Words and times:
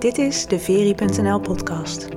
Dit 0.00 0.18
is 0.18 0.46
de 0.46 0.58
Veri.nl 0.58 1.40
podcast. 1.40 2.08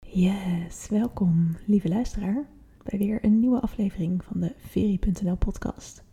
Yes, 0.00 0.88
welkom 0.88 1.56
lieve 1.66 1.88
luisteraar 1.88 2.46
bij 2.82 2.98
weer 2.98 3.24
een 3.24 3.40
nieuwe 3.40 3.60
aflevering 3.60 4.24
van 4.24 4.40
de 4.40 4.52
Veri.nl 4.56 5.36
podcast. 5.36 6.04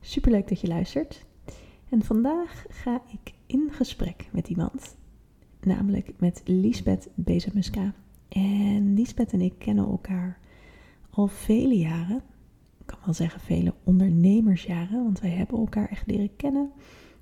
Superleuk 0.00 0.48
dat 0.48 0.60
je 0.60 0.68
luistert. 0.68 1.26
En 1.88 2.02
vandaag 2.02 2.64
ga 2.68 3.02
ik 3.12 3.32
in 3.46 3.68
gesprek 3.72 4.28
met 4.32 4.48
iemand, 4.48 4.96
namelijk 5.60 6.12
met 6.18 6.42
Lisbeth 6.44 7.08
Bezemuska. 7.14 7.94
En 8.28 8.94
Lisbeth 8.94 9.32
en 9.32 9.40
ik 9.40 9.54
kennen 9.58 9.86
elkaar 9.86 10.38
al 11.10 11.26
vele 11.26 11.78
jaren 11.78 12.22
kan 12.88 12.98
wel 13.04 13.14
zeggen 13.14 13.40
vele 13.40 13.74
ondernemersjaren, 13.84 15.02
want 15.02 15.20
wij 15.20 15.30
hebben 15.30 15.58
elkaar 15.58 15.88
echt 15.88 16.06
leren 16.06 16.36
kennen 16.36 16.70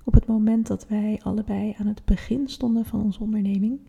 op 0.07 0.13
het 0.13 0.25
moment 0.25 0.67
dat 0.67 0.87
wij 0.87 1.19
allebei 1.23 1.75
aan 1.77 1.87
het 1.87 2.05
begin 2.05 2.47
stonden 2.47 2.85
van 2.85 3.01
onze 3.01 3.19
onderneming. 3.19 3.79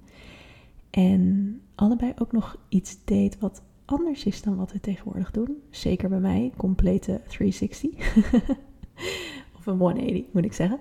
En 0.90 1.60
allebei 1.74 2.12
ook 2.18 2.32
nog 2.32 2.56
iets 2.68 3.04
deed 3.04 3.38
wat 3.38 3.62
anders 3.84 4.24
is 4.24 4.42
dan 4.42 4.56
wat 4.56 4.72
we 4.72 4.80
tegenwoordig 4.80 5.30
doen. 5.30 5.56
Zeker 5.70 6.08
bij 6.08 6.20
mij, 6.20 6.52
complete 6.56 7.20
360. 7.28 8.16
of 9.56 9.66
een 9.66 9.78
180 9.78 10.24
moet 10.32 10.44
ik 10.44 10.52
zeggen. 10.52 10.78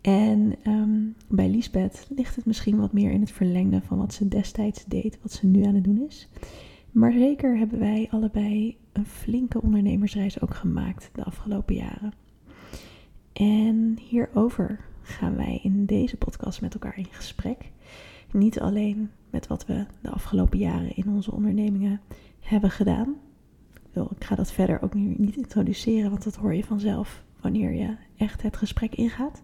En 0.00 0.54
ehm, 0.62 1.00
bij 1.28 1.48
Lisbeth 1.48 2.06
ligt 2.16 2.36
het 2.36 2.46
misschien 2.46 2.78
wat 2.78 2.92
meer 2.92 3.10
in 3.10 3.20
het 3.20 3.32
verlengde 3.32 3.80
van 3.80 3.98
wat 3.98 4.14
ze 4.14 4.28
destijds 4.28 4.84
deed, 4.84 5.18
wat 5.22 5.32
ze 5.32 5.46
nu 5.46 5.62
aan 5.62 5.74
het 5.74 5.84
doen 5.84 6.06
is. 6.06 6.28
Maar 6.90 7.12
zeker 7.12 7.58
hebben 7.58 7.78
wij 7.78 8.08
allebei 8.10 8.76
een 8.94 9.06
flinke 9.06 9.62
ondernemersreis 9.62 10.40
ook 10.40 10.54
gemaakt 10.54 11.10
de 11.12 11.24
afgelopen 11.24 11.74
jaren. 11.74 12.12
En 13.32 13.98
hierover 14.08 14.80
gaan 15.02 15.36
wij 15.36 15.60
in 15.62 15.86
deze 15.86 16.16
podcast 16.16 16.60
met 16.60 16.74
elkaar 16.74 16.98
in 16.98 17.08
gesprek. 17.10 17.70
Niet 18.32 18.60
alleen 18.60 19.10
met 19.30 19.46
wat 19.46 19.66
we 19.66 19.86
de 20.00 20.10
afgelopen 20.10 20.58
jaren 20.58 20.96
in 20.96 21.08
onze 21.08 21.32
ondernemingen 21.32 22.00
hebben 22.40 22.70
gedaan. 22.70 23.16
Ik 23.92 24.24
ga 24.24 24.34
dat 24.34 24.52
verder 24.52 24.82
ook 24.82 24.94
nu 24.94 25.14
niet 25.18 25.36
introduceren, 25.36 26.10
want 26.10 26.24
dat 26.24 26.36
hoor 26.36 26.54
je 26.54 26.64
vanzelf 26.64 27.24
wanneer 27.40 27.72
je 27.72 27.96
echt 28.16 28.42
het 28.42 28.56
gesprek 28.56 28.94
ingaat. 28.94 29.42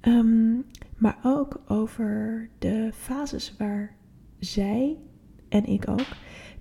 Ehm, 0.00 0.54
maar 0.96 1.18
ook 1.22 1.60
over 1.68 2.48
de 2.58 2.90
fases 2.94 3.54
waar 3.58 3.94
zij 4.38 4.96
en 5.48 5.64
ik 5.64 5.88
ook 5.88 6.06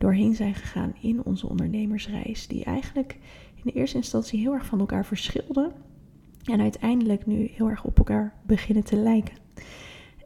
doorheen 0.04 0.36
zijn 0.36 0.56
gegaan 0.56 0.94
in 1.02 1.24
onze 1.24 1.50
ondernemersreis, 1.50 2.48
die 2.48 2.64
eigenlijk 2.64 3.18
in 3.56 3.62
de 3.64 3.72
eerste 3.72 3.98
instantie 3.98 4.40
heel 4.40 4.54
erg 4.54 4.66
van 4.66 4.80
elkaar 4.80 5.06
verschilden 5.06 5.72
en 6.44 6.62
uiteindelijk 6.62 7.26
nu 7.26 7.50
heel 7.54 7.70
erg 7.70 7.84
op 7.84 7.98
elkaar 7.98 8.34
beginnen 8.46 8.84
te 8.84 8.96
lijken. 8.96 9.36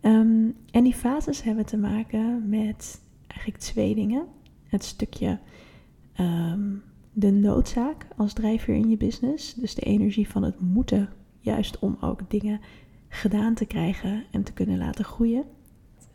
Ehm, 0.01 0.49
en 0.71 0.83
die 0.83 0.93
fases 0.93 1.43
hebben 1.43 1.65
te 1.65 1.77
maken 1.77 2.49
met 2.49 3.01
eigenlijk 3.27 3.61
twee 3.61 3.95
dingen. 3.95 4.25
Het 4.63 4.83
stukje 4.83 5.39
ehm, 6.13 6.75
de 7.13 7.31
noodzaak 7.31 8.07
als 8.15 8.33
drijfveer 8.33 8.75
in 8.75 8.89
je 8.89 8.97
business, 8.97 9.53
dus 9.53 9.75
de 9.75 9.81
energie 9.81 10.29
van 10.29 10.43
het 10.43 10.59
moeten, 10.59 11.09
juist 11.39 11.79
om 11.79 11.97
ook 12.01 12.29
dingen 12.29 12.59
gedaan 13.07 13.53
te 13.53 13.65
krijgen 13.65 14.23
en 14.31 14.43
te 14.43 14.53
kunnen 14.53 14.77
laten 14.77 15.05
groeien. 15.05 15.43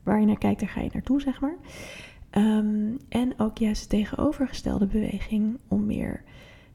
Waar 0.03 0.21
je 0.21 0.27
naar 0.27 0.39
kijkt, 0.39 0.61
daar 0.61 0.69
ga 0.69 0.81
je 0.81 0.91
naartoe, 0.93 1.21
zeg 1.21 1.41
maar. 1.41 1.57
Ehm, 2.33 2.97
en 3.09 3.33
ook 3.39 3.59
juist 3.59 3.83
de 3.83 3.89
tegenovergestelde 3.89 4.87
beweging 4.87 5.59
om 5.69 5.87
meer 5.87 6.23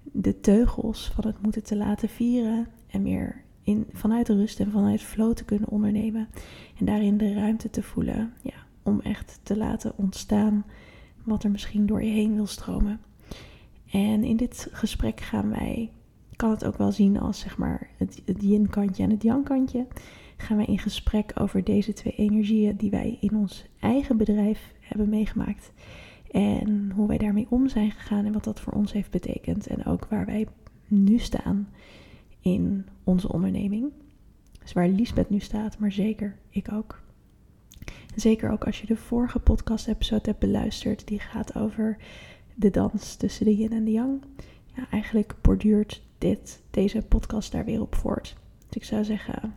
de 0.03 0.39
teugels 0.39 1.11
van 1.15 1.25
het 1.25 1.41
moeten 1.41 1.63
te 1.63 1.75
laten 1.75 2.09
vieren 2.09 2.67
en 2.87 3.01
meer 3.01 3.43
in, 3.63 3.85
vanuit 3.93 4.29
rust 4.29 4.59
en 4.59 4.71
vanuit 4.71 5.01
flow 5.01 5.33
te 5.33 5.45
kunnen 5.45 5.69
ondernemen. 5.69 6.27
En 6.79 6.85
daarin 6.85 7.17
de 7.17 7.33
ruimte 7.33 7.69
te 7.69 7.83
voelen 7.83 8.33
ja, 8.41 8.53
om 8.83 8.99
echt 8.99 9.39
te 9.43 9.57
laten 9.57 9.93
ontstaan 9.95 10.65
wat 11.23 11.43
er 11.43 11.51
misschien 11.51 11.85
door 11.85 12.03
je 12.03 12.11
heen 12.11 12.35
wil 12.35 12.47
stromen. 12.47 13.01
En 13.91 14.23
in 14.23 14.37
dit 14.37 14.67
gesprek 14.71 15.21
gaan 15.21 15.49
wij, 15.49 15.91
kan 16.35 16.49
het 16.49 16.65
ook 16.65 16.77
wel 16.77 16.91
zien 16.91 17.19
als 17.19 17.39
zeg 17.39 17.57
maar 17.57 17.89
het, 17.97 18.21
het 18.25 18.41
yin-kantje 18.41 19.03
en 19.03 19.09
het 19.09 19.23
yang-kantje. 19.23 19.87
Gaan 20.37 20.57
wij 20.57 20.65
in 20.65 20.79
gesprek 20.79 21.31
over 21.35 21.63
deze 21.63 21.93
twee 21.93 22.15
energieën 22.15 22.75
die 22.75 22.89
wij 22.89 23.17
in 23.21 23.35
ons 23.35 23.65
eigen 23.79 24.17
bedrijf 24.17 24.73
hebben 24.79 25.09
meegemaakt. 25.09 25.71
En 26.31 26.91
hoe 26.95 27.07
wij 27.07 27.17
daarmee 27.17 27.47
om 27.49 27.67
zijn 27.67 27.91
gegaan 27.91 28.25
en 28.25 28.33
wat 28.33 28.43
dat 28.43 28.59
voor 28.59 28.73
ons 28.73 28.91
heeft 28.91 29.11
betekend. 29.11 29.67
En 29.67 29.85
ook 29.85 30.05
waar 30.09 30.25
wij 30.25 30.47
nu 30.87 31.17
staan 31.17 31.69
in 32.41 32.85
onze 33.03 33.31
onderneming. 33.31 33.91
Dus 34.59 34.73
waar 34.73 34.87
Lisbeth 34.87 35.29
nu 35.29 35.39
staat, 35.39 35.79
maar 35.79 35.91
zeker 35.91 36.35
ik 36.49 36.71
ook. 36.71 37.01
zeker 38.15 38.51
ook 38.51 38.65
als 38.65 38.81
je 38.81 38.87
de 38.87 38.95
vorige 38.95 39.39
podcast-episode 39.39 40.25
hebt 40.25 40.39
beluisterd, 40.39 41.07
die 41.07 41.19
gaat 41.19 41.55
over 41.55 41.97
de 42.55 42.69
dans 42.69 43.15
tussen 43.15 43.45
de 43.45 43.55
yin 43.55 43.71
en 43.71 43.83
de 43.83 43.91
yang. 43.91 44.23
Ja, 44.75 44.87
eigenlijk 44.91 45.35
borduurt 45.41 46.01
dit, 46.17 46.61
deze 46.71 47.01
podcast 47.01 47.51
daar 47.51 47.65
weer 47.65 47.81
op 47.81 47.95
voort. 47.95 48.35
Dus 48.67 48.75
ik 48.77 48.83
zou 48.83 49.03
zeggen, 49.03 49.53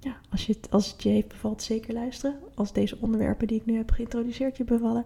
ja, 0.00 0.20
als, 0.30 0.46
je 0.46 0.52
het, 0.52 0.70
als 0.70 0.92
het 0.92 1.02
je 1.02 1.24
bevalt, 1.28 1.62
zeker 1.62 1.94
luisteren. 1.94 2.40
Als 2.54 2.72
deze 2.72 2.98
onderwerpen 3.00 3.46
die 3.46 3.58
ik 3.60 3.66
nu 3.66 3.76
heb 3.76 3.90
geïntroduceerd 3.90 4.56
je 4.56 4.64
bevallen, 4.64 5.04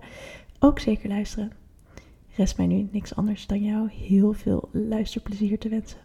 ook 0.58 0.78
zeker 0.78 1.08
luisteren. 1.08 1.52
Rest 2.36 2.56
mij 2.56 2.66
nu 2.66 2.88
niks 2.92 3.14
anders 3.14 3.46
dan 3.46 3.62
jou 3.62 3.90
heel 3.90 4.32
veel 4.32 4.68
luisterplezier 4.72 5.58
te 5.58 5.68
wensen. 5.68 5.98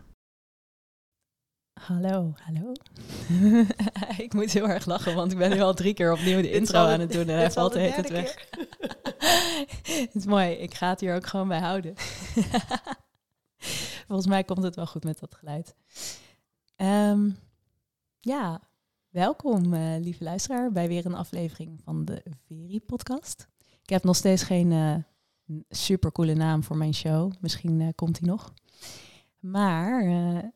Hallo, 1.79 2.33
hallo. 2.35 2.71
ik 4.25 4.33
moet 4.33 4.51
heel 4.51 4.69
erg 4.69 4.85
lachen, 4.85 5.15
want 5.15 5.31
ik 5.31 5.37
ben 5.37 5.49
nu 5.49 5.61
al 5.61 5.73
drie 5.73 5.93
keer 5.93 6.11
opnieuw 6.11 6.41
de 6.41 6.51
intro 6.51 6.79
aan 6.79 6.99
het 6.99 7.11
doen 7.11 7.27
en 7.27 7.37
hij 7.37 7.51
valt 7.51 7.73
de 7.73 7.79
hele 7.79 7.93
tijd 7.93 8.09
weg. 8.09 8.47
het 10.03 10.15
is 10.15 10.25
mooi, 10.25 10.51
ik 10.51 10.73
ga 10.73 10.89
het 10.89 10.99
hier 10.99 11.15
ook 11.15 11.25
gewoon 11.25 11.47
bij 11.47 11.59
houden. 11.59 11.93
Volgens 14.07 14.27
mij 14.27 14.43
komt 14.43 14.63
het 14.63 14.75
wel 14.75 14.87
goed 14.87 15.03
met 15.03 15.19
dat 15.19 15.35
geluid. 15.35 15.75
Um, 16.77 17.37
ja, 18.19 18.61
Welkom, 19.19 19.73
uh, 19.73 19.95
lieve 19.99 20.23
luisteraar, 20.23 20.71
bij 20.71 20.87
weer 20.87 21.05
een 21.05 21.15
aflevering 21.15 21.79
van 21.83 22.05
de 22.05 22.23
Veri-podcast. 22.47 23.47
Ik 23.81 23.89
heb 23.89 24.03
nog 24.03 24.15
steeds 24.15 24.43
geen 24.43 24.71
uh, 24.71 24.95
supercoole 25.69 26.33
naam 26.33 26.63
voor 26.63 26.77
mijn 26.77 26.93
show. 26.93 27.31
Misschien 27.39 27.79
uh, 27.79 27.87
komt 27.95 28.19
die 28.19 28.27
nog. 28.27 28.53
Maar 29.39 30.03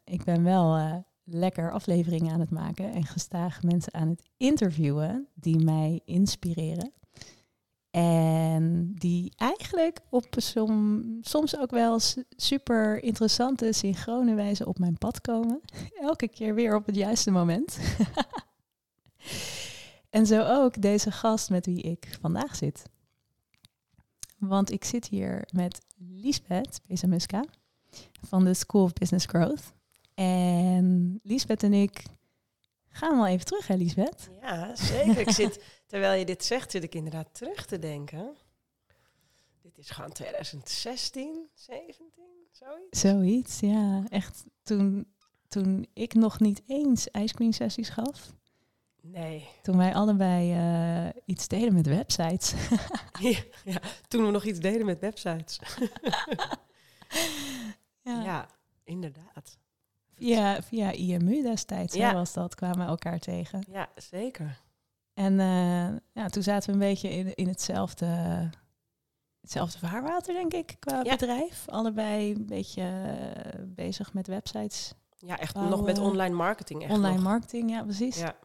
ik 0.04 0.24
ben 0.24 0.44
wel 0.44 1.04
lekker 1.24 1.72
afleveringen 1.72 2.34
aan 2.34 2.40
het 2.40 2.50
maken 2.50 2.94
en 2.94 3.06
gestaag 3.06 3.64
mensen 3.64 3.94
aan 3.94 4.10
het 4.10 4.24
interviewen 4.38 5.28
die 5.34 5.64
mij 5.64 6.02
inspireren. 6.06 6.92
En 7.92 8.94
die 8.96 9.34
eigenlijk 9.36 10.00
op 10.10 10.26
som, 10.30 11.04
soms 11.22 11.58
ook 11.58 11.72
wel 11.72 12.00
super 12.30 13.04
interessante, 13.04 13.74
synchrone 13.74 14.34
wijze 14.34 14.66
op 14.66 14.80
mijn 14.80 14.98
pad 14.98 15.22
komen. 15.22 15.62
Elke 16.02 16.28
keer 16.28 16.56
weer 16.56 16.76
op 16.76 16.86
het 16.86 16.96
juiste 16.96 17.32
moment. 17.32 17.78
en 20.10 20.26
zo 20.26 20.42
ook 20.42 20.82
deze 20.82 21.12
gast 21.12 21.50
met 21.50 21.66
wie 21.66 21.82
ik 21.82 22.18
vandaag 22.22 22.56
zit. 22.56 22.84
Want 24.38 24.72
ik 24.72 24.84
zit 24.84 25.08
hier 25.08 25.48
met 25.52 25.82
Liesbeth 25.98 26.82
Bezamuska 26.88 27.44
van 28.22 28.46
de 28.46 28.54
School 28.54 28.84
of 28.84 28.94
Business 28.94 29.26
Growth. 29.26 29.74
En 30.14 31.20
Liesbeth 31.24 31.64
en 31.64 31.74
ik 31.74 32.04
gaan 32.90 33.16
wel 33.16 33.28
even 33.28 33.46
terug, 33.46 33.68
hè 33.68 33.76
Liesbeth? 33.76 34.30
Ja, 34.42 34.76
zeker. 34.76 35.18
ik 35.18 35.30
zit, 35.30 35.64
terwijl 35.88 36.20
je 36.20 36.26
dit 36.26 36.46
zegt, 36.46 36.72
zit 36.72 36.84
ik 36.84 36.96
inderdaad 36.96 37.34
terug 37.34 37.66
te 37.66 37.80
denken. 37.80 38.36
Dit 39.62 39.78
is 39.78 39.90
gewoon 39.90 40.12
2016, 40.12 41.50
17, 41.54 42.06
zoiets. 42.52 43.00
Zoiets, 43.00 43.60
ja. 43.60 44.04
Echt 44.10 44.44
toen, 44.64 45.14
toen 45.48 45.88
ik 45.94 46.14
nog 46.14 46.40
niet 46.40 46.62
eens 46.68 47.08
ice 47.12 47.34
cream 47.34 47.52
sessies 47.52 47.90
gaf. 47.90 48.34
Nee. 49.06 49.50
Toen 49.62 49.78
wij 49.78 49.94
allebei 49.94 50.56
uh, 51.06 51.10
iets 51.26 51.48
deden 51.48 51.74
met 51.74 51.88
websites. 51.88 52.54
ja, 53.20 53.40
ja, 53.64 53.80
toen 54.08 54.26
we 54.26 54.32
nog 54.32 54.44
iets 54.44 54.60
deden 54.60 54.86
met 54.86 55.00
websites. 55.00 55.60
ja. 58.02 58.24
ja. 58.24 58.48
inderdaad. 58.84 59.58
Via, 60.14 60.62
via 60.62 60.92
IMU 60.92 61.42
destijds 61.42 61.96
ja. 61.96 62.14
was 62.14 62.34
dat, 62.34 62.56
kwamen 62.56 62.78
we 62.78 62.84
elkaar 62.84 63.20
tegen. 63.20 63.64
Ja, 63.72 63.90
zeker. 63.96 64.62
En 65.14 65.34
uh, 65.34 65.88
ja, 66.12 66.28
toen 66.30 66.44
zaten 66.44 66.68
we 66.68 66.74
een 66.74 66.90
beetje 66.90 67.10
in, 67.10 67.36
in 67.36 67.48
hetzelfde, 67.48 68.06
hetzelfde 69.42 69.80
vaarwater, 69.80 70.34
denk 70.34 70.54
ik, 70.54 70.76
qua 70.80 71.02
bedrijf. 71.02 71.70
Allebei 71.70 72.34
een 72.34 72.46
beetje 72.46 72.82
uh, 72.82 73.66
bezig 73.66 74.14
met 74.14 74.28
websites. 74.28 74.94
Ja, 75.18 75.38
echt 75.38 75.56
nog 75.56 75.84
met 75.84 75.98
online 75.98 76.36
marketing. 76.36 76.84
Echt 76.84 76.92
online 76.92 77.22
marketing, 77.22 77.70
ja, 77.70 77.84
precies. 77.84 78.20
Ja. 78.20 78.36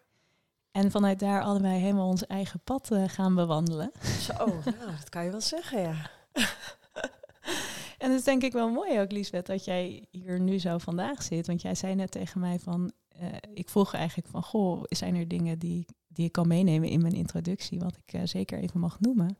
En 0.72 0.90
vanuit 0.90 1.18
daar 1.18 1.42
allebei 1.42 1.80
helemaal 1.80 2.08
ons 2.08 2.26
eigen 2.26 2.60
pad 2.64 2.90
uh, 2.92 3.04
gaan 3.06 3.34
bewandelen. 3.34 3.90
Zo, 4.20 4.46
nou, 4.78 4.90
dat 4.98 5.08
kan 5.08 5.24
je 5.24 5.30
wel 5.30 5.40
zeggen, 5.40 5.80
ja. 5.80 6.10
en 7.98 8.08
dat 8.08 8.18
is 8.18 8.24
denk 8.24 8.42
ik 8.42 8.52
wel 8.52 8.70
mooi 8.70 9.00
ook, 9.00 9.12
Liesbeth, 9.12 9.46
dat 9.46 9.64
jij 9.64 10.06
hier 10.10 10.40
nu 10.40 10.58
zo 10.58 10.78
vandaag 10.78 11.22
zit. 11.22 11.46
Want 11.46 11.62
jij 11.62 11.74
zei 11.74 11.94
net 11.94 12.10
tegen 12.10 12.40
mij 12.40 12.58
van, 12.58 12.92
eh, 13.08 13.26
ik 13.54 13.68
vroeg 13.68 13.94
eigenlijk 13.94 14.28
van, 14.28 14.42
goh, 14.42 14.82
zijn 14.88 15.16
er 15.16 15.28
dingen 15.28 15.58
die, 15.58 15.86
die 16.08 16.26
ik 16.26 16.32
kan 16.32 16.48
meenemen 16.48 16.88
in 16.88 17.02
mijn 17.02 17.14
introductie, 17.14 17.78
wat 17.78 17.96
ik 18.04 18.12
eh, 18.12 18.20
zeker 18.24 18.58
even 18.58 18.80
mag 18.80 19.00
noemen. 19.00 19.38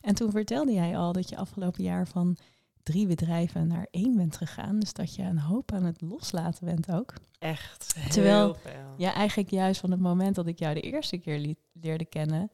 En 0.00 0.14
toen 0.14 0.30
vertelde 0.30 0.72
jij 0.72 0.96
al 0.96 1.12
dat 1.12 1.28
je 1.28 1.36
afgelopen 1.36 1.82
jaar 1.82 2.06
van 2.08 2.36
drie 2.82 3.06
bedrijven 3.06 3.66
naar 3.66 3.86
één 3.90 4.16
bent 4.16 4.36
gegaan. 4.36 4.78
Dus 4.78 4.92
dat 4.92 5.14
je 5.14 5.22
een 5.22 5.38
hoop 5.38 5.72
aan 5.72 5.84
het 5.84 6.00
loslaten 6.00 6.64
bent 6.66 6.90
ook. 6.92 7.14
Echt. 7.38 7.94
Terwijl- 8.10 8.44
heel 8.44 8.54
veel. 8.54 8.94
Ja, 8.96 9.14
eigenlijk 9.14 9.50
juist 9.50 9.80
van 9.80 9.90
het 9.90 10.00
moment 10.00 10.34
dat 10.34 10.46
ik 10.46 10.58
jou 10.58 10.74
de 10.74 10.80
eerste 10.80 11.18
keer 11.18 11.54
leerde 11.72 12.04
kennen, 12.04 12.50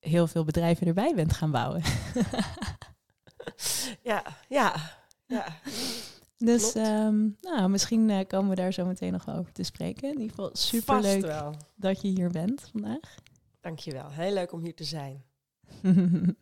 heel 0.00 0.26
veel 0.26 0.44
bedrijven 0.44 0.86
erbij 0.86 1.14
bent 1.14 1.32
gaan 1.32 1.50
bouwen. 1.50 1.82
Ja, 4.02 4.22
ja, 4.48 4.74
ja. 5.26 5.46
Dus 6.36 6.74
ehm, 6.74 7.28
nou, 7.40 7.68
misschien 7.68 8.10
eh, 8.10 8.26
komen 8.26 8.50
we 8.50 8.56
daar 8.56 8.72
zo 8.72 8.84
meteen 8.86 9.12
nog 9.12 9.24
wel 9.24 9.34
over 9.36 9.52
te 9.52 9.62
spreken. 9.62 10.08
In 10.08 10.20
ieder 10.20 10.28
geval 10.28 10.50
superleuk 10.52 11.32
dat 11.76 12.00
je 12.02 12.08
hier 12.08 12.30
bent 12.30 12.68
vandaag. 12.72 13.14
Dankjewel. 13.60 14.10
Heel 14.10 14.32
leuk 14.32 14.52
om 14.52 14.60
hier 14.60 14.74
te 14.74 14.84
zijn. 14.84 15.24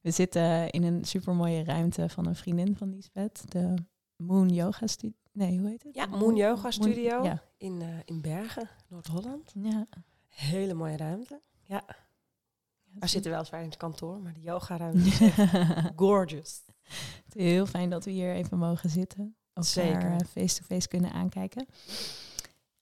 we 0.00 0.10
zitten 0.10 0.70
in 0.70 0.82
een 0.82 1.04
supermooie 1.04 1.64
ruimte 1.64 2.08
van 2.08 2.26
een 2.26 2.36
vriendin 2.36 2.76
van 2.76 2.90
Lisbeth, 2.90 3.50
de 3.50 3.74
Moon 4.16 4.48
Yoga 4.48 4.86
Studio. 4.86 5.16
Nee, 5.32 5.58
hoe 5.58 5.68
heet 5.68 5.82
het? 5.82 5.94
Ja, 5.94 6.06
Moon 6.06 6.36
Yoga 6.36 6.62
Moon- 6.62 6.72
Studio. 6.72 7.22
Ja. 7.22 7.42
In, 7.56 7.82
eh, 7.82 7.88
in 8.04 8.20
Bergen, 8.20 8.68
Noord-Holland. 8.88 9.52
ja. 9.54 9.86
Hele 10.28 10.74
mooie 10.74 10.96
ruimte. 10.96 11.40
Ja, 11.64 11.84
We 13.00 13.06
zitten 13.06 13.30
weliswaar 13.30 13.60
in 13.62 13.68
het 13.68 13.76
kantoor, 13.76 14.20
maar 14.20 14.32
de 14.34 14.40
yogaruimte 14.40 14.98
is 15.08 15.20
echt 15.20 15.40
gorgeous. 15.96 16.62
Het 17.24 17.34
is 17.36 17.42
heel 17.42 17.66
fijn 17.66 17.90
dat 17.90 18.04
we 18.04 18.10
hier 18.10 18.34
even 18.34 18.58
mogen 18.58 18.90
zitten. 18.90 19.36
Elkaar 19.52 20.12
eh, 20.12 20.26
face-to-face 20.26 20.88
kunnen 20.88 21.12
aankijken. 21.12 21.66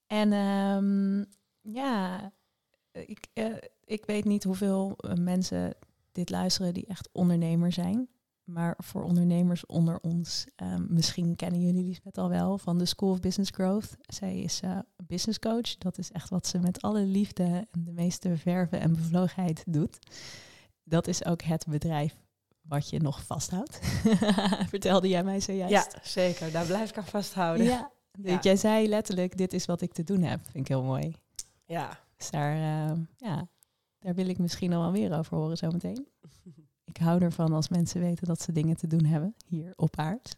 En 0.07 0.33
ehm, 0.33 1.25
ja, 1.61 2.33
ik, 2.93 3.27
eh, 3.33 3.55
ik 3.85 4.05
weet 4.05 4.25
niet 4.25 4.45
hoeveel 4.45 4.97
mensen 5.21 5.75
dit 6.17 6.31
luisteren 6.31 6.75
die 6.75 6.87
echt 6.87 7.09
ondernemer 7.13 7.73
zijn. 7.73 8.09
Maar 8.45 8.75
voor 8.79 9.03
ondernemers 9.03 9.67
onder 9.67 10.01
ons, 10.01 10.47
ehm, 10.57 10.85
misschien 10.89 11.37
kennen 11.37 11.61
jullie 11.61 11.85
Lisbeth 11.85 12.19
al 12.19 12.29
wel 12.29 12.59
van 12.59 12.79
de 12.79 12.85
School 12.85 13.11
of 13.11 13.21
Business 13.21 13.51
Growth. 13.55 13.97
Zij 14.01 14.39
is 14.39 14.61
eh, 14.61 14.79
business 15.07 15.39
coach. 15.39 15.77
Dat 15.79 15.99
is 15.99 16.13
echt 16.13 16.29
wat 16.29 16.47
ze 16.47 16.59
met 16.59 16.83
alle 16.83 17.01
liefde 17.01 17.67
en 17.71 17.85
de 17.85 17.93
meeste 17.93 18.37
verve 18.37 18.77
en 18.77 18.95
bevlogenheid 18.95 19.63
doet. 19.67 19.99
Dat 20.85 21.07
is 21.07 21.25
ook 21.25 21.43
het 21.43 21.67
bedrijf 21.69 22.17
wat 22.61 22.91
je 22.91 23.01
nog 23.01 23.23
vasthoudt. 23.23 23.79
Vertelde 24.69 25.09
jij 25.09 25.25
mij 25.25 25.41
zojuist. 25.41 25.93
Ja, 25.93 26.01
zeker. 26.03 26.53
Daar 26.53 26.67
blijf 26.67 26.91
ik 26.91 26.99
aan 26.99 27.07
vasthouden. 27.07 27.67
Ja. 27.67 27.91
Ja. 28.23 28.39
Jij 28.41 28.57
zei 28.57 28.89
letterlijk, 28.89 29.37
dit 29.37 29.53
is 29.53 29.67
wat 29.67 29.81
ik 29.81 29.93
te 29.93 30.05
doen 30.05 30.23
heb. 30.23 30.41
Vind 30.43 30.57
ik 30.57 30.69
heel 30.69 30.83
mooi. 30.83 31.15
Ja. 31.65 31.99
Dus 32.17 32.31
daar, 32.31 32.53
eh, 32.53 32.99
ja, 33.17 33.49
daar 34.07 34.15
wil 34.15 34.29
ik 34.29 34.39
misschien 34.39 34.71
nog 34.71 34.81
wel 34.81 34.91
meer 34.91 35.19
over 35.19 35.37
horen 35.37 35.57
zometeen. 35.57 36.07
Ik 36.85 36.97
hou 36.97 37.23
ervan 37.23 37.53
als 37.53 37.69
mensen 37.69 38.01
weten 38.01 38.27
dat 38.27 38.41
ze 38.41 38.53
dingen 38.53 38.77
te 38.77 38.87
doen 38.87 39.05
hebben 39.05 39.35
hier 39.47 39.73
op 39.77 39.97
aard. 39.97 40.37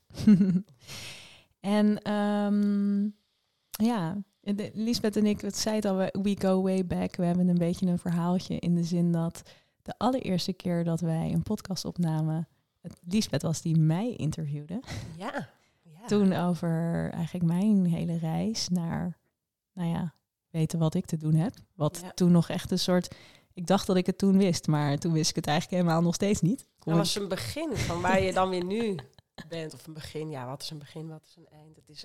en 1.61 2.03
ehm, 2.03 3.09
ja, 3.71 4.17
de, 4.41 4.71
Lisbeth 4.75 5.17
en 5.17 5.27
ik, 5.27 5.41
het 5.41 5.57
zei 5.57 5.77
het 5.77 5.85
al, 5.85 5.97
we 5.97 6.15
we 6.23 6.37
go 6.39 6.63
way 6.63 6.87
back. 6.87 7.17
We 7.17 7.25
hebben 7.25 7.49
een 7.49 7.59
beetje 7.59 7.87
een 7.87 7.99
verhaaltje 7.99 8.59
in 8.59 8.75
de 8.75 8.85
zin 8.85 9.13
dat 9.13 9.43
de 9.83 9.95
allereerste 9.99 10.53
keer 10.53 10.85
dat 10.85 11.01
wij 11.01 11.33
een 11.33 11.43
podcast 11.43 11.85
opnamen, 11.85 12.49
het, 12.81 13.01
Lisbeth 13.05 13.43
was 13.43 13.63
die 13.63 13.79
mij 13.79 14.15
interviewde. 14.17 14.83
Ja. 15.17 15.49
ja. 15.83 16.07
Toen 16.07 16.33
over 16.33 17.11
eigenlijk 17.13 17.45
mijn 17.45 17.87
hele 17.87 18.19
reis 18.19 18.69
naar, 18.69 19.19
nou 19.73 19.89
ja, 19.89 20.15
weten 20.51 20.79
wat 20.79 20.95
ik 20.95 21.07
te 21.07 21.17
doen 21.17 21.35
heb. 21.35 21.55
Wat 21.75 22.01
Ja. 22.03 22.11
toen 22.11 22.33
nog 22.33 22.49
echt 22.49 22.71
een 22.71 22.79
soort, 22.79 23.15
ik 23.59 23.67
dacht 23.67 23.87
dat 23.87 23.97
ik 23.97 24.07
het 24.07 24.19
toen 24.19 24.39
wist, 24.39 24.67
maar 24.67 24.99
toen 24.99 25.13
wist 25.13 25.31
ik 25.31 25.37
het 25.37 25.47
eigenlijk 25.47 25.83
helemaal 25.83 26.03
nog 26.03 26.15
steeds 26.15 26.41
niet. 26.41 26.67
Kom 26.79 26.93
Dat 26.93 26.97
was 27.03 27.15
een 27.15 27.29
begin 27.29 27.77
van 27.77 28.01
waar 28.01 28.21
je 28.23 28.33
dan 28.33 28.49
weer 28.49 28.65
nu 28.65 28.97
bent. 29.49 29.75
Of 29.75 29.87
een 29.87 29.93
begin, 29.93 30.31
ja, 30.31 30.47
wat 30.47 30.63
is 30.63 30.71
een 30.71 30.79
begin, 30.79 31.09
wat 31.09 31.23
is 31.27 31.37
een 31.37 31.49
eind? 31.49 31.77
Het 31.77 31.89
is 31.89 32.05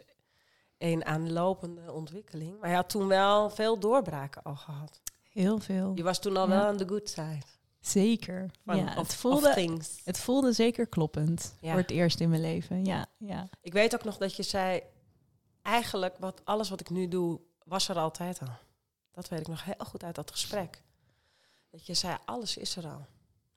een 0.78 1.06
aanlopende 1.06 1.92
ontwikkeling. 1.92 2.60
Maar 2.60 2.70
je 2.70 2.76
had 2.76 2.90
toen 2.90 3.08
wel 3.08 3.50
veel 3.50 3.80
doorbraken 3.80 4.44
al 4.44 4.56
gehad. 4.56 5.02
Heel 5.30 5.60
veel. 5.60 5.92
Je 5.96 6.04
was 6.04 6.20
toen 6.20 6.38
al 6.38 6.44
Ja. 6.44 6.50
wel 6.50 6.66
aan 6.66 6.78
de 6.78 6.88
good 6.88 7.10
side. 7.10 7.42
Zeker. 7.80 8.52
Van, 8.66 8.78
ja, 8.78 8.86
of, 8.86 8.96
het, 9.08 9.16
voelde, 9.16 9.80
het 10.04 10.18
voelde 10.20 10.52
zeker 10.54 10.88
kloppend 10.88 11.56
Ja. 11.62 11.72
voor 11.72 11.82
het 11.82 11.92
eerst 11.92 12.20
in 12.20 12.30
mijn 12.30 12.42
leven. 12.42 12.86
Ja, 12.86 13.06
ja. 13.18 13.50
Ik 13.62 13.74
weet 13.74 13.94
ook 13.94 14.04
nog 14.04 14.18
dat 14.18 14.36
je 14.36 14.44
zei, 14.44 14.82
eigenlijk 15.62 16.16
wat, 16.20 16.42
alles 16.44 16.70
wat 16.70 16.80
ik 16.80 16.90
nu 16.90 17.08
doe, 17.08 17.40
was 17.66 17.90
er 17.90 17.98
altijd 17.98 18.40
al. 18.40 18.48
Dat 19.12 19.30
weet 19.30 19.40
ik 19.40 19.48
nog 19.48 19.64
heel 19.64 19.86
goed 19.86 20.04
uit 20.04 20.16
dat 20.16 20.32
gesprek. 20.32 20.82
Dat 21.74 21.86
je 21.86 21.94
zei, 21.94 22.18
alles 22.26 22.58
is 22.58 22.76
er 22.76 22.84
al. 22.84 23.06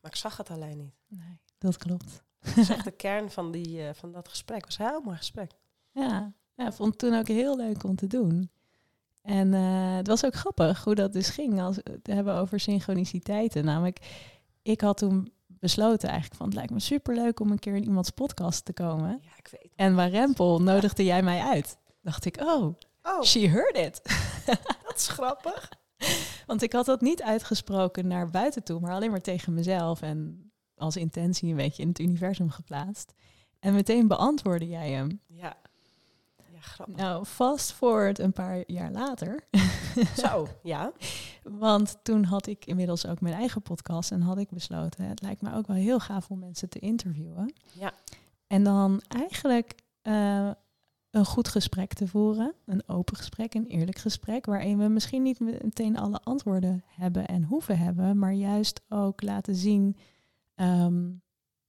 Maar 0.00 0.10
ik 0.10 0.16
zag 0.16 0.36
het 0.36 0.50
alleen 0.50 0.76
niet. 0.76 0.94
Nee, 1.08 1.40
dat 1.58 1.76
klopt. 1.76 2.22
Dat 2.40 2.56
is 2.56 2.68
echt 2.68 2.84
de 2.84 2.90
kern 2.90 3.30
van, 3.30 3.52
die, 3.52 3.86
eh, 3.86 3.94
van 3.94 4.12
dat 4.12 4.28
gesprek. 4.28 4.64
Het 4.64 4.66
was 4.66 4.78
een 4.78 4.92
heel 4.92 5.00
mooi 5.04 5.16
gesprek. 5.16 5.50
Ja, 5.90 6.32
ja, 6.54 6.66
ik 6.66 6.72
vond 6.72 6.88
het 6.88 6.98
toen 6.98 7.18
ook 7.18 7.28
heel 7.28 7.56
leuk 7.56 7.84
om 7.84 7.96
te 7.96 8.06
doen. 8.06 8.50
En 9.22 9.54
eh, 9.54 9.96
het 9.96 10.06
was 10.06 10.24
ook 10.24 10.34
grappig 10.34 10.84
hoe 10.84 10.94
dat 10.94 11.12
dus 11.12 11.28
ging 11.28 11.60
als 11.60 11.76
we 11.76 11.90
het 11.92 12.06
hebben 12.06 12.34
over 12.34 12.60
synchroniciteiten. 12.60 13.64
Namelijk, 13.64 13.98
ik 14.62 14.80
had 14.80 14.98
toen 14.98 15.32
besloten 15.46 16.08
eigenlijk 16.08 16.38
van 16.38 16.46
het 16.46 16.56
lijkt 16.56 16.72
me 16.72 16.80
superleuk 16.80 17.40
om 17.40 17.50
een 17.50 17.58
keer 17.58 17.74
in 17.74 17.84
iemands 17.84 18.10
podcast 18.10 18.64
te 18.64 18.72
komen. 18.72 19.18
Ja, 19.22 19.36
ik 19.36 19.48
weet 19.50 19.62
het. 19.62 19.72
En 19.76 19.94
waar 19.94 20.10
Rempel 20.10 20.62
nodigde 20.62 21.04
jij 21.04 21.22
mij 21.22 21.40
uit. 21.40 21.78
Dacht 22.02 22.24
ik, 22.24 22.40
oh, 22.40 22.74
Oh, 23.02 23.22
she 23.22 23.48
heard 23.48 23.76
it. 23.76 24.00
dat 24.86 24.96
is 24.96 25.08
grappig. 25.08 25.68
Want 26.46 26.62
ik 26.62 26.72
had 26.72 26.86
dat 26.86 27.00
niet 27.00 27.22
uitgesproken 27.22 28.06
naar 28.06 28.30
buiten 28.30 28.62
toe, 28.62 28.80
maar 28.80 28.92
alleen 28.92 29.10
maar 29.10 29.20
tegen 29.20 29.54
mezelf 29.54 30.02
en 30.02 30.50
als 30.76 30.96
intentie 30.96 31.50
een 31.50 31.56
beetje 31.56 31.82
in 31.82 31.88
het 31.88 31.98
universum 31.98 32.50
geplaatst. 32.50 33.14
En 33.58 33.74
meteen 33.74 34.08
beantwoordde 34.08 34.68
jij 34.68 34.90
hem. 34.90 35.20
Ja, 35.26 35.56
ja 36.52 36.60
grappig. 36.60 36.96
Nou, 36.96 37.24
fast 37.24 37.72
forward 37.72 38.18
een 38.18 38.32
paar 38.32 38.62
jaar 38.66 38.90
later. 38.90 39.48
Zo, 40.24 40.48
ja. 40.62 40.92
Want 41.42 41.98
toen 42.02 42.24
had 42.24 42.46
ik 42.46 42.64
inmiddels 42.64 43.06
ook 43.06 43.20
mijn 43.20 43.34
eigen 43.34 43.62
podcast 43.62 44.10
en 44.10 44.20
had 44.20 44.38
ik 44.38 44.50
besloten, 44.50 45.04
het 45.04 45.22
lijkt 45.22 45.42
me 45.42 45.54
ook 45.54 45.66
wel 45.66 45.76
heel 45.76 46.00
gaaf 46.00 46.30
om 46.30 46.38
mensen 46.38 46.68
te 46.68 46.78
interviewen. 46.78 47.54
Ja. 47.72 47.92
En 48.46 48.64
dan 48.64 49.02
eigenlijk 49.08 49.74
eh, 50.02 50.50
een 51.16 51.24
goed 51.24 51.48
gesprek 51.48 51.92
te 51.92 52.06
voeren, 52.06 52.54
een 52.64 52.88
open 52.88 53.16
gesprek, 53.16 53.54
een 53.54 53.66
eerlijk 53.66 53.98
gesprek, 53.98 54.46
waarin 54.46 54.78
we 54.78 54.88
misschien 54.88 55.22
niet 55.22 55.40
meteen 55.40 55.96
alle 55.96 56.20
antwoorden 56.22 56.84
hebben 56.86 57.26
en 57.26 57.44
hoeven 57.44 57.78
hebben, 57.78 58.18
maar 58.18 58.32
juist 58.32 58.80
ook 58.88 59.22
laten 59.22 59.54
zien 59.54 59.96
ehm, 60.54 61.04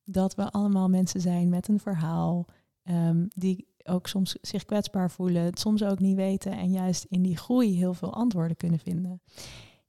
dat 0.04 0.36
we 0.36 0.52
allemaal 0.52 0.90
mensen 0.90 1.22
zijn 1.22 1.50
met 1.50 1.68
een 1.68 1.80
verhaal, 1.80 2.46
ehm, 2.84 3.26
die 3.28 3.68
ook 3.84 4.08
soms 4.08 4.36
zich 4.42 4.66
kwetsbaar 4.66 5.12
voelen, 5.12 5.44
het 5.44 5.60
soms 5.60 5.84
ook 5.84 6.00
niet 6.00 6.16
weten 6.16 6.52
en 6.52 6.72
juist 6.72 7.06
in 7.10 7.22
die 7.22 7.38
groei 7.38 7.76
heel 7.76 7.94
veel 7.94 8.14
antwoorden 8.14 8.58
kunnen 8.58 8.80
vinden. 8.80 9.22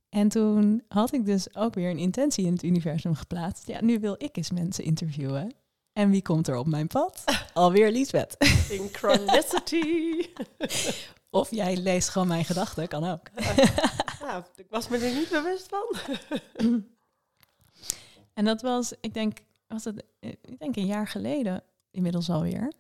En 0.09 0.29
toen 0.29 0.83
had 0.89 1.13
ik 1.13 1.25
dus 1.25 1.57
ook 1.57 1.75
weer 1.75 1.91
een 1.91 1.99
intentie 1.99 2.47
in 2.47 2.53
het 2.53 2.63
universum 2.63 3.15
geplaatst. 3.15 3.67
Ja, 3.67 3.83
nu 3.85 4.01
wil 4.01 4.15
ik 4.19 4.37
eens 4.37 4.51
mensen 4.51 4.85
interviewen. 4.85 5.53
En 5.99 6.11
wie 6.11 6.23
komt 6.23 6.49
er 6.49 6.57
op 6.57 6.67
mijn 6.67 6.87
pad? 6.87 7.25
Alweer 7.55 7.91
Liesbeth. 7.91 8.37
Synchronicity. 8.39 10.27
Of 11.31 11.51
jij 11.51 11.77
leest 11.77 12.09
gewoon 12.09 12.29
mijn 12.29 12.45
gedachten, 12.45 12.89
kan 12.89 13.05
ook. 13.05 13.31
nou, 14.21 14.43
ik 14.57 14.67
was 14.71 14.89
me 14.89 14.99
er 14.99 15.15
niet 15.15 15.29
bewust 15.29 15.69
van. 15.69 15.97
En 18.35 18.45
dat 18.45 18.63
was, 18.63 18.93
ik 19.01 19.15
denk, 19.15 19.39
was 19.67 19.85
het, 19.85 20.05
eh, 20.21 20.31
ik 20.31 20.59
denk 20.59 20.77
een 20.77 20.87
jaar 20.87 21.07
geleden 21.09 21.63
inmiddels 21.91 22.31
alweer. 22.31 22.73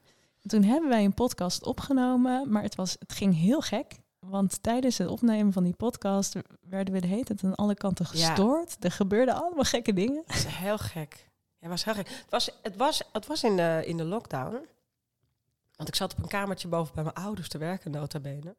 En 0.42 0.48
toen 0.48 0.62
hebben 0.62 0.88
wij 0.88 1.04
een 1.04 1.14
podcast 1.14 1.64
opgenomen, 1.64 2.50
maar 2.50 2.62
het, 2.62 2.74
was, 2.74 2.96
het 2.98 3.12
ging 3.12 3.34
heel 3.36 3.60
gek. 3.60 3.98
Want 4.18 4.62
tijdens 4.62 4.98
het 4.98 5.08
opnemen 5.08 5.52
van 5.52 5.64
die 5.64 5.74
podcast 5.76 6.34
werden 6.68 6.94
we 6.94 7.00
de 7.00 7.06
hele 7.06 7.24
tijd 7.24 7.44
aan 7.44 7.54
alle 7.54 7.74
kanten 7.74 8.06
Ja. 8.12 8.26
gestoord. 8.28 8.76
Er 8.80 8.92
gebeurden 8.92 9.34
allemaal 9.34 9.64
gekke 9.64 9.92
dingen. 9.92 10.22
Dat 10.26 10.36
is 10.36 10.44
heel 10.46 10.78
gek. 10.78 11.26
Ja, 11.60 11.68
was. 11.68 11.84
Het 11.84 12.26
was, 12.28 12.50
het 12.62 12.76
was, 12.76 13.02
het 13.12 13.26
was 13.26 13.44
in, 13.44 13.56
de, 13.56 13.82
in 13.84 13.96
de 13.96 14.04
lockdown. 14.04 14.66
Want 15.76 15.88
ik 15.88 15.94
zat 15.94 16.12
op 16.12 16.22
een 16.22 16.28
kamertje 16.28 16.68
boven 16.68 16.94
bij 16.94 17.04
mijn 17.04 17.16
ouders 17.16 17.48
te 17.48 17.58
werken, 17.58 17.90
nota 17.90 18.20
bene. 18.20 18.56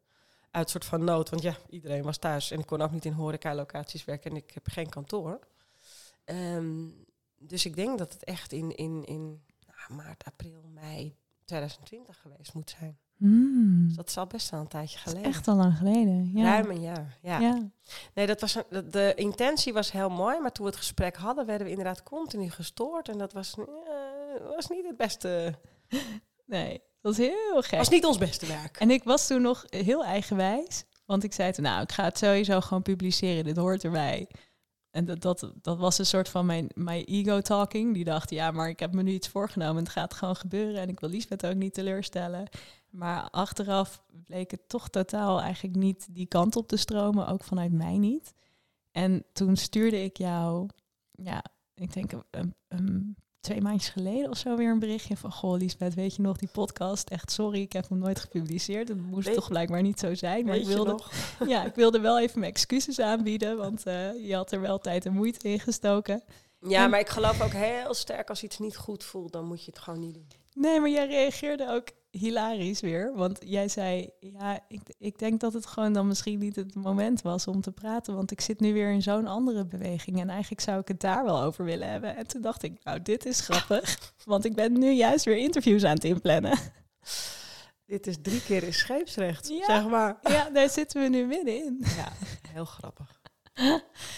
Uit 0.50 0.70
soort 0.70 0.84
van 0.84 1.04
nood, 1.04 1.30
want 1.30 1.42
ja, 1.42 1.56
iedereen 1.68 2.02
was 2.02 2.18
thuis. 2.18 2.50
En 2.50 2.58
ik 2.58 2.66
kon 2.66 2.80
ook 2.80 2.90
niet 2.90 3.04
in 3.04 3.12
horeca-locaties 3.12 4.04
werken 4.04 4.30
en 4.30 4.36
ik 4.36 4.50
heb 4.50 4.68
geen 4.68 4.88
kantoor. 4.88 5.38
Ehm, 6.24 6.88
dus 7.38 7.64
ik 7.64 7.74
denk 7.76 7.98
dat 7.98 8.12
het 8.12 8.24
echt 8.24 8.52
in, 8.52 8.76
in, 8.76 9.04
in 9.04 9.42
nou, 9.66 10.02
maart, 10.02 10.24
april, 10.24 10.62
mei 10.62 11.16
2020 11.44 12.20
geweest 12.20 12.54
moet 12.54 12.70
zijn. 12.78 12.98
Hmm. 13.20 13.86
Dus 13.86 13.96
dat 13.96 14.08
is 14.08 14.16
al 14.16 14.26
best 14.26 14.50
wel 14.50 14.60
een 14.60 14.68
tijdje 14.68 14.98
geleden. 14.98 15.22
echt 15.24 15.48
al 15.48 15.56
lang 15.56 15.76
geleden. 15.76 16.30
Ja. 16.34 16.42
Ruim 16.44 16.70
een 16.70 16.80
jaar, 16.80 17.18
ja. 17.22 17.38
ja. 17.38 17.70
Nee, 18.14 18.26
dat 18.26 18.40
was 18.40 18.54
een- 18.54 18.90
de, 18.90 19.12
intentie 19.16 19.72
was 19.72 19.92
heel 19.92 20.08
mooi, 20.10 20.40
maar 20.40 20.52
toen 20.52 20.64
we 20.64 20.70
het 20.70 20.80
gesprek 20.80 21.16
hadden, 21.16 21.46
werden 21.46 21.64
we 21.66 21.70
inderdaad 21.72 22.02
continu 22.02 22.50
gestoord. 22.50 23.08
En 23.08 23.18
dat 23.18 23.32
was, 23.32 23.54
eh, 23.58 23.64
was 24.54 24.68
niet 24.68 24.86
het 24.86 24.96
beste. 24.96 25.54
Nee, 26.46 26.70
dat 26.72 27.16
was 27.16 27.16
heel 27.16 27.62
gek. 27.62 27.78
Was 27.78 27.88
niet 27.88 28.04
ons 28.04 28.18
beste 28.18 28.46
werk. 28.46 28.76
En 28.76 28.90
ik 28.90 29.04
was 29.04 29.26
toen 29.26 29.42
nog 29.42 29.64
heel 29.68 30.04
eigenwijs. 30.04 30.84
Want 31.06 31.24
ik 31.24 31.32
zei 31.32 31.52
toen, 31.52 31.64
nou, 31.64 31.82
ik 31.82 31.92
ga 31.92 32.04
het 32.04 32.18
sowieso 32.18 32.60
gewoon 32.60 32.82
publiceren. 32.82 33.44
Dit 33.44 33.56
hoort 33.56 33.84
erbij. 33.84 34.28
En 34.90 35.04
dat, 35.04 35.20
dat, 35.22 35.52
dat 35.62 35.78
was 35.78 35.98
een 35.98 36.06
soort 36.06 36.28
van 36.28 36.46
mijn, 36.46 36.70
mijn 36.74 37.04
ego-talking. 37.04 37.94
Die 37.94 38.04
dacht, 38.04 38.30
ja, 38.30 38.50
maar 38.50 38.68
ik 38.68 38.80
heb 38.80 38.92
me 38.94 39.02
nu 39.02 39.12
iets 39.12 39.28
voorgenomen. 39.28 39.82
Het 39.82 39.92
gaat 39.92 40.14
gewoon 40.14 40.36
gebeuren. 40.36 40.80
En 40.80 40.88
ik 40.88 41.00
wil 41.00 41.08
Liesbeth 41.08 41.46
ook 41.46 41.54
niet 41.54 41.74
teleurstellen. 41.74 42.48
Maar 42.90 43.28
achteraf 43.30 44.02
bleek 44.24 44.50
het 44.50 44.68
toch 44.68 44.88
totaal 44.88 45.40
eigenlijk 45.40 45.76
niet 45.76 46.06
die 46.10 46.26
kant 46.26 46.56
op 46.56 46.68
te 46.68 46.76
stromen. 46.76 47.26
Ook 47.26 47.44
vanuit 47.44 47.72
mij 47.72 47.98
niet. 47.98 48.32
En 48.90 49.24
toen 49.32 49.56
stuurde 49.56 50.02
ik 50.04 50.16
jou, 50.16 50.68
ja, 51.10 51.44
ik 51.74 51.92
denk 51.92 52.12
een, 52.30 52.54
een 52.68 53.16
twee 53.40 53.60
maandjes 53.60 53.88
geleden 53.92 54.30
of 54.30 54.36
zo 54.36 54.56
weer 54.56 54.70
een 54.70 54.78
berichtje 54.78 55.16
van... 55.16 55.32
Goh, 55.32 55.58
Liesbeth, 55.58 55.94
weet 55.94 56.14
je 56.16 56.22
nog, 56.22 56.36
die 56.36 56.48
podcast? 56.52 57.10
Echt 57.10 57.30
sorry, 57.30 57.60
ik 57.60 57.72
heb 57.72 57.88
hem 57.88 57.98
nooit 57.98 58.20
gepubliceerd. 58.20 58.88
Het 58.88 59.00
moest 59.06 59.26
Weet- 59.26 59.34
toch 59.36 59.48
blijkbaar 59.48 59.82
niet 59.82 59.98
zo 59.98 60.14
zijn. 60.14 60.44
Maar 60.46 60.56
ik 60.56 60.66
wilde, 60.66 61.00
ja, 61.46 61.64
ik 61.64 61.74
wilde 61.74 62.00
wel 62.00 62.20
even 62.20 62.40
mijn 62.40 62.52
excuses 62.52 63.00
aanbieden. 63.00 63.56
Want 63.56 63.86
eh, 63.86 64.26
je 64.28 64.34
had 64.34 64.52
er 64.52 64.60
wel 64.60 64.78
tijd 64.78 65.06
en 65.06 65.12
moeite 65.12 65.48
in 65.48 65.60
gestoken. 65.60 66.22
Ja, 66.60 66.84
En- 66.84 66.90
maar 66.90 67.00
ik 67.00 67.08
geloof 67.08 67.40
ook 67.42 67.52
heel 67.52 67.94
sterk 67.94 68.28
als 68.28 68.42
iets 68.42 68.58
niet 68.58 68.76
goed 68.76 69.04
voelt, 69.04 69.32
dan 69.32 69.44
moet 69.44 69.64
je 69.64 69.70
het 69.70 69.80
gewoon 69.80 70.00
niet 70.00 70.14
doen. 70.14 70.26
Nee, 70.54 70.80
maar 70.80 70.90
jij 70.90 71.06
reageerde 71.06 71.68
ook 71.70 71.88
hilarisch 72.10 72.80
weer. 72.80 73.12
Want 73.14 73.38
jij 73.44 73.68
zei, 73.68 74.10
ja, 74.20 74.64
ik, 74.68 74.80
ik 74.98 75.18
denk 75.18 75.40
dat 75.40 75.52
het 75.52 75.66
gewoon 75.66 75.92
dan 75.92 76.06
misschien 76.06 76.38
niet 76.38 76.56
het 76.56 76.74
moment 76.74 77.22
was 77.22 77.46
om 77.46 77.60
te 77.60 77.72
praten. 77.72 78.14
Want 78.14 78.30
ik 78.30 78.40
zit 78.40 78.60
nu 78.60 78.72
weer 78.72 78.90
in 78.90 79.02
zo'n 79.02 79.26
andere 79.26 79.66
beweging. 79.66 80.20
En 80.20 80.28
eigenlijk 80.30 80.60
zou 80.60 80.80
ik 80.80 80.88
het 80.88 81.00
daar 81.00 81.24
wel 81.24 81.42
over 81.42 81.64
willen 81.64 81.88
hebben. 81.90 82.16
En 82.16 82.26
toen 82.26 82.40
dacht 82.40 82.62
ik, 82.62 82.84
nou, 82.84 83.02
dit 83.02 83.26
is 83.26 83.40
grappig. 83.40 84.12
Want 84.24 84.44
ik 84.44 84.54
ben 84.54 84.78
nu 84.78 84.90
juist 84.90 85.24
weer 85.24 85.36
interviews 85.36 85.84
aan 85.84 85.94
het 85.94 86.04
inplannen. 86.04 86.58
Dit 87.86 88.06
is 88.06 88.16
drie 88.22 88.42
keer 88.42 88.62
in 88.62 88.74
scheepsrecht, 88.74 89.48
Ja. 89.48 89.64
zeg 89.64 89.88
maar. 89.88 90.18
Ja, 90.22 90.50
daar 90.50 90.68
zitten 90.70 91.02
we 91.02 91.08
nu 91.08 91.24
middenin. 91.26 91.82
Ja, 91.96 92.12
heel 92.48 92.64
grappig. 92.64 93.20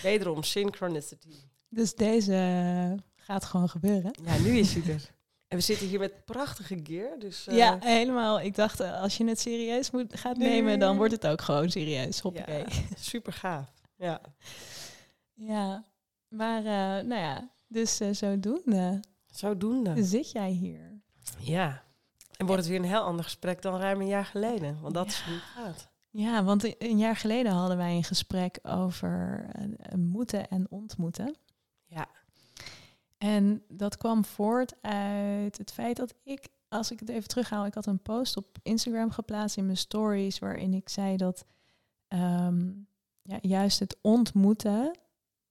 Wederom 0.02 0.42
synchronicity. 0.42 1.34
Dus 1.68 1.94
deze 1.94 2.96
gaat 3.16 3.44
gewoon 3.44 3.68
gebeuren. 3.68 4.10
Ja, 4.24 4.38
nu 4.38 4.58
is 4.58 4.74
hij 4.74 4.92
er. 4.94 5.10
En 5.52 5.58
we 5.58 5.64
zitten 5.64 5.86
hier 5.86 5.98
met 5.98 6.24
prachtige 6.24 6.80
gear, 6.82 7.18
dus... 7.18 7.46
eh, 7.46 7.56
ja, 7.56 7.76
helemaal. 7.80 8.40
Ik 8.40 8.54
dacht, 8.54 8.80
eh, 8.80 9.00
als 9.00 9.16
je 9.16 9.24
het 9.24 9.40
serieus 9.40 9.90
moet, 9.90 10.18
gaat 10.18 10.36
nemen, 10.36 10.78
dan 10.78 10.96
wordt 10.96 11.12
het 11.12 11.26
ook 11.26 11.40
gewoon 11.40 11.70
serieus. 11.70 12.20
Hoppakee. 12.20 12.58
ja, 12.58 12.66
super 12.98 13.32
gaaf. 13.32 13.72
Ja. 13.96 14.20
Ja, 15.34 15.84
maar 16.28 16.58
eh, 16.58 17.04
nou 17.06 17.20
ja, 17.20 17.50
dus 17.68 17.96
zodoende 18.12 19.00
Zodoende. 19.26 20.04
zit 20.04 20.30
jij 20.30 20.50
hier. 20.50 21.00
Ja. 21.38 21.82
En 22.36 22.46
wordt 22.46 22.62
het 22.62 22.70
weer 22.70 22.80
een 22.80 22.88
heel 22.88 23.00
ander 23.02 23.24
gesprek 23.24 23.62
dan 23.62 23.80
ruim 23.80 24.00
een 24.00 24.06
jaar 24.06 24.24
geleden. 24.24 24.78
Want 24.80 24.94
dat 24.94 25.06
is 25.06 25.20
hoe 25.20 25.34
het 25.34 25.42
gaat. 25.42 25.88
Ja, 26.10 26.44
want 26.44 26.76
een- 26.82 26.98
jaar 26.98 27.16
geleden 27.16 27.52
hadden 27.52 27.76
wij 27.76 27.96
een 27.96 28.04
gesprek 28.04 28.58
over 28.62 29.46
moeten 29.96 30.48
en 30.48 30.66
ontmoeten. 30.70 31.34
En 33.22 33.62
dat 33.68 33.96
kwam 33.96 34.24
voort 34.24 34.74
uit 34.80 35.58
het 35.58 35.72
feit 35.72 35.96
dat 35.96 36.14
ik, 36.22 36.48
als 36.68 36.90
ik 36.90 37.00
het 37.00 37.08
even 37.08 37.28
terughaal, 37.28 37.66
ik 37.66 37.74
had 37.74 37.86
een 37.86 38.02
post 38.02 38.36
op 38.36 38.58
Instagram 38.62 39.10
geplaatst 39.10 39.56
in 39.56 39.64
mijn 39.64 39.76
stories 39.76 40.38
waarin 40.38 40.74
ik 40.74 40.88
zei 40.88 41.16
dat 41.16 41.44
ehm, 42.08 42.70
ja, 43.22 43.38
juist 43.40 43.78
het 43.78 43.96
ontmoeten 44.00 44.98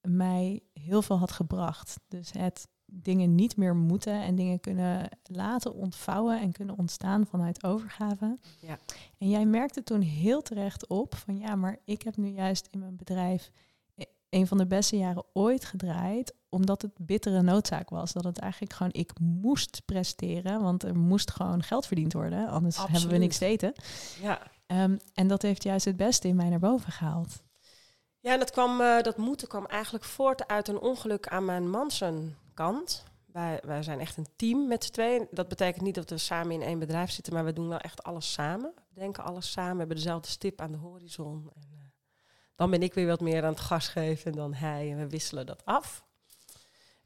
mij 0.01 0.59
heel 0.73 1.01
veel 1.01 1.17
had 1.17 1.31
gebracht. 1.31 1.99
Dus 2.07 2.31
het 2.31 2.67
dingen 2.85 3.35
niet 3.35 3.57
meer 3.57 3.75
moeten 3.75 4.21
en 4.21 4.35
dingen 4.35 4.59
kunnen 4.59 5.09
laten 5.23 5.73
ontvouwen 5.73 6.39
en 6.39 6.51
kunnen 6.51 6.77
ontstaan 6.77 7.25
vanuit 7.25 7.63
overgave. 7.63 8.37
Ja. 8.59 8.77
En 9.17 9.29
jij 9.29 9.45
merkte 9.45 9.83
toen 9.83 10.01
heel 10.01 10.41
terecht 10.41 10.87
op 10.87 11.15
van 11.15 11.37
ja, 11.37 11.55
maar 11.55 11.77
ik 11.85 12.01
heb 12.01 12.17
nu 12.17 12.27
juist 12.27 12.67
in 12.71 12.79
mijn 12.79 12.95
bedrijf 12.95 13.51
e- 13.95 14.03
een 14.29 14.47
van 14.47 14.57
de 14.57 14.67
beste 14.67 14.97
jaren 14.97 15.23
ooit 15.33 15.65
gedraaid, 15.65 16.33
omdat 16.51 16.81
het 16.81 16.91
bittere 16.97 17.41
noodzaak 17.41 17.89
was. 17.89 18.13
Dat 18.13 18.23
het 18.23 18.37
eigenlijk 18.37 18.73
gewoon, 18.73 18.93
ik 18.93 19.11
moest 19.19 19.81
presteren, 19.85 20.61
want 20.61 20.83
er 20.83 20.97
moest 20.97 21.31
gewoon 21.31 21.63
geld 21.63 21.85
verdiend 21.85 22.13
worden, 22.13 22.47
anders 22.47 22.77
hebben 22.77 23.09
we 23.09 23.17
niks 23.17 23.37
te 23.37 23.45
eten. 23.45 23.73
Ja. 24.21 24.41
Ehm, 24.65 24.97
en 25.13 25.27
dat 25.27 25.41
heeft 25.41 25.63
juist 25.63 25.85
het 25.85 25.97
beste 25.97 26.27
in 26.27 26.35
mij 26.35 26.49
naar 26.49 26.59
boven 26.59 26.91
gehaald. 26.91 27.41
Ja, 28.19 28.33
en 28.33 28.39
dat, 28.39 28.51
kwam, 28.51 28.81
eh, 28.81 29.01
dat 29.01 29.17
moeten 29.17 29.47
kwam 29.47 29.65
eigenlijk 29.65 30.03
voort 30.03 30.47
uit 30.47 30.67
een 30.67 30.79
ongeluk 30.79 31.27
aan 31.27 31.45
mijn 31.45 31.69
mansen 31.69 32.37
kant. 32.53 33.03
Wij, 33.25 33.59
wij 33.65 33.83
zijn 33.83 33.99
echt 33.99 34.17
een 34.17 34.27
team 34.35 34.67
met 34.67 34.83
z'n 34.83 34.91
tweeën. 34.91 35.27
Dat 35.31 35.47
betekent 35.47 35.83
niet 35.83 35.95
dat 35.95 36.09
we 36.09 36.17
samen 36.17 36.51
in 36.51 36.61
één 36.61 36.79
bedrijf 36.79 37.11
zitten, 37.11 37.33
maar 37.33 37.45
we 37.45 37.53
doen 37.53 37.67
wel 37.67 37.79
echt 37.79 38.03
alles 38.03 38.33
samen. 38.33 38.73
We 38.93 38.99
denken 38.99 39.23
alles 39.23 39.51
samen, 39.51 39.71
we 39.71 39.77
hebben 39.77 39.95
dezelfde 39.95 40.29
stip 40.29 40.61
aan 40.61 40.71
de 40.71 40.77
horizon. 40.77 41.51
En, 41.55 41.69
eh, 41.71 41.77
dan 42.55 42.69
ben 42.69 42.81
ik 42.83 42.93
weer 42.93 43.07
wat 43.07 43.21
meer 43.21 43.43
aan 43.43 43.51
het 43.51 43.59
gas 43.59 43.87
geven 43.87 44.31
dan 44.31 44.53
hij 44.53 44.91
en 44.91 44.97
we 44.97 45.09
wisselen 45.09 45.45
dat 45.45 45.65
af. 45.65 46.05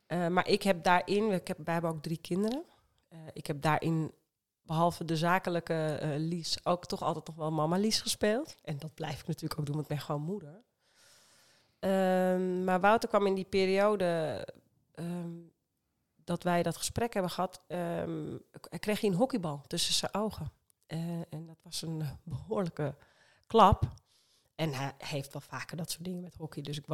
Eh, 0.06 0.28
maar 0.28 0.48
ik 0.48 0.64
heb 0.64 0.84
daarin, 0.84 1.32
ik 1.32 1.48
heb, 1.48 1.58
wij 1.64 1.74
hebben 1.74 1.92
ook 1.92 2.02
drie 2.02 2.18
kinderen. 2.18 2.64
Eh, 3.08 3.20
ik 3.34 3.48
heb 3.48 3.62
daarin, 3.62 4.14
behalve 4.62 5.06
de 5.06 5.18
zakelijke 5.18 5.98
eh, 6.02 6.10
Lies, 6.18 6.66
ook 6.66 6.86
toch 6.86 7.02
altijd 7.02 7.28
nog 7.28 7.36
wel 7.36 7.52
mama 7.52 7.78
Lies 7.78 8.02
gespeeld. 8.02 8.56
En 8.64 8.78
dat 8.78 8.94
blijf 8.94 9.20
ik 9.20 9.28
natuurlijk 9.28 9.60
ook 9.60 9.66
doen, 9.66 9.76
want 9.76 9.90
ik 9.90 9.96
ben 9.96 10.06
gewoon 10.06 10.22
moeder. 10.22 10.64
Ehm, 11.80 12.64
maar 12.64 12.80
Wouter 12.82 13.10
kwam 13.10 13.28
in 13.28 13.36
die 13.36 13.46
periode 13.46 14.48
ehm, 14.94 15.34
dat 16.24 16.44
wij 16.44 16.64
dat 16.64 16.78
gesprek 16.78 17.14
hebben 17.14 17.32
gehad, 17.32 17.62
hij 17.68 18.80
kreeg 18.80 19.02
hij 19.02 19.10
een 19.10 19.16
hockeybal 19.16 19.62
tussen 19.68 19.94
zijn 19.94 20.14
ogen. 20.14 20.52
En 21.30 21.46
dat 21.46 21.58
was 21.62 21.82
een 21.82 22.04
behoorlijke 22.24 22.96
klap. 23.48 23.84
En 24.56 24.74
hij 24.74 24.94
heeft 24.98 25.34
wel 25.34 25.42
vaker 25.42 25.78
dat 25.78 25.92
soort 25.92 26.04
dingen 26.04 26.22
met 26.22 26.36
hockey. 26.36 26.62
Dus 26.62 26.78
ik 26.78 26.86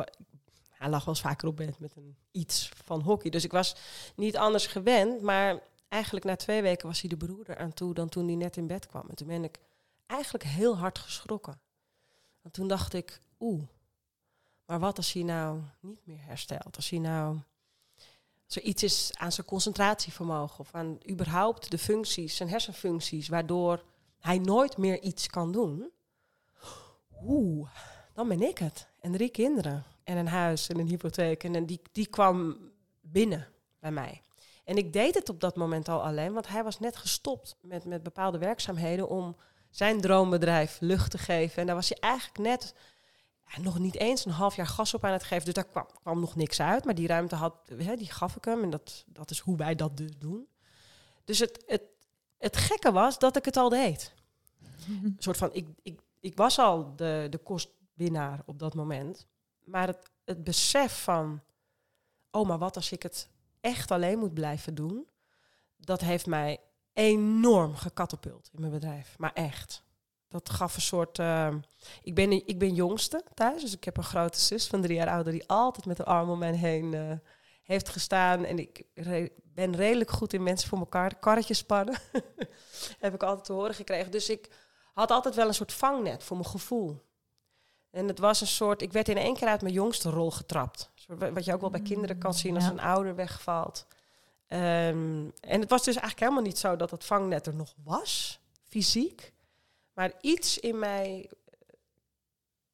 hij 0.81 0.89
lag 0.89 1.05
wel 1.05 1.13
eens 1.13 1.23
vaker 1.23 1.47
op 1.47 1.55
bed 1.55 1.79
met 1.79 1.95
een 1.95 2.15
iets 2.31 2.69
van 2.83 3.01
hockey. 3.01 3.29
Dus 3.29 3.43
ik 3.43 3.51
was 3.51 3.75
niet 4.15 4.38
anders 4.38 4.67
gewend. 4.67 5.21
Maar 5.21 5.59
eigenlijk 5.88 6.25
na 6.25 6.35
twee 6.35 6.61
weken 6.61 6.88
was 6.88 7.01
hij 7.01 7.09
de 7.09 7.17
beroerder 7.17 7.57
aan 7.57 7.73
toe 7.73 7.93
dan 7.93 8.09
toen 8.09 8.25
hij 8.25 8.35
net 8.35 8.57
in 8.57 8.67
bed 8.67 8.88
kwam. 8.88 9.09
En 9.09 9.15
toen 9.15 9.27
ben 9.27 9.43
ik 9.43 9.59
eigenlijk 10.05 10.43
heel 10.43 10.77
hard 10.77 11.00
geschrokken. 11.00 11.59
Want 12.41 12.53
toen 12.53 12.67
dacht 12.67 12.93
ik, 12.93 13.21
oeh, 13.39 13.63
maar 14.65 14.79
wat 14.79 14.97
als 14.97 15.13
hij 15.13 15.23
nou 15.23 15.61
niet 15.79 16.05
meer 16.05 16.21
herstelt? 16.21 16.75
Als 16.75 16.89
hij 16.89 17.00
nou 17.00 17.39
als 18.45 18.55
er 18.55 18.61
iets 18.61 18.83
is 18.83 19.11
aan 19.13 19.31
zijn 19.31 19.47
concentratievermogen 19.47 20.59
of 20.59 20.69
aan 20.71 20.97
überhaupt 21.09 21.71
de 21.71 21.77
functies, 21.77 22.35
zijn 22.35 22.50
hersenfuncties, 22.50 23.27
waardoor 23.27 23.83
hij 24.19 24.38
nooit 24.38 24.77
meer 24.77 25.01
iets 25.01 25.27
kan 25.27 25.51
doen. 25.51 25.91
Oeh, 27.23 27.69
dan 28.13 28.27
ben 28.27 28.41
ik 28.41 28.57
het. 28.57 28.87
En 28.99 29.11
drie 29.11 29.29
kinderen. 29.29 29.83
En 30.03 30.17
een 30.17 30.27
huis 30.27 30.67
en 30.67 30.79
een 30.79 30.87
hypotheek. 30.87 31.43
En 31.43 31.65
die, 31.65 31.81
die 31.91 32.07
kwam 32.07 32.57
binnen 33.01 33.47
bij 33.79 33.91
mij. 33.91 34.21
En 34.63 34.77
ik 34.77 34.93
deed 34.93 35.15
het 35.15 35.29
op 35.29 35.39
dat 35.39 35.55
moment 35.55 35.89
al 35.89 36.03
alleen, 36.03 36.33
want 36.33 36.47
hij 36.47 36.63
was 36.63 36.79
net 36.79 36.95
gestopt 36.95 37.55
met, 37.61 37.85
met 37.85 38.03
bepaalde 38.03 38.37
werkzaamheden 38.37 39.09
om 39.09 39.35
zijn 39.69 40.01
droombedrijf 40.01 40.77
lucht 40.79 41.11
te 41.11 41.17
geven. 41.17 41.57
En 41.57 41.65
daar 41.65 41.75
was 41.75 41.89
hij 41.89 41.97
eigenlijk 41.99 42.37
net 42.37 42.73
nog 43.59 43.79
niet 43.79 43.95
eens 43.95 44.25
een 44.25 44.31
half 44.31 44.55
jaar 44.55 44.67
gas 44.67 44.93
op 44.93 45.05
aan 45.05 45.11
het 45.11 45.23
geven. 45.23 45.45
Dus 45.45 45.53
daar 45.53 45.67
kwam, 45.67 45.85
kwam 46.01 46.19
nog 46.19 46.35
niks 46.35 46.61
uit. 46.61 46.85
Maar 46.85 46.95
die 46.95 47.07
ruimte 47.07 47.35
had, 47.35 47.55
hè, 47.77 47.95
die 47.95 48.11
gaf 48.11 48.35
ik 48.35 48.45
hem. 48.45 48.63
En 48.63 48.69
dat, 48.69 49.03
dat 49.07 49.31
is 49.31 49.39
hoe 49.39 49.57
wij 49.57 49.75
dat 49.75 49.97
dus 49.97 50.17
doen. 50.17 50.47
Dus 51.23 51.39
het, 51.39 51.63
het, 51.67 51.81
het 52.37 52.57
gekke 52.57 52.91
was 52.91 53.19
dat 53.19 53.35
ik 53.35 53.45
het 53.45 53.57
al 53.57 53.69
deed. 53.69 54.13
Soort 55.17 55.37
van, 55.37 55.49
ik, 55.53 55.67
ik, 55.81 55.99
ik 56.19 56.37
was 56.37 56.59
al 56.59 56.95
de, 56.95 57.27
de 57.29 57.37
kostwinnaar 58.01 58.41
op 58.46 58.60
dat 58.60 58.74
moment. 58.74 59.27
Maar 59.63 59.88
het, 59.88 60.12
het 60.25 60.43
besef 60.43 61.03
van, 61.03 61.41
oh, 62.31 62.48
maar 62.48 62.58
wat 62.58 62.75
als 62.75 62.91
ik 62.91 63.03
het 63.03 63.29
echt 63.60 63.91
alleen 63.91 64.20
moet 64.20 64.34
blijven 64.34 64.75
doen, 64.75 65.08
dat 65.77 66.01
heeft 66.01 66.25
mij 66.25 66.60
enorm 66.93 67.75
gekatapult 67.75 68.50
in 68.53 68.60
mijn 68.60 68.72
bedrijf. 68.72 69.17
Maar 69.17 69.34
echt. 69.34 69.84
Dat 70.27 70.50
gaf 70.50 70.75
een 70.75 70.81
soort. 70.81 71.20
eh, 71.20 71.53
ik, 72.03 72.15
ben, 72.15 72.31
ik 72.31 72.60
ben 72.60 72.74
jongste 72.74 73.24
thuis, 73.34 73.62
dus 73.62 73.74
ik 73.75 73.84
heb 73.84 73.98
een 73.98 74.03
grote 74.03 74.39
zus 74.39 74.67
van 74.67 74.81
drie 74.81 74.96
jaar 74.96 75.10
ouder 75.10 75.31
die 75.34 75.48
altijd 75.48 75.86
met 75.86 75.98
de 75.98 76.05
arm 76.05 76.29
om 76.29 76.39
mij 76.39 76.55
heen 76.55 76.93
eh, 76.93 77.12
heeft 77.63 77.89
gestaan. 77.89 78.46
En 78.46 78.60
ik 78.60 78.86
ben 79.43 79.75
redelijk 79.75 80.10
goed 80.12 80.34
in 80.34 80.43
mensen 80.43 80.70
voor 80.70 80.79
elkaar 80.79 81.15
karretjes 81.20 81.58
spannen. 81.58 82.00
heb 83.00 83.13
ik 83.13 83.24
altijd 83.24 83.46
te 83.46 83.53
horen 83.53 83.75
gekregen. 83.75 84.12
Dus 84.12 84.29
ik 84.29 84.50
had 84.93 85.12
altijd 85.12 85.36
wel 85.36 85.48
een 85.48 85.53
soort 85.53 85.74
vangnet 85.74 86.24
voor 86.24 86.38
mijn 86.38 86.50
gevoel. 86.50 87.10
En 87.91 88.07
het 88.07 88.19
was 88.19 88.41
een 88.41 88.48
soort. 88.48 88.81
Ik 88.81 88.91
werd 88.91 89.10
in 89.10 89.17
één 89.17 89.33
keer 89.36 89.48
uit 89.48 89.62
mijn 89.62 89.74
jongste 89.74 90.10
rol 90.10 90.31
getrapt. 90.31 90.91
Wat 91.07 91.45
je 91.45 91.53
ook 91.53 91.62
wel 91.62 91.69
bij 91.69 91.81
kinderen 91.81 92.17
kan 92.17 92.33
zien 92.33 92.55
als 92.55 92.63
Ja. 92.63 92.69
een 92.69 92.79
ouder 92.79 93.15
wegvalt. 93.15 93.86
Ehm, 94.48 95.29
en 95.39 95.60
het 95.60 95.69
was 95.69 95.83
dus 95.83 95.95
eigenlijk 95.95 96.19
helemaal 96.19 96.41
niet 96.41 96.57
zo 96.57 96.75
dat 96.75 96.91
het 96.91 97.05
vangnet 97.05 97.48
er 97.48 97.55
nog 97.55 97.74
was, 97.83 98.39
fysiek. 98.63 99.33
Maar 99.93 100.12
iets 100.21 100.60
in 100.60 100.79
mij 100.79 101.29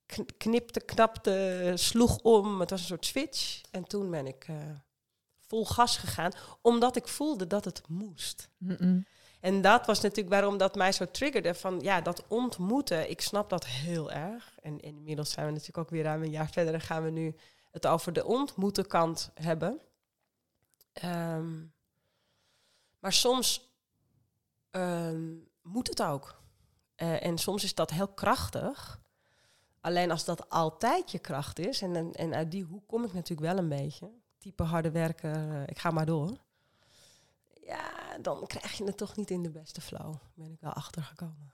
kn- 0.06 0.28
knipte, 0.38 0.80
knapte, 0.80 1.72
sloeg 1.76 2.18
om. 2.18 2.60
Het 2.60 2.70
was 2.70 2.80
een 2.80 2.86
soort 2.86 3.06
switch. 3.06 3.62
En 3.72 3.84
toen 3.84 4.12
ben 4.12 4.28
ik 4.28 4.46
eh, 4.48 4.56
vol 5.48 5.66
gas 5.66 5.98
gegaan, 5.98 6.32
omdat 6.62 6.96
ik 6.96 7.08
voelde 7.08 7.48
dat 7.48 7.66
het 7.66 7.82
moest. 7.88 8.50
Mm-mm. 8.58 9.06
En 9.40 9.62
dat 9.62 9.86
was 9.86 10.02
natuurlijk 10.02 10.30
waarom 10.30 10.58
dat 10.58 10.76
mij 10.76 10.92
zo 10.92 11.06
triggerde. 11.12 11.56
Van 11.56 11.80
ja, 11.80 12.02
dat 12.02 12.24
ontmoeten, 12.28 13.10
ik 13.10 13.22
snap 13.22 13.50
dat 13.50 13.66
heel 13.66 14.12
erg. 14.12 14.58
En, 14.62 14.80
inmiddels 14.80 15.32
zijn 15.32 15.46
we 15.46 15.52
natuurlijk 15.52 15.78
ook 15.78 15.90
weer 15.90 16.04
ruim 16.04 16.24
een 16.24 16.32
jaar 16.32 16.50
verder 16.50 16.74
en 16.74 16.82
gaan 16.82 17.04
we 17.04 17.10
nu 17.10 17.36
het 17.72 17.88
over 17.88 18.14
de 18.14 18.26
ontmoeten 18.26 18.88
kant 18.88 19.32
hebben. 19.34 19.80
Ehm, 20.94 21.66
maar 23.00 23.14
soms 23.14 23.76
ehm, 24.72 25.34
moet 25.62 25.88
het 25.88 26.04
ook. 26.04 26.42
Eh, 26.96 27.26
en 27.26 27.38
soms 27.38 27.64
is 27.64 27.76
dat 27.76 27.90
heel 27.90 28.08
krachtig. 28.08 29.00
Alleen 29.82 30.12
als 30.12 30.26
dat 30.26 30.50
altijd 30.50 31.12
je 31.12 31.20
kracht 31.20 31.60
is, 31.60 31.82
en, 31.82 32.14
en, 32.14 32.34
uit 32.34 32.52
die 32.52 32.64
hoek 32.64 32.88
kom 32.88 33.04
ik 33.04 33.14
natuurlijk 33.14 33.48
wel 33.54 33.58
een 33.58 33.70
beetje. 33.70 34.12
Type 34.38 34.64
harde 34.64 34.92
werken, 34.92 35.52
eh, 35.52 35.62
ik 35.66 35.80
ga 35.80 35.92
maar 35.92 36.06
door. 36.06 36.38
Ja, 37.68 38.18
dan 38.22 38.48
krijg 38.48 38.78
je 38.78 38.84
het 38.84 38.98
toch 38.98 39.16
niet 39.16 39.32
in 39.32 39.44
de 39.44 39.50
beste 39.50 39.82
flow. 39.82 40.16
Ben 40.34 40.52
ik 40.52 40.60
wel 40.60 40.74
achtergekomen. 40.74 41.54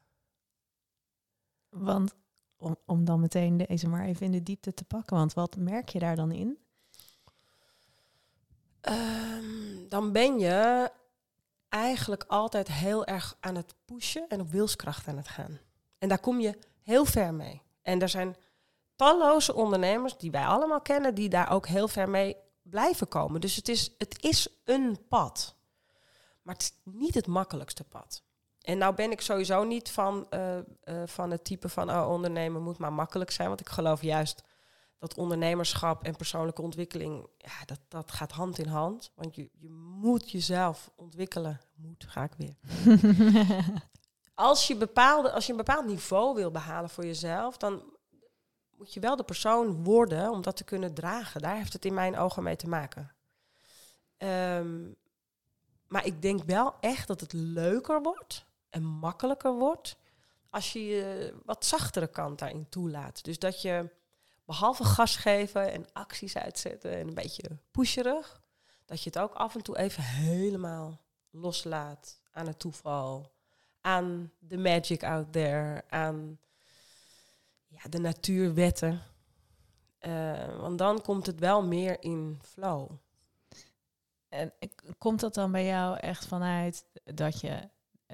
Want 1.69 2.13
om, 2.57 2.77
om 2.85 3.05
dan 3.05 3.19
meteen 3.19 3.57
deze 3.57 3.87
maar 3.87 4.05
even 4.05 4.25
in 4.25 4.31
de 4.31 4.43
diepte 4.43 4.73
te 4.73 4.83
pakken, 4.83 5.17
want 5.17 5.33
wat 5.33 5.55
merk 5.55 5.89
je 5.89 5.99
daar 5.99 6.15
dan 6.15 6.31
in? 6.31 6.57
Ehm, 8.81 9.87
dan 9.89 10.11
ben 10.11 10.39
je 10.39 10.91
eigenlijk 11.69 12.23
altijd 12.27 12.67
heel 12.67 13.05
erg 13.05 13.37
aan 13.39 13.55
het 13.55 13.75
pushen 13.85 14.27
en 14.27 14.41
op 14.41 14.51
wilskracht 14.51 15.07
aan 15.07 15.17
het 15.17 15.27
gaan. 15.27 15.59
En 15.97 16.09
daar 16.09 16.19
kom 16.19 16.39
je 16.39 16.57
heel 16.81 17.05
ver 17.05 17.33
mee. 17.33 17.61
En 17.81 18.01
er 18.01 18.09
zijn 18.09 18.35
talloze 18.95 19.53
ondernemers 19.53 20.17
die 20.17 20.31
wij 20.31 20.45
allemaal 20.45 20.81
kennen, 20.81 21.15
die 21.15 21.29
daar 21.29 21.51
ook 21.51 21.67
heel 21.67 21.87
ver 21.87 22.09
mee 22.09 22.35
blijven 22.61 23.07
komen. 23.07 23.41
Dus 23.41 23.55
het 23.55 23.69
is, 23.69 23.91
het 23.97 24.23
is 24.23 24.47
een 24.63 25.07
pad. 25.07 25.55
Maar 26.43 26.53
het 26.53 26.63
is 26.63 26.73
niet 26.83 27.13
het 27.13 27.27
makkelijkste 27.27 27.83
pad. 27.83 28.23
En 28.61 28.77
nou 28.77 28.95
ben 28.95 29.11
ik 29.11 29.21
sowieso 29.21 29.63
niet 29.63 29.91
van, 29.91 30.27
uh, 30.29 30.57
uh, 30.57 30.63
van 31.05 31.31
het 31.31 31.43
type 31.43 31.69
van 31.69 31.89
oh, 31.89 32.09
ondernemen 32.09 32.61
moet 32.61 32.77
maar 32.77 32.93
makkelijk 32.93 33.31
zijn. 33.31 33.47
Want 33.47 33.59
ik 33.59 33.69
geloof 33.69 34.01
juist 34.01 34.43
dat 34.97 35.15
ondernemerschap 35.15 36.03
en 36.03 36.15
persoonlijke 36.15 36.61
ontwikkeling, 36.61 37.27
ja, 37.37 37.65
dat, 37.65 37.79
dat 37.87 38.11
gaat 38.11 38.31
hand 38.31 38.59
in 38.59 38.67
hand. 38.67 39.11
Want 39.15 39.35
je, 39.35 39.49
je 39.53 39.69
moet 39.69 40.31
jezelf 40.31 40.91
ontwikkelen. 40.95 41.61
Moet, 41.75 42.05
ga 42.07 42.23
ik 42.23 42.33
weer. 42.37 42.55
als, 44.33 44.67
je 44.67 44.75
bepaalde, 44.75 45.31
als 45.31 45.45
je 45.45 45.51
een 45.51 45.57
bepaald 45.57 45.85
niveau 45.85 46.35
wil 46.35 46.51
behalen 46.51 46.89
voor 46.89 47.05
jezelf, 47.05 47.57
dan 47.57 47.83
moet 48.77 48.93
je 48.93 48.99
wel 48.99 49.15
de 49.15 49.23
persoon 49.23 49.83
worden 49.83 50.31
om 50.31 50.41
dat 50.41 50.57
te 50.57 50.63
kunnen 50.63 50.93
dragen. 50.93 51.41
Daar 51.41 51.55
heeft 51.55 51.73
het 51.73 51.85
in 51.85 51.93
mijn 51.93 52.17
ogen 52.17 52.43
mee 52.43 52.55
te 52.55 52.67
maken. 52.67 53.11
Um, 54.17 54.95
maar 55.93 56.05
ik 56.05 56.21
denk 56.21 56.43
wel 56.43 56.75
echt 56.79 57.07
dat 57.07 57.21
het 57.21 57.33
leuker 57.33 58.01
wordt 58.01 58.45
en 58.69 58.83
makkelijker 58.83 59.53
wordt 59.53 59.97
als 60.49 60.73
je 60.73 60.85
je 60.85 61.33
wat 61.45 61.65
zachtere 61.65 62.07
kant 62.07 62.39
daarin 62.39 62.69
toelaat. 62.69 63.23
Dus 63.23 63.39
dat 63.39 63.61
je 63.61 63.89
behalve 64.45 64.83
gas 64.83 65.15
geven 65.15 65.71
en 65.71 65.85
acties 65.91 66.37
uitzetten 66.37 66.91
en 66.97 67.07
een 67.07 67.13
beetje 67.13 67.57
pusherig, 67.71 68.41
dat 68.85 69.03
je 69.03 69.09
het 69.09 69.19
ook 69.19 69.33
af 69.33 69.55
en 69.55 69.61
toe 69.61 69.77
even 69.77 70.03
helemaal 70.03 70.99
loslaat 71.29 72.21
aan 72.31 72.47
het 72.47 72.59
toeval, 72.59 73.31
aan 73.81 74.31
de 74.39 74.57
magic 74.57 75.03
out 75.03 75.31
there, 75.31 75.83
aan 75.89 76.39
ja, 77.67 77.89
de 77.89 77.99
natuurwetten. 77.99 79.01
Uh, 80.01 80.59
want 80.59 80.77
dan 80.77 81.01
komt 81.01 81.25
het 81.25 81.39
wel 81.39 81.63
meer 81.63 82.03
in 82.03 82.39
flow. 82.43 82.91
En 84.33 84.53
komt 84.97 85.19
dat 85.19 85.33
dan 85.33 85.51
bij 85.51 85.65
jou 85.65 85.97
echt 85.97 86.25
vanuit 86.25 86.85
dat 87.03 87.41
je, 87.41 87.69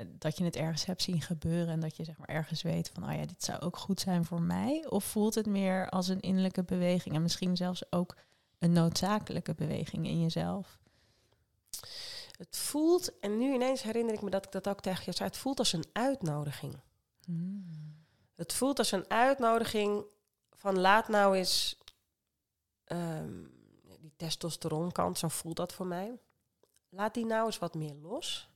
dat 0.08 0.38
je 0.38 0.44
het 0.44 0.56
ergens 0.56 0.86
hebt 0.86 1.02
zien 1.02 1.22
gebeuren 1.22 1.74
en 1.74 1.80
dat 1.80 1.98
je 1.98 2.04
zeg 2.04 2.18
maar 2.18 2.28
ergens 2.28 2.62
weet 2.62 2.90
van, 2.94 3.04
oh 3.04 3.14
ja, 3.14 3.26
dit 3.26 3.44
zou 3.44 3.60
ook 3.60 3.78
goed 3.78 4.00
zijn 4.00 4.26
voor 4.26 4.42
mij? 4.42 4.86
Of 4.90 5.04
voelt 5.04 5.36
het 5.36 5.46
meer 5.46 5.90
als 5.90 6.08
een 6.08 6.20
innerlijke 6.20 6.64
beweging 6.64 7.16
en 7.16 7.22
misschien 7.22 7.58
zelfs 7.58 7.92
ook 7.92 8.16
een 8.58 8.72
noodzakelijke 8.72 9.54
beweging 9.54 10.08
in 10.08 10.22
jezelf? 10.22 10.80
Het 12.38 12.58
voelt, 12.58 13.20
en 13.20 13.38
nu 13.38 13.54
ineens 13.54 13.82
herinner 13.82 14.14
ik 14.14 14.22
me 14.22 14.30
dat 14.30 14.46
ik 14.46 14.52
dat 14.52 14.70
ook 14.70 14.82
tegen 14.82 15.04
je 15.06 15.12
zei, 15.12 15.30
het 15.30 15.38
voelt 15.38 15.60
als 15.60 15.74
een 15.74 15.86
uitnodiging. 15.92 16.80
Hmm. 17.26 17.66
Het 18.36 18.54
voelt 18.54 18.78
als 18.78 18.92
een 18.92 19.10
uitnodiging 19.10 20.04
van 20.50 20.80
laat 20.80 21.08
nou 21.08 21.38
eens 21.38 21.78
ehm, 22.84 23.44
testosteronkant, 24.20 25.18
zo 25.18 25.28
voelt 25.28 25.56
dat 25.56 25.74
voor 25.74 25.88
mij. 25.88 26.20
Laat 26.90 27.14
die 27.14 27.26
nou 27.26 27.46
eens 27.46 27.60
wat 27.60 27.74
meer 27.74 27.96
los. 27.96 28.50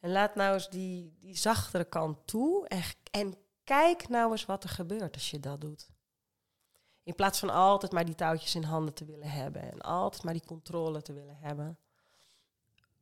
En 0.00 0.10
laat 0.10 0.34
nou 0.34 0.54
eens 0.54 0.70
die, 0.70 1.16
die 1.18 1.36
zachtere 1.36 1.84
kant 1.84 2.18
toe. 2.24 2.68
En, 2.68 2.82
en 3.10 3.34
kijk 3.64 4.08
nou 4.08 4.30
eens 4.30 4.44
wat 4.44 4.64
er 4.64 4.70
gebeurt 4.70 5.14
als 5.14 5.30
je 5.30 5.40
dat 5.40 5.60
doet. 5.60 5.90
In 7.02 7.14
plaats 7.14 7.38
van 7.38 7.50
altijd 7.50 7.92
maar 7.92 8.04
die 8.04 8.14
touwtjes 8.14 8.54
in 8.54 8.62
handen 8.62 8.94
te 8.94 9.04
willen 9.04 9.30
hebben. 9.30 9.72
En 9.72 9.80
altijd 9.80 10.22
maar 10.22 10.32
die 10.32 10.46
controle 10.46 11.02
te 11.02 11.12
willen 11.12 11.36
hebben. 11.40 11.78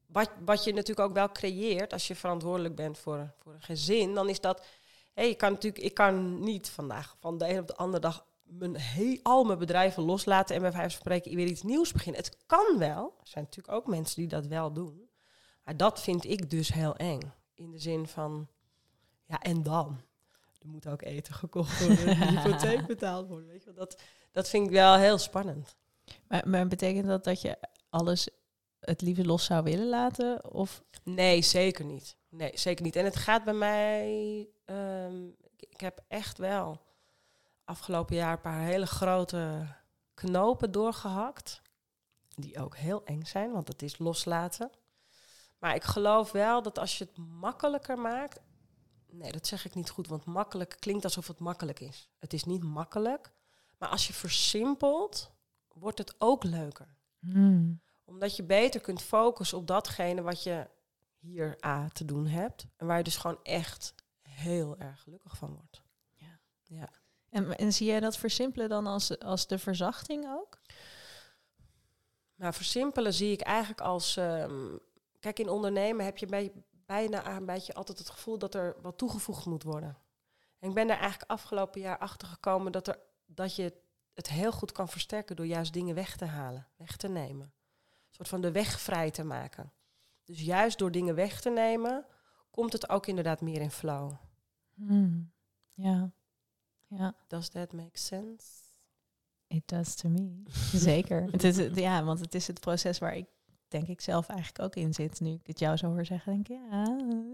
Wat, 0.07 0.31
wat 0.45 0.65
je 0.65 0.73
natuurlijk 0.73 1.09
ook 1.09 1.15
wel 1.15 1.33
creëert 1.33 1.93
als 1.93 2.07
je 2.07 2.17
verantwoordelijk 2.17 2.75
bent 2.75 2.99
voor, 2.99 3.35
voor 3.39 3.53
een 3.53 3.63
gezin. 3.63 4.15
Dan 4.15 4.29
is 4.29 4.41
dat... 4.41 4.67
Hey, 5.13 5.29
je 5.29 5.35
kan 5.35 5.53
natuurlijk, 5.53 5.85
ik 5.85 5.95
kan 5.95 6.41
niet 6.41 6.71
vandaag 6.71 7.17
van 7.21 7.39
de 7.39 7.49
een 7.49 7.59
op 7.59 7.67
de 7.67 7.77
andere 7.77 8.01
dag 8.01 8.27
mijn 8.51 9.21
al 9.23 9.45
mijn 9.45 9.59
bedrijven 9.59 10.03
loslaten 10.03 10.55
en 10.55 10.63
bij 10.63 10.73
vijf 10.73 10.93
spreken 10.93 11.37
weer 11.37 11.47
iets 11.47 11.63
nieuws 11.63 11.93
beginnen. 11.93 12.21
Het 12.21 12.37
kan 12.47 12.79
wel. 12.79 13.15
Er 13.21 13.29
zijn 13.29 13.45
natuurlijk 13.45 13.77
ook 13.77 13.87
mensen 13.87 14.17
die 14.17 14.29
dat 14.29 14.47
wel 14.47 14.73
doen. 14.73 15.09
Maar 15.65 15.77
dat 15.77 16.01
vind 16.01 16.25
ik 16.25 16.51
dus 16.51 16.73
heel 16.73 16.97
eng. 16.97 17.21
In 17.55 17.71
de 17.71 17.79
zin 17.79 18.07
van, 18.07 18.49
ja, 19.27 19.41
en 19.41 19.63
dan? 19.63 20.01
Er 20.59 20.69
moet 20.69 20.87
ook 20.87 21.03
eten 21.03 21.35
gekocht 21.35 21.87
worden, 21.87 22.09
een 22.09 22.29
hypotheek 22.37 22.87
betaald 22.87 23.29
worden. 23.29 23.49
Weet 23.49 23.65
je, 23.65 23.73
dat, 23.73 24.01
dat 24.33 24.49
vind 24.49 24.67
ik 24.67 24.73
wel 24.73 24.97
heel 24.97 25.19
spannend. 25.19 25.77
Maar, 26.29 26.49
maar 26.49 26.67
betekent 26.67 27.07
dat 27.07 27.25
dat 27.25 27.41
je 27.41 27.59
alles 27.91 28.29
het 28.81 29.01
liever 29.01 29.27
los 29.27 29.45
zou 29.45 29.63
willen 29.63 29.89
laten? 29.89 30.53
Of? 30.53 30.83
Nee, 31.03 31.43
zeker 31.43 31.85
niet. 31.85 32.17
Nee, 32.29 32.51
zeker 32.55 32.85
niet. 32.85 32.97
En 32.97 33.05
het 33.05 33.17
gaat 33.17 33.45
bij 33.45 33.55
mij. 33.55 34.49
Um, 34.65 35.37
ik 35.57 35.81
heb 35.81 36.05
echt 36.09 36.39
wel 36.39 36.81
afgelopen 37.71 38.17
jaar 38.17 38.33
een 38.33 38.41
paar 38.41 38.61
hele 38.61 38.87
grote 38.87 39.67
knopen 40.15 40.73
doorgehakt. 40.73 41.63
Die 42.29 42.59
ook 42.59 42.77
heel 42.77 43.05
eng 43.05 43.25
zijn, 43.25 43.53
want 43.53 43.69
het 43.69 43.83
is 43.83 43.99
loslaten. 43.99 44.71
Maar 45.59 45.75
ik 45.75 45.85
geloof 45.85 46.33
wel 46.33 46.63
dat 46.63 46.79
als 46.79 46.99
je 46.99 47.05
het 47.05 47.17
makkelijker 47.17 47.99
maakt. 47.99 48.41
Nee, 49.07 49.33
dat 49.33 49.47
zeg 49.47 49.65
ik 49.65 49.75
niet 49.75 49.91
goed, 49.91 50.07
want 50.07 50.25
makkelijk 50.25 50.77
klinkt 50.79 51.05
alsof 51.05 51.27
het 51.27 51.39
makkelijk 51.39 51.81
is. 51.81 52.09
Het 52.19 52.33
is 52.33 52.45
niet 52.45 52.63
makkelijk. 52.63 53.33
Maar 53.79 53.89
als 53.89 54.07
je 54.07 54.13
versimpelt, 54.13 55.33
wordt 55.73 55.99
het 55.99 56.15
ook 56.19 56.45
leuker. 56.45 56.97
Hmm. 57.19 57.81
Omdat 58.05 58.37
je 58.37 58.43
beter 58.43 58.81
kunt 58.81 59.03
focussen 59.03 59.59
op 59.59 59.67
datgene 59.67 60.23
wat 60.23 60.43
je 60.43 60.69
hier 61.19 61.65
A 61.65 61.89
te 61.89 62.05
doen 62.05 62.27
hebt. 62.27 62.67
En 62.77 62.87
waar 62.87 62.99
je 62.99 63.05
dus 63.05 63.17
gewoon 63.17 63.43
echt 63.43 63.95
heel 64.21 64.79
erg 64.79 65.03
gelukkig 65.03 65.37
van 65.37 65.55
wordt. 65.55 65.83
Ja. 66.15 66.41
ja. 66.65 67.00
En, 67.31 67.57
en 67.57 67.73
zie 67.73 67.87
jij 67.87 68.01
dat 68.01 68.17
versimpelen 68.17 68.69
dan 68.69 68.87
als, 68.87 69.19
als 69.19 69.47
de 69.47 69.59
verzachting 69.59 70.27
ook? 70.29 70.61
Nou, 72.35 72.53
versimpelen 72.53 73.15
zie 73.15 73.33
ik 73.33 73.41
eigenlijk 73.41 73.81
als... 73.81 74.17
Um, 74.17 74.81
kijk, 75.19 75.39
in 75.39 75.49
ondernemen 75.49 76.05
heb 76.05 76.19
je 76.19 76.27
bij, 76.27 76.53
bijna 76.71 77.37
een 77.37 77.47
beetje 77.47 77.75
altijd 77.75 77.99
het 77.99 78.11
gevoel 78.11 78.39
dat 78.39 78.55
er 78.55 78.77
wat 78.81 78.99
toegevoegd 78.99 79.47
moet 79.47 79.63
worden. 79.63 79.99
En 80.59 80.69
ik 80.69 80.75
ben 80.75 80.87
daar 80.87 80.99
eigenlijk 80.99 81.31
afgelopen 81.31 81.81
jaar 81.81 81.99
achter 81.99 82.29
gekomen 82.29 82.73
dat, 82.73 82.89
er, 82.89 82.99
dat 83.27 83.57
je 83.57 83.75
het 84.15 84.29
heel 84.29 84.53
goed 84.53 84.73
kan 84.73 84.89
versterken 84.89 85.37
door 85.37 85.47
juist 85.47 85.73
dingen 85.73 85.95
weg 85.95 86.17
te 86.17 86.25
halen, 86.25 86.67
weg 86.77 86.97
te 86.97 87.09
nemen. 87.09 87.47
Een 87.47 88.17
soort 88.17 88.29
van 88.29 88.41
de 88.41 88.53
weg 88.53 88.81
vrij 88.81 89.11
te 89.11 89.25
maken. 89.25 89.73
Dus 90.25 90.41
juist 90.41 90.79
door 90.79 90.91
dingen 90.91 91.15
weg 91.15 91.41
te 91.41 91.51
nemen, 91.51 92.07
komt 92.51 92.73
het 92.73 92.89
ook 92.89 93.07
inderdaad 93.07 93.41
meer 93.41 93.61
in 93.61 93.71
flow. 93.71 94.13
Hmm. 94.75 95.33
Ja. 95.75 96.11
Ja. 96.97 97.15
Does 97.27 97.49
that 97.49 97.73
make 97.73 97.99
sense? 97.99 98.47
It 99.47 99.63
does 99.69 99.95
to 99.95 100.09
me. 100.09 100.43
Zeker. 100.91 101.29
het 101.31 101.45
is, 101.45 101.57
ja, 101.75 102.05
want 102.05 102.21
het 102.21 102.35
is 102.35 102.47
het 102.47 102.61
proces 102.61 102.99
waar 102.99 103.17
ik 103.17 103.27
denk 103.69 103.89
ik 103.89 104.01
zelf 104.01 104.29
eigenlijk 104.29 104.65
ook 104.65 104.75
in 104.85 104.95
zit. 104.95 105.21
Nu 105.21 105.33
ik 105.33 105.47
het 105.47 105.59
jou 105.59 105.77
zo 105.77 105.87
hoor 105.87 106.05
zeggen, 106.05 106.33
denk 106.33 106.49
ik, 106.49 106.57
ja, 106.71 106.85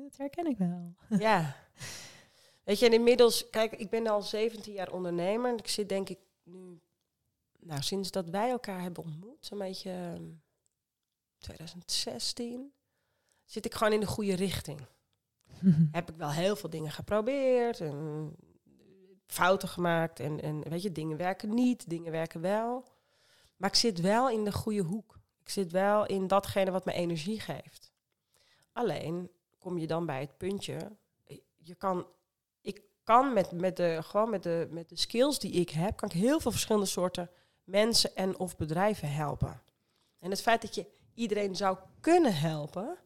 dat 0.02 0.16
herken 0.16 0.46
ik 0.46 0.58
wel. 0.58 0.94
ja. 1.18 1.56
Weet 2.64 2.78
je, 2.78 2.86
en 2.86 2.92
inmiddels, 2.92 3.50
kijk, 3.50 3.72
ik 3.72 3.90
ben 3.90 4.06
al 4.06 4.22
17 4.22 4.72
jaar 4.72 4.92
ondernemer. 4.92 5.50
En 5.50 5.58
ik 5.58 5.68
zit 5.68 5.88
denk 5.88 6.08
ik 6.08 6.18
nu, 6.42 6.80
nou, 7.60 7.82
sinds 7.82 8.10
dat 8.10 8.28
wij 8.28 8.50
elkaar 8.50 8.80
hebben 8.80 9.04
ontmoet, 9.04 9.46
zo'n 9.46 9.58
beetje 9.58 10.20
2016, 11.38 12.52
ehm, 12.52 12.62
zit 13.44 13.64
ik 13.64 13.74
gewoon 13.74 13.92
in 13.92 14.00
de 14.00 14.06
goede 14.06 14.34
richting. 14.34 14.80
Heb 15.92 16.10
ik 16.10 16.16
wel 16.16 16.30
heel 16.30 16.56
veel 16.56 16.70
dingen 16.70 16.92
geprobeerd 16.92 17.80
en 17.80 18.34
fouten 19.26 19.68
gemaakt. 19.68 20.20
En, 20.20 20.42
en 20.42 20.68
weet 20.68 20.82
je, 20.82 20.92
dingen 20.92 21.16
werken 21.16 21.54
niet, 21.54 21.90
dingen 21.90 22.12
werken 22.12 22.40
wel. 22.40 22.84
Maar 23.56 23.70
ik 23.70 23.76
zit 23.76 24.00
wel 24.00 24.30
in 24.30 24.44
de 24.44 24.52
goede 24.52 24.82
hoek. 24.82 25.18
Ik 25.40 25.48
zit 25.48 25.72
wel 25.72 26.06
in 26.06 26.26
datgene 26.26 26.70
wat 26.70 26.84
me 26.84 26.92
energie 26.92 27.40
geeft. 27.40 27.92
Alleen 28.72 29.30
kom 29.58 29.78
je 29.78 29.86
dan 29.86 30.06
bij 30.06 30.20
het 30.20 30.36
puntje. 30.36 30.96
Je 31.56 31.74
kan, 31.74 32.06
ik 32.60 32.82
kan 33.02 33.32
met, 33.32 33.52
met, 33.52 33.76
de, 33.76 33.98
gewoon 34.02 34.30
met, 34.30 34.42
de, 34.42 34.68
met 34.70 34.88
de 34.88 34.98
skills 34.98 35.38
die 35.38 35.52
ik 35.52 35.70
heb, 35.70 35.96
kan 35.96 36.08
ik 36.08 36.14
heel 36.14 36.40
veel 36.40 36.50
verschillende 36.50 36.86
soorten 36.86 37.30
mensen 37.64 38.16
en 38.16 38.38
of 38.38 38.56
bedrijven 38.56 39.12
helpen. 39.12 39.62
En 40.18 40.30
het 40.30 40.42
feit 40.42 40.62
dat 40.62 40.74
je 40.74 40.86
iedereen 41.14 41.56
zou 41.56 41.78
kunnen 42.00 42.36
helpen, 42.36 42.98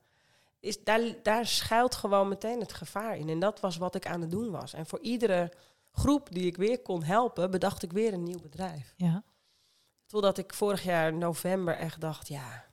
is, 0.60 0.84
daar, 0.84 1.22
daar 1.22 1.46
schuilt 1.46 1.94
gewoon 1.94 2.28
meteen 2.28 2.60
het 2.60 2.72
gevaar 2.72 3.16
in. 3.16 3.28
En 3.28 3.38
dat 3.38 3.60
was 3.60 3.76
wat 3.76 3.94
ik 3.94 4.06
aan 4.06 4.20
het 4.20 4.30
doen 4.30 4.50
was. 4.50 4.72
En 4.72 4.86
voor 4.86 5.00
iedere 5.00 5.52
groep 5.92 6.30
die 6.30 6.46
ik 6.46 6.56
weer 6.56 6.82
kon 6.82 7.02
helpen, 7.02 7.50
bedacht 7.50 7.82
ik 7.82 7.92
weer 7.92 8.12
een 8.12 8.22
nieuw 8.22 8.40
bedrijf. 8.40 8.94
Ja. 8.96 9.24
Totdat 10.06 10.38
ik 10.38 10.54
vorig 10.54 10.82
jaar 10.82 11.14
november 11.14 11.76
echt 11.76 12.00
dacht, 12.00 12.28
ja, 12.28 12.70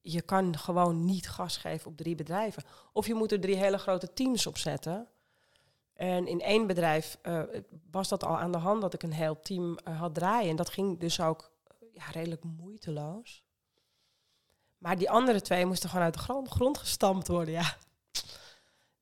je 0.00 0.22
kan 0.22 0.58
gewoon 0.58 1.04
niet 1.04 1.28
gas 1.28 1.56
geven 1.56 1.90
op 1.90 1.96
drie 1.96 2.14
bedrijven. 2.14 2.64
Of 2.92 3.06
je 3.06 3.14
moet 3.14 3.32
er 3.32 3.40
drie 3.40 3.56
hele 3.56 3.78
grote 3.78 4.12
teams 4.12 4.46
op 4.46 4.58
zetten. 4.58 5.08
En 5.92 6.26
in 6.26 6.40
één 6.40 6.66
bedrijf 6.66 7.18
uh, 7.22 7.42
was 7.90 8.08
dat 8.08 8.24
al 8.24 8.38
aan 8.38 8.52
de 8.52 8.58
hand 8.58 8.80
dat 8.80 8.94
ik 8.94 9.02
een 9.02 9.12
heel 9.12 9.40
team 9.40 9.78
uh, 9.88 10.00
had 10.00 10.14
draaien. 10.14 10.50
En 10.50 10.56
dat 10.56 10.70
ging 10.70 11.00
dus 11.00 11.20
ook 11.20 11.50
ja, 11.92 12.04
redelijk 12.10 12.44
moeiteloos. 12.44 13.44
Maar 14.78 14.98
die 14.98 15.10
andere 15.10 15.40
twee 15.40 15.66
moesten 15.66 15.88
gewoon 15.88 16.04
uit 16.04 16.14
de 16.14 16.20
grond, 16.20 16.48
grond 16.48 16.78
gestampt 16.78 17.28
worden. 17.28 17.54
Ja. 17.54 17.76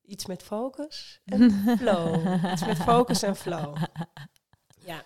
Iets 0.07 0.25
met 0.25 0.43
focus 0.43 1.21
en 1.25 1.51
flow. 1.79 2.43
Iets 2.51 2.65
met 2.65 2.77
focus 2.77 3.23
en 3.23 3.35
flow. 3.35 3.77
Ja. 4.79 5.03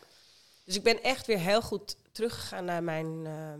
Dus 0.65 0.75
ik 0.75 0.83
ben 0.83 1.03
echt 1.03 1.27
weer 1.27 1.39
heel 1.39 1.61
goed 1.61 1.97
teruggegaan 2.11 2.65
naar 2.65 2.83
mijn, 2.83 3.25
uh, 3.25 3.53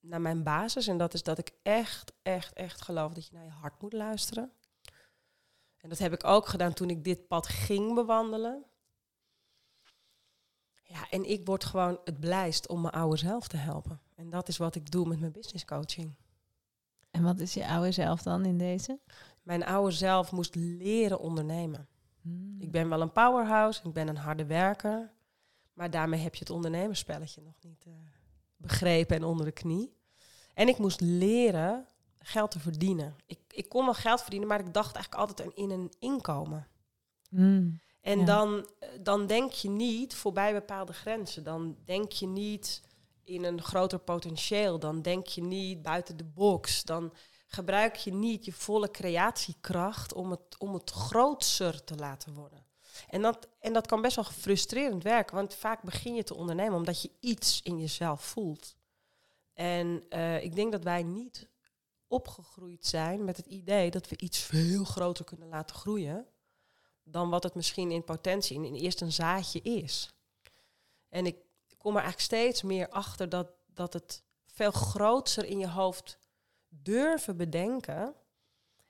naar 0.00 0.20
mijn 0.20 0.42
basis. 0.42 0.86
En 0.86 0.98
dat 0.98 1.14
is 1.14 1.22
dat 1.22 1.38
ik 1.38 1.50
echt, 1.62 2.12
echt, 2.22 2.52
echt 2.52 2.82
geloof 2.82 3.12
dat 3.12 3.26
je 3.26 3.34
naar 3.34 3.44
je 3.44 3.50
hart 3.50 3.82
moet 3.82 3.92
luisteren. 3.92 4.52
En 5.76 5.88
dat 5.88 5.98
heb 5.98 6.12
ik 6.12 6.24
ook 6.24 6.46
gedaan 6.46 6.72
toen 6.72 6.90
ik 6.90 7.04
dit 7.04 7.26
pad 7.26 7.46
ging 7.46 7.94
bewandelen. 7.94 8.64
Ja, 10.82 11.10
en 11.10 11.24
ik 11.24 11.46
word 11.46 11.64
gewoon 11.64 12.00
het 12.04 12.20
blijst 12.20 12.68
om 12.68 12.80
mijn 12.80 12.94
oude 12.94 13.16
zelf 13.16 13.48
te 13.48 13.56
helpen. 13.56 14.00
En 14.14 14.30
dat 14.30 14.48
is 14.48 14.56
wat 14.56 14.74
ik 14.74 14.90
doe 14.90 15.08
met 15.08 15.20
mijn 15.20 15.32
business 15.32 15.64
coaching. 15.64 16.14
En 17.10 17.22
wat 17.22 17.40
is 17.40 17.54
je 17.54 17.68
oude 17.68 17.92
zelf 17.92 18.22
dan 18.22 18.44
in 18.44 18.58
deze? 18.58 19.00
Mijn 19.42 19.64
oude 19.64 19.90
zelf 19.90 20.32
moest 20.32 20.54
leren 20.54 21.18
ondernemen. 21.18 21.88
Hmm. 22.20 22.56
Ik 22.60 22.70
ben 22.70 22.88
wel 22.88 23.00
een 23.00 23.12
powerhouse, 23.12 23.80
ik 23.84 23.92
ben 23.92 24.08
een 24.08 24.16
harde 24.16 24.46
werker. 24.46 25.12
Maar 25.72 25.90
daarmee 25.90 26.20
heb 26.20 26.34
je 26.34 26.40
het 26.40 26.50
ondernemerspelletje 26.50 27.42
nog 27.42 27.54
niet 27.60 27.84
uh, 27.88 27.94
begrepen 28.56 29.16
en 29.16 29.24
onder 29.24 29.46
de 29.46 29.52
knie. 29.52 29.96
En 30.54 30.68
ik 30.68 30.78
moest 30.78 31.00
leren 31.00 31.86
geld 32.18 32.50
te 32.50 32.60
verdienen. 32.60 33.16
Ik, 33.26 33.38
ik 33.48 33.68
kon 33.68 33.84
wel 33.84 33.94
geld 33.94 34.20
verdienen, 34.20 34.48
maar 34.48 34.60
ik 34.60 34.74
dacht 34.74 34.94
eigenlijk 34.94 35.28
altijd 35.28 35.54
in 35.54 35.70
een 35.70 35.92
inkomen. 35.98 36.68
Mm, 37.30 37.80
en 38.00 38.18
ja. 38.18 38.24
dan, 38.24 38.68
dan 39.00 39.26
denk 39.26 39.52
je 39.52 39.68
niet 39.68 40.14
voorbij 40.14 40.52
bepaalde 40.52 40.92
grenzen. 40.92 41.44
Dan 41.44 41.76
denk 41.84 42.12
je 42.12 42.26
niet 42.26 42.82
in 43.24 43.44
een 43.44 43.62
groter 43.62 43.98
potentieel. 43.98 44.78
Dan 44.78 45.02
denk 45.02 45.26
je 45.26 45.42
niet 45.42 45.82
buiten 45.82 46.16
de 46.16 46.24
box. 46.24 46.82
Dan 46.82 47.12
gebruik 47.54 47.96
je 47.96 48.12
niet 48.12 48.44
je 48.44 48.52
volle 48.52 48.90
creatiekracht 48.90 50.12
om 50.12 50.30
het, 50.30 50.58
om 50.58 50.74
het 50.74 50.90
grootser 50.90 51.84
te 51.84 51.96
laten 51.96 52.34
worden. 52.34 52.66
En 53.08 53.22
dat, 53.22 53.48
en 53.58 53.72
dat 53.72 53.86
kan 53.86 54.02
best 54.02 54.16
wel 54.16 54.24
frustrerend 54.24 55.02
werken, 55.02 55.36
want 55.36 55.54
vaak 55.54 55.82
begin 55.82 56.14
je 56.14 56.24
te 56.24 56.34
ondernemen 56.34 56.74
omdat 56.74 57.02
je 57.02 57.10
iets 57.20 57.62
in 57.62 57.78
jezelf 57.78 58.24
voelt. 58.24 58.76
En 59.54 60.04
uh, 60.10 60.42
ik 60.42 60.54
denk 60.54 60.72
dat 60.72 60.84
wij 60.84 61.02
niet 61.02 61.48
opgegroeid 62.06 62.86
zijn 62.86 63.24
met 63.24 63.36
het 63.36 63.46
idee 63.46 63.90
dat 63.90 64.08
we 64.08 64.16
iets 64.18 64.38
veel 64.38 64.84
groter 64.84 65.24
kunnen 65.24 65.48
laten 65.48 65.76
groeien 65.76 66.26
dan 67.02 67.30
wat 67.30 67.42
het 67.42 67.54
misschien 67.54 67.90
in 67.90 68.04
potentie 68.04 68.56
in, 68.56 68.64
in 68.64 68.74
eerst 68.74 69.00
een 69.00 69.12
zaadje 69.12 69.60
is. 69.60 70.10
En 71.08 71.26
ik 71.26 71.36
kom 71.78 71.96
er 71.96 72.02
eigenlijk 72.02 72.32
steeds 72.32 72.62
meer 72.62 72.88
achter 72.88 73.28
dat, 73.28 73.48
dat 73.66 73.92
het 73.92 74.22
veel 74.46 74.70
groter 74.70 75.44
in 75.44 75.58
je 75.58 75.68
hoofd 75.68 76.18
durven 76.82 77.36
bedenken, 77.36 78.14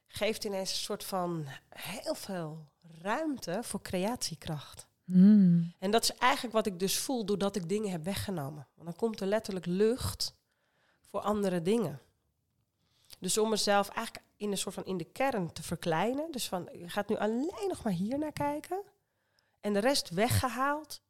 geeft 0.06 0.44
ineens 0.44 0.70
een 0.70 0.76
soort 0.76 1.04
van 1.04 1.46
heel 1.68 2.14
veel 2.14 2.66
ruimte 3.02 3.58
voor 3.62 3.82
creatiekracht. 3.82 4.86
Mm. 5.04 5.72
En 5.78 5.90
dat 5.90 6.02
is 6.02 6.14
eigenlijk 6.14 6.54
wat 6.54 6.66
ik 6.66 6.78
dus 6.78 6.98
voel 6.98 7.24
doordat 7.24 7.56
ik 7.56 7.68
dingen 7.68 7.90
heb 7.90 8.04
weggenomen. 8.04 8.66
Want 8.74 8.88
dan 8.88 8.96
komt 8.96 9.20
er 9.20 9.26
letterlijk 9.26 9.66
lucht 9.66 10.34
voor 11.00 11.20
andere 11.20 11.62
dingen. 11.62 12.00
Dus 13.18 13.38
om 13.38 13.48
mezelf 13.48 13.88
eigenlijk 13.88 14.26
in 14.36 14.50
een 14.50 14.58
soort 14.58 14.74
van 14.74 14.84
in 14.84 14.96
de 14.96 15.04
kern 15.04 15.52
te 15.52 15.62
verkleinen. 15.62 16.30
Dus 16.30 16.48
van 16.48 16.68
je 16.72 16.88
gaat 16.88 17.08
nu 17.08 17.16
alleen 17.16 17.68
nog 17.68 17.82
maar 17.82 17.92
hier 17.92 18.18
naar 18.18 18.32
kijken. 18.32 18.82
En 19.60 19.72
de 19.72 19.78
rest 19.78 20.10
weggehaald. 20.10 21.00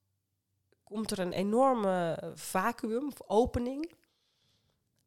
Komt 0.82 1.10
er 1.10 1.18
een 1.18 1.32
enorme 1.32 2.18
vacuüm 2.34 3.06
of 3.06 3.22
opening. 3.26 3.92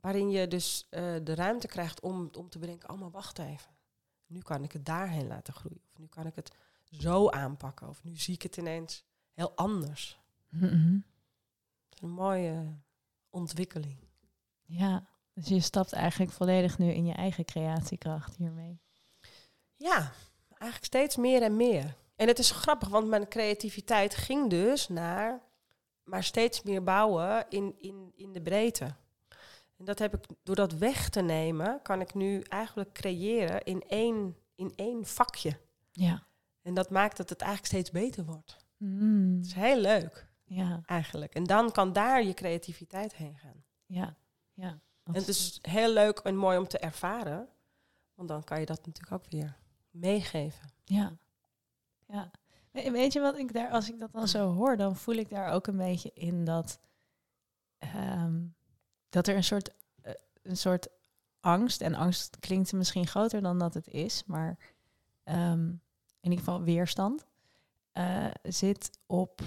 Waarin 0.06 0.30
je 0.30 0.48
dus 0.48 0.88
uh, 0.92 1.16
de 1.24 1.36
ruimte 1.36 1.68
krijgt 1.68 2.00
om, 2.00 2.30
om 2.38 2.50
te 2.50 2.60
bedenken, 2.60 2.90
oh 2.90 3.00
maar 3.00 3.12
wacht 3.12 3.40
even. 3.40 3.72
Nu 4.26 4.40
kan 4.40 4.64
ik 4.64 4.72
het 4.72 4.86
daarheen 4.86 5.28
laten 5.28 5.54
groeien. 5.54 5.82
Of 5.92 5.98
nu 5.98 6.08
kan 6.08 6.26
ik 6.26 6.36
het 6.36 6.52
zo 6.90 7.30
aanpakken. 7.30 7.88
Of 7.90 8.04
nu 8.04 8.18
zie 8.18 8.34
ik 8.34 8.42
het 8.42 8.58
ineens 8.58 9.04
heel 9.34 9.52
anders. 9.56 10.20
Mm 10.50 10.60
-hmm. 10.60 11.04
Dat 11.90 11.98
is 11.98 12.02
een 12.02 12.14
mooie 12.14 12.76
ontwikkeling. 13.30 13.98
Ja, 14.66 15.08
dus 15.34 15.48
je 15.48 15.60
stapt 15.60 15.94
eigenlijk 15.94 16.32
volledig 16.32 16.78
nu 16.78 16.92
in 16.92 17.06
je 17.06 17.14
eigen 17.14 17.46
creatiekracht 17.46 18.36
hiermee. 18.36 18.80
Ja, 19.76 20.12
eigenlijk 20.48 20.86
steeds 20.86 21.16
meer 21.16 21.42
en 21.42 21.56
meer. 21.56 21.96
En 22.16 22.28
het 22.28 22.40
is 22.40 22.52
grappig, 22.52 22.90
want 22.90 23.08
mijn 23.08 23.28
creativiteit 23.28 24.16
ging 24.16 24.50
dus 24.50 24.88
naar 24.88 25.42
maar 26.04 26.24
steeds 26.24 26.64
meer 26.64 26.84
bouwen 26.84 27.46
in, 27.50 27.76
in, 27.78 28.12
in 28.16 28.34
de 28.34 28.42
breedte. 28.42 28.96
En 29.78 29.86
dat 29.86 30.00
heb 30.00 30.14
ik, 30.16 30.24
door 30.44 30.56
dat 30.56 30.74
weg 30.74 31.10
te 31.10 31.22
nemen, 31.22 31.82
kan 31.82 32.02
ik 32.02 32.14
nu 32.14 32.42
eigenlijk 32.42 32.94
creëren 32.94 33.64
in 33.64 33.82
één, 33.88 34.38
in 34.56 34.74
één 34.76 35.06
vakje. 35.06 35.60
Ja. 35.92 36.24
En 36.62 36.74
dat 36.74 36.90
maakt 36.90 37.18
dat 37.18 37.30
het 37.30 37.42
eigenlijk 37.42 37.72
steeds 37.74 37.92
beter 37.92 38.26
wordt. 38.26 38.58
Mm. 38.78 39.36
Het 39.38 39.46
is 39.46 39.54
heel 39.54 39.80
leuk, 39.80 40.28
Ja, 40.46 40.82
eigenlijk. 40.86 41.34
En 41.36 41.44
dan 41.44 41.72
kan 41.72 41.94
daar 41.94 42.24
je 42.24 42.34
creativiteit 42.34 43.16
heen 43.16 43.38
gaan. 43.38 43.64
ja, 43.86 44.16
ja. 44.54 44.80
En 45.04 45.14
het 45.14 45.28
is 45.28 45.60
heel 45.62 45.94
leuk 45.94 46.20
en 46.20 46.36
mooi 46.36 46.58
om 46.58 46.68
te 46.68 46.78
ervaren. 46.80 47.48
Want 48.14 48.28
dan 48.30 48.44
kan 48.44 48.60
je 48.60 48.66
dat 48.66 48.86
natuurlijk 48.86 49.14
ook 49.14 49.32
weer 49.32 49.58
meegeven. 49.90 50.70
Ja. 50.84 51.18
ja. 52.08 52.32
We- 52.72 52.92
Weet 52.92 53.14
je 53.14 53.20
wat 53.20 53.38
ik 53.38 53.54
daar, 53.54 53.70
als 53.72 53.90
ik 53.90 54.00
dat 54.00 54.12
dan 54.12 54.28
zo 54.28 54.54
hoor, 54.54 54.78
dan 54.78 54.96
voel 54.96 55.16
ik 55.16 55.30
daar 55.30 55.52
ook 55.52 55.68
een 55.68 55.78
beetje 55.78 56.12
in 56.14 56.46
dat, 56.46 56.80
ehm, 57.78 58.42
dat 59.16 59.28
er 59.28 59.36
een 59.36 59.44
soort, 59.44 59.74
eh, 60.02 60.14
een 60.42 60.58
soort 60.58 60.88
angst, 61.40 61.82
en 61.82 61.94
angst 61.94 62.40
klinkt 62.40 62.74
misschien 62.74 63.08
groter 63.08 63.42
dan 63.42 63.60
dat 63.60 63.74
het 63.74 63.88
is, 63.88 64.24
maar 64.26 64.58
ehm, 65.24 65.68
in 66.20 66.32
ieder 66.32 66.40
geval 66.40 66.62
weerstand, 66.64 67.26
eh, 67.92 68.32
zit 68.44 69.00
op 69.06 69.42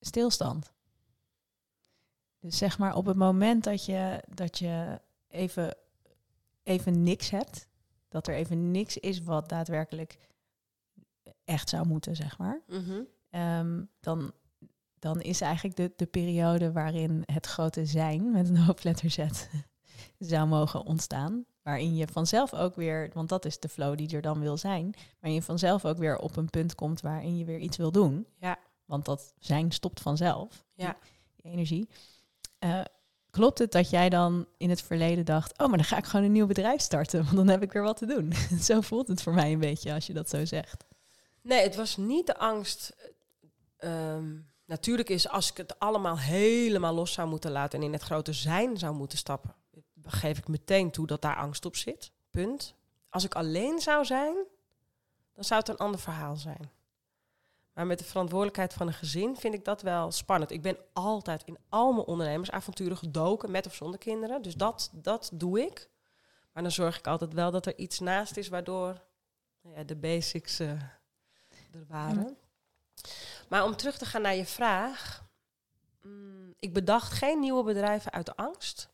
stilstand. 0.00 0.72
Dus 2.38 2.58
zeg 2.58 2.78
maar 2.78 2.94
op 2.94 3.06
het 3.06 3.16
moment 3.16 3.64
dat 3.64 3.84
je, 3.84 4.22
dat 4.28 4.58
je 4.58 5.00
even, 5.28 5.76
even 6.62 7.02
niks 7.02 7.30
hebt, 7.30 7.68
dat 8.08 8.26
er 8.26 8.34
even 8.34 8.70
niks 8.70 8.96
is 8.96 9.22
wat 9.22 9.48
daadwerkelijk 9.48 10.18
echt 11.44 11.68
zou 11.68 11.86
moeten, 11.86 12.16
zeg 12.16 12.38
maar. 12.38 12.62
Ehm, 13.30 13.84
dan, 14.00 14.32
dan 15.06 15.20
is 15.20 15.40
eigenlijk 15.40 15.76
de, 15.76 15.92
de 15.96 16.06
periode 16.06 16.72
waarin 16.72 17.22
het 17.24 17.46
grote 17.46 17.86
zijn 17.86 18.30
met 18.30 18.48
een 18.48 18.56
hoofdletter 18.56 19.10
Z 19.10 19.18
zou 20.18 20.46
mogen 20.48 20.84
ontstaan. 20.84 21.44
Waarin 21.62 21.96
je 21.96 22.06
vanzelf 22.06 22.54
ook 22.54 22.74
weer, 22.74 23.10
want 23.14 23.28
dat 23.28 23.44
is 23.44 23.58
de 23.60 23.68
flow 23.68 23.96
die 23.96 24.10
er 24.16 24.22
dan 24.22 24.40
wil 24.40 24.56
zijn, 24.56 24.94
waarin 25.20 25.34
je 25.40 25.42
vanzelf 25.42 25.84
ook 25.84 25.98
weer 25.98 26.18
op 26.18 26.36
een 26.36 26.50
punt 26.50 26.74
komt 26.74 27.00
waarin 27.00 27.36
je 27.38 27.44
weer 27.44 27.58
iets 27.58 27.76
wil 27.76 27.90
doen. 27.92 28.26
Ja. 28.38 28.58
Want 28.84 29.04
dat 29.04 29.34
zijn 29.38 29.72
stopt 29.72 30.00
vanzelf, 30.00 30.64
Ja. 30.74 30.96
die, 31.02 31.42
die 31.42 31.52
energie. 31.52 31.88
Eh, 32.58 32.80
klopt 33.30 33.58
het 33.58 33.72
dat 33.72 33.90
jij 33.90 34.08
dan 34.08 34.46
in 34.56 34.70
het 34.70 34.82
verleden 34.82 35.24
dacht, 35.24 35.58
oh, 35.58 35.68
maar 35.68 35.76
dan 35.76 35.86
ga 35.86 35.96
ik 35.96 36.04
gewoon 36.04 36.24
een 36.26 36.32
nieuw 36.32 36.46
bedrijf 36.46 36.80
starten, 36.80 37.24
want 37.24 37.36
dan 37.36 37.48
heb 37.48 37.62
ik 37.62 37.72
weer 37.72 37.82
wat 37.82 37.96
te 37.96 38.06
doen. 38.06 38.32
zo 38.68 38.80
voelt 38.80 39.08
het 39.08 39.22
voor 39.22 39.34
mij 39.34 39.52
een 39.52 39.58
beetje 39.58 39.92
als 39.94 40.06
je 40.06 40.12
dat 40.12 40.28
zo 40.28 40.44
zegt. 40.44 40.84
Nee, 41.42 41.62
het 41.62 41.76
was 41.76 41.96
niet 41.96 42.26
de 42.26 42.36
angst. 42.38 42.96
Ehm, 43.76 44.34
natuurlijk 44.66 45.08
is 45.08 45.28
als 45.28 45.50
ik 45.50 45.56
het 45.56 45.78
allemaal 45.78 46.18
helemaal 46.18 46.94
los 46.94 47.12
zou 47.12 47.28
moeten 47.28 47.50
laten 47.50 47.78
en 47.78 47.84
in 47.84 47.92
het 47.92 48.02
grote 48.02 48.32
zijn 48.32 48.78
zou 48.78 48.94
moeten 48.94 49.18
stappen, 49.18 49.54
geef 50.02 50.38
ik 50.38 50.48
meteen 50.48 50.90
toe 50.90 51.06
dat 51.06 51.22
daar 51.22 51.36
angst 51.36 51.64
op 51.64 51.76
zit. 51.76 52.10
Punt. 52.30 52.74
Als 53.08 53.24
ik 53.24 53.34
alleen 53.34 53.80
zou 53.80 54.04
zijn, 54.04 54.34
dan 55.32 55.44
zou 55.44 55.60
het 55.60 55.68
een 55.68 55.76
ander 55.76 56.00
verhaal 56.00 56.36
zijn. 56.36 56.70
Maar 57.72 57.86
met 57.86 57.98
de 57.98 58.04
verantwoordelijkheid 58.04 58.74
van 58.74 58.86
een 58.86 58.92
gezin 58.92 59.36
vind 59.36 59.54
ik 59.54 59.64
dat 59.64 59.82
wel 59.82 60.12
spannend. 60.12 60.50
Ik 60.50 60.62
ben 60.62 60.76
altijd 60.92 61.42
in 61.44 61.58
al 61.68 61.92
mijn 61.92 62.06
ondernemersavonturen 62.06 62.96
gedoken, 62.96 63.50
met 63.50 63.66
of 63.66 63.74
zonder 63.74 63.98
kinderen. 63.98 64.42
Dus 64.42 64.54
dat, 64.54 64.90
dat 64.92 65.30
doe 65.34 65.60
ik. 65.60 65.90
Maar 66.52 66.62
dan 66.62 66.72
zorg 66.72 66.98
ik 66.98 67.06
altijd 67.06 67.32
wel 67.32 67.50
dat 67.50 67.66
er 67.66 67.78
iets 67.78 67.98
naast 67.98 68.36
is 68.36 68.48
waardoor 68.48 69.04
nou 69.62 69.76
ja, 69.76 69.84
de 69.84 69.96
basics 69.96 70.58
eh, 70.58 70.70
er 70.70 71.86
waren. 71.88 72.36
Maar 73.48 73.64
om 73.64 73.76
terug 73.76 73.98
te 73.98 74.04
gaan 74.04 74.22
naar 74.22 74.36
je 74.36 74.46
vraag. 74.46 75.24
mm, 76.02 76.54
ik 76.58 76.72
bedacht 76.72 77.12
geen 77.12 77.40
nieuwe 77.40 77.62
bedrijven 77.62 78.12
uit 78.12 78.36
angst. 78.36 78.88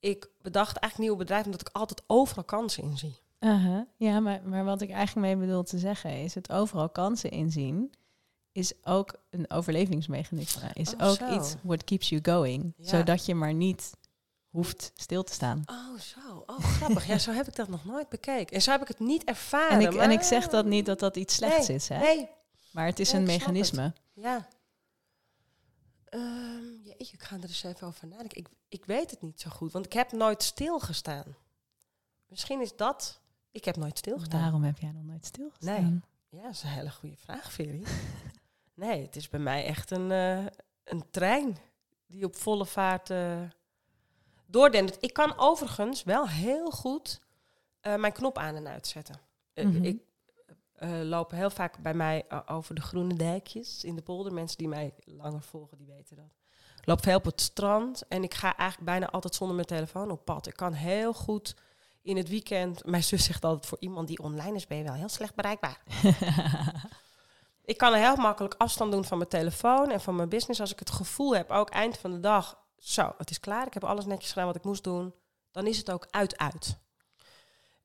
Ik 0.00 0.28
bedacht 0.42 0.76
eigenlijk 0.76 0.98
nieuwe 0.98 1.16
bedrijven 1.24 1.50
omdat 1.50 1.68
ik 1.68 1.74
altijd 1.76 2.02
overal 2.06 2.44
kansen 2.44 2.82
in 2.82 2.96
zie. 2.98 3.20
Uh-huh. 3.40 3.80
Ja, 3.96 4.20
maar, 4.20 4.40
maar 4.44 4.64
wat 4.64 4.80
ik 4.80 4.90
eigenlijk 4.90 5.26
mee 5.26 5.46
bedoel 5.46 5.62
te 5.62 5.78
zeggen 5.78 6.22
is 6.22 6.34
het 6.34 6.50
overal 6.52 6.88
kansen 6.88 7.30
inzien 7.30 7.92
is 8.52 8.72
ook 8.84 9.14
een 9.30 9.50
overlevingsmechanisme. 9.50 10.70
Is 10.72 10.94
Oh, 10.94 11.08
ook 11.08 11.16
zo. 11.16 11.34
iets 11.34 11.54
what 11.62 11.84
keeps 11.84 12.08
you 12.08 12.20
going. 12.24 12.74
Ja. 12.76 12.88
Zodat 12.88 13.26
je 13.26 13.34
maar 13.34 13.54
niet 13.54 13.90
hoeft 14.50 14.92
stil 14.94 15.22
te 15.24 15.32
staan. 15.32 15.62
Oh, 15.66 15.98
zo. 16.00 16.42
Oh, 16.46 16.58
grappig. 16.58 17.06
Ja, 17.06 17.18
zo 17.18 17.32
heb 17.32 17.48
ik 17.48 17.56
dat 17.56 17.68
nog 17.68 17.84
nooit 17.84 18.08
bekeken. 18.08 18.54
En 18.56 18.62
zo 18.62 18.70
heb 18.70 18.80
ik 18.82 18.88
het 18.88 18.98
niet 18.98 19.24
ervaren. 19.24 19.70
En 19.70 19.80
ik, 19.80 19.94
en 19.94 20.10
ik 20.10 20.22
zeg 20.22 20.48
dat 20.48 20.64
niet 20.64 20.86
dat 20.86 20.98
dat 20.98 21.16
iets 21.16 21.34
slechts 21.34 21.68
Nee, 21.68 21.76
is, 21.76 21.88
hè? 21.88 21.98
Nee, 21.98 22.28
maar 22.72 22.86
het 22.86 22.98
is 22.98 23.12
Nee, 23.12 23.20
een 23.20 23.26
mechanisme. 23.26 23.92
ja. 24.12 24.48
Ehm 26.04 26.52
jeetje, 26.82 27.14
ik 27.14 27.22
ga 27.22 27.36
er 27.36 27.42
eens 27.42 27.62
even 27.62 27.86
over 27.86 28.08
nadenken. 28.08 28.38
Ik, 28.38 28.48
ik 28.68 28.84
weet 28.84 29.10
het 29.10 29.22
niet 29.22 29.40
zo 29.40 29.50
goed, 29.50 29.72
want 29.72 29.86
ik 29.86 29.92
heb 29.92 30.12
nooit 30.12 30.42
stilgestaan. 30.42 31.36
Misschien 32.26 32.60
is 32.60 32.76
dat... 32.76 33.20
Ik 33.50 33.64
heb 33.64 33.76
nooit 33.76 33.98
stilgestaan. 33.98 34.40
Waarom 34.40 34.62
heb 34.62 34.78
jij 34.78 34.90
nog 34.90 35.04
nooit 35.04 35.24
stilgestaan? 35.26 36.04
Ja, 36.28 36.42
dat 36.42 36.50
is 36.50 36.62
een 36.62 36.68
hele 36.68 36.90
goede 36.90 37.16
vraag, 37.16 37.52
Veri. 37.52 37.82
nee, 38.74 39.02
het 39.02 39.16
is 39.16 39.28
bij 39.28 39.40
mij 39.40 39.64
echt 39.64 39.90
een, 39.90 40.10
eh, 40.10 40.46
een 40.84 41.10
trein 41.10 41.56
die 42.06 42.24
op 42.24 42.36
volle 42.36 42.66
vaart 42.66 43.10
uh, 43.10 43.40
doordendert. 44.46 45.02
Ik 45.04 45.12
kan 45.12 45.38
overigens 45.38 46.02
wel 46.02 46.28
heel 46.28 46.70
goed 46.70 47.20
eh, 47.80 47.96
mijn 47.96 48.12
knop 48.12 48.38
aan 48.38 48.54
en 48.54 48.66
uitzetten. 48.66 49.20
Mhm. 49.54 49.84
Ik 49.84 50.02
eh, 50.82 51.02
loop 51.02 51.30
heel 51.30 51.50
vaak 51.50 51.78
bij 51.78 51.94
mij 51.94 52.24
eh, 52.28 52.38
over 52.46 52.74
de 52.74 52.80
groene 52.80 53.14
dijkjes 53.14 53.84
in 53.84 53.96
de 53.96 54.02
polder. 54.02 54.32
Mensen 54.32 54.58
die 54.58 54.68
mij 54.68 54.94
langer 55.04 55.42
volgen, 55.42 55.78
die 55.78 55.86
weten 55.86 56.16
dat. 56.16 56.32
Ik 56.80 56.86
loop 56.86 57.02
veel 57.02 57.16
op 57.16 57.24
het 57.24 57.40
strand 57.40 58.08
en 58.08 58.22
ik 58.22 58.34
ga 58.34 58.56
eigenlijk 58.56 58.90
bijna 58.90 59.10
altijd 59.10 59.34
zonder 59.34 59.56
mijn 59.56 59.68
telefoon 59.68 60.10
op 60.10 60.24
pad. 60.24 60.46
Ik 60.46 60.56
kan 60.56 60.72
heel 60.72 61.12
goed 61.12 61.56
in 62.02 62.16
het 62.16 62.28
weekend... 62.28 62.86
Mijn 62.86 63.04
zus 63.04 63.24
zegt 63.24 63.44
altijd, 63.44 63.66
voor 63.66 63.80
iemand 63.80 64.08
die 64.08 64.22
online 64.22 64.56
is, 64.56 64.66
ben 64.66 64.78
je 64.78 64.84
wel 64.84 64.94
heel 64.94 65.08
slecht 65.08 65.34
bereikbaar. 65.34 65.82
Ik 67.64 67.76
kan 67.78 67.94
heel 67.94 68.16
makkelijk 68.16 68.54
afstand 68.58 68.92
doen 68.92 69.04
van 69.04 69.18
mijn 69.18 69.30
telefoon 69.30 69.90
en 69.90 70.00
van 70.00 70.16
mijn 70.16 70.28
business. 70.28 70.60
Als 70.60 70.72
ik 70.72 70.78
het 70.78 70.90
gevoel 70.90 71.36
heb, 71.36 71.50
ook 71.50 71.70
eind 71.70 71.98
van 71.98 72.10
de 72.10 72.20
dag, 72.20 72.58
zo, 72.76 73.14
het 73.18 73.30
is 73.30 73.40
klaar. 73.40 73.66
Ik 73.66 73.74
heb 73.74 73.84
alles 73.84 74.06
netjes 74.06 74.32
gedaan 74.32 74.46
wat 74.46 74.56
ik 74.56 74.64
moest 74.64 74.84
doen. 74.84 75.14
Dan 75.50 75.66
is 75.66 75.78
het 75.78 75.90
ook 75.90 76.06
uit-uit. 76.10 76.78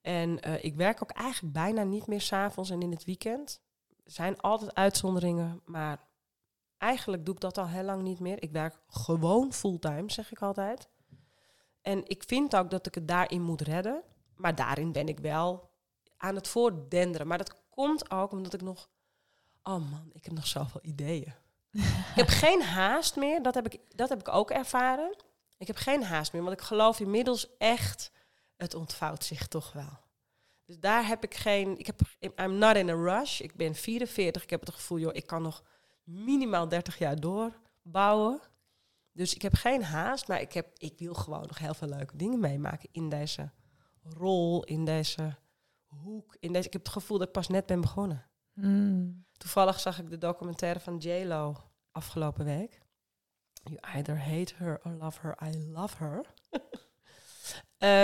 En 0.08 0.40
eh, 0.40 0.64
ik 0.64 0.76
werk 0.76 1.04
ook 1.04 1.12
eigenlijk 1.12 1.54
bijna 1.54 1.84
niet 1.84 2.08
meer 2.08 2.22
s'avonds 2.22 2.70
en 2.70 2.82
in 2.82 2.92
het 2.92 3.06
weekend. 3.06 3.62
Er 4.04 4.12
zijn 4.12 4.42
altijd 4.42 4.76
uitzonderingen, 4.76 5.62
maar 5.66 6.08
eigenlijk 6.78 7.26
doe 7.26 7.34
ik 7.34 7.40
dat 7.42 7.58
al 7.58 7.68
heel 7.68 7.84
lang 7.84 8.02
niet 8.02 8.20
meer. 8.20 8.44
Ik 8.44 8.52
werk 8.52 8.80
gewoon 8.88 9.54
fulltime, 9.54 10.12
zeg 10.12 10.32
ik 10.32 10.42
altijd. 10.42 10.88
En 11.82 12.02
ik 12.06 12.24
vind 12.28 12.56
ook 12.56 12.70
dat 12.70 12.86
ik 12.86 12.96
het 12.96 13.08
daarin 13.08 13.42
moet 13.42 13.62
redden. 13.62 14.04
Maar 14.36 14.56
daarin 14.56 14.92
ben 14.92 15.08
ik 15.08 15.20
wel 15.20 15.70
aan 16.18 16.36
het 16.36 16.48
voordenderen. 16.48 17.28
Maar 17.28 17.38
dat 17.38 17.70
komt 17.70 18.12
ook 18.12 18.32
omdat 18.32 18.54
ik 18.54 18.62
nog... 18.62 18.90
Oh 19.64 19.92
man, 19.92 20.10
ik 20.14 20.24
heb 20.24 20.34
nog 20.34 20.48
zoveel 20.48 20.82
ideeën. 20.84 21.34
ik 22.12 22.16
heb 22.16 22.28
geen 22.28 22.62
haast 22.62 23.16
meer. 23.16 23.42
Dat 23.44 23.54
heb 23.54 23.66
ik, 23.66 23.80
dat 23.96 24.10
heb 24.10 24.20
ik 24.20 24.28
ook 24.28 24.52
ervaren. 24.52 25.16
Ik 25.58 25.68
heb 25.68 25.76
geen 25.76 26.04
haast 26.04 26.34
meer, 26.34 26.44
want 26.44 26.54
ik 26.54 26.66
geloof 26.66 27.00
inmiddels 27.00 27.58
echt... 27.58 28.12
Het 28.58 28.74
ontvouwt 28.74 29.24
zich 29.24 29.48
toch 29.48 29.72
wel. 29.72 30.00
Dus 30.66 30.80
daar 30.80 31.08
heb 31.08 31.24
ik 31.24 31.36
geen... 31.36 31.78
Ik 31.78 31.86
heb, 31.86 32.02
I'm 32.40 32.58
not 32.58 32.76
in 32.76 32.90
a 32.90 32.94
rush. 32.94 33.40
Ik 33.40 33.56
ben 33.56 33.76
44. 33.76 34.44
Ik 34.44 34.50
heb 34.50 34.60
het 34.60 34.74
gevoel, 34.74 35.00
joh, 35.00 35.16
ik 35.16 35.28
kan 35.28 35.42
nog 35.42 35.64
minimaal 36.04 36.68
30 36.68 36.98
jaar 36.98 37.20
doorbouwen. 37.20 38.42
Dus 39.12 39.34
ik 39.34 39.42
heb 39.42 39.54
geen 39.54 39.84
haast, 39.84 40.28
maar 40.28 40.42
ik, 40.42 40.54
heb, 40.54 40.68
ik 40.78 41.00
wil 41.00 41.14
gewoon 41.14 41.46
nog 41.48 41.58
heel 41.58 41.74
veel 41.74 41.88
leuke 41.88 42.18
dingen 42.18 42.40
meemaken 42.40 42.90
in 42.92 43.10
deze 43.10 43.52
rol, 44.04 44.64
in 44.64 44.86
deze 44.86 45.36
hoek. 45.86 46.36
In 46.40 46.54
deze, 46.54 46.68
ik 46.68 46.74
heb 46.74 46.84
het 46.84 46.94
gevoel 46.94 47.18
dat 47.18 47.28
ik 47.28 47.34
pas 47.34 47.48
net 47.48 47.66
ben 47.66 47.82
begonnen. 47.82 48.26
Mm. 48.54 49.26
Toevallig 49.38 49.80
zag 49.80 50.00
ik 50.00 50.10
de 50.10 50.18
documentaire 50.18 50.80
van 50.80 50.98
J-Lo 50.98 51.56
afgelopen 51.92 52.46
week. 52.46 52.82
You 53.64 53.78
either 53.96 54.20
hate 54.20 54.54
her 54.56 54.80
or 54.84 54.92
love 54.92 55.20
her. 55.22 55.38
I 55.48 55.58
love 55.58 55.98
her. 55.98 56.26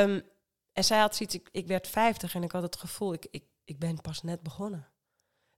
um, 0.05 0.21
en 0.73 0.83
zij 0.83 0.99
had 0.99 1.15
zoiets, 1.15 1.35
ik, 1.35 1.49
ik 1.51 1.67
werd 1.67 1.87
50 1.87 2.35
en 2.35 2.43
ik 2.43 2.51
had 2.51 2.61
het 2.61 2.75
gevoel, 2.75 3.13
ik, 3.13 3.27
ik, 3.31 3.43
ik 3.63 3.79
ben 3.79 4.01
pas 4.01 4.21
net 4.21 4.41
begonnen. 4.41 4.87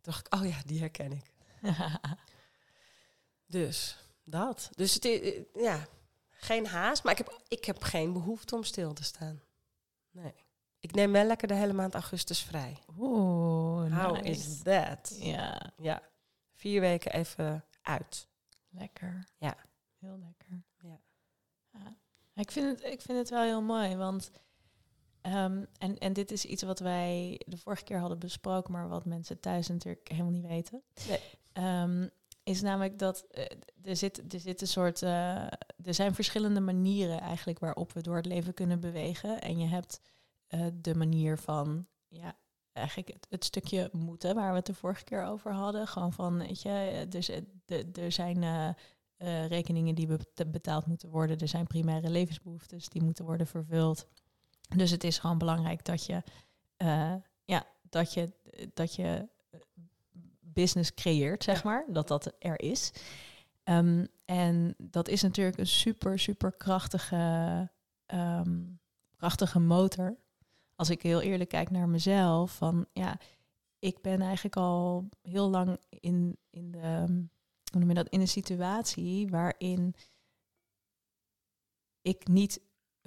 Toen 0.01 0.13
dacht 0.13 0.27
ik, 0.27 0.33
oh 0.35 0.47
ja, 0.49 0.61
die 0.65 0.79
herken 0.79 1.11
ik. 1.11 1.33
Dus 3.47 3.97
dat. 4.23 4.69
Dus 4.75 4.93
het 4.93 5.05
is, 5.05 5.43
ja, 5.53 5.87
geen 6.29 6.67
haast, 6.67 7.03
maar 7.03 7.11
ik 7.11 7.17
heb, 7.17 7.41
ik 7.47 7.65
heb 7.65 7.83
geen 7.83 8.13
behoefte 8.13 8.55
om 8.55 8.63
stil 8.63 8.93
te 8.93 9.03
staan. 9.03 9.41
Nee. 10.11 10.33
Ik 10.79 10.91
neem 10.91 11.11
wel 11.11 11.25
lekker 11.25 11.47
de 11.47 11.53
hele 11.53 11.73
maand 11.73 11.93
augustus 11.93 12.41
vrij. 12.41 12.77
Oeh, 12.97 14.01
How 14.03 14.13
nice. 14.15 14.29
is 14.29 14.61
that? 14.61 15.15
Ja, 15.19 15.71
Ja, 15.77 16.01
vier 16.53 16.81
weken 16.81 17.13
even 17.13 17.65
uit. 17.81 18.27
lekker. 18.69 19.27
Ja. 19.37 19.55
Heel 19.99 20.17
lekker. 20.17 20.63
Ja. 20.77 20.99
Ja. 21.71 21.95
Ik, 22.33 22.51
vind 22.51 22.79
het, 22.79 22.91
ik 22.91 23.01
vind 23.01 23.17
het 23.17 23.29
wel 23.29 23.43
heel 23.43 23.61
mooi, 23.61 23.95
want... 23.95 24.31
ehm, 25.25 25.63
en, 25.77 25.97
en 25.97 26.13
dit 26.13 26.31
is 26.31 26.45
iets 26.45 26.63
wat 26.63 26.79
wij 26.79 27.41
de 27.45 27.57
vorige 27.57 27.83
keer 27.83 27.99
hadden 27.99 28.19
besproken, 28.19 28.71
maar 28.71 28.87
wat 28.89 29.05
mensen 29.05 29.39
thuis 29.39 29.67
natuurlijk 29.67 30.07
helemaal 30.09 30.31
niet 30.31 30.47
weten. 30.47 30.81
Nee. 31.07 31.19
Ehm, 31.53 32.07
is 32.43 32.61
namelijk 32.61 32.99
dat 32.99 33.25
eh, 33.31 33.43
er, 33.83 33.95
zit, 33.95 34.33
er 34.33 34.39
zit 34.39 34.61
een 34.61 34.67
soort. 34.67 35.01
eh, 35.01 35.35
er 35.83 35.93
zijn 35.93 36.13
verschillende 36.15 36.59
manieren 36.59 37.19
eigenlijk 37.19 37.59
waarop 37.59 37.93
we 37.93 38.01
door 38.01 38.15
het 38.15 38.25
leven 38.25 38.53
kunnen 38.53 38.79
bewegen. 38.79 39.41
En 39.41 39.57
je 39.59 39.67
hebt 39.67 40.01
eh, 40.47 40.65
de 40.73 40.95
manier 40.95 41.37
van. 41.37 41.85
Ja, 42.07 42.35
eigenlijk 42.73 43.07
het, 43.07 43.27
het 43.29 43.43
stukje 43.45 43.89
moeten, 43.91 44.35
waar 44.35 44.49
we 44.49 44.55
het 44.57 44.65
de 44.65 44.73
vorige 44.73 45.03
keer 45.03 45.23
over 45.23 45.51
hadden. 45.51 45.87
Gewoon 45.87 46.13
van, 46.13 46.37
weet 46.37 46.61
je, 46.61 47.05
dus, 47.09 47.31
de, 47.65 47.85
er 47.93 48.11
zijn 48.11 48.43
rekeningen 49.47 49.95
die 49.95 50.07
be- 50.07 50.45
betaald 50.47 50.85
moeten 50.85 51.09
worden. 51.09 51.37
Er 51.37 51.47
zijn 51.47 51.67
primaire 51.67 52.09
levensbehoeftes 52.09 52.89
die 52.89 53.03
moeten 53.03 53.25
worden 53.25 53.47
vervuld. 53.47 54.07
Dus 54.75 54.91
het 54.91 55.03
is 55.03 55.17
gewoon 55.17 55.37
belangrijk 55.37 55.85
dat 55.85 56.05
je, 56.05 56.23
eh, 56.77 57.15
ja, 57.45 57.65
dat 57.89 58.13
je, 58.13 58.31
dat 58.73 58.95
je 58.95 59.27
eh, 59.49 59.59
business 60.39 60.93
creëert, 60.93 61.43
zeg 61.43 61.63
maar. 61.63 61.85
Dat 61.87 62.07
dat 62.07 62.33
er 62.39 62.59
is. 62.59 62.91
Ehm, 63.63 64.05
en 64.25 64.75
dat 64.77 65.07
is 65.07 65.21
natuurlijk 65.21 65.57
een 65.57 65.67
super, 65.67 66.19
super 66.19 66.51
krachtige, 66.51 67.69
ehm, 68.05 68.63
krachtige 69.15 69.59
motor. 69.59 70.17
Als 70.75 70.89
ik 70.89 71.01
heel 71.01 71.21
eerlijk 71.21 71.49
kijk 71.49 71.69
naar 71.69 71.89
mezelf, 71.89 72.55
van 72.55 72.85
ja, 72.93 73.19
ik 73.79 74.01
ben 74.01 74.21
eigenlijk 74.21 74.55
al 74.55 75.09
heel 75.21 75.49
lang 75.49 75.77
in, 75.89 76.37
in 76.49 76.71
de, 76.71 77.03
hoe 77.71 77.79
noem 77.79 77.89
je 77.89 77.95
dat, 77.95 78.09
in 78.09 78.21
een 78.21 78.27
situatie 78.27 79.27
waarin 79.27 79.95
ik 82.01 82.27
niet 82.27 82.61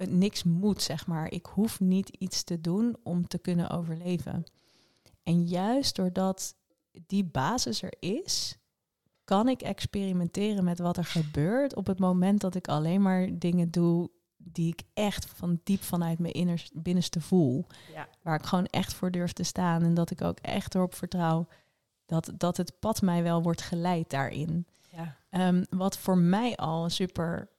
niks 0.07 0.43
moet, 0.43 0.81
zeg 0.81 1.07
maar. 1.07 1.31
Ik 1.31 1.45
hoef 1.45 1.79
niet 1.79 2.09
iets 2.09 2.43
te 2.43 2.61
doen 2.61 2.97
om 3.03 3.27
te 3.27 3.37
kunnen 3.37 3.69
overleven. 3.69 4.43
En 5.23 5.47
juist 5.47 5.95
doordat 5.95 6.55
die 7.05 7.23
basis 7.23 7.81
er 7.81 7.93
is, 7.99 8.57
kan 9.23 9.47
ik 9.47 9.61
experimenteren 9.61 10.63
met 10.63 10.79
wat 10.79 10.97
er 10.97 11.05
gebeurt 11.05 11.75
op 11.75 11.87
het 11.87 11.99
moment 11.99 12.41
dat 12.41 12.55
ik 12.55 12.67
alleen 12.67 13.01
maar 13.01 13.39
dingen 13.39 13.71
doe 13.71 14.09
die 14.37 14.71
ik 14.71 14.81
echt 14.93 15.25
van 15.25 15.59
diep 15.63 15.83
vanuit 15.83 16.19
mijn 16.19 16.33
innerst, 16.33 16.81
binnenste 16.81 17.21
voel. 17.21 17.65
Ja. 17.93 18.07
Waar 18.21 18.35
ik 18.35 18.45
gewoon 18.45 18.65
echt 18.65 18.93
voor 18.93 19.11
durf 19.11 19.33
te 19.33 19.43
staan 19.43 19.83
en 19.83 19.93
dat 19.93 20.11
ik 20.11 20.21
ook 20.21 20.39
echt 20.39 20.75
erop 20.75 20.95
vertrouw 20.95 21.47
dat, 22.09 22.31
dat 22.37 22.57
het 22.57 22.79
pad 22.79 23.01
mij 23.01 23.23
wel 23.23 23.41
wordt 23.41 23.61
geleid 23.61 24.09
daarin. 24.09 24.67
Ja. 24.91 25.15
Ehm, 25.29 25.63
wat 25.69 25.97
voor 25.97 26.17
mij 26.17 26.55
al 26.55 26.83
een 26.83 26.91
super, 26.91 27.49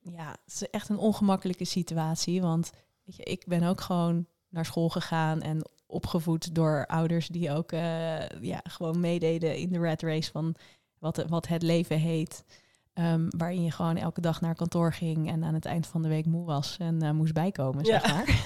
ja, 0.00 0.30
het 0.30 0.54
is 0.54 0.70
echt 0.70 0.88
een 0.88 0.98
ongemakkelijke 0.98 1.64
situatie. 1.64 2.40
Want 2.40 2.70
weet 3.04 3.16
je, 3.16 3.22
ik 3.22 3.44
ben 3.46 3.62
ook 3.62 3.80
gewoon 3.80 4.26
naar 4.48 4.64
school 4.64 4.88
gegaan 4.88 5.40
en 5.40 5.70
opgevoed 5.86 6.54
door 6.54 6.86
ouders 6.86 7.28
die 7.28 7.50
ook 7.50 7.72
eh, 7.72 8.28
ja, 8.28 8.60
gewoon 8.64 9.00
meededen 9.00 9.56
in 9.56 9.72
de 9.72 9.78
rat 9.78 10.02
race 10.02 10.30
van 10.30 10.54
wat, 10.98 11.24
wat 11.28 11.48
het 11.48 11.62
leven 11.62 11.98
heet. 11.98 12.44
Ehm, 12.92 13.26
waarin 13.28 13.62
je 13.62 13.70
gewoon 13.70 13.96
elke 13.96 14.20
dag 14.20 14.40
naar 14.40 14.54
kantoor 14.54 14.92
ging 14.92 15.28
en 15.28 15.44
aan 15.44 15.54
het 15.54 15.64
eind 15.64 15.86
van 15.86 16.02
de 16.02 16.08
week 16.08 16.26
moe 16.26 16.44
was 16.44 16.76
en 16.78 17.02
eh, 17.02 17.10
moest 17.10 17.32
bijkomen, 17.32 17.84
zeg 17.84 18.06
maar. 18.12 18.44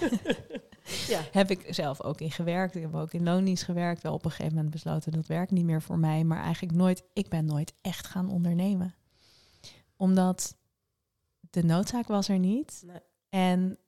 ja. 1.09 1.21
heb 1.33 1.51
ik 1.51 1.67
zelf 1.75 2.03
ook 2.03 2.21
in 2.21 2.31
gewerkt. 2.31 2.75
Ik 2.75 2.83
heb 2.83 2.95
ook 2.95 3.13
in 3.13 3.23
loondienst 3.23 3.65
gewerkt. 3.65 4.03
Wel 4.03 4.15
op 4.15 4.25
een 4.25 4.31
gegeven 4.31 4.55
moment 4.55 4.73
besloten 4.73 5.13
dat 5.13 5.27
werkt 5.27 5.51
niet 5.51 5.65
meer 5.65 5.83
voor 5.83 5.99
mij. 5.99 6.25
Maar 6.25 6.43
eigenlijk 6.43 6.77
nooit, 6.77 7.03
ik 7.13 7.29
ben 7.29 7.45
nooit 7.45 7.75
echt 7.83 8.07
gaan 8.07 8.31
ondernemen. 8.31 8.95
Omdat 9.97 10.57
de 11.57 11.65
noodzaak 11.65 12.07
was 12.07 12.29
er 12.29 12.39
niet. 12.39 12.83
Nee. 12.87 13.01
En 13.29 13.79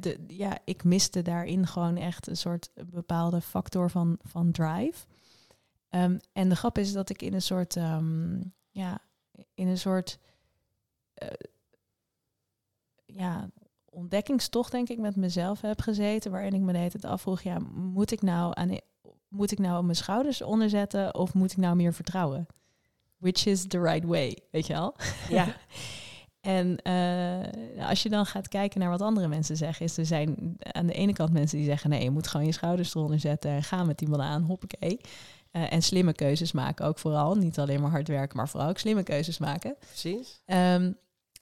de, 0.00 0.24
ja, 0.26 0.58
ik 0.64 0.84
miste 0.84 1.22
daarin 1.22 1.66
gewoon 1.66 1.96
echt 1.96 2.26
een 2.26 2.36
soort 2.36 2.70
bepaalde 2.90 3.40
factor 3.40 3.90
van, 3.90 4.18
van 4.22 4.52
drive. 4.52 5.06
Ehm, 5.88 6.18
en 6.32 6.48
de 6.48 6.56
grap 6.56 6.78
is 6.78 6.92
dat 6.92 7.10
ik 7.10 7.22
in 7.22 7.34
een 7.34 7.42
soort, 7.42 7.76
ehm, 7.76 8.40
ja, 8.70 9.00
in 9.54 9.68
een 9.68 9.78
soort, 9.78 10.18
eh, 11.14 11.28
ja, 13.04 13.50
ontdekkingstocht 13.84 14.72
denk 14.72 14.88
ik 14.88 14.98
met 14.98 15.16
mezelf 15.16 15.60
heb 15.60 15.80
gezeten, 15.80 16.30
waarin 16.30 16.54
ik 16.54 16.60
me 16.60 16.72
de 16.72 16.78
hele 16.78 16.90
tijd 16.90 17.04
afvroeg, 17.04 17.42
ja, 17.42 17.58
moet 17.72 18.10
ik 18.10 18.22
nou 18.22 18.52
aan, 18.54 18.78
moet 19.28 19.50
ik 19.50 19.58
nou 19.58 19.84
mijn 19.84 19.96
schouders 19.96 20.42
onderzetten 20.42 21.14
of 21.14 21.34
moet 21.34 21.50
ik 21.52 21.56
nou 21.56 21.76
meer 21.76 21.94
vertrouwen? 21.94 22.46
Which 23.16 23.46
is 23.46 23.66
the 23.66 23.80
right 23.80 24.04
way, 24.04 24.38
weet 24.50 24.66
je 24.66 24.72
wel? 24.72 24.96
Ja. 25.28 25.46
En 26.42 26.78
uh, 26.86 27.88
als 27.88 28.02
je 28.02 28.08
dan 28.08 28.26
gaat 28.26 28.48
kijken 28.48 28.80
naar 28.80 28.90
wat 28.90 29.00
andere 29.02 29.28
mensen 29.28 29.56
zeggen, 29.56 29.84
is 29.86 29.96
er 29.96 30.06
zijn 30.06 30.56
aan 30.60 30.86
de 30.86 30.92
ene 30.92 31.12
kant 31.12 31.32
mensen 31.32 31.56
die 31.58 31.66
zeggen: 31.66 31.90
nee, 31.90 32.02
je 32.02 32.10
moet 32.10 32.26
gewoon 32.26 32.46
je 32.46 32.52
schouders 32.52 32.94
eronder 32.94 33.20
zetten 33.20 33.50
en 33.50 33.62
ga 33.62 33.84
met 33.84 33.98
die 33.98 34.08
mannen 34.08 34.26
aan, 34.26 34.42
hoppakee. 34.42 35.00
Uh, 35.52 35.72
en 35.72 35.82
slimme 35.82 36.12
keuzes 36.12 36.52
maken 36.52 36.86
ook 36.86 36.98
vooral. 36.98 37.34
Niet 37.34 37.58
alleen 37.58 37.80
maar 37.80 37.90
hard 37.90 38.08
werken, 38.08 38.36
maar 38.36 38.48
vooral 38.48 38.68
ook 38.68 38.78
slimme 38.78 39.02
keuzes 39.02 39.38
maken. 39.38 39.76
Precies. 39.78 40.42
Um, 40.46 40.96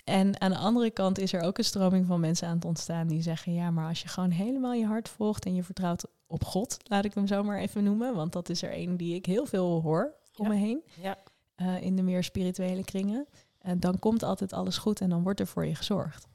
en 0.04 0.40
aan 0.40 0.50
de 0.50 0.56
andere 0.56 0.90
kant 0.90 1.18
is 1.18 1.32
er 1.32 1.40
ook 1.42 1.58
een 1.58 1.64
stroming 1.64 2.06
van 2.06 2.20
mensen 2.20 2.48
aan 2.48 2.54
het 2.54 2.64
ontstaan 2.64 3.06
die 3.06 3.22
zeggen: 3.22 3.52
ja, 3.54 3.70
maar 3.70 3.88
als 3.88 4.02
je 4.02 4.08
gewoon 4.08 4.30
helemaal 4.30 4.72
je 4.72 4.86
hart 4.86 5.08
volgt 5.08 5.44
en 5.44 5.54
je 5.54 5.62
vertrouwt 5.62 6.04
op 6.26 6.44
God, 6.44 6.76
laat 6.84 7.04
ik 7.04 7.14
hem 7.14 7.26
zo 7.26 7.42
maar 7.42 7.58
even 7.58 7.84
noemen, 7.84 8.14
want 8.14 8.32
dat 8.32 8.48
is 8.48 8.62
er 8.62 8.76
een 8.76 8.96
die 8.96 9.14
ik 9.14 9.26
heel 9.26 9.46
veel 9.46 9.80
hoor 9.82 10.14
om 10.36 10.44
Ja. 10.46 10.52
me 10.52 10.58
heen 10.58 10.82
Ja. 11.02 11.18
uh, 11.56 11.82
in 11.82 11.96
de 11.96 12.02
meer 12.02 12.24
spirituele 12.24 12.84
kringen. 12.84 13.26
En 13.60 13.80
dan 13.80 13.98
komt 13.98 14.22
altijd 14.22 14.52
alles 14.52 14.78
goed 14.78 15.00
en 15.00 15.08
dan 15.10 15.22
wordt 15.22 15.40
er 15.40 15.46
voor 15.46 15.66
je 15.66 15.74
gezorgd. 15.74 16.26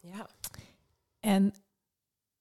ja. 0.00 0.26
En 1.20 1.54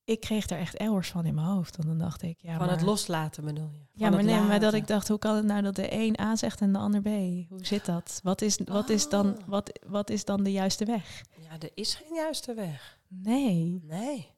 ik 0.06 0.20
kreeg 0.20 0.46
daar 0.46 0.60
echt 0.60 0.76
errors 0.76 1.10
van 1.10 1.26
in 1.26 1.34
mijn 1.34 1.48
hoofd. 1.48 1.78
En 1.78 1.88
dan 1.88 1.98
dacht 1.98 2.22
ik, 2.22 2.38
ja, 2.42 2.58
Van 2.58 2.66
maar, 2.66 2.76
het 2.76 2.86
loslaten 2.86 3.46
bedoel 3.46 3.70
je? 3.72 3.86
ja, 3.92 4.10
maar 4.10 4.24
nee, 4.24 4.42
maar 4.42 4.60
dat 4.60 4.74
ik 4.74 4.88
dacht, 4.88 5.08
hoe 5.08 5.20
kan 5.20 5.36
het 5.36 5.46
nou 5.46 5.62
dat 5.62 5.76
de 5.76 5.94
een 5.94 6.20
A 6.20 6.36
zegt 6.36 6.62
en 6.62 6.74
de 6.74 6.80
ander 6.80 7.02
B? 7.02 7.06
Hoe 7.50 7.66
zit 7.66 7.86
dat? 7.86 8.20
Wat 8.24 8.42
is, 8.42 8.60
wat 8.66 8.90
is, 8.90 9.10
dan, 9.10 9.28
Oh. 9.28 9.48
wat, 9.48 9.80
wat 9.88 10.10
is 10.10 10.26
dan 10.26 10.44
de 10.44 10.52
juiste 10.52 10.86
weg? 10.86 11.24
Ja, 11.38 11.52
er 11.60 11.72
is 11.74 11.96
geen 11.96 12.14
juiste 12.16 12.54
weg. 12.54 13.00
Nee. 13.08 13.80
Nee. 13.84 14.32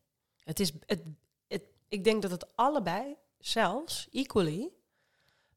Het 0.43 0.59
is, 0.59 0.71
het, 0.85 1.01
het, 1.47 1.63
ik 1.87 2.03
denk 2.03 2.21
dat 2.21 2.31
het 2.31 2.55
allebei, 2.55 3.15
zelfs 3.37 4.07
equally, 4.11 4.69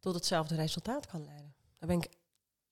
tot 0.01 0.15
hetzelfde 0.15 0.55
resultaat 0.55 1.07
kan 1.07 1.25
leiden. 1.25 1.55
Daar 1.79 1.89
ben 1.89 1.99
ik 1.99 2.09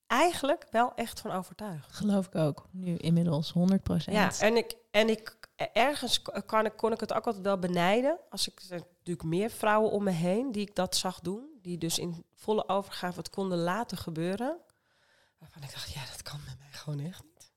eigenlijk 0.07 0.67
wel 0.71 0.95
echt 0.95 1.19
van 1.19 1.31
overtuigd. 1.31 1.95
Geloof 1.95 2.25
ik 2.25 2.35
ook. 2.35 2.67
Nu 2.71 2.95
inmiddels 2.95 3.51
100 3.51 3.83
procent. 3.83 4.15
Ja, 4.15 4.45
en 4.47 4.55
ik, 4.57 4.75
en 4.91 5.09
ik 5.09 5.37
ergens 5.73 6.21
kan 6.45 6.65
ik, 6.65 6.73
kon 6.77 6.91
ik 6.91 6.99
het 6.99 7.13
ook 7.13 7.25
altijd 7.25 7.43
wel 7.43 7.59
benijden. 7.59 8.19
Als 8.29 8.47
ik 8.47 8.59
er 8.69 8.81
natuurlijk 8.97 9.23
meer 9.23 9.49
vrouwen 9.49 9.91
om 9.91 10.03
me 10.03 10.11
heen 10.11 10.51
die 10.51 10.61
ik 10.61 10.75
dat 10.75 10.95
zag 10.95 11.19
doen, 11.19 11.45
die 11.61 11.77
dus 11.77 11.99
in 11.99 12.25
volle 12.33 12.67
overgave 12.67 13.17
het 13.17 13.29
konden 13.29 13.57
laten 13.57 13.97
gebeuren. 13.97 14.57
Waarvan 15.37 15.63
ik 15.63 15.71
dacht, 15.71 15.93
ja, 15.93 16.05
dat 16.05 16.21
kan 16.21 16.39
met 16.45 16.59
mij 16.59 16.71
gewoon 16.71 16.99
echt 16.99 17.23
niet. 17.23 17.51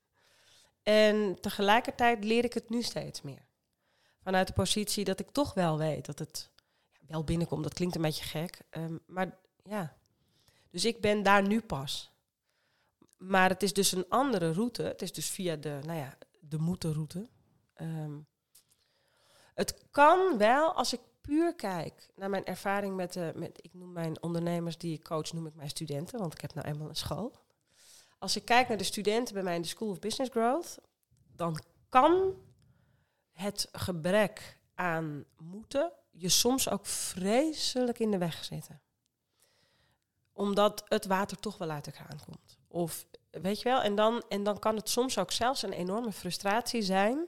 En 0.82 1.40
tegelijkertijd 1.40 2.24
leer 2.24 2.44
ik 2.44 2.54
het 2.54 2.70
nu 2.70 2.82
steeds 2.82 3.22
meer. 3.22 3.48
Vanuit 4.22 4.46
de 4.46 4.52
positie 4.52 5.04
dat 5.04 5.20
ik 5.20 5.30
toch 5.30 5.54
wel 5.54 5.78
weet 5.78 6.06
dat 6.06 6.18
het 6.18 6.50
ja, 6.92 7.06
wel 7.06 7.24
binnenkomt. 7.24 7.62
Dat 7.62 7.74
klinkt 7.74 7.94
een 7.94 8.02
beetje 8.02 8.24
gek. 8.24 8.60
ehm, 8.70 8.96
maar 9.06 9.38
ja, 9.64 9.96
dus 10.70 10.84
ik 10.84 11.00
ben 11.00 11.22
daar 11.22 11.46
nu 11.46 11.60
pas. 11.60 12.10
Maar 13.20 13.48
het 13.48 13.62
is 13.62 13.72
dus 13.72 13.92
een 13.92 14.08
andere 14.08 14.52
route. 14.52 14.82
Het 14.82 15.02
is 15.02 15.12
dus 15.12 15.30
via 15.30 15.56
de, 15.56 15.78
nou 15.84 15.98
ja, 15.98 16.18
de 16.40 16.58
moeten-route. 16.58 17.28
Ehm, 17.74 18.18
het 19.54 19.84
kan 19.90 20.38
wel, 20.38 20.72
als 20.72 20.92
ik 20.92 21.00
puur 21.20 21.54
kijk 21.54 22.10
naar 22.14 22.30
mijn 22.30 22.44
ervaring 22.44 22.96
met, 22.96 23.12
de, 23.12 23.32
met, 23.34 23.58
ik 23.62 23.74
noem 23.74 23.92
mijn 23.92 24.22
ondernemers 24.22 24.78
die 24.78 24.94
ik 24.94 25.04
coach, 25.04 25.32
noem 25.32 25.46
ik 25.46 25.54
mijn 25.54 25.68
studenten, 25.68 26.18
want 26.18 26.32
ik 26.34 26.40
heb 26.40 26.54
nou 26.54 26.66
eenmaal 26.66 26.88
een 26.88 26.96
school. 26.96 27.34
Als 28.18 28.36
ik 28.36 28.44
kijk 28.44 28.68
naar 28.68 28.76
de 28.76 28.84
studenten 28.84 29.34
bij 29.34 29.42
mij 29.42 29.54
in 29.54 29.62
de 29.62 29.68
School 29.68 29.88
of 29.88 29.98
Business 29.98 30.30
Growth, 30.30 30.78
dan 31.36 31.62
kan 31.88 32.34
het 33.32 33.68
gebrek 33.72 34.60
aan 34.74 35.24
moeten 35.36 35.92
je 36.10 36.28
soms 36.28 36.68
ook 36.68 36.86
vreselijk 36.86 37.98
in 37.98 38.10
de 38.10 38.18
weg 38.18 38.44
zitten. 38.44 38.80
Omdat 40.32 40.84
het 40.88 41.06
water 41.06 41.38
toch 41.38 41.58
wel 41.58 41.70
uit 41.70 41.84
de 41.84 41.90
kraan 41.90 42.20
komt. 42.24 42.58
Of 42.68 43.06
weet 43.30 43.58
je 43.60 43.68
wel, 43.68 43.82
en 43.82 43.94
dan, 43.94 44.22
en 44.28 44.42
dan 44.42 44.58
kan 44.58 44.76
het 44.76 44.88
soms 44.88 45.18
ook 45.18 45.30
zelfs 45.32 45.62
een 45.62 45.72
enorme 45.72 46.12
frustratie 46.12 46.82
zijn 46.82 47.26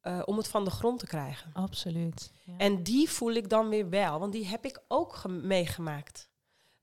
eh, 0.00 0.22
om 0.24 0.36
het 0.36 0.48
van 0.48 0.64
de 0.64 0.70
grond 0.70 0.98
te 0.98 1.06
krijgen. 1.06 1.50
Absoluut. 1.54 2.30
Ja. 2.44 2.56
En 2.58 2.82
die 2.82 3.10
voel 3.10 3.32
ik 3.32 3.48
dan 3.48 3.68
weer 3.68 3.88
wel, 3.88 4.18
want 4.18 4.32
die 4.32 4.46
heb 4.46 4.64
ik 4.64 4.80
ook 4.88 5.14
ge- 5.14 5.28
meegemaakt. 5.28 6.30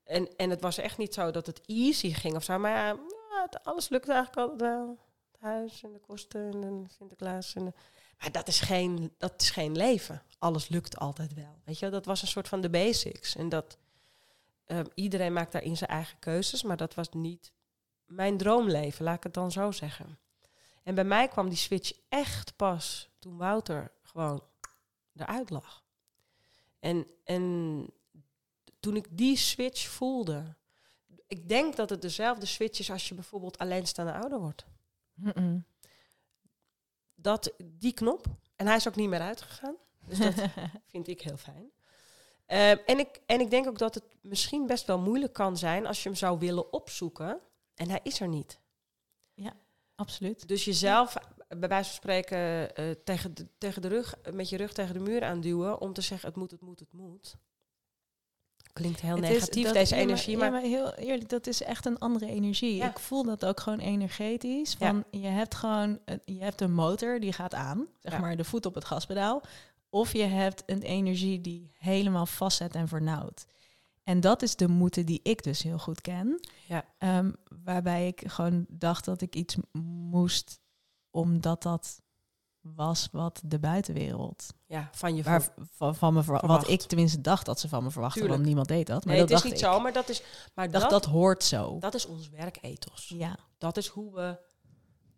En, 0.03 0.36
en 0.36 0.49
het 0.49 0.62
was 0.62 0.77
echt 0.77 0.97
niet 0.97 1.13
zo 1.13 1.32
dat 1.32 1.45
het 1.45 1.62
easy 1.65 2.13
ging 2.13 2.36
of 2.36 2.43
zo, 2.43 2.60
maar 2.60 2.71
ja, 2.71 2.97
het- 3.43 3.63
alles 3.63 3.89
lukte 3.89 4.13
eigenlijk 4.13 4.49
altijd 4.49 4.69
wel. 4.71 4.97
Het 5.32 5.41
huis 5.41 5.84
en 5.84 5.93
de 5.93 5.99
kosten 5.99 6.63
en 6.63 6.84
de 6.84 6.89
Sinterklaas. 6.97 7.55
En 7.55 7.65
de- 7.65 7.73
maar 8.19 8.32
dat 8.32 8.47
is, 8.47 8.60
geen, 8.60 9.13
dat 9.17 9.41
is 9.41 9.49
geen 9.49 9.75
leven. 9.77 10.23
Alles 10.39 10.67
lukt 10.69 10.97
altijd 10.97 11.34
wel. 11.34 11.60
Weet 11.65 11.79
je, 11.79 11.89
dat 11.89 12.05
was 12.05 12.21
een 12.21 12.27
soort 12.27 12.47
van 12.47 12.62
de 12.62 12.69
basics. 12.69 13.36
En 13.36 13.49
dat 13.49 13.77
eh, 14.65 14.79
iedereen 14.93 15.34
maakt 15.34 15.51
daarin 15.51 15.77
zijn 15.77 15.89
eigen 15.89 16.19
keuzes, 16.19 16.63
maar 16.63 16.77
dat 16.77 16.93
was 16.93 17.10
niet 17.10 17.51
mijn 18.10 18.38
droomleven, 18.38 19.04
laat 19.06 19.17
ik 19.17 19.24
het 19.24 19.34
dan 19.34 19.52
zo 19.52 19.72
zeggen. 19.72 20.19
En 20.84 20.95
bij 20.95 21.04
mij 21.04 21.28
kwam 21.28 21.50
die 21.50 21.58
switch 21.58 21.91
echt 22.10 22.56
pas 22.56 23.10
toen 23.19 23.38
Wouter 23.38 23.91
gewoon 24.04 24.43
eruit 25.15 25.50
lag. 25.50 25.84
En, 26.80 27.08
en 27.24 27.86
toen 28.80 28.95
ik 28.95 29.08
die 29.17 29.38
switch 29.38 29.88
voelde, 29.88 30.56
ik 31.28 31.50
denk 31.50 31.76
dat 31.76 31.89
het 31.89 32.02
dezelfde 32.02 32.45
switch 32.45 32.80
is 32.80 32.91
als 32.91 33.08
je 33.08 33.15
bijvoorbeeld 33.15 33.58
alleenstaande 33.58 34.13
ouder 34.13 34.39
wordt. 34.39 34.65
Dat, 37.15 37.54
die 37.63 37.93
knop, 37.93 38.26
en 38.56 38.67
hij 38.67 38.76
is 38.76 38.88
ook 38.88 38.95
niet 38.95 39.10
meer 39.10 39.22
uitgegaan. 39.22 39.76
Dus 40.06 40.17
dat 40.17 40.34
vind 40.91 41.08
ik 41.08 41.22
heel 41.22 41.38
fijn. 41.38 41.72
Ehm, 42.45 42.78
en, 42.86 43.00
ik, 43.00 43.22
en 43.26 43.39
ik 43.39 43.50
denk 43.50 43.67
ook 43.67 43.78
dat 43.78 43.95
het 43.95 44.04
misschien 44.22 44.65
best 44.65 44.86
wel 44.86 45.00
moeilijk 45.00 45.34
kan 45.34 45.58
zijn 45.58 45.86
als 45.86 46.04
je 46.04 46.10
hem 46.10 46.17
zou 46.17 46.39
willen 46.39 46.74
opzoeken. 46.74 47.39
En 47.79 47.89
hij 47.89 47.99
is 48.03 48.19
er 48.19 48.27
niet. 48.27 48.59
Absoluut. 49.95 50.47
Dus 50.47 50.65
jezelf, 50.65 51.13
bij 51.47 51.69
wijze 51.69 51.89
van 51.89 51.95
spreken, 51.95 52.75
eh, 52.75 52.91
tegen, 53.03 53.33
de, 53.35 53.47
tegen 53.57 53.81
de 53.81 53.87
rug, 53.87 54.15
met 54.33 54.49
je 54.49 54.57
rug 54.57 54.73
tegen 54.73 54.93
de 54.93 54.99
muur 54.99 55.23
aanduwen 55.23 55.81
om 55.81 55.93
te 55.93 56.01
zeggen: 56.01 56.27
het 56.27 56.37
moet, 56.37 56.51
het 56.51 56.61
moet, 56.61 56.79
het 56.79 56.93
moet. 56.93 57.35
Klinkt 58.73 59.01
heel 59.01 59.15
Het 59.15 59.21
negatief, 59.21 59.71
deze 59.71 59.95
ja, 59.95 60.01
maar- 60.01 60.09
energie. 60.09 60.37
ja, 60.37 60.49
Maar, 60.49 60.61
heel 60.61 60.93
eerlijk, 60.93 61.29
dat 61.29 61.47
is 61.47 61.61
echt 61.61 61.85
een 61.85 61.99
andere 61.99 62.25
energie. 62.27 62.75
Ja. 62.75 62.89
Ik 62.89 62.99
voel 62.99 63.23
dat 63.23 63.45
ook 63.45 63.59
gewoon 63.59 63.79
energetisch. 63.79 64.75
Ja. 64.79 64.87
Van, 64.87 65.03
Je 65.21 65.27
hebt 65.27 65.55
gewoon 65.55 65.99
je 66.25 66.39
hebt 66.39 66.61
een 66.61 66.73
motor 66.73 67.19
die 67.19 67.33
gaat 67.33 67.53
aan, 67.53 67.87
zeg 67.99 68.11
Ja. 68.13 68.19
maar 68.19 68.37
de 68.37 68.43
voet 68.43 68.65
op 68.65 68.75
het 68.75 68.85
gaspedaal. 68.85 69.41
Of 69.89 70.13
je 70.13 70.23
hebt 70.23 70.63
een 70.65 70.81
energie 70.81 71.41
die 71.41 71.71
helemaal 71.77 72.25
vastzet 72.25 72.75
en 72.75 72.87
vernauwt. 72.87 73.45
En 74.10 74.19
dat 74.19 74.41
is 74.41 74.56
de 74.56 74.67
moeten 74.67 75.06
die 75.06 75.19
ik 75.24 75.43
dus 75.43 75.63
heel 75.63 75.78
goed 75.78 76.02
ken. 76.02 76.39
Ja. 76.67 76.86
Ehm, 76.98 77.32
waarbij 77.63 78.08
ik 78.08 78.24
gewoon 78.26 78.65
dacht 78.69 79.06
dat 79.06 79.22
ik 79.22 79.36
iets 79.36 79.56
moest, 80.10 80.60
omdat 81.12 81.63
dat 81.63 82.02
was 82.62 83.10
wat 83.12 83.41
de 83.45 83.60
buitenwereld 83.60 84.54
ja, 84.65 84.89
van 84.91 85.15
je 85.15 85.24
waar, 85.24 85.54
van, 85.72 85.95
van 85.95 86.13
me 86.13 86.24
verwa- 86.24 86.39
Verwacht. 86.39 86.62
Wat 86.62 86.72
ik 86.72 86.82
tenminste 86.82 87.22
dacht 87.22 87.45
dat 87.45 87.60
ze 87.60 87.67
van 87.67 87.84
me 87.84 87.91
verwachten, 87.91 88.28
want 88.28 88.43
niemand 88.45 88.67
deed 88.67 88.88
dat. 88.88 89.06
Maar 89.06 89.13
Nee, 89.15 89.26
dat 89.26 89.30
het 89.30 89.38
is 89.38 89.43
niet 89.52 89.62
ik. 89.62 89.67
zo, 89.67 89.80
maar 89.80 89.93
dat 89.93 90.10
is, 90.10 90.24
maar 90.53 90.72
dacht, 90.72 90.89
dat, 90.89 91.03
dat 91.03 91.12
hoort 91.12 91.43
zo. 91.43 91.80
dat 91.80 91.93
is 91.93 92.05
ons 92.05 92.30
werkethos. 92.30 93.07
Ja. 93.07 93.38
Dat 93.57 93.78
is 93.78 93.88
hoe 93.88 94.14
we 94.14 94.38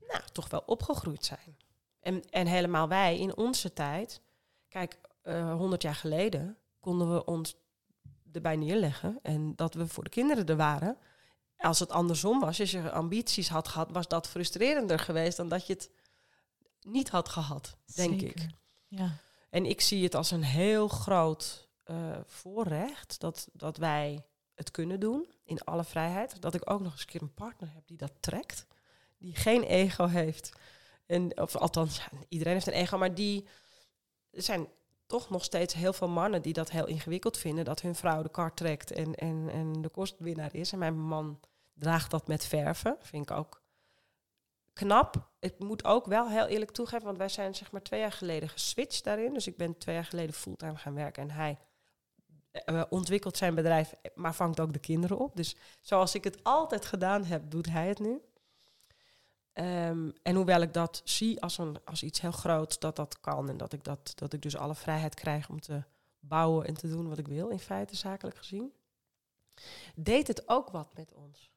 nou, 0.08 0.22
toch 0.32 0.50
wel 0.50 0.64
opgegroeid 0.66 1.26
zijn. 1.26 1.58
En, 2.00 2.30
en 2.30 2.48
helemaal 2.48 2.88
wij 2.88 3.20
in 3.20 3.38
onze 3.38 3.74
tijd, 3.74 4.22
kijk, 4.68 5.00
eh 5.22 5.54
100 5.54 5.82
jaar 5.82 5.96
geleden 5.96 6.58
konden 6.80 7.14
we 7.14 7.26
ons 7.26 7.56
erbij 8.34 8.56
neerleggen 8.56 9.20
en 9.22 9.56
dat 9.56 9.74
we 9.74 9.88
voor 9.88 10.04
de 10.04 10.10
kinderen 10.10 10.46
er 10.46 10.56
waren. 10.56 10.98
Als 11.58 11.80
het 11.80 11.92
andersom 11.92 12.40
was, 12.40 12.60
als 12.60 12.72
je 12.72 12.92
ambities 12.92 13.50
had 13.50 13.68
gehad, 13.68 13.92
was 13.92 14.08
dat 14.08 14.28
frustrerender 14.28 15.00
geweest 15.00 15.38
dan 15.38 15.50
dat 15.50 15.68
je 15.68 15.74
het 15.74 15.90
niet 16.82 17.10
had 17.10 17.30
gehad, 17.30 17.78
denk 17.96 18.20
Zeker. 18.20 18.44
ik. 18.44 18.50
Ja. 18.88 19.16
En 19.50 19.66
ik 19.66 19.82
zie 19.82 20.04
het 20.04 20.16
als 20.16 20.32
een 20.32 20.44
heel 20.44 20.88
groot 20.88 21.70
eh, 21.84 22.18
voorrecht 22.26 23.20
dat, 23.20 23.48
dat 23.54 23.78
wij 23.78 24.26
het 24.56 24.72
kunnen 24.72 25.00
doen 25.00 25.32
in 25.44 25.64
alle 25.64 25.84
vrijheid. 25.84 26.42
Dat 26.42 26.54
ik 26.54 26.70
ook 26.70 26.82
nog 26.82 26.92
eens 26.92 27.02
een 27.02 27.08
keer 27.08 27.22
een 27.22 27.34
partner 27.34 27.74
heb 27.74 27.88
die 27.88 27.98
dat 27.98 28.12
trekt. 28.20 28.66
Die 29.18 29.36
geen 29.36 29.64
ego 29.64 30.08
heeft. 30.08 30.52
En, 31.06 31.42
of 31.42 31.56
althans, 31.56 32.02
iedereen 32.28 32.54
heeft 32.54 32.68
een 32.68 32.74
ego, 32.74 32.98
maar 32.98 33.16
die 33.16 33.48
zijn 34.32 34.68
toch 35.12 35.30
nog 35.30 35.44
steeds 35.44 35.74
heel 35.74 35.94
veel 35.94 36.08
mannen 36.08 36.42
die 36.42 36.54
dat 36.54 36.72
heel 36.72 36.88
ingewikkeld 36.88 37.38
vinden. 37.38 37.66
Dat 37.66 37.82
hun 37.82 37.96
vrouw 37.96 38.22
de 38.22 38.30
kar 38.30 38.54
trekt 38.54 38.92
en, 38.92 39.16
en, 39.16 39.50
en 39.50 39.82
de 39.82 39.90
kostwinnaar 39.90 40.56
is. 40.56 40.72
En 40.72 40.80
mijn 40.80 41.00
man 41.00 41.40
draagt 41.74 42.12
dat 42.12 42.28
met 42.28 42.46
verven. 42.46 42.98
Vind 43.00 43.30
ik 43.30 43.38
ook 43.38 43.62
knap. 44.74 45.30
Ik 45.40 45.60
moet 45.60 45.86
ook 45.86 46.06
wel 46.06 46.30
heel 46.30 46.46
eerlijk 46.46 46.72
toegeven, 46.72 47.06
want 47.06 47.18
wij 47.18 47.30
zijn 47.30 47.56
zeg 47.56 47.72
maar 47.72 47.82
twee 47.82 48.00
jaar 48.00 48.12
geleden 48.12 48.50
geswitcht 48.50 49.04
daarin. 49.04 49.34
Dus 49.34 49.48
ik 49.48 49.58
ben 49.58 49.78
twee 49.78 49.96
jaar 49.96 50.06
geleden 50.06 50.34
fulltime 50.34 50.76
gaan 50.76 50.94
werken 50.94 51.24
en 51.24 51.32
hij 51.32 51.58
eh, 52.52 52.84
ontwikkelt 52.90 53.38
zijn 53.38 53.56
bedrijf, 53.56 53.94
maar 54.16 54.36
vangt 54.36 54.60
ook 54.60 54.74
de 54.74 54.80
kinderen 54.80 55.18
op. 55.18 55.36
Dus 55.36 55.56
zoals 55.80 56.16
ik 56.16 56.24
het 56.24 56.44
altijd 56.44 56.86
gedaan 56.86 57.24
heb, 57.24 57.52
doet 57.52 57.70
hij 57.70 57.88
het 57.88 58.00
nu. 58.00 58.22
Ehm, 59.54 60.10
en 60.24 60.36
hoewel 60.36 60.62
ik 60.62 60.74
dat 60.74 61.02
zie 61.04 61.42
als, 61.42 61.58
een, 61.58 61.78
als 61.86 62.04
iets 62.04 62.22
heel 62.22 62.32
groots, 62.32 62.80
dat 62.80 62.96
dat 62.96 63.20
kan 63.20 63.50
en 63.50 63.58
dat 63.58 63.74
ik, 63.74 63.84
dat, 63.84 64.12
dat 64.16 64.34
ik 64.34 64.42
dus 64.42 64.58
alle 64.58 64.76
vrijheid 64.76 65.16
krijg 65.16 65.50
om 65.50 65.60
te 65.60 65.84
bouwen 66.20 66.68
en 66.68 66.74
te 66.74 66.90
doen 66.90 67.10
wat 67.10 67.18
ik 67.18 67.28
wil, 67.28 67.50
in 67.50 67.60
feite 67.60 67.96
zakelijk 67.96 68.38
gezien, 68.38 68.74
deed 69.96 70.28
het 70.28 70.50
ook 70.50 70.70
wat 70.70 70.96
met 70.96 71.14
ons. 71.14 71.52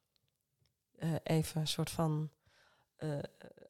Eh, 0.97 1.15
even 1.23 1.61
een 1.61 1.69
soort 1.69 1.91
van, 1.91 2.31
eh, 2.97 3.19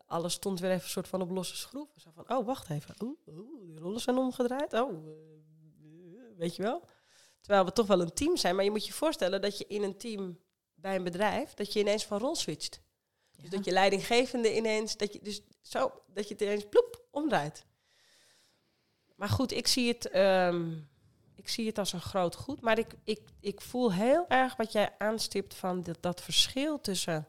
alles 0.07 0.33
stond 0.33 0.61
weer 0.61 0.71
even 0.71 0.83
een 0.83 0.89
soort 0.89 1.09
van 1.09 1.23
op 1.23 1.31
losse 1.31 1.57
schroeven. 1.57 2.01
Zo 2.01 2.11
van, 2.15 2.37
oh 2.37 2.47
wacht 2.47 2.71
even, 2.71 2.95
oeh, 3.03 3.19
oeh 3.27 3.67
die 3.67 3.79
rollen 3.79 4.01
zijn 4.01 4.17
omgedraaid, 4.17 4.73
oh, 4.73 5.05
weet 6.37 6.57
je 6.57 6.63
wel. 6.63 6.89
Terwijl 7.41 7.65
we 7.65 7.73
toch 7.73 7.87
wel 7.87 8.01
een 8.01 8.15
team 8.15 8.37
zijn. 8.37 8.55
Maar 8.55 8.65
je 8.65 8.71
moet 8.71 8.87
je 8.87 8.93
voorstellen 8.93 9.43
dat 9.43 9.59
je 9.59 9.67
in 9.67 9.83
een 9.83 9.97
team 9.97 10.39
bij 10.75 10.97
een 10.97 11.05
bedrijf, 11.05 11.55
dat 11.55 11.73
je 11.73 11.81
ineens 11.81 12.05
van 12.05 12.19
rol 12.19 12.35
switcht. 12.35 12.83
Dus 13.41 13.51
dat 13.51 13.65
je 13.65 13.73
leidinggevende 13.73 14.57
ineens, 14.57 14.97
dat 14.97 15.13
je 15.13 15.21
dus 15.23 15.43
zo, 15.61 16.03
dat 16.07 16.29
je 16.29 16.35
het 16.35 16.43
ineens 16.43 16.69
ploep 16.69 17.05
omdraait. 17.11 17.65
Maar 19.15 19.29
goed, 19.29 19.53
ik 19.53 19.67
zie 19.67 19.89
het, 19.89 20.09
ehm, 20.09 20.73
ik 21.35 21.49
zie 21.49 21.67
het 21.67 21.79
als 21.79 21.93
een 21.93 22.01
groot 22.01 22.35
goed. 22.35 22.61
Maar 22.61 22.79
ik, 22.79 22.95
ik, 23.05 23.21
ik 23.41 23.61
voel 23.61 23.93
heel 23.93 24.29
erg 24.29 24.57
wat 24.57 24.73
jij 24.73 24.95
aanstipt 24.99 25.55
van 25.55 25.83
dat, 25.83 25.97
dat 26.01 26.23
verschil 26.23 26.81
tussen 26.81 27.29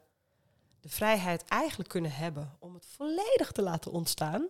de 0.80 0.88
vrijheid 0.88 1.44
eigenlijk 1.44 1.88
kunnen 1.88 2.12
hebben 2.12 2.56
om 2.58 2.74
het 2.74 2.86
volledig 2.86 3.52
te 3.52 3.62
laten 3.62 3.92
ontstaan. 3.92 4.46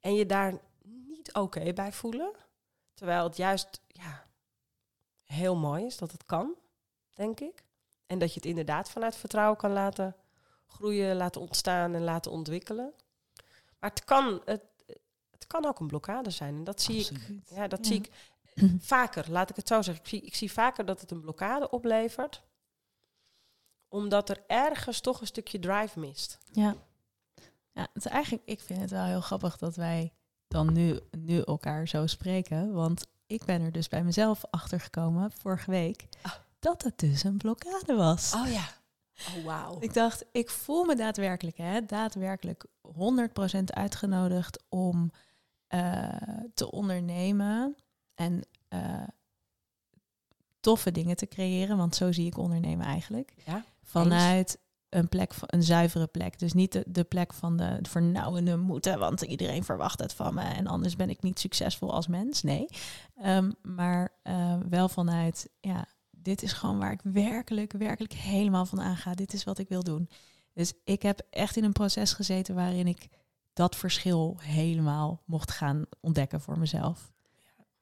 En 0.00 0.14
je 0.14 0.26
daar 0.26 0.60
niet 1.06 1.34
oké 1.34 1.72
bij 1.72 1.92
voelen. 1.92 2.32
Terwijl 2.94 3.24
het 3.24 3.36
juist, 3.36 3.80
ja, 3.86 4.26
heel 5.22 5.56
mooi 5.56 5.84
is 5.84 5.96
dat 5.96 6.12
het 6.12 6.24
kan, 6.24 6.54
denk 7.14 7.40
ik. 7.40 7.64
En 8.06 8.18
dat 8.18 8.28
je 8.28 8.34
het 8.34 8.48
inderdaad 8.48 8.90
vanuit 8.90 9.16
vertrouwen 9.16 9.56
kan 9.56 9.72
laten 9.72 10.16
groeien, 10.66 11.16
laten 11.16 11.40
ontstaan 11.40 11.94
en 11.94 12.02
laten 12.02 12.30
ontwikkelen. 12.30 12.92
Maar 13.78 13.90
het 13.90 14.04
kan, 14.04 14.40
het, 14.44 14.62
het 15.30 15.46
kan 15.46 15.66
ook 15.66 15.80
een 15.80 15.86
blokkade 15.86 16.30
zijn. 16.30 16.56
En 16.56 16.64
dat 16.64 16.80
zie 16.80 17.00
ik, 17.00 17.18
ja, 17.48 17.68
dat 17.68 17.86
zie 17.86 17.96
ik 17.96 18.10
vaker, 18.94 19.30
laat 19.30 19.50
ik 19.50 19.56
het 19.56 19.68
zo 19.68 19.82
zeggen. 19.82 20.04
Ik 20.04 20.10
zie, 20.10 20.20
ik 20.20 20.34
zie 20.34 20.52
vaker 20.52 20.84
dat 20.84 21.00
het 21.00 21.10
een 21.10 21.20
blokkade 21.20 21.70
oplevert, 21.70 22.42
omdat 23.88 24.28
er 24.28 24.44
ergens 24.46 25.00
toch 25.00 25.20
een 25.20 25.26
stukje 25.26 25.58
drive 25.58 25.98
mist. 25.98 26.38
Ja, 26.52 26.76
ja 27.72 27.88
het 27.92 28.04
is 28.04 28.06
eigenlijk, 28.06 28.42
ik 28.46 28.60
vind 28.60 28.80
het 28.80 28.90
wel 28.90 29.04
heel 29.04 29.20
grappig 29.20 29.56
dat 29.56 29.76
wij 29.76 30.12
dan 30.48 30.72
nu, 30.72 31.00
nu 31.10 31.40
elkaar 31.40 31.88
zo 31.88 32.06
spreken. 32.06 32.72
Want 32.72 33.06
ik 33.26 33.44
ben 33.44 33.62
er 33.62 33.72
dus 33.72 33.88
bij 33.88 34.04
mezelf 34.04 34.44
achter 34.50 34.80
gekomen 34.80 35.32
vorige 35.32 35.70
week 35.70 36.06
ah. 36.22 36.32
dat 36.58 36.82
het 36.82 36.98
dus 36.98 37.24
een 37.24 37.36
blokkade 37.36 37.94
was. 37.94 38.34
Oh 38.34 38.52
ja. 38.52 38.68
Oh 39.36 39.44
wow. 39.44 39.82
Ik 39.82 39.94
dacht, 39.94 40.24
ik 40.32 40.50
voel 40.50 40.84
me 40.84 40.94
daadwerkelijk, 40.94 41.56
hè, 41.56 41.84
daadwerkelijk 41.84 42.64
100% 42.82 43.64
uitgenodigd 43.64 44.64
om 44.68 45.10
uh, 45.74 46.08
te 46.54 46.70
ondernemen 46.70 47.76
en 48.14 48.42
uh, 48.68 49.02
toffe 50.60 50.92
dingen 50.92 51.16
te 51.16 51.26
creëren, 51.26 51.76
want 51.76 51.96
zo 51.96 52.12
zie 52.12 52.26
ik 52.26 52.38
ondernemen 52.38 52.86
eigenlijk. 52.86 53.34
Ja, 53.44 53.64
Vanuit 53.82 54.58
een 54.88 55.08
plek, 55.08 55.32
een 55.40 55.62
zuivere 55.62 56.06
plek. 56.06 56.38
Dus 56.38 56.52
niet 56.52 56.72
de, 56.72 56.84
de 56.86 57.04
plek 57.04 57.32
van 57.32 57.56
de 57.56 57.78
vernauwende 57.82 58.56
moeten, 58.56 58.98
want 58.98 59.22
iedereen 59.22 59.64
verwacht 59.64 60.00
het 60.00 60.12
van 60.12 60.34
me 60.34 60.42
en 60.42 60.66
anders 60.66 60.96
ben 60.96 61.10
ik 61.10 61.22
niet 61.22 61.38
succesvol 61.38 61.92
als 61.92 62.06
mens. 62.06 62.42
Nee, 62.42 62.66
um, 63.24 63.54
maar 63.62 64.12
uh, 64.24 64.56
wel 64.68 64.88
vanuit, 64.88 65.48
ja, 65.60 65.86
dit 66.26 66.42
is 66.42 66.52
gewoon 66.52 66.78
waar 66.78 66.92
ik 66.92 67.00
werkelijk, 67.02 67.72
werkelijk 67.72 68.12
helemaal 68.12 68.66
van 68.66 68.80
aanga. 68.80 69.14
Dit 69.14 69.32
is 69.32 69.44
wat 69.44 69.58
ik 69.58 69.68
wil 69.68 69.82
doen. 69.82 70.08
Dus 70.52 70.72
ik 70.84 71.02
heb 71.02 71.26
echt 71.30 71.56
in 71.56 71.64
een 71.64 71.72
proces 71.72 72.12
gezeten 72.12 72.54
waarin 72.54 72.86
ik 72.86 73.08
dat 73.52 73.76
verschil 73.76 74.36
helemaal 74.40 75.22
mocht 75.24 75.50
gaan 75.50 75.84
ontdekken 76.00 76.40
voor 76.40 76.58
mezelf. 76.58 77.12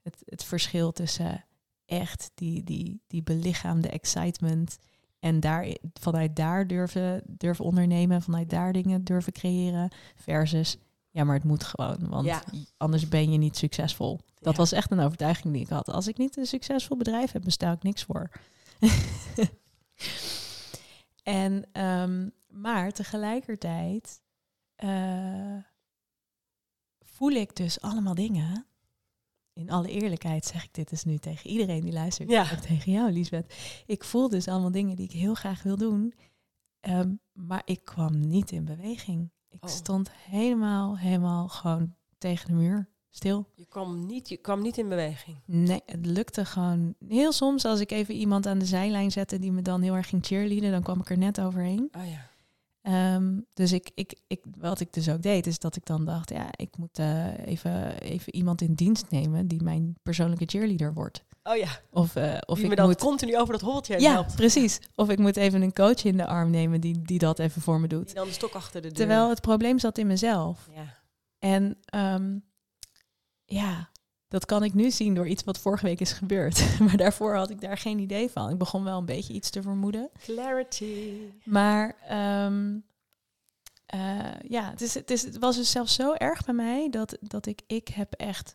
Het, 0.02 0.22
het 0.24 0.44
verschil 0.44 0.92
tussen 0.92 1.44
echt 1.86 2.30
die, 2.34 2.64
die, 2.64 3.02
die 3.06 3.22
belichaamde 3.22 3.88
excitement 3.88 4.78
en 5.18 5.40
daar, 5.40 5.76
vanuit 6.00 6.36
daar 6.36 6.66
durven, 6.66 7.22
durven 7.26 7.64
ondernemen, 7.64 8.22
vanuit 8.22 8.50
daar 8.50 8.72
dingen 8.72 9.04
durven 9.04 9.32
creëren. 9.32 9.90
Versus, 10.14 10.76
ja, 11.14 11.24
maar 11.24 11.34
het 11.34 11.44
moet 11.44 11.64
gewoon, 11.64 12.08
want 12.08 12.42
anders 12.76 13.08
ben 13.08 13.32
je 13.32 13.38
niet 13.38 13.56
succesvol. 13.56 14.20
Dat 14.34 14.56
was 14.56 14.72
echt 14.72 14.90
een 14.90 15.00
overtuiging 15.00 15.52
die 15.52 15.62
ik 15.62 15.68
had. 15.68 15.88
Als 15.88 16.08
ik 16.08 16.16
niet 16.16 16.36
een 16.36 16.46
succesvol 16.46 16.96
bedrijf 16.96 17.32
heb, 17.32 17.42
bestel 17.42 17.72
ik 17.72 17.82
niks 17.82 18.02
voor. 18.02 18.30
en, 21.22 21.82
um, 21.82 22.32
maar 22.48 22.92
tegelijkertijd 22.92 24.20
uh, 24.84 25.56
voel 27.00 27.30
ik 27.30 27.56
dus 27.56 27.80
allemaal 27.80 28.14
dingen 28.14 28.66
in 29.52 29.70
alle 29.70 29.88
eerlijkheid 29.88 30.44
zeg 30.44 30.64
ik 30.64 30.74
dit 30.74 30.88
dus 30.88 31.04
nu 31.04 31.18
tegen 31.18 31.50
iedereen 31.50 31.80
die 31.80 31.92
luistert. 31.92 32.30
Ja. 32.30 32.42
Ook 32.52 32.58
tegen 32.58 32.92
jou, 32.92 33.12
Lisbeth. 33.12 33.54
Ik 33.86 34.04
voel 34.04 34.28
dus 34.28 34.48
allemaal 34.48 34.70
dingen 34.70 34.96
die 34.96 35.06
ik 35.06 35.12
heel 35.12 35.34
graag 35.34 35.62
wil 35.62 35.76
doen. 35.76 36.14
Ehm, 36.80 37.14
maar 37.32 37.62
ik 37.64 37.84
kwam 37.84 38.28
niet 38.28 38.50
in 38.50 38.64
beweging. 38.64 39.30
Ik 39.54 39.64
oh. 39.64 39.70
stond 39.70 40.10
helemaal, 40.10 40.98
helemaal 40.98 41.48
gewoon 41.48 41.94
tegen 42.18 42.46
de 42.46 42.54
muur. 42.54 42.88
Stil. 43.10 43.48
Je 43.54 43.66
kwam, 43.66 44.06
niet, 44.06 44.28
je 44.28 44.36
kwam 44.36 44.62
niet 44.62 44.78
in 44.78 44.88
beweging? 44.88 45.36
Nee, 45.44 45.82
het 45.86 46.06
lukte 46.06 46.44
gewoon. 46.44 46.94
Heel 47.08 47.32
soms 47.32 47.64
als 47.64 47.80
ik 47.80 47.90
even 47.90 48.14
iemand 48.14 48.46
aan 48.46 48.58
de 48.58 48.66
zijlijn 48.66 49.10
zette 49.10 49.38
die 49.38 49.52
me 49.52 49.62
dan 49.62 49.82
heel 49.82 49.94
erg 49.94 50.08
ging 50.08 50.26
cheerleaden, 50.26 50.70
dan 50.70 50.82
kwam 50.82 51.00
ik 51.00 51.10
er 51.10 51.18
net 51.18 51.40
overheen. 51.40 51.88
Oh 51.96 52.06
ja. 52.06 52.30
Ehm, 52.84 53.40
dus 53.52 53.72
ik, 53.72 53.90
ik, 53.94 54.20
ik, 54.26 54.44
wat 54.58 54.80
ik 54.80 54.92
dus 54.92 55.08
ook 55.08 55.22
deed, 55.22 55.46
is 55.46 55.58
dat 55.58 55.76
ik 55.76 55.86
dan 55.86 56.04
dacht, 56.04 56.30
ja, 56.30 56.48
ik 56.56 56.76
moet 56.76 56.98
uh, 56.98 57.46
even, 57.46 58.00
even 58.00 58.34
iemand 58.34 58.60
in 58.60 58.74
dienst 58.74 59.10
nemen 59.10 59.48
die 59.48 59.62
mijn 59.62 59.96
persoonlijke 60.02 60.46
cheerleader 60.46 60.94
wordt. 60.94 61.24
Oh 61.46 61.56
ja. 61.56 61.68
Of, 61.90 62.16
uh, 62.16 62.38
of 62.46 62.54
die 62.54 62.64
ik 62.64 62.70
me 62.70 62.76
dan 62.76 62.86
moet... 62.86 63.00
continu 63.00 63.36
over 63.36 63.52
dat 63.52 63.62
hobbeltje 63.62 64.00
ja, 64.00 64.12
helpt. 64.12 64.34
precies. 64.34 64.80
Of 64.94 65.08
ik 65.08 65.18
moet 65.18 65.36
even 65.36 65.62
een 65.62 65.72
coach 65.72 66.04
in 66.04 66.16
de 66.16 66.26
arm 66.26 66.50
nemen 66.50 66.80
die, 66.80 67.02
die 67.02 67.18
dat 67.18 67.38
even 67.38 67.62
voor 67.62 67.80
me 67.80 67.86
doet. 67.86 68.06
Die 68.06 68.14
dan 68.14 68.26
de 68.26 68.32
stok 68.32 68.54
achter 68.54 68.82
de 68.82 68.88
deur. 68.88 68.96
Terwijl 68.96 69.28
het 69.28 69.40
probleem 69.40 69.78
zat 69.78 69.98
in 69.98 70.06
mezelf. 70.06 70.68
Ja. 70.74 71.02
En 71.38 71.78
um, 71.94 72.44
ja, 73.44 73.90
dat 74.28 74.44
kan 74.44 74.64
ik 74.64 74.74
nu 74.74 74.90
zien 74.90 75.14
door 75.14 75.26
iets 75.26 75.44
wat 75.44 75.58
vorige 75.58 75.86
week 75.86 76.00
is 76.00 76.12
gebeurd. 76.12 76.64
maar 76.86 76.96
daarvoor 76.96 77.34
had 77.34 77.50
ik 77.50 77.60
daar 77.60 77.78
geen 77.78 77.98
idee 77.98 78.30
van. 78.30 78.50
Ik 78.50 78.58
begon 78.58 78.84
wel 78.84 78.98
een 78.98 79.04
beetje 79.04 79.32
iets 79.32 79.50
te 79.50 79.62
vermoeden. 79.62 80.10
Clarity. 80.22 81.12
Maar 81.44 81.96
um, 82.46 82.84
uh, 83.94 84.40
ja, 84.48 84.70
het, 84.70 84.80
is, 84.80 84.94
het, 84.94 85.10
is, 85.10 85.22
het 85.22 85.38
was 85.38 85.56
dus 85.56 85.70
zelfs 85.70 85.94
zo 85.94 86.12
erg 86.12 86.44
bij 86.44 86.54
mij 86.54 86.90
dat, 86.90 87.16
dat 87.20 87.46
ik, 87.46 87.60
ik 87.66 87.88
heb 87.88 88.12
echt 88.12 88.54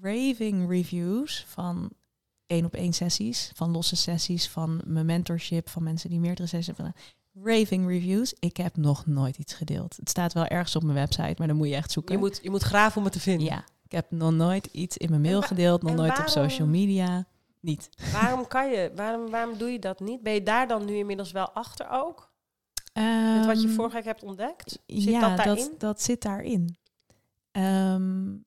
raving 0.00 0.70
reviews 0.70 1.44
van 1.48 1.92
één 2.48 2.64
op 2.64 2.74
één 2.74 2.92
sessies, 2.92 3.52
van 3.54 3.70
losse 3.70 3.96
sessies, 3.96 4.48
van 4.48 4.80
mijn 4.84 5.06
mentorship, 5.06 5.68
van 5.68 5.82
mensen 5.82 6.10
die 6.10 6.20
meerdere 6.20 6.48
sessies 6.48 6.76
hebben 6.76 6.94
raving 7.42 7.88
reviews. 7.88 8.34
Ik 8.38 8.56
heb 8.56 8.76
nog 8.76 9.06
nooit 9.06 9.36
iets 9.36 9.54
gedeeld. 9.54 9.96
Het 9.96 10.08
staat 10.08 10.32
wel 10.32 10.46
ergens 10.46 10.76
op 10.76 10.82
mijn 10.82 10.94
website, 10.94 11.34
maar 11.38 11.46
dan 11.46 11.56
moet 11.56 11.68
je 11.68 11.74
echt 11.74 11.90
zoeken. 11.90 12.14
Je 12.14 12.20
moet, 12.20 12.38
je 12.42 12.50
moet 12.50 12.62
graven 12.62 12.98
om 12.98 13.04
het 13.04 13.12
te 13.12 13.20
vinden. 13.20 13.46
Ja, 13.46 13.64
ik 13.84 13.92
heb 13.92 14.10
nog 14.10 14.32
nooit 14.32 14.66
iets 14.66 14.96
in 14.96 15.10
mijn 15.10 15.22
mail 15.22 15.42
gedeeld, 15.42 15.82
nog 15.82 15.94
nooit 15.94 16.18
op 16.18 16.28
social 16.28 16.68
media. 16.68 17.26
Niet. 17.60 17.88
Waarom 18.12 18.46
kan 18.46 18.70
je, 18.70 18.92
waarom, 18.94 19.30
waarom 19.30 19.58
doe 19.58 19.70
je 19.70 19.78
dat 19.78 20.00
niet? 20.00 20.22
Ben 20.22 20.32
je 20.32 20.42
daar 20.42 20.68
dan 20.68 20.84
nu 20.84 20.96
inmiddels 20.96 21.32
wel 21.32 21.50
achter 21.50 21.86
ook? 21.90 22.30
Um, 22.92 23.46
wat 23.46 23.60
je 23.60 23.66
ehm, 23.66 23.76
vorige 23.76 23.94
week 23.94 24.04
hebt 24.04 24.22
ontdekt? 24.22 24.78
Zit 24.86 25.02
ja, 25.02 25.36
dat, 25.36 25.44
dat, 25.44 25.70
dat, 25.78 26.02
zit 26.02 26.22
daarin. 26.22 26.76
Um, 27.52 28.44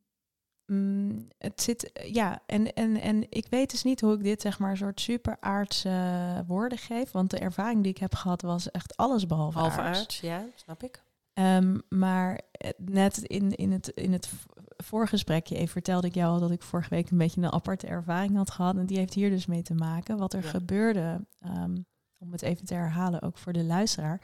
mm, 0.72 1.28
het 1.38 1.61
zit, 1.61 1.91
ja, 2.05 2.41
en, 2.45 2.74
en, 2.74 3.01
en 3.01 3.26
ik 3.30 3.45
weet 3.49 3.72
dus 3.72 3.84
niet 3.84 4.01
hoe 4.01 4.13
ik 4.13 4.24
dit 4.24 4.41
zeg 4.41 4.59
maar 4.59 4.72
een 4.72 4.78
soort 4.78 5.01
super 5.01 5.38
aardse 5.39 6.43
woorden 6.47 6.78
geef. 6.78 7.11
Want 7.11 7.30
de 7.30 7.39
ervaring 7.39 7.84
die 7.84 7.91
ik 7.91 7.97
heb 7.97 8.15
gehad 8.15 8.41
was 8.41 8.72
echt 8.72 8.97
alles 8.97 9.26
behalve, 9.26 9.53
behalve 9.53 9.82
aards. 9.82 10.19
ja, 10.19 10.45
snap 10.55 10.84
ik. 10.84 11.03
Um, 11.34 11.82
maar 11.89 12.41
net 12.78 13.17
in, 13.17 13.55
in 13.55 13.72
het, 13.72 13.88
in 13.88 14.11
het 14.11 14.30
voorgesprekje 14.78 15.55
even 15.55 15.67
vertelde 15.67 16.07
ik 16.07 16.15
jou 16.15 16.34
al 16.34 16.39
dat 16.39 16.51
ik 16.51 16.61
vorige 16.61 16.89
week 16.89 17.09
een 17.09 17.17
beetje 17.17 17.41
een 17.41 17.51
aparte 17.51 17.88
ervaring 17.88 18.36
had 18.36 18.51
gehad. 18.51 18.78
En 18.78 18.86
die 18.86 18.97
heeft 18.97 19.13
hier 19.13 19.30
dus 19.30 19.45
mee 19.45 19.61
te 19.61 19.74
maken. 19.74 20.17
Wat 20.17 20.34
er 20.34 20.43
gebeurde, 20.43 21.26
um, 21.45 21.86
om 22.17 22.32
het 22.32 22.41
even 22.41 22.65
te 22.65 22.74
herhalen, 22.74 23.22
ook 23.22 23.38
voor 23.38 23.53
de 23.53 23.63
luisteraar, 23.63 24.22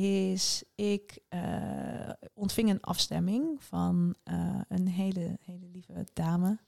is 0.00 0.64
ik 0.74 1.18
uh, 1.34 2.10
ontving 2.34 2.70
een 2.70 2.80
afstemming 2.80 3.62
van 3.62 4.14
uh, 4.24 4.60
een 4.68 4.88
hele, 4.88 5.38
hele 5.40 5.66
lieve 5.72 6.06
dame. 6.12 6.58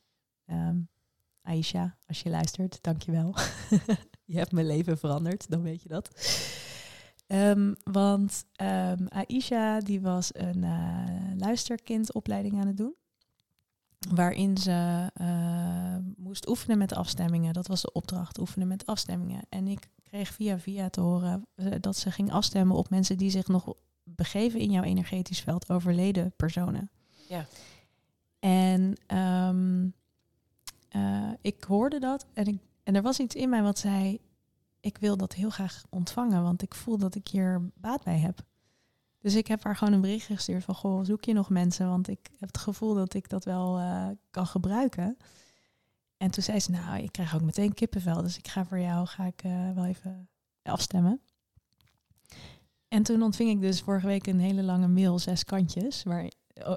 Um, 0.47 0.89
Aisha, 1.43 1.97
als 2.07 2.23
je 2.23 2.31
luistert, 2.31 2.79
dankjewel. 2.83 3.35
je 4.25 4.37
hebt 4.37 4.53
mijn 4.53 4.67
leven 4.67 4.99
veranderd, 4.99 5.51
dan 5.51 5.63
weet 5.63 5.83
je 5.83 5.89
dat. 5.89 6.11
Ehm, 7.27 7.75
want 7.83 8.45
ehm, 8.53 9.07
Aisha 9.07 9.81
die 9.81 10.01
was 10.01 10.35
een 10.35 10.65
eh, 10.65 11.37
luisterkindopleiding 11.37 12.61
aan 12.61 12.67
het 12.67 12.77
doen. 12.77 12.95
Waarin 14.15 14.59
ze 14.59 15.11
eh, 15.15 15.97
moest 16.17 16.49
oefenen 16.49 16.79
met 16.79 16.93
afstemmingen. 16.93 17.53
Dat 17.53 17.67
was 17.67 17.83
de 17.83 17.93
opdracht, 17.93 18.39
oefenen 18.39 18.69
met 18.69 18.87
afstemmingen. 18.87 19.43
En 19.49 19.69
ik 19.69 19.89
kreeg 20.03 20.29
via 20.29 20.59
via 20.59 20.89
te 20.89 21.01
horen 21.01 21.47
eh, 21.55 21.73
dat 21.81 21.97
ze 21.97 22.11
ging 22.11 22.33
afstemmen 22.33 22.77
op 22.77 22.91
mensen 22.91 23.17
die 23.17 23.31
zich 23.31 23.49
nog 23.49 23.75
begeven 24.05 24.61
in 24.61 24.71
jouw 24.71 24.83
energetisch 24.83 25.41
veld, 25.41 25.71
overleden 25.71 26.33
personen. 26.37 26.91
Ja. 27.29 27.47
En 28.39 28.97
ehm, 29.07 29.89
eh, 30.89 31.31
ik 31.41 31.65
hoorde 31.65 31.99
dat 31.99 32.27
en, 32.33 32.47
ik, 32.47 32.59
en 32.83 32.95
er 32.95 33.03
was 33.03 33.19
iets 33.19 33.35
in 33.35 33.49
mij 33.49 33.63
wat 33.63 33.79
zei, 33.79 34.19
ik 34.81 34.99
wil 34.99 35.17
dat 35.17 35.33
heel 35.33 35.51
graag 35.51 35.85
ontvangen, 35.91 36.43
want 36.43 36.63
ik 36.63 36.75
voel 36.75 36.99
dat 36.99 37.15
ik 37.15 37.29
hier 37.29 37.71
baat 37.75 38.03
bij 38.03 38.19
heb. 38.19 38.45
Dus 39.19 39.35
ik 39.35 39.47
heb 39.47 39.65
haar 39.65 39.77
gewoon 39.77 39.93
een 39.95 40.01
bericht 40.01 40.27
gestuurd 40.27 40.65
van, 40.65 40.75
goh, 40.75 41.05
zoek 41.05 41.25
je 41.25 41.33
nog 41.33 41.51
mensen? 41.51 41.89
Want 41.89 42.09
ik 42.09 42.31
heb 42.39 42.49
het 42.49 42.59
gevoel 42.59 42.95
dat 42.95 43.15
ik 43.15 43.29
dat 43.29 43.45
wel 43.45 43.79
eh, 43.79 44.09
kan 44.31 44.47
gebruiken. 44.47 45.17
En 46.17 46.31
toen 46.31 46.43
zei 46.43 46.61
ze, 46.61 46.71
nou, 46.71 47.03
ik 47.03 47.13
krijg 47.13 47.35
ook 47.35 47.43
meteen 47.43 47.75
kippenvel, 47.75 48.23
dus 48.23 48.39
ik 48.39 48.49
ga 48.49 48.65
voor 48.65 48.81
jou, 48.81 49.07
ga 49.07 49.25
ik 49.25 49.43
eh, 49.43 49.71
wel 49.75 49.85
even 49.85 50.29
afstemmen. 50.63 51.21
En 52.89 53.03
toen 53.03 53.23
ontving 53.23 53.51
ik 53.51 53.61
dus 53.61 53.81
vorige 53.81 54.07
week 54.07 54.27
een 54.27 54.41
hele 54.41 54.63
lange 54.63 54.89
mail, 54.89 55.19
zes 55.19 55.45
kantjes, 55.45 56.03
waar, 56.03 56.31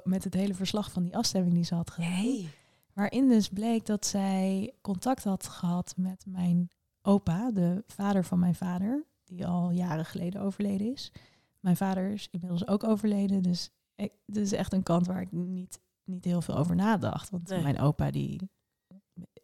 met 0.04 0.24
het 0.24 0.34
hele 0.34 0.54
verslag 0.54 0.90
van 0.90 1.02
die 1.02 1.16
afstemming 1.16 1.54
die 1.54 1.64
ze 1.64 1.74
had 1.74 1.90
gedaan. 1.90 2.10
Hey. 2.10 2.48
Waarin 2.92 3.28
dus 3.28 3.48
bleek 3.48 3.86
dat 3.86 4.06
zij 4.06 4.74
contact 4.80 5.24
had 5.24 5.46
gehad 5.46 5.94
met 5.96 6.24
mijn 6.26 6.70
opa, 7.02 7.50
de 7.50 7.84
vader 7.86 8.24
van 8.24 8.38
mijn 8.38 8.54
vader, 8.54 9.04
die 9.24 9.46
al 9.46 9.70
jaren 9.70 10.04
geleden 10.04 10.40
overleden 10.40 10.92
is. 10.92 11.12
Mijn 11.60 11.76
vader 11.76 12.10
is 12.10 12.28
inmiddels 12.30 12.66
ook 12.66 12.84
overleden, 12.84 13.42
dus 13.42 13.70
ik, 13.94 14.12
dit 14.26 14.44
is 14.44 14.52
echt 14.52 14.72
een 14.72 14.82
kant 14.82 15.06
waar 15.06 15.20
ik 15.20 15.32
niet, 15.32 15.80
niet 16.04 16.24
heel 16.24 16.42
veel 16.42 16.56
over 16.56 16.76
nadacht. 16.76 17.30
Want 17.30 17.48
Nee. 17.48 17.62
mijn 17.62 17.78
opa 17.78 18.10
die 18.10 18.40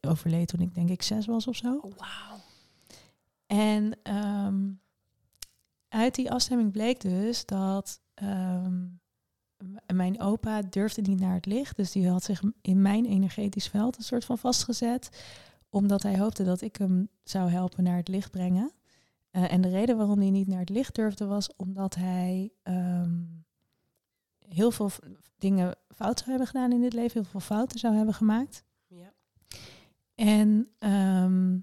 overleed 0.00 0.48
toen 0.48 0.60
ik 0.60 0.74
denk 0.74 0.90
ik 0.90 1.02
zes 1.02 1.26
was 1.26 1.46
of 1.46 1.56
zo. 1.56 1.76
Oh, 1.82 1.92
wauw. 1.96 2.38
En 3.46 3.98
ehm, 4.02 4.70
uit 5.88 6.14
die 6.14 6.30
afstemming 6.30 6.72
bleek 6.72 7.00
dus 7.00 7.46
dat 7.46 8.00
ehm, 8.14 8.86
mijn 9.94 10.20
opa 10.20 10.62
durfde 10.62 11.00
niet 11.02 11.20
naar 11.20 11.34
het 11.34 11.46
licht. 11.46 11.76
Dus 11.76 11.92
die 11.92 12.08
had 12.08 12.22
zich 12.24 12.42
in 12.60 12.82
mijn 12.82 13.04
energetisch 13.06 13.68
veld 13.68 13.96
een 13.96 14.04
soort 14.04 14.24
van 14.24 14.38
vastgezet. 14.38 15.24
Omdat 15.68 16.02
hij 16.02 16.18
hoopte 16.18 16.44
dat 16.44 16.60
ik 16.60 16.76
hem 16.76 17.08
zou 17.24 17.50
helpen 17.50 17.84
naar 17.84 17.96
het 17.96 18.08
licht 18.08 18.30
brengen. 18.30 18.70
Eh, 19.36 19.52
en 19.52 19.60
de 19.60 19.68
reden 19.68 19.96
waarom 19.96 20.18
hij 20.18 20.30
niet 20.30 20.46
naar 20.46 20.58
het 20.58 20.68
licht 20.68 20.94
durfde 20.94 21.26
was 21.26 21.56
omdat 21.56 21.94
hij 21.94 22.52
ehm, 22.62 23.24
heel 24.38 24.70
veel 24.70 24.90
dingen 25.38 25.76
fout 25.88 26.18
zou 26.18 26.30
hebben 26.30 26.46
gedaan 26.46 26.72
in 26.72 26.80
dit 26.80 26.92
leven. 26.92 27.12
Heel 27.12 27.30
veel 27.30 27.40
fouten 27.40 27.78
zou 27.78 27.94
hebben 27.94 28.14
gemaakt. 28.14 28.64
Ja. 28.86 29.12
En 30.14 30.68
ehm, 30.78 31.58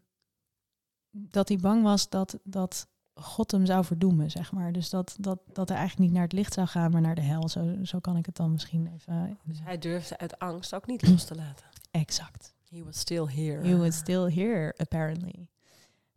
dat 1.11 1.47
hij 1.47 1.57
bang 1.57 1.83
was 1.83 2.09
dat, 2.09 2.39
dat 2.43 2.87
God 3.13 3.51
hem 3.51 3.65
zou 3.65 3.85
verdoemen, 3.85 4.31
zeg 4.31 4.51
maar. 4.51 4.71
Dus 4.71 4.89
dat, 4.89 5.15
dat, 5.19 5.39
dat 5.53 5.69
hij 5.69 5.77
eigenlijk 5.77 6.07
niet 6.07 6.17
naar 6.17 6.27
het 6.27 6.37
licht 6.37 6.53
zou 6.53 6.67
gaan, 6.67 6.91
maar 6.91 7.01
naar 7.01 7.15
de 7.15 7.21
hel. 7.21 7.49
Zo, 7.49 7.83
zo 7.83 7.99
kan 7.99 8.17
ik 8.17 8.25
het 8.25 8.35
dan 8.35 8.51
misschien 8.51 8.87
even... 8.87 9.37
Dus 9.43 9.59
hij 9.63 9.77
durfde 9.77 10.17
uit 10.17 10.39
angst 10.39 10.75
ook 10.75 10.87
niet 10.87 11.07
los 11.07 11.25
te 11.25 11.35
laten. 11.35 11.65
Exact. 11.91 12.53
He 12.69 12.83
was 12.83 12.99
still 12.99 13.25
here. 13.25 13.67
You 13.67 13.77
was 13.77 13.95
still 13.95 14.33
here, 14.33 14.73
apparently. 14.77 15.47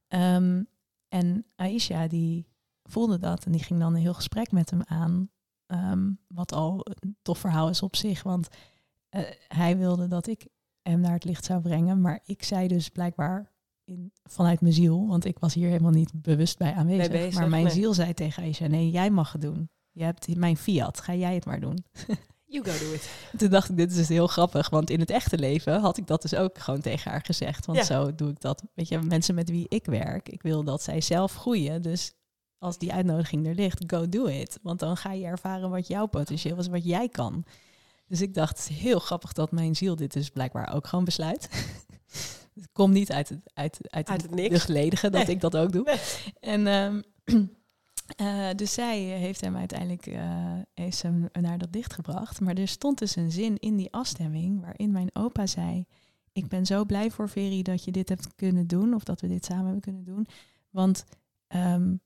Ehm, 0.09 0.63
en 1.09 1.47
Aisha, 1.55 2.07
die 2.09 2.47
voelde 2.83 3.19
dat 3.19 3.45
en 3.45 3.53
die 3.53 3.63
ging 3.63 3.81
dan 3.81 3.95
een 3.95 4.01
heel 4.01 4.15
gesprek 4.15 4.53
met 4.53 4.71
hem 4.71 4.83
aan. 4.85 5.31
ehm, 5.67 6.11
wat 6.27 6.53
al 6.53 6.81
een 6.83 7.17
tof 7.23 7.39
verhaal 7.39 7.69
is 7.69 7.83
op 7.83 7.97
zich, 7.97 8.23
want 8.23 8.49
eh, 9.09 9.23
hij 9.49 9.77
wilde 9.79 10.09
dat 10.09 10.27
ik 10.27 10.47
hem 10.83 11.01
naar 11.01 11.13
het 11.13 11.25
licht 11.25 11.45
zou 11.45 11.61
brengen. 11.61 12.01
Maar 12.01 12.21
ik 12.25 12.43
zei 12.43 12.69
dus 12.69 12.89
blijkbaar 12.89 13.53
in, 13.85 14.13
vanuit 14.23 14.61
mijn 14.61 14.73
ziel, 14.75 15.07
want 15.07 15.25
ik 15.25 15.39
was 15.39 15.55
hier 15.55 15.69
helemaal 15.69 15.91
niet 15.91 16.23
bewust 16.23 16.59
bij 16.59 16.75
aanwezig. 16.75 17.11
Bezig, 17.11 17.41
maar 17.41 17.49
mijn 17.49 17.65
nee. 17.65 17.73
ziel 17.73 17.95
zei 17.95 18.15
tegen 18.15 18.43
Aisha, 18.43 18.67
nee, 18.67 18.91
jij 18.91 19.11
mag 19.11 19.33
het 19.33 19.41
doen. 19.41 19.71
Je 19.93 20.05
hebt 20.05 20.37
mijn 20.37 20.57
fiat, 20.57 21.01
ga 21.01 21.15
jij 21.15 21.35
het 21.35 21.45
maar 21.45 21.61
doen. 21.61 21.85
You 22.49 22.65
go 22.65 22.85
do 22.87 22.93
it. 22.93 23.09
Toen 23.39 23.49
dacht 23.51 23.71
ik, 23.71 23.77
dit 23.77 23.91
is 23.91 23.97
dus 23.97 24.09
heel 24.09 24.27
grappig, 24.27 24.71
want 24.71 24.91
in 24.91 25.01
het 25.01 25.11
echte 25.11 25.39
leven 25.39 25.81
had 25.81 25.97
ik 25.97 26.07
dat 26.07 26.23
dus 26.23 26.35
ook 26.35 26.59
gewoon 26.59 26.81
tegen 26.81 27.11
haar 27.11 27.23
gezegd. 27.25 27.67
Want 27.67 27.79
Ja. 27.79 27.85
zo 27.85 28.15
doe 28.15 28.31
ik 28.31 28.41
dat. 28.41 28.63
Weet 28.75 28.89
je, 28.89 28.99
mensen 28.99 29.35
met 29.35 29.51
wie 29.51 29.67
ik 29.69 29.85
werk, 29.87 30.29
ik 30.29 30.43
wil 30.43 30.65
dat 30.65 30.83
zij 30.83 31.01
zelf 31.01 31.35
groeien. 31.35 31.83
Dus 31.83 32.13
als 32.59 32.79
die 32.79 32.93
uitnodiging 32.93 33.47
er 33.47 33.55
ligt, 33.55 33.83
go 33.87 34.09
do 34.09 34.25
it. 34.27 34.59
Want 34.63 34.79
dan 34.79 34.97
ga 34.97 35.13
je 35.13 35.25
ervaren 35.25 35.71
wat 35.71 35.87
jouw 35.87 36.07
potentieel 36.07 36.57
is, 36.59 36.67
wat 36.69 36.85
jij 36.85 37.09
kan. 37.09 37.45
Dus 38.09 38.21
ik 38.21 38.35
dacht, 38.35 38.59
het 38.59 38.71
is 38.71 38.77
heel 38.77 38.99
grappig 38.99 39.33
dat 39.33 39.51
mijn 39.53 39.77
ziel 39.77 39.97
dit 39.97 40.13
dus 40.13 40.31
blijkbaar 40.31 40.75
ook 40.75 40.87
gewoon 40.87 41.05
besluit. 41.05 41.49
het 42.55 42.69
komt 42.73 42.93
niet 42.93 43.13
uit 43.13 43.29
het, 43.29 43.41
uit, 43.55 43.79
uit, 43.83 44.09
Uit 44.09 44.23
het, 44.23 44.31
dat 45.01 45.13
Nee. 45.13 45.25
ik 45.25 45.41
dat 45.41 45.57
ook 45.57 45.73
doe. 45.73 45.83
Nee. 45.85 45.99
En 46.41 46.67
ehm, 46.67 47.01
eh, 48.07 48.51
dus 48.57 48.73
zij 48.73 48.99
heeft 48.99 49.41
hem 49.41 49.57
uiteindelijk 49.57 50.07
eh, 50.07 50.59
heeft 50.75 51.03
hem 51.03 51.29
naar 51.33 51.59
dat 51.59 51.73
dicht 51.73 51.93
gebracht. 51.93 52.41
Maar 52.41 52.55
er 52.55 52.69
stond 52.69 52.99
dus 52.99 53.17
een 53.17 53.33
zin 53.33 53.59
in 53.59 53.77
die 53.77 53.93
afstemming 53.93 54.61
waarin 54.61 54.91
mijn 54.91 55.11
opa 55.13 55.47
zei: 55.47 55.87
Ik 56.33 56.49
ben 56.49 56.67
zo 56.67 56.85
blij 56.85 57.11
voor 57.11 57.29
Veri 57.29 57.63
dat 57.63 57.85
je 57.85 57.93
dit 57.93 58.09
hebt 58.09 58.35
kunnen 58.35 58.67
doen, 58.67 58.95
of 58.95 59.05
dat 59.05 59.21
we 59.21 59.29
dit 59.29 59.45
samen 59.45 59.65
hebben 59.65 59.81
kunnen 59.81 60.05
doen. 60.05 60.27
Want 60.71 61.05
ehm, 61.47 61.97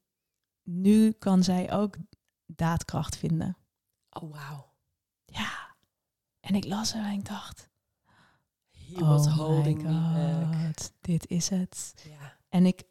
nu 0.63 1.11
kan 1.13 1.43
zij 1.43 1.73
ook 1.73 1.97
daadkracht 2.47 3.17
vinden. 3.17 3.57
Oh, 4.11 4.33
wauw. 4.33 4.73
Ja. 5.25 5.75
En 6.41 6.55
ik 6.55 6.65
las 6.65 6.93
hem 6.93 7.05
en 7.05 7.13
ik 7.13 7.25
dacht: 7.25 7.71
He 8.71 9.05
was 9.05 9.27
oh 9.27 9.37
holding 9.37 9.83
my 9.83 9.89
me 9.89 10.41
back. 10.41 10.67
God, 10.67 10.93
dit 11.01 11.27
is 11.27 11.49
het. 11.49 11.95
Ja. 12.09 12.37
En 12.49 12.67
ik, 12.67 12.81
eh, 12.81 12.87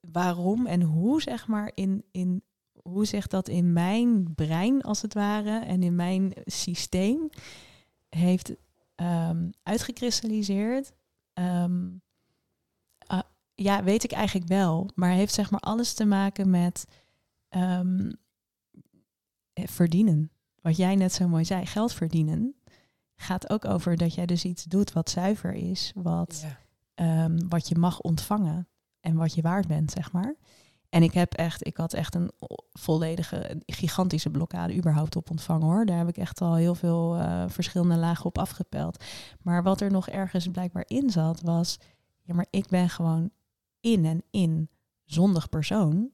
waarom 0.00 0.66
en 0.66 0.82
hoe 0.82 1.22
zeg 1.22 1.46
maar 1.46 1.72
in, 1.74 2.04
in 2.10 2.42
hoe 2.82 3.04
zegt 3.04 3.30
dat 3.30 3.48
in 3.48 3.72
mijn 3.72 4.34
brein 4.34 4.82
als 4.82 5.02
het 5.02 5.14
ware 5.14 5.58
en 5.58 5.82
in 5.82 5.94
mijn 5.94 6.32
systeem 6.44 7.30
heeft 8.08 8.54
ehm, 8.94 9.50
uitgekristalliseerd. 9.62 10.92
Ehm, 11.32 11.88
ah, 13.06 13.22
ja, 13.54 13.82
weet 13.84 14.04
ik 14.04 14.12
eigenlijk 14.12 14.48
wel, 14.48 14.90
maar 14.94 15.10
heeft 15.10 15.34
zeg 15.34 15.50
maar 15.50 15.60
alles 15.60 15.94
te 15.94 16.04
maken 16.04 16.50
met 16.50 16.86
ehm, 17.48 18.12
eh, 19.52 19.66
verdienen. 19.66 20.30
Wat 20.60 20.76
jij 20.76 20.94
net 20.94 21.12
zo 21.12 21.28
mooi 21.28 21.44
zei, 21.44 21.66
geld 21.66 21.92
verdienen 21.92 22.54
gaat 23.16 23.50
ook 23.50 23.64
over 23.64 23.96
dat 23.96 24.14
jij 24.14 24.26
dus 24.26 24.44
iets 24.44 24.64
doet 24.64 24.92
wat 24.92 25.10
zuiver 25.10 25.52
is, 25.52 25.92
wat 25.94 26.44
Ja. 26.94 27.28
wat 27.48 27.68
je 27.68 27.78
mag 27.78 28.00
ontvangen 28.00 28.66
en 29.02 29.16
wat 29.16 29.34
je 29.34 29.42
waard 29.42 29.66
bent, 29.66 29.90
zeg 29.90 30.12
maar. 30.12 30.36
En 30.88 31.02
ik 31.02 31.12
heb 31.12 31.34
echt, 31.34 31.66
ik 31.66 31.76
had 31.76 31.92
echt 31.92 32.14
een 32.14 32.30
volledige, 32.72 33.62
gigantische 33.66 34.30
blokkade 34.30 34.76
überhaupt 34.76 35.16
op 35.16 35.30
ontvangen 35.30 35.66
hoor. 35.66 35.86
Daar 35.86 35.98
heb 35.98 36.08
ik 36.08 36.16
echt 36.16 36.40
al 36.40 36.54
heel 36.54 36.74
veel 36.74 37.16
eh, 37.16 37.44
verschillende 37.48 37.96
lagen 37.96 38.24
op 38.24 38.38
afgepeld. 38.38 39.04
Maar 39.42 39.62
wat 39.62 39.80
er 39.80 39.90
nog 39.90 40.08
ergens 40.08 40.48
blijkbaar 40.48 40.84
in 40.86 41.10
zat, 41.10 41.40
was, 41.40 41.78
ja, 42.22 42.34
maar 42.34 42.46
ik 42.50 42.68
ben 42.68 42.88
gewoon 42.88 43.30
in 43.80 44.04
en 44.04 44.22
in 44.30 44.68
zondig 45.04 45.48
persoon. 45.48 46.10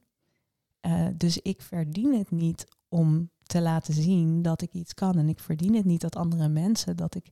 Eh, 0.81 1.07
dus 1.17 1.39
ik 1.39 1.63
verdien 1.63 2.19
het 2.19 2.31
niet 2.31 2.67
om 2.89 3.31
te 3.43 3.61
laten 3.61 3.95
zien 3.95 4.43
dat 4.43 4.63
ik 4.63 4.73
iets 4.73 4.95
kan. 4.95 5.19
En 5.19 5.29
ik 5.29 5.41
verdien 5.41 5.75
het 5.75 5.85
niet 5.85 6.01
dat 6.01 6.17
andere 6.17 6.49
mensen 6.49 6.97
dat 6.97 7.15
ik 7.15 7.29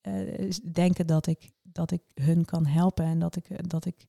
eh, 0.00 0.50
denken 0.72 1.06
dat 1.06 1.26
ik, 1.26 1.50
dat 1.62 1.90
ik 1.90 2.02
hun 2.14 2.44
kan 2.44 2.66
helpen 2.66 3.04
en 3.04 3.18
dat 3.18 3.36
ik, 3.36 3.68
dat 3.68 3.84
ik 3.84 4.06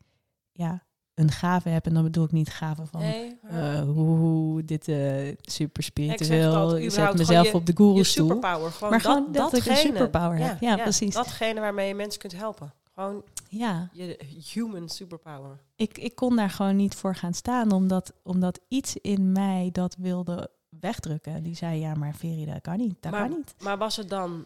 ja, 0.51 0.83
een 1.19 1.31
gave 1.31 1.69
heb. 1.69 1.85
En 1.85 1.93
dan 1.93 2.03
bedoel 2.03 2.23
ik 2.23 2.31
niet 2.31 2.49
gave 2.49 2.85
van 2.85 2.99
Nee, 2.99 3.37
eh, 3.43 3.81
hoe, 3.81 4.17
hoe 4.17 4.63
dit 4.63 4.87
eh, 4.87 5.35
super 5.41 5.83
spiritueel, 5.83 6.77
ik 6.77 6.91
zet 6.91 7.13
mezelf 7.17 7.45
gewoon 7.45 7.61
op 7.61 7.65
de 7.65 7.71
je 7.71 7.77
goeroestoel. 7.83 8.27
superpower. 8.27 8.71
Gewoon 8.71 8.89
Maar 8.89 9.01
dat, 9.01 9.11
gewoon 9.11 9.31
dat 9.31 9.53
ik 9.53 9.65
een 9.65 9.69
datgene. 9.69 9.95
superpower 9.95 10.37
heb. 10.37 10.61
Ja, 10.61 10.75
precies. 10.75 11.13
Datgene 11.13 11.59
waarmee 11.59 11.87
je 11.87 11.95
mensen 11.95 12.19
kunt 12.19 12.35
helpen. 12.35 12.73
Gewoon 12.93 13.23
Ja, 13.49 13.89
je 13.93 14.19
human 14.53 14.89
superpower. 14.89 15.59
ik, 15.75 15.97
ik 15.97 16.15
kon 16.15 16.35
daar 16.35 16.49
gewoon 16.49 16.75
niet 16.75 16.95
voor 16.95 17.15
gaan 17.15 17.33
staan, 17.33 17.71
omdat, 17.71 18.13
omdat 18.23 18.59
iets 18.67 18.95
in 19.01 19.31
mij 19.31 19.69
dat 19.71 19.95
wilde 19.99 20.49
wegdrukken. 20.79 21.43
Die 21.43 21.55
zei, 21.55 21.79
ja, 21.79 21.93
maar 21.93 22.15
Veri, 22.15 22.45
dat 22.45 22.61
kan 22.61 22.77
niet, 22.77 22.95
dat 22.99 23.11
Maar- 23.11 23.27
kan 23.27 23.37
niet. 23.37 23.55
Maar 23.59 23.77
was 23.77 23.95
het 23.95 24.09
dan 24.09 24.45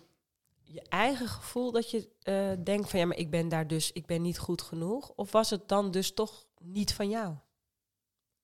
je 0.64 0.82
eigen 0.90 1.28
gevoel 1.28 1.72
dat 1.72 1.92
je 1.92 2.08
eh, 2.22 2.36
denkt 2.64 2.90
van 2.90 3.00
ja, 3.00 3.06
maar 3.06 3.18
ik 3.18 3.30
ben 3.30 3.50
daar 3.50 3.68
dus, 3.68 3.92
ik 3.92 4.06
ben 4.06 4.22
niet 4.22 4.40
goed 4.40 4.62
genoeg? 4.62 5.12
Of 5.16 5.32
was 5.32 5.50
het 5.50 5.68
dan 5.68 5.92
dus 5.92 6.14
toch 6.14 6.46
niet 6.64 6.94
van 6.94 7.10
jou? 7.10 7.36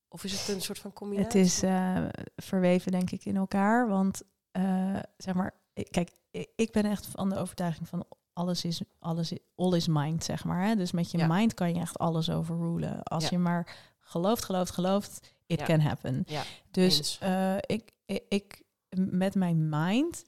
Of 0.07 0.23
is 0.23 0.31
het 0.39 0.55
een 0.55 0.61
soort 0.61 0.79
van 0.79 0.93
combinatie? 0.93 1.39
Het 1.39 1.47
is 1.47 1.63
eh, 1.63 2.05
verweven, 2.35 2.91
denk 2.91 3.11
ik, 3.11 3.25
in 3.25 3.35
elkaar. 3.35 3.87
Want 3.87 4.21
eh, 4.51 4.99
zeg 5.17 5.33
maar, 5.33 5.53
ik- 5.73 5.91
kijk, 5.91 6.11
ik, 6.55 6.71
ben 6.71 6.85
echt 6.85 7.05
van 7.05 7.29
de 7.29 7.35
overtuiging 7.37 7.87
van 7.87 8.05
alles 8.33 8.65
is, 8.65 8.81
alles 8.99 9.31
is, 9.31 9.37
all 9.55 9.73
is 9.75 9.87
mind, 9.87 10.23
zeg 10.23 10.43
maar. 10.43 10.65
Hè? 10.67 10.75
Dus 10.75 10.91
met 10.91 11.11
je 11.11 11.17
Ja. 11.17 11.27
mind 11.27 11.53
kan 11.53 11.73
je 11.73 11.79
echt 11.79 11.97
alles 11.97 12.29
overrulen. 12.29 13.03
Als 13.03 13.23
Ja. 13.23 13.29
je 13.31 13.37
maar 13.37 13.77
gelooft, 13.99 14.45
gelooft, 14.45 14.71
gelooft 14.71 15.33
it 15.45 15.59
Ja. 15.59 15.65
can 15.65 15.79
happen. 15.79 16.23
Ja, 16.27 16.43
Dus 16.71 17.17
eh, 17.19 17.55
ik, 17.57 17.91
ik, 18.05 18.23
ik, 18.29 18.63
met 19.09 19.35
mijn 19.35 19.69
mind 19.69 20.23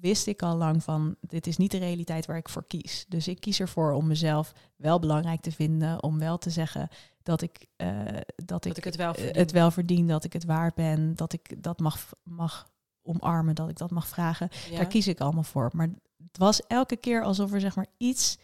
wist 0.00 0.26
ik 0.26 0.42
al 0.42 0.56
lang 0.56 0.82
van, 0.82 1.16
dit 1.20 1.46
is 1.46 1.56
niet 1.56 1.70
de 1.70 1.78
realiteit 1.78 2.26
waar 2.26 2.36
ik 2.36 2.48
voor 2.48 2.66
kies. 2.66 3.04
Dus 3.08 3.28
ik 3.28 3.40
kies 3.40 3.60
ervoor 3.60 3.92
om 3.92 4.06
mezelf 4.06 4.52
wel 4.76 4.98
belangrijk 4.98 5.40
te 5.40 5.52
vinden, 5.52 6.02
om 6.02 6.18
wel 6.18 6.38
te 6.38 6.50
zeggen 6.50 6.88
dat 7.22 7.42
ik, 7.42 7.66
eh, 7.76 8.06
dat 8.36 8.64
ik, 8.64 8.76
ik 8.76 8.84
het 8.84 8.96
wel 8.96 9.12
eh, 9.12 9.14
verdien. 9.14 9.36
het 9.36 9.50
wel 9.50 9.70
verdien, 9.70 10.06
dat 10.06 10.24
ik 10.24 10.32
het 10.32 10.44
waard 10.44 10.74
ben, 10.74 11.16
dat 11.16 11.32
ik 11.32 11.62
dat 11.62 11.78
mag, 11.78 12.10
mag 12.22 12.70
omarmen, 13.02 13.54
dat 13.54 13.68
ik 13.68 13.76
dat 13.76 13.90
mag 13.90 14.08
vragen. 14.08 14.48
Ja. 14.70 14.76
Daar 14.76 14.86
kies 14.86 15.06
ik 15.06 15.20
allemaal 15.20 15.42
voor. 15.42 15.70
Maar 15.72 15.88
het 16.16 16.38
was 16.38 16.66
elke 16.66 16.96
keer 16.96 17.22
alsof 17.22 17.52
er 17.52 17.60
zeg 17.60 17.76
maar 17.76 17.86
iets 17.96 18.38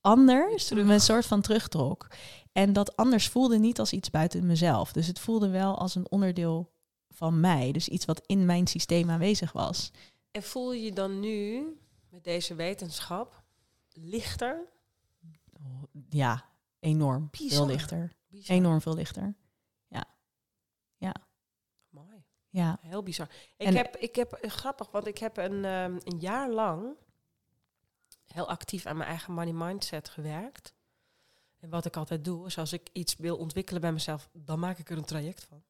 anders 0.00 0.66
Terug. 0.66 0.86
me 0.86 0.92
een 0.92 1.00
soort 1.00 1.26
van 1.26 1.40
terugtrok. 1.40 2.06
En 2.52 2.72
dat 2.72 2.96
anders 2.96 3.28
voelde 3.28 3.58
niet 3.58 3.78
als 3.78 3.92
iets 3.92 4.10
buiten 4.10 4.46
mezelf. 4.46 4.92
Dus 4.92 5.06
het 5.06 5.18
voelde 5.18 5.48
wel 5.48 5.78
als 5.78 5.94
een 5.94 6.10
onderdeel 6.10 6.72
van 7.08 7.40
mij. 7.40 7.72
Dus 7.72 7.88
iets 7.88 8.04
wat 8.04 8.22
in 8.26 8.46
mijn 8.46 8.66
systeem 8.66 9.10
aanwezig 9.10 9.52
was. 9.52 9.90
En 10.30 10.42
voel 10.42 10.72
je 10.72 10.82
je 10.82 10.92
dan 10.92 11.20
nu 11.20 11.66
met 12.08 12.24
deze 12.24 12.54
wetenschap 12.54 13.42
lichter? 13.92 14.68
Ja, 16.08 16.49
enorm 16.80 17.28
Bizar. 17.30 17.48
veel 17.56 17.66
lichter. 17.66 18.12
Bizar. 18.28 18.56
Enorm 18.56 18.80
veel 18.80 18.94
lichter. 18.94 19.34
Mooi. 21.90 22.24
Ja. 22.48 22.78
Heel 22.80 23.02
bizar. 23.02 23.28
Ik 23.56 23.66
En- 23.66 23.76
heb, 23.76 23.96
ik 23.96 24.14
heb 24.16 24.32
eh, 24.32 24.50
grappig, 24.50 24.90
want 24.90 25.06
ik 25.06 25.18
heb 25.18 25.36
een, 25.36 25.64
ehm, 25.64 25.98
een 26.04 26.18
jaar 26.18 26.50
lang 26.50 26.96
heel 28.26 28.48
actief 28.48 28.86
aan 28.86 28.96
mijn 28.96 29.08
eigen 29.08 29.32
money 29.32 29.52
mindset 29.52 30.08
gewerkt. 30.08 30.74
En 31.58 31.70
wat 31.70 31.84
ik 31.84 31.96
altijd 31.96 32.24
doe, 32.24 32.46
is 32.46 32.58
als 32.58 32.72
ik 32.72 32.88
iets 32.92 33.16
wil 33.16 33.36
ontwikkelen 33.36 33.80
bij 33.80 33.92
mezelf, 33.92 34.28
dan 34.32 34.58
maak 34.58 34.78
ik 34.78 34.90
er 34.90 34.96
een 34.96 35.04
traject 35.04 35.44
van. 35.44 35.62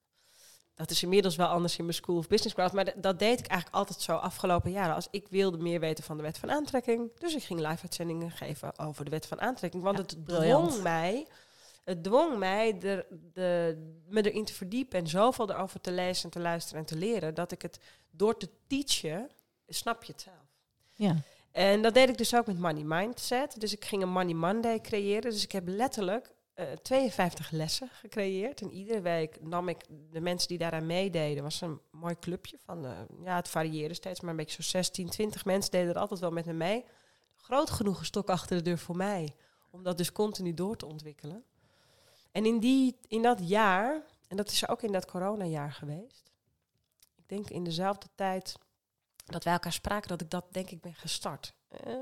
Dat 0.81 0.91
is 0.91 1.03
inmiddels 1.03 1.37
wel 1.37 1.47
anders 1.47 1.77
in 1.77 1.85
mijn 1.85 1.97
School 1.97 2.17
of 2.17 2.29
Business 2.29 2.55
Craft, 2.55 2.75
maar 2.75 3.01
dat 3.01 3.19
deed 3.19 3.39
ik 3.39 3.47
eigenlijk 3.47 3.75
altijd 3.75 4.01
zo 4.01 4.17
afgelopen 4.17 4.71
jaren. 4.71 4.95
Als 4.95 5.09
ik 5.11 5.27
wilde 5.29 5.59
meer 5.59 5.81
weten 5.81 6.05
van 6.05 6.17
de 6.17 6.23
wet 6.23 6.39
van 6.39 6.51
aantrekking, 6.51 7.11
dus 7.19 7.35
ik 7.35 7.43
ging 7.43 7.61
live 7.61 7.83
uitzendingen 7.83 8.31
geven 8.31 8.79
over 8.79 9.05
de 9.05 9.11
wet 9.11 9.27
van 9.27 9.41
aantrekking, 9.41 9.83
want 9.83 9.97
Ja, 9.97 10.03
het 10.03 10.25
briljant. 10.25 10.69
dwong 10.69 10.83
mij, 10.83 11.27
het 11.85 12.03
dwong 12.05 12.39
mij 12.39 12.81
er, 12.81 13.07
de, 13.33 13.79
me 14.09 14.31
erin 14.31 14.45
te 14.45 14.53
verdiepen 14.53 14.99
en 14.99 15.07
zoveel 15.07 15.51
erover 15.51 15.81
te 15.81 15.93
lezen 15.93 16.25
en 16.25 16.31
te 16.31 16.41
luisteren 16.41 16.81
en 16.81 16.87
te 16.87 16.97
leren, 16.97 17.35
dat 17.35 17.53
ik 17.53 17.63
het 17.63 17.81
door 18.11 18.37
te 18.37 18.49
teachen, 18.67 19.31
snap 19.69 20.05
je 20.05 20.13
het 20.13 20.21
zelf. 20.23 20.47
ja. 20.95 21.17
En 21.53 21.83
dat 21.83 21.95
deed 21.95 22.09
ik 22.09 22.19
dus 22.19 22.35
ook 22.35 22.47
met 22.47 22.59
Money 22.59 22.83
Mindset. 22.85 23.61
Dus 23.61 23.73
ik 23.73 23.85
ging 23.85 24.03
een 24.03 24.11
Money 24.11 24.35
Monday 24.35 24.81
creëren. 24.81 25.31
Dus 25.31 25.45
ik 25.45 25.53
heb 25.53 25.69
letterlijk 25.69 26.35
eh, 26.61 26.77
52 26.83 27.51
lessen 27.51 27.89
gecreëerd. 27.93 28.61
En 28.61 28.73
iedere 28.73 29.01
week 29.01 29.43
nam 29.43 29.69
ik 29.69 29.85
de 30.11 30.21
mensen 30.21 30.49
die 30.49 30.59
daaraan 30.59 30.87
meededen. 30.87 31.43
was 31.43 31.61
een 31.61 31.81
mooi 31.91 32.19
clubje 32.19 32.59
van, 32.65 32.87
eh, 32.87 32.93
ja, 33.25 33.37
het 33.37 33.49
varieerde 33.49 33.95
steeds, 33.95 34.21
maar 34.21 34.31
een 34.31 34.37
beetje 34.37 34.63
zo 34.63 34.69
16, 34.69 35.09
20 35.09 35.45
mensen 35.45 35.71
deden 35.71 35.95
er 35.95 36.01
altijd 36.01 36.21
wel 36.21 36.31
met 36.31 36.47
me 36.47 36.53
mee. 36.53 36.85
Groot 37.37 37.71
genoeg 37.71 37.99
een 37.99 38.05
stok 38.05 38.29
achter 38.29 38.57
de 38.57 38.63
deur 38.63 38.79
voor 38.79 38.97
mij. 38.97 39.35
Om 39.71 39.83
dat 39.83 39.97
dus 39.97 40.13
continu 40.13 40.55
door 40.55 40.77
te 40.77 40.87
ontwikkelen. 40.87 41.45
En 42.33 42.47
in, 42.47 42.59
die, 42.59 42.97
in 43.07 43.23
dat 43.23 43.49
jaar, 43.49 44.03
en 44.29 44.37
dat 44.37 44.51
is 44.51 44.69
ook 44.69 44.83
in 44.83 44.93
dat 44.93 45.07
coronajaar 45.07 45.73
geweest. 45.73 46.31
Ik 47.17 47.29
denk 47.29 47.51
in 47.51 47.65
dezelfde 47.65 48.09
tijd 48.15 48.57
dat 49.25 49.45
wij 49.45 49.53
elkaar 49.53 49.73
spraken, 49.73 50.09
dat 50.09 50.21
ik 50.21 50.31
dat 50.31 50.45
denk 50.51 50.71
ik 50.71 50.81
ben 50.81 50.95
gestart. 50.95 51.55
Eh, 51.69 51.93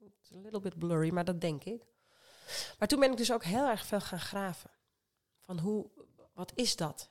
it's 0.00 0.32
a 0.34 0.38
little 0.42 0.60
bit 0.60 0.78
blurry, 0.78 1.12
maar 1.12 1.24
dat 1.24 1.40
denk 1.40 1.64
ik. 1.64 1.91
Maar 2.78 2.88
toen 2.88 3.00
ben 3.00 3.10
ik 3.10 3.16
dus 3.16 3.32
ook 3.32 3.44
heel 3.44 3.68
erg 3.68 3.86
veel 3.86 4.00
gaan 4.00 4.20
graven. 4.20 4.70
Van 5.40 5.58
hoe, 5.58 5.90
wat 6.34 6.52
is 6.54 6.76
dat? 6.76 7.10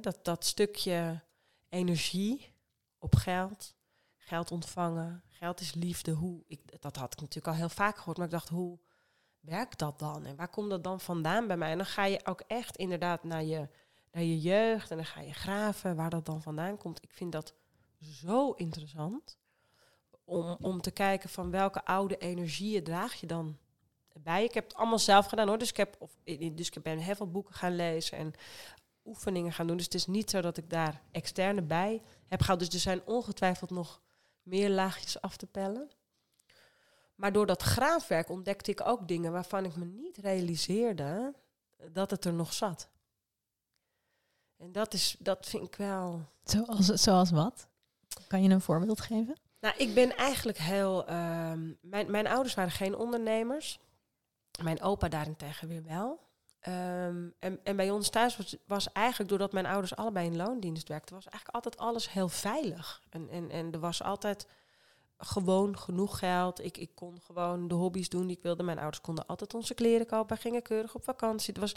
Dat, 0.00 0.18
dat 0.24 0.44
stukje 0.44 1.20
energie 1.68 2.52
op 2.98 3.14
geld, 3.14 3.74
geld 4.16 4.50
ontvangen, 4.50 5.22
geld 5.26 5.60
is 5.60 5.74
liefde. 5.74 6.12
Hoe, 6.12 6.42
ik, 6.46 6.82
dat 6.82 6.96
had 6.96 7.12
ik 7.12 7.20
natuurlijk 7.20 7.46
al 7.46 7.60
heel 7.60 7.68
vaak 7.68 7.96
gehoord, 7.96 8.16
maar 8.16 8.26
ik 8.26 8.32
dacht, 8.32 8.48
hoe 8.48 8.78
werkt 9.40 9.78
dat 9.78 9.98
dan? 9.98 10.24
En 10.24 10.36
waar 10.36 10.48
komt 10.48 10.70
dat 10.70 10.84
dan 10.84 11.00
vandaan 11.00 11.46
bij 11.46 11.56
mij? 11.56 11.70
En 11.70 11.76
dan 11.76 11.86
ga 11.86 12.04
je 12.04 12.26
ook 12.26 12.40
echt 12.40 12.76
inderdaad 12.76 13.24
naar 13.24 13.44
je, 13.44 13.68
naar 14.12 14.22
je 14.22 14.40
jeugd 14.40 14.90
en 14.90 14.96
dan 14.96 15.06
ga 15.06 15.20
je 15.20 15.32
graven 15.32 15.96
waar 15.96 16.10
dat 16.10 16.26
dan 16.26 16.42
vandaan 16.42 16.76
komt. 16.76 17.02
Ik 17.02 17.12
vind 17.12 17.32
dat 17.32 17.54
zo 18.00 18.50
interessant 18.50 19.38
om, 20.24 20.56
om 20.60 20.80
te 20.80 20.90
kijken 20.90 21.28
van 21.28 21.50
welke 21.50 21.84
oude 21.84 22.16
energieën 22.16 22.84
draag 22.84 23.14
je 23.14 23.26
dan 23.26 23.58
bij. 24.18 24.44
Ik 24.44 24.54
heb 24.54 24.64
het 24.64 24.74
allemaal 24.74 24.98
zelf 24.98 25.26
gedaan 25.26 25.48
hoor. 25.48 25.58
Dus 25.58 25.70
ik 25.70 25.76
heb, 25.76 25.96
of, 25.98 26.10
dus 26.52 26.70
ik 26.70 26.82
ben 26.82 26.98
heel 26.98 27.14
veel 27.14 27.30
boeken 27.30 27.54
gaan 27.54 27.76
lezen 27.76 28.18
en 28.18 28.32
oefeningen 29.04 29.52
gaan 29.52 29.66
doen. 29.66 29.76
Dus 29.76 29.84
het 29.84 29.94
is 29.94 30.06
niet 30.06 30.30
zo 30.30 30.40
dat 30.40 30.56
ik 30.56 30.70
daar 30.70 31.02
externe 31.10 31.62
bij 31.62 32.02
heb 32.26 32.40
gehaald. 32.40 32.58
Dus 32.60 32.68
er 32.68 32.80
zijn 32.80 33.06
ongetwijfeld 33.06 33.70
nog 33.70 34.00
meer 34.42 34.70
laagjes 34.70 35.20
af 35.20 35.36
te 35.36 35.46
pellen. 35.46 35.90
Maar 37.14 37.32
door 37.32 37.46
dat 37.46 37.62
graafwerk 37.62 38.28
ontdekte 38.28 38.70
ik 38.70 38.86
ook 38.86 39.08
dingen 39.08 39.32
waarvan 39.32 39.64
ik 39.64 39.76
me 39.76 39.84
niet 39.84 40.16
realiseerde 40.16 41.34
dat 41.92 42.10
het 42.10 42.24
er 42.24 42.32
nog 42.32 42.52
zat. 42.52 42.88
En 44.56 44.72
dat, 44.72 44.94
is, 44.94 45.16
dat 45.18 45.46
vind 45.46 45.66
ik 45.66 45.74
wel. 45.74 46.24
Zoals, 46.44 46.86
zoals 46.86 47.30
wat? 47.30 47.68
Kan 48.26 48.42
je 48.42 48.48
een 48.48 48.60
voorbeeld 48.60 49.00
geven? 49.00 49.36
Nou, 49.60 49.74
ik 49.76 49.94
ben 49.94 50.16
eigenlijk 50.16 50.58
heel. 50.58 51.06
ehm, 51.06 51.72
mijn, 51.80 52.10
mijn 52.10 52.26
ouders 52.26 52.54
waren 52.54 52.72
geen 52.72 52.96
ondernemers. 52.96 53.78
Mijn 54.62 54.82
opa 54.82 55.08
daarentegen 55.08 55.68
weer 55.68 55.82
wel. 55.82 56.28
Ehm, 56.60 57.28
en, 57.38 57.60
en 57.64 57.76
bij 57.76 57.90
ons 57.90 58.10
thuis 58.10 58.36
was, 58.36 58.56
was 58.66 58.92
eigenlijk, 58.92 59.28
doordat 59.30 59.52
mijn 59.52 59.66
ouders 59.66 59.96
allebei 59.96 60.26
in 60.26 60.36
loondienst 60.36 60.88
werkten, 60.88 61.14
was 61.14 61.28
eigenlijk 61.28 61.54
altijd 61.54 61.76
alles 61.78 62.12
heel 62.12 62.28
veilig. 62.28 63.02
En, 63.10 63.28
en, 63.30 63.50
en 63.50 63.72
er 63.72 63.80
was 63.80 64.02
altijd 64.02 64.46
gewoon 65.18 65.78
genoeg 65.78 66.18
geld. 66.18 66.64
Ik, 66.64 66.76
ik 66.76 66.90
kon 66.94 67.20
gewoon 67.20 67.68
de 67.68 67.74
hobby's 67.74 68.08
doen 68.08 68.26
die 68.26 68.36
ik 68.36 68.42
wilde. 68.42 68.62
Mijn 68.62 68.78
ouders 68.78 69.00
konden 69.00 69.26
altijd 69.26 69.54
onze 69.54 69.74
kleren 69.74 70.06
kopen, 70.06 70.36
gingen 70.36 70.62
keurig 70.62 70.94
op 70.94 71.04
vakantie. 71.04 71.52
Het 71.52 71.62
was 71.62 71.74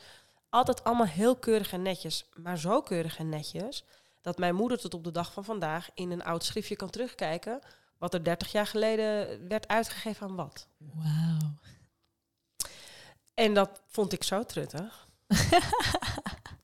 altijd 0.50 0.84
allemaal 0.84 1.06
heel 1.06 1.36
keurig 1.36 1.72
en 1.72 1.82
netjes. 1.82 2.30
Maar 2.36 2.58
zo 2.58 2.82
keurig 2.82 3.18
en 3.18 3.30
netjes 3.30 3.84
dat 4.22 4.38
mijn 4.38 4.56
moeder 4.56 4.80
tot 4.80 4.94
op 4.94 5.04
de 5.04 5.12
dag 5.12 5.34
van 5.34 5.44
vandaag 5.44 5.90
in 5.94 6.12
een 6.12 6.24
oud 6.24 6.44
schriftje 6.44 6.76
kan 6.76 6.90
terugkijken 6.90 7.60
wat 7.98 8.14
er 8.14 8.24
30 8.24 8.52
jaar 8.52 8.68
geleden 8.68 9.48
werd 9.48 9.68
uitgegeven 9.68 10.28
aan 10.28 10.36
wat. 10.36 10.68
Wauw. 10.78 11.58
En 13.34 13.54
dat 13.54 13.82
vond 13.88 14.14
ik 14.14 14.24
zo 14.24 14.44
truttig. 14.44 15.08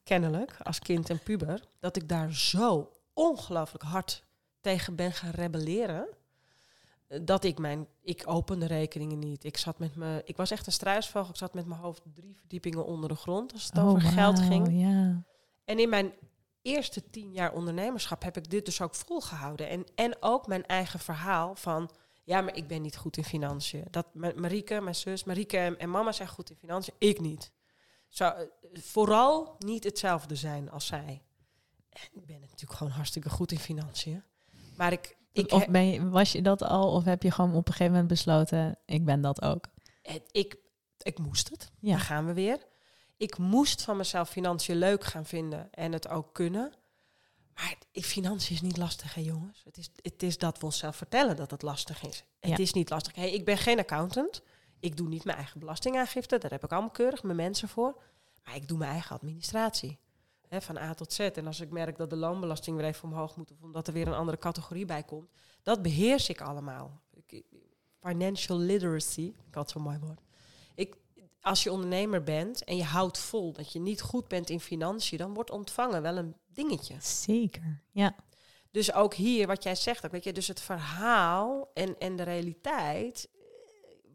Kennelijk, 0.04 0.56
als 0.64 0.80
kind 0.80 1.10
en 1.10 1.20
puber, 1.24 1.64
dat 1.80 1.96
ik 1.96 2.10
daar 2.10 2.34
zo 2.34 2.92
ongelooflijk 3.14 3.84
hard 3.84 4.24
tegen 4.62 4.96
ben 4.96 5.12
gaan 5.12 5.32
rebelleren. 5.32 6.08
eh, 7.08 7.20
Dat 7.24 7.44
ik 7.44 7.58
mijn, 7.60 7.88
ik 8.02 8.24
opende 8.26 8.66
rekeningen 8.66 9.20
niet. 9.20 9.44
Ik 9.44 9.58
zat 9.58 9.80
met 9.80 9.96
me, 9.96 10.22
ik 10.26 10.38
was 10.38 10.52
echt 10.52 10.66
een 10.66 10.72
struisvogel. 10.72 11.30
Ik 11.30 11.36
zat 11.36 11.54
met 11.54 11.66
mijn 11.66 11.82
hoofd 11.82 12.02
drie 12.14 12.36
verdiepingen 12.38 12.86
onder 12.86 13.10
de 13.10 13.16
grond 13.16 13.54
als 13.54 13.64
het 13.66 13.80
over 13.80 14.02
geld 14.02 14.40
Oh, 14.40 14.48
ging. 14.48 14.68
Ja. 14.82 15.24
En 15.66 15.80
in 15.80 15.90
mijn 15.90 16.14
eerste 16.62 17.10
tien 17.10 17.32
jaar 17.32 17.54
ondernemerschap 17.54 18.24
heb 18.24 18.38
ik 18.38 18.50
dit 18.50 18.66
dus 18.66 18.82
ook 18.82 18.96
volgehouden. 18.96 19.70
En, 19.70 19.86
en 19.96 20.16
ook 20.20 20.48
mijn 20.48 20.66
eigen 20.66 21.00
verhaal 21.00 21.56
van... 21.56 21.90
Ja, 22.30 22.42
maar 22.42 22.56
ik 22.56 22.68
ben 22.68 22.82
niet 22.82 22.98
goed 22.98 23.18
in 23.18 23.24
financiën. 23.24 23.86
Dat 23.90 24.14
Ma- 24.14 24.32
Marieke, 24.36 24.82
mijn 24.82 24.96
zus, 24.96 25.24
Marieke 25.24 25.58
en, 25.58 25.80
en 25.80 25.90
mama 25.90 26.12
zijn 26.12 26.28
goed 26.28 26.50
in 26.50 26.56
financiën. 26.56 26.94
Ik 26.98 27.20
niet. 27.20 27.52
Zou 28.08 28.34
eh, 28.40 28.48
vooral 28.82 29.56
niet 29.60 29.84
hetzelfde 29.84 30.36
zijn 30.36 30.72
als 30.72 30.86
zij. 30.86 31.22
En 31.90 32.08
ik 32.12 32.26
ben 32.26 32.40
natuurlijk 32.40 32.74
gewoon 32.74 32.94
hartstikke 32.94 33.30
goed 33.30 33.52
in 33.52 33.60
financiën. 33.60 34.24
Maar 34.78 34.92
ik... 34.92 35.18
ik 35.32 35.52
of 35.52 35.68
ben 35.68 35.88
je, 35.88 36.10
was 36.10 36.32
je 36.32 36.42
dat 36.42 36.62
al 36.64 36.92
of 36.94 37.04
heb 37.04 37.24
je 37.24 37.32
gewoon 37.32 37.50
op 37.56 37.68
een 37.68 37.74
gegeven 37.74 37.92
moment 37.92 38.08
besloten, 38.10 38.78
ik 38.86 39.06
ben 39.06 39.22
dat 39.22 39.42
ook? 39.42 39.66
het- 40.02 40.30
ik, 40.32 40.56
ik 40.98 41.20
moest 41.20 41.50
het. 41.50 41.72
Ja. 41.80 41.90
Daar 41.92 42.00
gaan 42.00 42.26
we 42.26 42.34
weer. 42.34 42.66
Ik 43.18 43.38
moest 43.38 43.82
van 43.82 43.98
mezelf 43.98 44.30
financiën 44.30 44.76
leuk 44.76 45.04
gaan 45.04 45.26
vinden 45.26 45.72
en 45.72 45.92
het 45.92 46.08
ook 46.10 46.34
kunnen. 46.34 46.74
Maar 47.60 47.76
financiën 47.92 48.56
is 48.56 48.62
niet 48.62 48.78
lastig, 48.78 49.14
hè 49.14 49.22
jongens. 49.22 49.62
Het 49.64 49.78
is, 49.78 49.90
het 50.02 50.24
is 50.24 50.38
dat 50.38 50.60
we 50.60 50.66
onszelf 50.66 50.96
vertellen 50.96 51.36
dat 51.36 51.52
het 51.52 51.62
lastig 51.62 52.04
is. 52.04 52.24
Het 52.40 52.60
is 52.60 52.74
niet 52.74 52.90
lastig. 52.90 53.16
Hey, 53.16 53.32
ik 53.32 53.46
ben 53.46 53.58
geen 53.58 53.80
accountant. 53.80 54.42
Ik 54.80 54.98
doe 54.98 55.08
niet 55.08 55.24
mijn 55.24 55.38
eigen 55.38 55.60
belastingaangifte. 55.60 56.38
Daar 56.38 56.52
heb 56.52 56.64
ik 56.64 56.72
allemaal 56.72 56.90
keurig 56.90 57.24
mijn 57.24 57.36
mensen 57.36 57.70
voor. 57.70 58.02
Maar 58.44 58.56
ik 58.56 58.68
doe 58.68 58.78
mijn 58.78 58.92
eigen 58.92 59.16
administratie. 59.16 60.00
Van 60.50 60.78
A 60.78 60.94
tot 60.94 61.14
Z. 61.14 61.20
En 61.20 61.48
als 61.48 61.60
ik 61.60 61.70
merk 61.70 61.98
dat 61.98 62.10
de 62.10 62.16
loonbelasting 62.16 62.78
weer 62.78 62.86
even 62.86 63.04
omhoog 63.04 63.36
moet... 63.36 63.52
of 63.52 63.62
omdat 63.62 63.88
er 63.88 63.94
weer 63.94 64.08
een 64.08 64.14
andere 64.14 64.38
categorie 64.38 64.86
bij 64.86 65.04
komt... 65.04 65.30
dat 65.64 65.82
beheers 65.82 66.30
ik 66.30 66.42
allemaal. 66.42 67.02
Ik- 67.28 67.44
financial 68.02 68.58
literacy, 68.58 69.34
ik 69.48 69.56
had 69.56 69.70
zo'n 69.70 69.82
mooi 69.82 70.00
woord. 70.00 70.22
Ik, 70.76 70.96
als 71.42 71.64
je 71.64 71.72
ondernemer 71.72 72.24
bent 72.24 72.64
en 72.64 72.76
je 72.76 72.84
houdt 72.84 73.18
vol 73.18 73.54
dat 73.54 73.72
je 73.72 73.80
niet 73.80 74.02
goed 74.02 74.28
bent 74.28 74.50
in 74.50 74.60
financiën... 74.60 75.18
dan 75.18 75.34
wordt 75.34 75.52
ontvangen 75.52 76.02
wel 76.02 76.18
een 76.18 76.36
dingetje. 76.54 76.96
Zeker, 77.00 77.82
ja. 77.92 78.16
Dus 78.72 78.94
ook 78.94 79.14
hier, 79.14 79.48
wat 79.48 79.64
jij 79.64 79.76
zegt, 79.76 80.06
ook, 80.06 80.12
weet 80.12 80.24
je, 80.24 80.34
dus 80.34 80.48
het 80.48 80.62
verhaal 80.62 81.72
en, 81.74 81.98
en 81.98 82.16
de 82.16 82.24
realiteit 82.24 83.30
eh, 83.34 83.40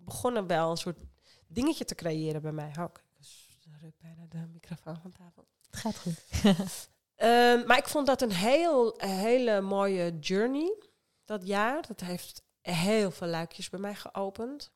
begonnen 0.04 0.46
wel 0.46 0.70
een 0.70 0.76
soort 0.76 0.98
dingetje 1.46 1.84
te 1.84 1.94
creëren 1.94 2.42
bij 2.42 2.52
mij. 2.52 2.72
Dus 3.16 3.58
er 3.72 3.78
rukt 3.80 4.00
bijna 4.00 4.26
de 4.28 4.46
microfoon 4.52 5.00
van 5.00 5.12
tafel. 5.12 5.46
Het 5.70 5.76
gaat 5.76 5.96
goed. 5.96 6.24
Ehm, 7.14 7.66
maar 7.66 7.78
ik 7.78 7.88
vond 7.88 8.06
dat 8.06 8.22
een 8.22 8.32
heel, 8.32 8.94
hele 8.96 9.60
mooie 9.60 10.18
journey. 10.18 10.76
Dat 11.24 11.46
jaar. 11.46 11.86
Dat 11.86 12.00
heeft 12.00 12.42
heel 12.60 13.10
veel 13.10 13.28
luikjes 13.28 13.70
bij 13.70 13.80
mij 13.80 13.94
geopend. 13.94 14.72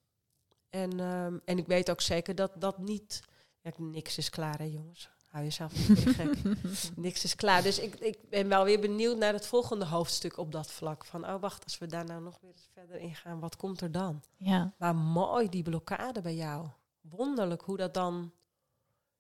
En, 0.70 1.00
ehm, 1.00 1.38
en 1.44 1.58
ik 1.58 1.66
weet 1.66 1.90
ook 1.90 2.00
zeker 2.00 2.34
dat 2.34 2.52
dat 2.60 2.78
niet... 2.78 3.20
Ja, 3.60 3.70
niks 3.76 4.18
is 4.18 4.30
klaar, 4.30 4.58
hè 4.58 4.64
jongens. 4.64 5.10
Hou 5.28 5.44
jezelf 5.44 5.88
niet 5.88 5.98
gek. 5.98 6.36
niks 6.96 7.24
is 7.24 7.34
klaar. 7.34 7.62
Dus 7.62 7.78
ik, 7.78 7.94
ik 7.94 8.18
ben 8.30 8.48
wel 8.48 8.64
weer 8.64 8.80
benieuwd 8.80 9.16
naar 9.18 9.32
het 9.32 9.46
volgende 9.46 9.84
hoofdstuk 9.84 10.36
op 10.38 10.52
dat 10.52 10.70
vlak. 10.72 11.04
Van, 11.04 11.26
oh 11.26 11.40
wacht, 11.40 11.64
als 11.64 11.78
we 11.78 11.86
daar 11.86 12.04
nou 12.04 12.22
nog 12.22 12.38
weer 12.40 12.50
eens 12.50 12.68
verder 12.74 12.96
in 13.00 13.14
gaan, 13.14 13.38
wat 13.40 13.56
komt 13.56 13.80
er 13.80 13.92
dan? 13.92 14.22
Ja. 14.36 14.74
Maar 14.78 14.94
mooi, 14.96 15.48
die 15.48 15.62
blokkade 15.62 16.20
bij 16.20 16.34
jou. 16.34 16.66
Wonderlijk 17.00 17.62
hoe 17.62 17.76
dat 17.76 17.94
dan 17.94 18.32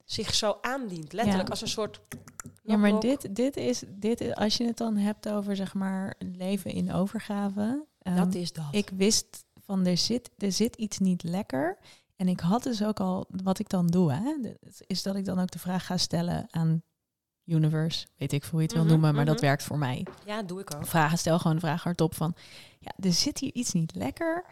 zich 0.04 0.34
zo 0.34 0.58
aandient. 0.60 1.12
Letterlijk 1.12 1.44
Ja. 1.44 1.50
als 1.50 1.60
een 1.60 1.68
soort... 1.68 2.00
Ja, 2.62 2.76
maar 2.76 3.00
dit, 3.00 3.34
dit 3.36 3.56
is, 3.56 3.82
dit 3.88 4.20
is, 4.20 4.34
als 4.34 4.56
je 4.56 4.64
het 4.66 4.76
dan 4.76 4.96
hebt 4.96 5.28
over 5.28 5.56
zeg 5.56 5.74
maar 5.74 6.14
leven 6.18 6.70
in 6.70 6.92
overgave. 6.92 7.84
ehm, 8.02 8.16
Dat 8.16 8.34
is 8.34 8.52
dat. 8.52 8.64
ik 8.70 8.90
wist 8.96 9.44
van 9.64 9.86
er 9.86 9.96
zit, 9.96 10.30
er 10.38 10.52
zit 10.52 10.76
iets 10.76 10.98
niet 10.98 11.22
lekker. 11.22 11.78
En 12.18 12.28
ik 12.28 12.40
had 12.40 12.62
dus 12.62 12.84
ook 12.84 13.00
al, 13.00 13.26
wat 13.42 13.58
ik 13.58 13.68
dan 13.68 13.86
doe, 13.86 14.12
hè, 14.12 14.34
is 14.86 15.02
dat 15.02 15.16
ik 15.16 15.24
dan 15.24 15.38
ook 15.38 15.50
de 15.50 15.58
vraag 15.58 15.86
ga 15.86 15.96
stellen 15.96 16.46
aan 16.50 16.82
universe, 17.44 18.06
weet 18.16 18.32
ik 18.32 18.44
hoe 18.44 18.58
je 18.60 18.64
het 18.66 18.72
wil 18.74 18.82
Mhm, 18.82 18.92
noemen, 18.92 19.14
maar 19.14 19.24
dat 19.24 19.34
mhm. 19.36 19.44
werkt 19.44 19.62
voor 19.62 19.78
mij. 19.78 20.06
Ja, 20.26 20.42
doe 20.42 20.60
ik 20.60 20.74
ook. 20.74 20.86
Vragen, 20.86 21.18
stel 21.18 21.38
gewoon 21.38 21.56
de 21.56 21.62
vraag 21.62 21.82
hardop 21.82 22.14
van, 22.14 22.34
ja, 22.78 22.92
er 23.00 23.12
zit 23.12 23.38
hier 23.38 23.54
iets 23.54 23.72
niet 23.72 23.94
lekker 23.94 24.44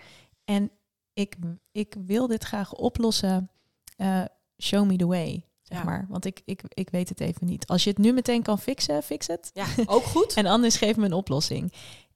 en 0.45 0.71
ik, 1.13 1.37
ik 1.73 1.95
wil 2.07 2.27
dit 2.27 2.45
graag 2.45 2.73
oplossen. 2.73 3.51
Eh, 3.97 4.25
show 4.63 4.87
me 4.87 4.97
the 4.97 5.07
way, 5.07 5.45
zeg 5.63 5.79
Ja. 5.79 5.85
maar. 5.85 6.07
Want 6.09 6.25
ik, 6.25 6.43
ik, 6.45 6.63
ik 6.69 6.91
weet 6.91 7.09
het 7.09 7.21
even 7.21 7.47
niet. 7.47 7.67
Als 7.67 7.85
je 7.85 7.91
het 7.91 7.99
nu 7.99 8.13
meteen 8.13 8.43
kan 8.43 8.59
fixen, 8.59 9.03
fix 9.03 9.27
het. 9.27 9.51
Ja, 9.55 9.67
ook 9.87 10.03
goed. 10.05 10.35
En 10.41 10.47
anders 10.47 10.77
geef 10.77 10.97
me 10.97 11.05
een 11.05 11.13
oplossing. 11.13 11.73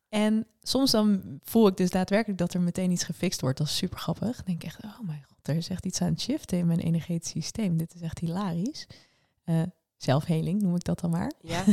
En 0.09 0.47
soms 0.63 0.91
dan 0.91 1.23
voel 1.43 1.67
ik 1.67 1.77
dus 1.77 1.91
daadwerkelijk 1.91 2.39
dat 2.39 2.55
er 2.55 2.61
meteen 2.61 2.91
iets 2.91 3.05
gefixt 3.05 3.41
wordt. 3.41 3.59
Dat 3.59 3.67
is 3.67 3.77
super 3.77 3.99
grappig. 3.99 4.37
Dan 4.37 4.45
denk 4.45 4.63
ik 4.63 4.69
echt, 4.69 4.85
oh 4.85 5.01
mijn 5.07 5.25
god, 5.29 5.30
er 5.43 5.57
is 5.57 5.69
echt 5.69 5.87
iets 5.87 6.01
aan 6.01 6.09
het 6.11 6.21
shiften 6.21 6.59
in 6.59 6.67
mijn 6.67 6.79
energetisch 6.81 7.31
systeem. 7.31 7.77
Dit 7.77 7.95
is 7.95 8.01
echt 8.01 8.19
hilarisch. 8.19 8.87
Eh, 9.45 9.63
zelfheling 9.97 10.63
noem 10.63 10.75
ik 10.75 10.85
dat 10.85 11.01
dan 11.01 11.11
maar. 11.11 11.33
Ja, 11.41 11.63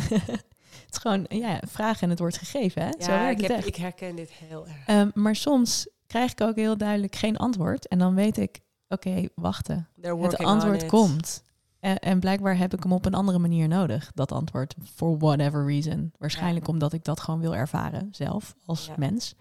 Het 0.85 0.95
is 0.95 0.97
gewoon, 0.97 1.25
ja, 1.29 1.61
vragen 1.67 2.01
en 2.01 2.09
het 2.09 2.19
wordt 2.19 2.37
gegeven. 2.37 2.81
Hè? 2.81 2.89
Zo 2.99 3.11
ja 3.11 3.19
werkt 3.19 3.41
ik, 3.41 3.47
heb, 3.47 3.65
ik 3.65 3.75
herken 3.75 4.15
dit 4.15 4.31
heel 4.31 4.67
erg. 4.67 4.85
Ehm, 4.87 5.09
maar 5.13 5.35
soms 5.35 5.87
krijg 6.07 6.31
ik 6.31 6.41
ook 6.41 6.55
heel 6.55 6.77
duidelijk 6.77 7.15
geen 7.15 7.37
antwoord. 7.37 7.87
En 7.87 7.99
dan 7.99 8.15
weet 8.15 8.37
ik, 8.37 8.59
oké, 8.89 9.27
wachten. 9.35 9.87
They're 10.01 10.21
Het 10.21 10.37
antwoord 10.37 10.85
komt. 10.85 11.43
En, 11.79 11.99
en 11.99 12.19
blijkbaar 12.19 12.57
heb 12.57 12.73
ik 12.73 12.83
hem 12.83 12.91
op 12.91 13.05
een 13.05 13.13
andere 13.13 13.39
manier 13.39 13.67
nodig, 13.67 14.11
dat 14.13 14.31
antwoord. 14.31 14.75
For 14.95 15.17
whatever 15.17 15.65
reason. 15.65 16.11
Waarschijnlijk 16.17 16.65
Ja. 16.67 16.73
omdat 16.73 16.93
ik 16.93 17.03
dat 17.03 17.19
gewoon 17.19 17.39
wil 17.39 17.55
ervaren, 17.55 18.07
zelf, 18.11 18.55
als 18.65 18.85
Ja. 18.85 18.93
mens. 18.97 19.35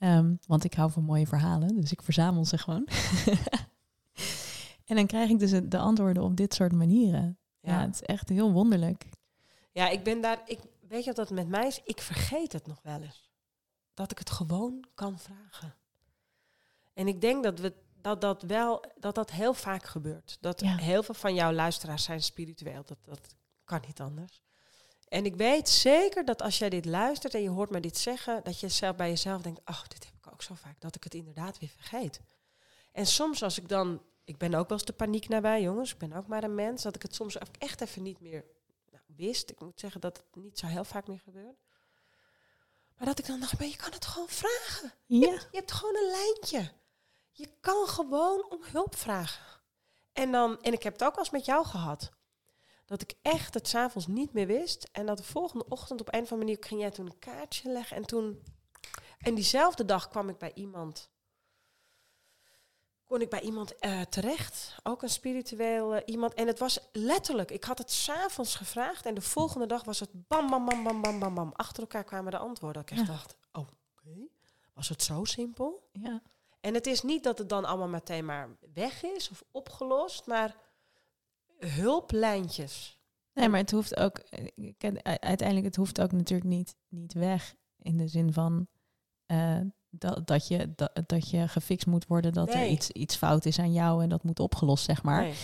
Ehm, 0.00 0.34
want 0.46 0.64
ik 0.64 0.74
hou 0.74 0.90
van 0.90 1.04
mooie 1.04 1.26
verhalen, 1.26 1.80
dus 1.80 1.92
ik 1.92 2.02
verzamel 2.02 2.44
ze 2.44 2.58
gewoon. 2.58 2.88
en 4.86 4.96
dan 4.96 5.06
krijg 5.06 5.30
ik 5.30 5.38
dus 5.38 5.50
de 5.64 5.78
antwoorden 5.78 6.22
op 6.22 6.36
dit 6.36 6.54
soort 6.54 6.72
manieren. 6.72 7.38
Ja, 7.60 7.72
Ja. 7.72 7.80
het 7.86 7.94
is 7.94 8.02
echt 8.02 8.28
heel 8.28 8.52
wonderlijk. 8.52 9.06
ja, 9.72 9.88
ik 9.88 10.02
ben 10.02 10.20
daar... 10.20 10.42
Ik, 10.46 10.58
weet 10.88 11.00
je 11.04 11.12
wat 11.12 11.16
dat 11.28 11.30
met 11.30 11.48
mij 11.48 11.66
is? 11.66 11.80
Ik 11.84 12.00
vergeet 12.00 12.52
het 12.52 12.66
nog 12.66 12.80
wel 12.82 13.02
eens. 13.02 13.30
Dat 13.94 14.10
ik 14.10 14.18
het 14.18 14.30
gewoon 14.30 14.84
kan 14.94 15.18
vragen. 15.18 15.74
En 16.94 17.08
ik 17.08 17.20
denk 17.20 17.42
dat 17.44 17.58
we 17.58 17.74
dat 18.02 18.20
dat 18.20 18.42
wel 18.42 18.84
dat 18.98 19.14
dat 19.14 19.30
heel 19.30 19.54
vaak 19.54 19.84
gebeurt. 19.84 20.38
Dat 20.40 20.60
Ja. 20.60 20.76
heel 20.76 21.02
veel 21.02 21.14
van 21.14 21.34
jouw 21.34 21.52
luisteraars 21.52 22.04
zijn 22.04 22.22
spiritueel. 22.22 22.82
Dat, 22.84 22.98
dat 23.04 23.34
kan 23.64 23.80
niet 23.86 24.00
anders. 24.00 24.42
En 25.10 25.24
ik 25.24 25.36
weet 25.36 25.68
zeker 25.68 26.24
dat 26.24 26.42
als 26.42 26.58
jij 26.58 26.70
dit 26.70 26.84
luistert 26.84 27.34
en 27.34 27.42
je 27.42 27.48
hoort 27.48 27.70
mij 27.70 27.80
dit 27.80 27.98
zeggen, 27.98 28.44
dat 28.44 28.60
je 28.60 28.68
zelf 28.68 28.96
bij 28.96 29.08
jezelf 29.08 29.42
denkt, 29.42 29.60
oh, 29.64 29.82
dit 29.88 30.04
heb 30.04 30.14
ik 30.14 30.32
ook 30.32 30.42
zo 30.42 30.54
vaak, 30.54 30.80
dat 30.80 30.96
ik 30.96 31.04
het 31.04 31.14
inderdaad 31.14 31.58
weer 31.58 31.68
vergeet. 31.68 32.20
En 32.92 33.06
soms 33.06 33.42
als 33.42 33.58
ik 33.58 33.68
dan, 33.68 34.02
ik 34.24 34.38
ben 34.38 34.54
ook 34.54 34.68
wel 34.68 34.78
eens 34.78 34.86
de 34.86 34.92
paniek 34.92 35.28
nabij, 35.28 35.62
jongens, 35.62 35.92
ik 35.92 35.98
ben 35.98 36.12
ook 36.12 36.26
maar 36.26 36.44
een 36.44 36.54
mens, 36.54 36.82
dat 36.82 36.94
ik 36.94 37.02
het 37.02 37.14
soms 37.14 37.38
echt 37.58 37.80
even 37.80 38.02
niet 38.02 38.20
meer 38.20 38.44
nou, 38.90 39.02
wist. 39.06 39.50
Ik 39.50 39.60
moet 39.60 39.80
zeggen 39.80 40.00
dat 40.00 40.16
het 40.16 40.42
niet 40.42 40.58
zo 40.58 40.66
heel 40.66 40.84
vaak 40.84 41.06
meer 41.06 41.20
gebeurt. 41.24 41.62
Maar 42.96 43.06
dat 43.06 43.18
ik 43.18 43.26
dan 43.26 43.40
dacht, 43.40 43.58
maar 43.58 43.68
je 43.68 43.76
kan 43.76 43.92
het 43.92 44.06
gewoon 44.06 44.28
vragen. 44.28 44.92
Ja, 45.06 45.30
Je 45.30 45.46
hebt 45.50 45.72
gewoon 45.72 45.96
een 45.96 46.10
lijntje. 46.10 46.72
Je 47.30 47.48
kan 47.60 47.86
gewoon 47.86 48.50
om 48.50 48.60
hulp 48.62 48.96
vragen. 48.96 49.60
En, 50.12 50.32
dan, 50.32 50.60
en 50.60 50.72
ik 50.72 50.82
heb 50.82 50.92
het 50.92 51.04
ook 51.04 51.14
wel 51.14 51.24
eens 51.24 51.32
met 51.32 51.44
jou 51.44 51.66
gehad. 51.66 52.10
Dat 52.90 53.02
ik 53.02 53.14
echt 53.22 53.54
het 53.54 53.68
s'avonds 53.68 54.06
niet 54.06 54.32
meer 54.32 54.46
wist. 54.46 54.88
En 54.92 55.06
dat 55.06 55.16
de 55.16 55.22
volgende 55.22 55.64
ochtend 55.68 56.00
op 56.00 56.06
een 56.06 56.22
of 56.22 56.32
andere 56.32 56.36
manier 56.36 56.56
ging 56.68 56.80
jij 56.80 56.90
toen 56.90 57.06
een 57.06 57.18
kaartje 57.18 57.72
leggen. 57.72 57.96
En 57.96 58.06
toen. 58.06 58.42
En 59.18 59.34
diezelfde 59.34 59.84
dag 59.84 60.08
kwam 60.08 60.28
ik 60.28 60.38
bij 60.38 60.52
iemand. 60.54 61.10
Kon 63.04 63.20
ik 63.20 63.30
bij 63.30 63.40
iemand 63.40 63.76
eh, 63.78 64.00
terecht. 64.00 64.76
Ook 64.82 65.02
een 65.02 65.08
spiritueel 65.08 66.02
iemand. 66.04 66.34
En 66.34 66.46
het 66.46 66.58
was 66.58 66.78
letterlijk. 66.92 67.50
Ik 67.50 67.64
had 67.64 67.78
het 67.78 67.90
s'avonds 67.90 68.54
gevraagd. 68.54 69.06
En 69.06 69.14
de 69.14 69.20
volgende 69.20 69.66
dag 69.66 69.84
was 69.84 70.00
het 70.00 70.10
bam, 70.28 70.50
bam, 70.50 70.64
bam, 70.64 70.82
bam, 70.82 71.02
bam, 71.02 71.18
bam, 71.18 71.34
bam. 71.34 71.52
Achter 71.52 71.82
elkaar 71.82 72.04
kwamen 72.04 72.30
de 72.32 72.38
antwoorden. 72.38 72.82
Dat 72.82 72.90
ik 72.90 72.98
echt 72.98 73.06
Ja. 73.06 73.12
dacht: 73.14 73.36
oh, 73.52 73.68
oké. 73.96 74.28
Was 74.74 74.88
het 74.88 75.02
zo 75.02 75.24
simpel? 75.24 75.88
ja. 75.92 76.22
En 76.60 76.74
het 76.74 76.86
is 76.86 77.02
niet 77.02 77.24
dat 77.24 77.38
het 77.38 77.48
dan 77.48 77.64
allemaal 77.64 77.88
meteen 77.88 78.24
maar 78.24 78.48
weg 78.74 79.02
is 79.02 79.30
of 79.30 79.44
opgelost, 79.50 80.26
maar 80.26 80.56
hulplijntjes. 81.66 83.00
Nee, 83.34 83.48
maar 83.48 83.60
het 83.60 83.70
hoeft 83.70 83.96
ook, 83.96 84.20
uiteindelijk, 85.02 85.66
het 85.66 85.76
hoeft 85.76 86.00
ook 86.00 86.12
natuurlijk 86.12 86.50
niet, 86.50 86.74
niet 86.88 87.12
weg. 87.12 87.54
In 87.78 87.96
de 87.96 88.08
zin 88.08 88.32
van 88.32 88.66
eh, 89.26 89.60
dat, 89.90 90.26
dat, 90.26 90.48
je, 90.48 90.72
dat, 90.76 91.02
dat 91.06 91.30
je 91.30 91.48
gefixt 91.48 91.86
moet 91.86 92.06
worden, 92.06 92.32
dat 92.32 92.54
er 92.54 92.66
iets, 92.66 92.90
iets 92.90 93.16
fout 93.16 93.44
is 93.44 93.58
aan 93.58 93.72
jou 93.72 94.02
en 94.02 94.08
dat 94.08 94.24
moet 94.24 94.40
opgelost, 94.40 94.84
zeg 94.84 95.02
maar. 95.02 95.22
Nee. 95.22 95.34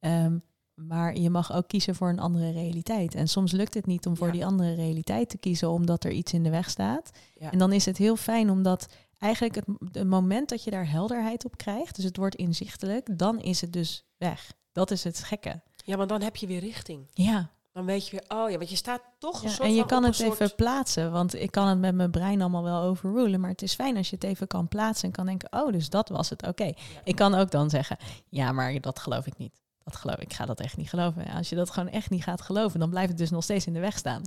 Ehm, 0.00 0.38
maar 0.74 1.16
je 1.16 1.30
mag 1.30 1.52
ook 1.52 1.68
kiezen 1.68 1.94
voor 1.94 2.08
een 2.08 2.18
andere 2.18 2.50
realiteit. 2.50 3.14
En 3.14 3.28
soms 3.28 3.52
lukt 3.52 3.74
het 3.74 3.86
niet 3.86 4.06
om 4.06 4.16
voor 4.16 4.26
Ja. 4.26 4.32
die 4.32 4.46
andere 4.46 4.74
realiteit 4.74 5.28
te 5.28 5.38
kiezen, 5.38 5.70
omdat 5.70 6.04
er 6.04 6.10
iets 6.12 6.32
in 6.32 6.42
de 6.42 6.50
weg 6.50 6.70
staat. 6.70 7.10
Ja. 7.34 7.52
En 7.52 7.58
dan 7.58 7.72
is 7.72 7.84
het 7.84 7.96
heel 7.96 8.16
fijn 8.16 8.50
omdat 8.50 8.86
eigenlijk 9.18 9.54
het, 9.54 9.66
het 9.92 10.06
moment 10.08 10.48
dat 10.48 10.64
je 10.64 10.70
daar 10.70 10.90
helderheid 10.90 11.44
op 11.44 11.56
krijgt, 11.56 11.96
dus 11.96 12.04
het 12.04 12.16
wordt 12.16 12.34
inzichtelijk, 12.34 13.18
dan 13.18 13.40
is 13.40 13.60
het 13.60 13.72
dus 13.72 14.04
weg. 14.16 14.52
Dat 14.72 14.90
is 14.90 15.04
het 15.04 15.18
gekke. 15.22 15.62
Ja, 15.86 15.96
maar 15.96 16.06
dan 16.06 16.22
heb 16.22 16.36
je 16.36 16.46
weer 16.46 16.60
richting. 16.60 17.06
Ja, 17.12 17.50
Dan 17.72 17.84
weet 17.84 18.08
je 18.08 18.10
weer, 18.10 18.38
oh 18.38 18.50
ja, 18.50 18.56
want 18.56 18.70
je 18.70 18.76
staat 18.76 19.00
toch 19.18 19.42
een 19.42 19.48
Ja, 19.48 19.54
soort 19.54 19.68
en 19.68 19.74
je 19.74 19.86
kan 19.86 20.04
het 20.04 20.20
even 20.20 20.54
plaatsen, 20.54 21.12
want 21.12 21.34
ik 21.34 21.50
kan 21.50 21.68
het 21.68 21.78
met 21.78 21.94
mijn 21.94 22.10
brein 22.10 22.40
allemaal 22.40 22.62
wel 22.62 22.82
overrulen. 22.82 23.40
Maar 23.40 23.50
het 23.50 23.62
is 23.62 23.74
fijn 23.74 23.96
als 23.96 24.10
je 24.10 24.14
het 24.14 24.24
even 24.24 24.46
kan 24.46 24.68
plaatsen 24.68 25.06
en 25.08 25.14
kan 25.14 25.26
denken, 25.26 25.52
oh, 25.52 25.72
dus 25.72 25.90
dat 25.90 26.08
was 26.08 26.30
het, 26.30 26.46
oké. 26.46 26.72
Ik 27.04 27.16
kan 27.16 27.34
ook 27.34 27.50
dan 27.50 27.70
zeggen, 27.70 27.96
ja, 28.28 28.52
maar 28.52 28.80
dat 28.80 28.98
geloof 28.98 29.26
ik 29.26 29.36
niet. 29.38 29.60
Dat 29.84 29.96
geloof 29.96 30.16
ik, 30.18 30.32
ga 30.32 30.44
dat 30.46 30.60
echt 30.60 30.76
niet 30.76 30.88
geloven. 30.88 31.24
Ja, 31.24 31.32
Als 31.32 31.48
je 31.48 31.56
dat 31.56 31.70
gewoon 31.70 31.88
echt 31.88 32.10
niet 32.10 32.22
gaat 32.22 32.40
geloven, 32.40 32.80
dan 32.80 32.90
blijft 32.90 33.08
het 33.08 33.18
dus 33.18 33.30
nog 33.30 33.42
steeds 33.42 33.66
in 33.66 33.72
de 33.72 33.80
weg 33.80 33.98
staan. 33.98 34.22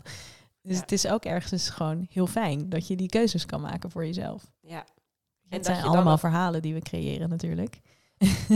Dus 0.62 0.76
Ja. 0.76 0.82
het 0.82 0.92
is 0.92 1.08
ook 1.08 1.26
ergens 1.26 1.70
gewoon 1.70 2.08
heel 2.10 2.28
fijn 2.28 2.70
dat 2.70 2.88
je 2.88 2.96
die 2.96 3.10
keuzes 3.10 3.46
kan 3.46 3.62
maken 3.62 3.92
voor 3.92 4.06
jezelf. 4.06 4.52
Ja, 4.62 4.78
Het 4.78 4.86
dat 5.50 5.66
zijn 5.66 5.84
allemaal 5.84 6.18
verhalen 6.18 6.62
die 6.62 6.74
we 6.74 6.80
creëren 6.82 7.30
natuurlijk. 7.30 7.80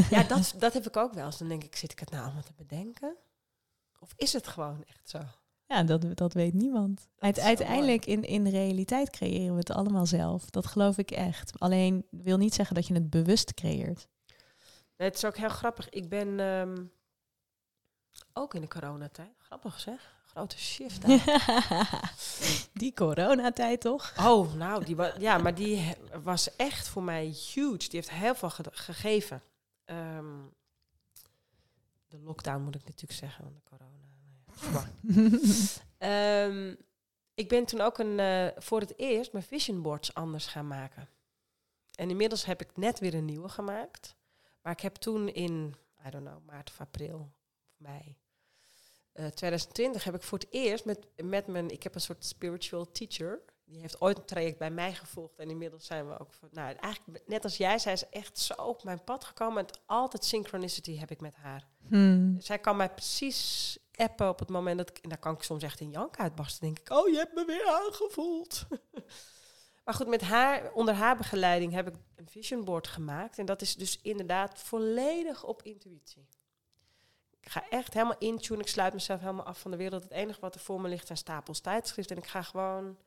Ja 0.10 0.24
dat, 0.34 0.54
dat 0.58 0.74
heb 0.74 0.88
ik 0.88 0.98
ook 0.98 1.14
wel 1.14 1.26
eens. 1.26 1.38
Dan 1.38 1.48
denk 1.48 1.64
ik, 1.64 1.76
zit 1.76 1.92
ik 1.92 2.00
het 2.00 2.12
nou 2.12 2.24
allemaal 2.24 2.44
te 2.44 2.54
bedenken? 2.58 3.16
Of 4.00 4.14
is 4.16 4.34
het 4.34 4.48
gewoon 4.48 4.84
echt 4.88 5.10
zo? 5.10 5.20
Ja, 5.66 5.84
dat, 5.84 6.18
dat 6.18 6.34
weet 6.34 6.54
niemand. 6.54 7.00
Zo 7.02 7.26
uiteindelijk 7.26 8.06
in, 8.06 8.24
in 8.24 8.48
realiteit 8.48 9.10
creëren 9.10 9.52
we 9.54 9.60
het 9.60 9.72
allemaal 9.72 10.06
zelf. 10.06 10.50
Dat 10.50 10.66
geloof 10.68 10.98
ik 10.98 11.12
echt. 11.12 11.60
Alleen 11.60 12.06
wil 12.10 12.38
niet 12.38 12.54
zeggen 12.54 12.76
dat 12.76 12.88
je 12.88 12.94
het 12.94 13.10
bewust 13.10 13.54
creëert. 13.54 14.08
Het 14.96 15.16
is 15.16 15.26
ook 15.26 15.38
heel 15.38 15.50
grappig. 15.50 15.90
Ik 15.90 16.10
ben 16.10 16.40
ehm, 16.40 16.84
ook 18.34 18.54
in 18.54 18.62
de 18.62 18.68
coronatijd. 18.68 19.32
Grappig 19.38 19.80
zeg. 19.80 20.16
Grote 20.26 20.58
shift. 20.60 21.02
Die 22.74 22.94
coronatijd 22.94 23.82
toch? 23.82 24.14
Oh, 24.20 24.54
nou, 24.54 24.86
die 24.86 24.96
wa- 24.96 25.14
ja, 25.20 25.38
maar 25.38 25.56
die 25.56 25.94
was 26.24 26.56
echt 26.56 26.88
voor 26.88 27.04
mij 27.04 27.26
huge. 27.26 27.78
Die 27.78 27.90
heeft 27.92 28.10
heel 28.12 28.36
veel 28.36 28.50
ge- 28.50 28.64
gegeven. 28.72 29.42
Ehm, 29.86 30.42
de 32.08 32.18
lockdown 32.18 32.62
moet 32.62 32.76
ik 32.76 32.86
natuurlijk 32.86 33.20
zeggen, 33.20 33.44
want 33.44 33.56
de 33.56 33.62
corona. 33.64 33.98
nou 34.72 34.86
ja. 34.86 35.82
Ehm, 36.48 36.76
ik 37.34 37.50
ben 37.50 37.66
toen 37.66 37.82
ook 37.82 37.98
een, 37.98 38.20
eh, 38.20 38.48
voor 38.56 38.80
het 38.80 39.00
eerst 39.00 39.32
mijn 39.32 39.46
vision 39.46 39.82
boards 39.82 40.14
anders 40.14 40.46
gaan 40.46 40.68
maken. 40.68 41.10
En 41.96 42.10
inmiddels 42.10 42.46
heb 42.46 42.62
ik 42.62 42.78
net 42.78 43.00
weer 43.00 43.14
een 43.14 43.26
nieuwe 43.26 43.50
gemaakt. 43.50 44.16
Maar 44.62 44.74
ik 44.74 44.80
heb 44.80 44.96
toen 44.96 45.30
in, 45.30 45.76
I 46.08 46.10
don't 46.10 46.26
know, 46.26 46.46
maart 46.46 46.70
of 46.70 46.80
april 46.80 47.20
of 47.20 47.76
mei 47.78 48.18
eh, 49.14 49.26
2020 49.26 50.04
heb 50.04 50.16
ik 50.16 50.22
voor 50.22 50.38
het 50.38 50.48
eerst 50.52 50.86
met, 50.86 51.08
met 51.24 51.48
mijn, 51.48 51.70
ik 51.70 51.84
heb 51.84 51.96
een 51.96 52.02
soort 52.02 52.26
spiritual 52.26 52.92
teacher. 52.92 53.42
Die 53.66 53.80
heeft 53.80 54.02
ooit 54.02 54.18
een 54.18 54.26
traject 54.26 54.58
bij 54.58 54.72
mij 54.72 54.94
gevolgd. 54.94 55.40
En 55.40 55.50
inmiddels 55.50 55.86
zijn 55.86 56.08
we 56.08 56.20
ook, 56.20 56.34
voor, 56.34 56.50
nou 56.52 56.76
eigenlijk 56.76 57.28
net 57.28 57.44
als 57.44 57.58
jij, 57.58 57.80
zij 57.80 57.94
is 57.94 58.10
echt 58.10 58.40
zo 58.40 58.54
op 58.54 58.84
mijn 58.84 59.04
pad 59.04 59.24
gekomen. 59.24 59.68
En 59.68 59.80
altijd 59.86 60.26
synchronicity 60.26 60.98
heb 60.98 61.12
ik 61.12 61.22
met 61.22 61.36
haar. 61.36 61.68
Hmm. 61.88 62.36
Zij 62.40 62.60
kan 62.60 62.78
mij 62.78 62.90
precies 62.90 63.78
appen 63.96 64.30
op 64.30 64.40
het 64.40 64.50
moment 64.50 64.78
dat 64.78 64.90
ik... 64.90 64.98
En 64.98 65.10
daar 65.10 65.18
kan 65.18 65.34
ik 65.34 65.44
soms 65.44 65.64
echt 65.64 65.80
in 65.80 65.92
jank 65.92 66.18
uitbarsten. 66.18 66.66
denk 66.66 66.80
ik, 66.80 66.90
oh, 66.90 67.10
je 67.10 67.18
hebt 67.18 67.34
me 67.34 67.46
weer 67.46 67.68
aangevoeld. 67.68 68.68
maar 69.86 69.94
goed, 69.94 70.08
met 70.08 70.22
haar, 70.22 70.72
onder 70.72 70.94
haar 70.94 71.18
begeleiding 71.18 71.74
heb 71.74 71.88
ik 71.88 71.96
een 72.16 72.30
vision 72.30 72.66
board 72.66 72.88
gemaakt. 72.88 73.38
En 73.38 73.46
dat 73.46 73.62
is 73.62 73.76
dus 73.76 74.00
inderdaad 74.02 74.60
volledig 74.60 75.44
op 75.44 75.62
intuïtie. 75.62 76.28
Ik 77.40 77.50
ga 77.50 77.70
echt 77.70 77.94
helemaal 77.94 78.18
intune. 78.18 78.62
Ik 78.62 78.68
sluit 78.68 78.94
mezelf 78.94 79.20
helemaal 79.20 79.46
af 79.46 79.60
van 79.60 79.72
de 79.72 79.78
wereld. 79.78 80.04
Het 80.04 80.12
enige 80.12 80.40
wat 80.40 80.56
er 80.56 80.62
voor 80.62 80.82
me 80.82 80.90
ligt 80.90 81.06
zijn 81.06 81.18
stapels 81.18 81.60
tijdschriften. 81.60 82.16
En 82.16 82.22
ik 82.22 82.30
ga 82.30 82.42
gewoon 82.42 82.98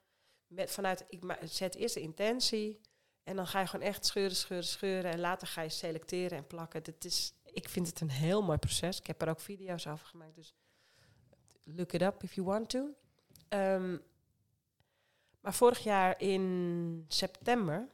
met, 0.47 0.71
vanuit... 0.71 1.05
Ik 1.09 1.23
zet 1.43 1.75
eerst 1.75 1.95
de 1.95 2.01
intentie... 2.01 2.81
En 3.27 3.37
dan 3.37 3.47
ga 3.47 3.61
je 3.61 3.67
gewoon 3.67 3.87
echt 3.87 4.07
scheuren, 4.07 4.37
scheuren, 4.37 4.67
scheuren. 4.67 5.13
En 5.13 5.21
later 5.21 5.47
ga 5.47 5.63
je 5.63 5.69
selecteren 5.69 6.39
en 6.39 6.47
plakken. 6.47 6.83
Dit 6.83 7.05
is, 7.05 7.35
ik 7.45 7.69
vind 7.69 7.87
het 7.87 8.01
een 8.01 8.11
heel 8.11 8.43
mooi 8.43 8.59
proces. 8.59 8.99
Ik 8.99 9.07
heb 9.07 9.23
er 9.23 9.29
ook 9.29 9.41
video's 9.41 9.87
over 9.87 10.07
gemaakt. 10.07 10.35
Dus 10.35 10.55
look 11.65 11.93
it 11.93 12.03
up 12.03 12.23
if 12.23 12.35
you 12.35 12.47
want 12.47 12.69
to. 12.69 12.95
Um, 13.49 14.03
maar 15.41 15.55
vorig 15.55 15.79
jaar 15.79 16.21
in 16.21 17.05
september 17.09 17.89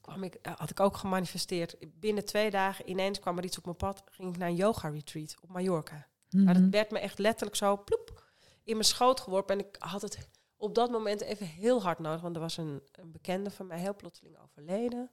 kwam 0.00 0.22
ik, 0.22 0.34
eh, 0.34 0.52
had 0.56 0.70
ik 0.70 0.80
ook 0.80 0.96
gemanifesteerd. 0.96 1.76
Binnen 2.00 2.24
twee 2.24 2.50
dagen 2.50 2.90
ineens 2.90 3.18
kwam 3.18 3.38
er 3.38 3.44
iets 3.44 3.58
op 3.58 3.64
mijn 3.64 3.76
pad. 3.76 4.04
Ging 4.10 4.32
ik 4.32 4.38
naar 4.38 4.48
een 4.48 4.56
yoga 4.56 4.88
retreat 4.88 5.36
op 5.40 5.48
Mallorca. 5.48 6.06
Mm 6.30 6.44
Maar 6.44 6.54
dat 6.54 6.70
werd 6.70 6.90
me 6.90 6.98
echt 6.98 7.18
letterlijk 7.18 7.56
zo 7.56 7.84
ploep 7.84 8.24
in 8.64 8.72
mijn 8.72 8.84
schoot 8.84 9.20
geworpen. 9.20 9.58
En 9.58 9.66
ik 9.66 9.76
had 9.78 10.02
het 10.02 10.28
op 10.56 10.74
dat 10.74 10.90
moment 10.90 11.20
even 11.20 11.46
heel 11.46 11.82
hard 11.82 11.98
nodig. 11.98 12.20
Want 12.20 12.34
er 12.34 12.40
was 12.40 12.56
een, 12.56 12.82
een 12.92 13.12
bekende 13.12 13.50
van 13.50 13.66
mij 13.66 13.78
heel 13.78 13.96
plotseling 13.96 14.38
overleden. 14.38 15.10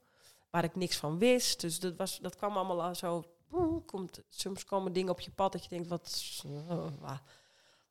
Waar 0.49 0.63
ik 0.63 0.75
niks 0.75 0.97
van 0.97 1.17
wist. 1.17 1.61
Dus 1.61 1.79
dat, 1.79 1.95
was, 1.95 2.19
dat 2.19 2.35
kwam 2.35 2.57
allemaal 2.57 2.95
zo. 2.95 3.23
Komt, 3.85 4.21
soms 4.29 4.65
komen 4.65 4.93
dingen 4.93 5.11
op 5.11 5.19
je 5.19 5.31
pad 5.31 5.51
dat 5.51 5.63
je 5.63 5.69
denkt, 5.69 5.87
wat, 5.87 6.23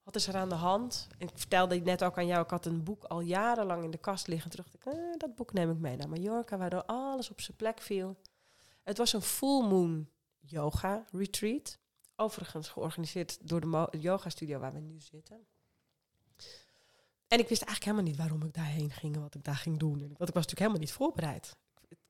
wat 0.02 0.14
is 0.14 0.26
er 0.26 0.36
aan 0.36 0.48
de 0.48 0.54
hand? 0.54 1.08
ik 1.18 1.30
vertelde 1.34 1.76
net 1.76 2.04
ook 2.04 2.18
aan 2.18 2.26
jou, 2.26 2.42
ik 2.42 2.50
had 2.50 2.66
een 2.66 2.84
boek 2.84 3.04
al 3.04 3.20
jarenlang 3.20 3.84
in 3.84 3.90
de 3.90 3.98
kast 3.98 4.26
liggen. 4.26 4.50
Terug 4.50 4.70
dacht 4.70 4.86
ik, 4.86 4.92
eh, 4.92 5.12
dat 5.16 5.34
boek 5.34 5.52
neem 5.52 5.70
ik 5.70 5.78
mee 5.78 5.96
naar 5.96 6.08
Mallorca, 6.08 6.56
waardoor 6.56 6.84
alles 6.84 7.30
op 7.30 7.40
zijn 7.40 7.56
plek 7.56 7.80
viel. 7.80 8.16
Het 8.82 8.98
was 8.98 9.12
een 9.12 9.22
full 9.22 9.66
moon 9.66 10.08
yoga 10.40 11.04
retreat. 11.10 11.78
Overigens 12.16 12.68
georganiseerd 12.68 13.48
door 13.48 13.60
de 13.60 13.98
yoga 13.98 14.28
studio 14.28 14.58
waar 14.58 14.72
we 14.72 14.80
nu 14.80 15.00
zitten. 15.00 15.46
En 17.32 17.38
ik 17.38 17.48
wist 17.48 17.62
eigenlijk 17.62 17.84
helemaal 17.84 18.10
niet 18.12 18.16
waarom 18.16 18.48
ik 18.48 18.54
daarheen 18.54 18.90
ging 18.90 19.14
en 19.14 19.20
wat 19.20 19.34
ik 19.34 19.44
daar 19.44 19.56
ging 19.56 19.78
doen. 19.78 19.98
Want 19.98 20.10
ik 20.10 20.16
was 20.18 20.46
natuurlijk 20.46 20.58
helemaal 20.58 20.80
niet 20.80 20.92
voorbereid. 20.92 21.56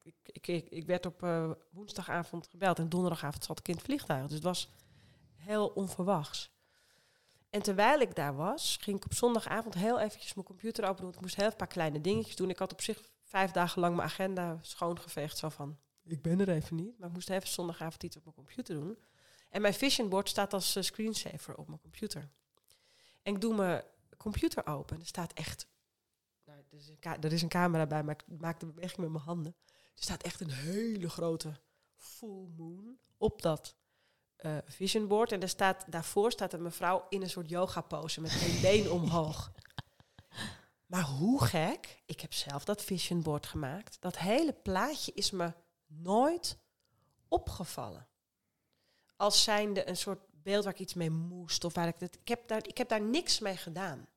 Ik, 0.02 0.14
ik, 0.24 0.70
ik, 0.70 0.86
werd 0.86 1.06
op 1.06 1.22
uh, 1.22 1.50
woensdagavond 1.70 2.46
gebeld 2.46 2.78
en 2.78 2.88
donderdagavond 2.88 3.44
zat 3.44 3.58
ik 3.58 3.68
in 3.68 3.74
het 3.74 3.84
vliegtuig. 3.84 4.22
Dus 4.22 4.34
het 4.34 4.42
was 4.42 4.70
heel 5.36 5.68
onverwachts. 5.68 6.50
En 7.50 7.62
terwijl 7.62 8.00
ik 8.00 8.14
daar 8.14 8.34
was, 8.34 8.76
ging 8.80 8.96
ik 8.96 9.04
op 9.04 9.14
zondagavond 9.14 9.74
heel 9.74 10.00
eventjes 10.00 10.34
mijn 10.34 10.46
computer 10.46 10.84
open 10.84 11.02
doen. 11.02 11.12
Ik 11.12 11.20
moest 11.20 11.36
heel 11.36 11.46
een 11.46 11.56
paar 11.56 11.66
kleine 11.66 12.00
dingetjes 12.00 12.36
doen. 12.36 12.50
Ik 12.50 12.58
had 12.58 12.72
op 12.72 12.80
zich 12.80 13.02
vijf 13.22 13.50
dagen 13.50 13.80
lang 13.80 13.96
mijn 13.96 14.08
agenda 14.08 14.58
schoongeveegd. 14.62 15.38
Zo 15.38 15.48
van, 15.48 15.78
ik 16.04 16.22
ben 16.22 16.40
er 16.40 16.48
even 16.48 16.76
niet. 16.76 16.98
Maar 16.98 17.08
ik 17.08 17.14
moest 17.14 17.30
even 17.30 17.48
zondagavond 17.48 18.02
iets 18.02 18.16
op 18.16 18.24
mijn 18.24 18.36
computer 18.36 18.74
doen. 18.74 18.98
En 19.50 19.62
mijn 19.62 19.74
vision 19.74 20.08
board 20.08 20.28
staat 20.28 20.52
als 20.52 20.76
uh, 20.76 20.82
screensaver 20.82 21.56
op 21.56 21.66
mijn 21.68 21.80
computer. 21.80 22.28
En 23.22 23.34
ik 23.34 23.40
doe 23.40 23.54
mijn 23.54 23.82
computer 24.22 24.66
open. 24.66 25.00
Er 25.00 25.06
staat 25.06 25.32
echt... 25.32 25.66
Nou, 26.44 26.58
er, 26.70 26.78
is 26.78 26.88
een 26.88 27.22
er 27.22 27.32
is 27.32 27.42
een 27.42 27.48
camera 27.48 27.86
bij, 27.86 28.02
maar 28.02 28.14
ik 28.14 28.40
maak 28.40 28.60
de 28.60 28.66
beweging 28.66 29.00
met 29.00 29.10
mijn 29.10 29.24
handen. 29.24 29.56
Er 29.72 30.02
staat 30.02 30.22
echt 30.22 30.40
een 30.40 30.50
hele 30.50 31.08
grote 31.10 31.60
full 31.96 32.48
moon 32.56 32.98
op 33.18 33.42
dat 33.42 33.76
uh, 34.40 34.56
vision 34.64 35.06
board. 35.06 35.32
En 35.32 35.40
daar 35.40 35.48
staat, 35.48 35.84
daarvoor 35.88 36.32
staat 36.32 36.52
een 36.52 36.62
mevrouw 36.62 37.06
in 37.08 37.22
een 37.22 37.30
soort 37.30 37.48
yoga 37.48 37.80
pose 37.80 38.20
met 38.20 38.42
een 38.42 38.60
been 38.70 38.90
omhoog. 38.90 39.52
Maar 40.86 41.02
hoe 41.02 41.44
gek, 41.44 42.02
ik 42.06 42.20
heb 42.20 42.32
zelf 42.32 42.64
dat 42.64 42.82
vision 42.82 43.22
board 43.22 43.46
gemaakt. 43.46 43.96
Dat 44.00 44.18
hele 44.18 44.52
plaatje 44.52 45.12
is 45.14 45.30
me 45.30 45.52
nooit 45.86 46.58
opgevallen. 47.28 48.06
Als 49.16 49.42
zijnde 49.42 49.88
een 49.88 49.96
soort 49.96 50.20
beeld 50.30 50.64
waar 50.64 50.72
ik 50.72 50.78
iets 50.78 50.94
mee 50.94 51.10
moest. 51.10 51.64
Of 51.64 51.74
waar 51.74 51.88
ik, 51.88 51.94
het, 51.98 52.18
ik, 52.20 52.28
heb 52.28 52.48
daar, 52.48 52.66
ik 52.66 52.78
heb 52.78 52.88
daar 52.88 53.02
niks 53.02 53.38
mee 53.38 53.56
gedaan. 53.56 54.08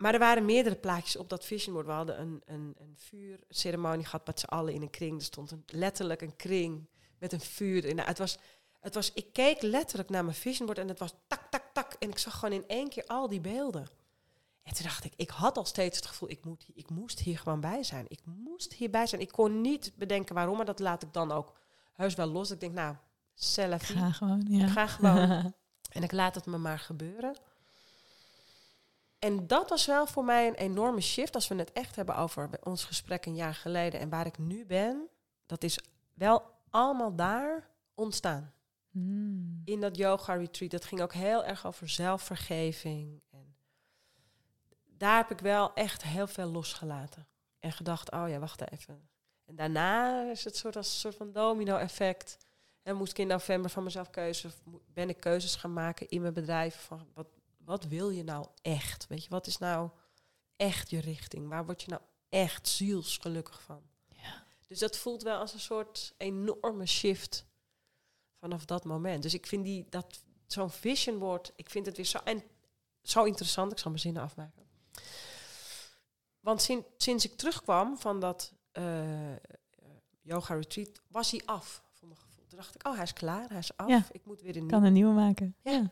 Maar 0.00 0.12
er 0.12 0.18
waren 0.18 0.44
meerdere 0.44 0.76
plaatjes 0.76 1.16
op 1.16 1.28
dat 1.28 1.44
vision 1.44 1.74
board. 1.74 1.86
We 1.86 1.92
hadden 1.92 2.20
een, 2.20 2.42
een, 2.46 2.74
een 2.78 2.94
vuurceremonie 2.96 4.04
gehad 4.04 4.26
met 4.26 4.40
z'n 4.40 4.46
allen 4.46 4.74
in 4.74 4.82
een 4.82 4.90
kring. 4.90 5.18
Er 5.18 5.24
stond 5.24 5.50
een, 5.50 5.64
letterlijk 5.66 6.20
een 6.20 6.36
kring 6.36 6.88
met 7.18 7.32
een 7.32 7.40
vuur. 7.40 7.88
En 7.88 8.00
het 8.00 8.18
was 8.18 8.38
het 8.80 8.94
was, 8.94 9.12
ik 9.12 9.32
keek 9.32 9.62
letterlijk 9.62 10.10
naar 10.10 10.24
mijn 10.24 10.36
visionboard 10.36 10.78
en 10.78 10.88
het 10.88 10.98
was 10.98 11.14
tak, 11.26 11.50
tak, 11.50 11.64
tak. 11.72 11.92
En 11.98 12.08
ik 12.08 12.18
zag 12.18 12.38
gewoon 12.38 12.54
in 12.54 12.68
één 12.68 12.88
keer 12.88 13.04
al 13.06 13.28
die 13.28 13.40
beelden. 13.40 13.88
En 14.62 14.74
toen 14.74 14.84
dacht 14.84 15.04
ik, 15.04 15.12
ik 15.16 15.30
had 15.30 15.56
al 15.56 15.64
steeds 15.64 15.96
het 15.96 16.06
gevoel, 16.06 16.30
ik, 16.30 16.44
moet, 16.44 16.66
ik 16.74 16.90
moest 16.90 17.18
hier 17.18 17.38
gewoon 17.38 17.60
bij 17.60 17.82
zijn. 17.82 18.04
Ik 18.08 18.20
moest 18.24 18.72
hierbij 18.72 19.06
zijn. 19.06 19.20
Ik 19.20 19.32
kon 19.32 19.60
niet 19.60 19.92
bedenken 19.96 20.34
waarom, 20.34 20.56
maar 20.56 20.66
dat 20.66 20.78
laat 20.78 21.02
ik 21.02 21.12
dan 21.12 21.32
ook 21.32 21.58
heus 21.92 22.14
wel 22.14 22.26
los. 22.26 22.50
Ik 22.50 22.60
denk, 22.60 22.74
nou, 22.74 22.96
zelf. 23.34 23.82
Ga 23.82 24.12
gewoon, 24.12 24.44
ja. 24.48 24.64
Ik 24.64 24.70
ga 24.70 24.86
gewoon. 24.86 25.54
en 25.96 26.02
ik 26.02 26.12
laat 26.12 26.34
het 26.34 26.46
me 26.46 26.58
maar 26.58 26.78
gebeuren. 26.78 27.36
En 29.20 29.46
dat 29.46 29.68
was 29.68 29.86
wel 29.86 30.06
voor 30.06 30.24
mij 30.24 30.46
een 30.48 30.54
enorme 30.54 31.00
shift. 31.00 31.34
Als 31.34 31.48
we 31.48 31.54
het 31.54 31.72
echt 31.72 31.96
hebben 31.96 32.16
over 32.16 32.50
ons 32.62 32.84
gesprek 32.84 33.26
een 33.26 33.34
jaar 33.34 33.54
geleden 33.54 34.00
en 34.00 34.08
waar 34.08 34.26
ik 34.26 34.38
nu 34.38 34.66
ben. 34.66 35.08
Dat 35.46 35.62
is 35.62 35.78
wel 36.14 36.42
allemaal 36.70 37.14
daar 37.14 37.68
ontstaan. 37.94 38.52
Hmm. 38.90 39.62
In 39.64 39.80
dat 39.80 39.96
yoga 39.96 40.34
retreat, 40.34 40.70
dat 40.70 40.84
ging 40.84 41.00
ook 41.00 41.12
heel 41.12 41.44
erg 41.44 41.66
over 41.66 41.88
zelfvergeving. 41.88 43.22
En 43.30 43.56
daar 44.84 45.16
heb 45.16 45.30
ik 45.30 45.40
wel 45.40 45.74
echt 45.74 46.02
heel 46.02 46.26
veel 46.26 46.50
losgelaten. 46.50 47.26
En 47.58 47.72
gedacht, 47.72 48.10
oh 48.12 48.28
ja, 48.28 48.38
wacht 48.38 48.70
even. 48.70 49.08
En 49.44 49.56
daarna 49.56 50.22
is 50.30 50.44
het 50.44 50.56
soort 50.56 50.76
als 50.76 50.86
een 50.86 50.98
soort 50.98 51.14
van 51.14 51.32
domino-effect. 51.32 52.36
En 52.82 52.96
moest 52.96 53.10
ik 53.10 53.18
in 53.18 53.26
november 53.26 53.70
van 53.70 53.84
mezelf 53.84 54.10
keuze, 54.10 54.50
ben 54.92 55.08
ik 55.08 55.20
keuzes 55.20 55.56
gaan 55.56 55.72
maken 55.72 56.08
in 56.08 56.20
mijn 56.20 56.34
bedrijf 56.34 56.80
van 56.80 57.08
wat, 57.14 57.26
wat 57.70 57.84
wil 57.84 58.10
je 58.10 58.24
nou 58.24 58.46
echt? 58.62 59.06
Weet 59.06 59.24
je, 59.24 59.30
wat 59.30 59.46
is 59.46 59.58
nou 59.58 59.90
echt 60.56 60.90
je 60.90 61.00
richting? 61.00 61.48
Waar 61.48 61.64
word 61.64 61.82
je 61.82 61.88
nou 61.88 62.02
echt 62.28 62.68
zielsgelukkig 62.68 63.62
van? 63.62 63.82
Ja. 64.08 64.46
Dus 64.66 64.78
dat 64.78 64.96
voelt 64.96 65.22
wel 65.22 65.38
als 65.38 65.52
een 65.52 65.60
soort 65.60 66.14
enorme 66.16 66.86
shift 66.86 67.46
vanaf 68.38 68.64
dat 68.64 68.84
moment. 68.84 69.22
Dus 69.22 69.34
ik 69.34 69.46
vind 69.46 69.64
die, 69.64 69.86
dat 69.88 70.22
zo'n 70.46 70.70
vision 70.70 71.18
board, 71.18 71.52
ik 71.56 71.70
vind 71.70 71.86
het 71.86 71.96
weer 71.96 72.06
zo, 72.06 72.18
en 72.24 72.42
zo 73.02 73.24
interessant. 73.24 73.72
Ik 73.72 73.78
zal 73.78 73.90
mijn 73.90 74.02
zinnen 74.02 74.22
afmaken. 74.22 74.66
Want 76.40 76.62
sinds, 76.62 76.86
sinds 76.96 77.24
ik 77.24 77.36
terugkwam 77.36 77.98
van 77.98 78.20
dat 78.20 78.52
uh, 78.72 79.36
yoga 80.20 80.54
retreat, 80.54 81.02
was 81.06 81.30
hij 81.30 81.42
af, 81.44 81.82
voor 81.92 82.08
mijn 82.08 82.20
gevoel. 82.20 82.46
Toen 82.46 82.58
dacht 82.58 82.74
ik, 82.74 82.86
oh, 82.86 82.94
hij 82.94 83.02
is 83.02 83.12
klaar, 83.12 83.48
hij 83.48 83.58
is 83.58 83.76
af. 83.76 83.88
Ja, 83.88 84.06
ik 84.12 84.24
moet 84.24 84.40
weer 84.42 84.56
een 84.56 84.66
nieuwe. 84.66 84.72
Kan 84.72 84.84
een 84.84 84.92
nieuwe 84.92 85.14
maken. 85.14 85.56
Ja. 85.62 85.90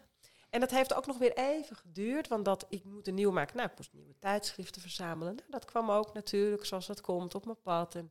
En 0.50 0.60
dat 0.60 0.70
heeft 0.70 0.94
ook 0.94 1.06
nog 1.06 1.18
weer 1.18 1.36
even 1.36 1.76
geduurd, 1.76 2.28
want 2.28 2.44
dat 2.44 2.66
ik 2.68 2.84
moet 2.84 3.08
een 3.08 3.14
nieuwe 3.14 3.32
maken. 3.32 3.56
Nou, 3.56 3.68
ik 3.68 3.76
moest 3.76 3.92
nieuwe 3.92 4.18
tijdschriften 4.18 4.82
verzamelen. 4.82 5.34
Nou, 5.34 5.50
dat 5.50 5.64
kwam 5.64 5.90
ook 5.90 6.14
natuurlijk, 6.14 6.64
zoals 6.64 6.86
dat 6.86 7.00
komt, 7.00 7.34
op 7.34 7.44
mijn 7.44 7.62
pad. 7.62 7.94
En, 7.94 8.10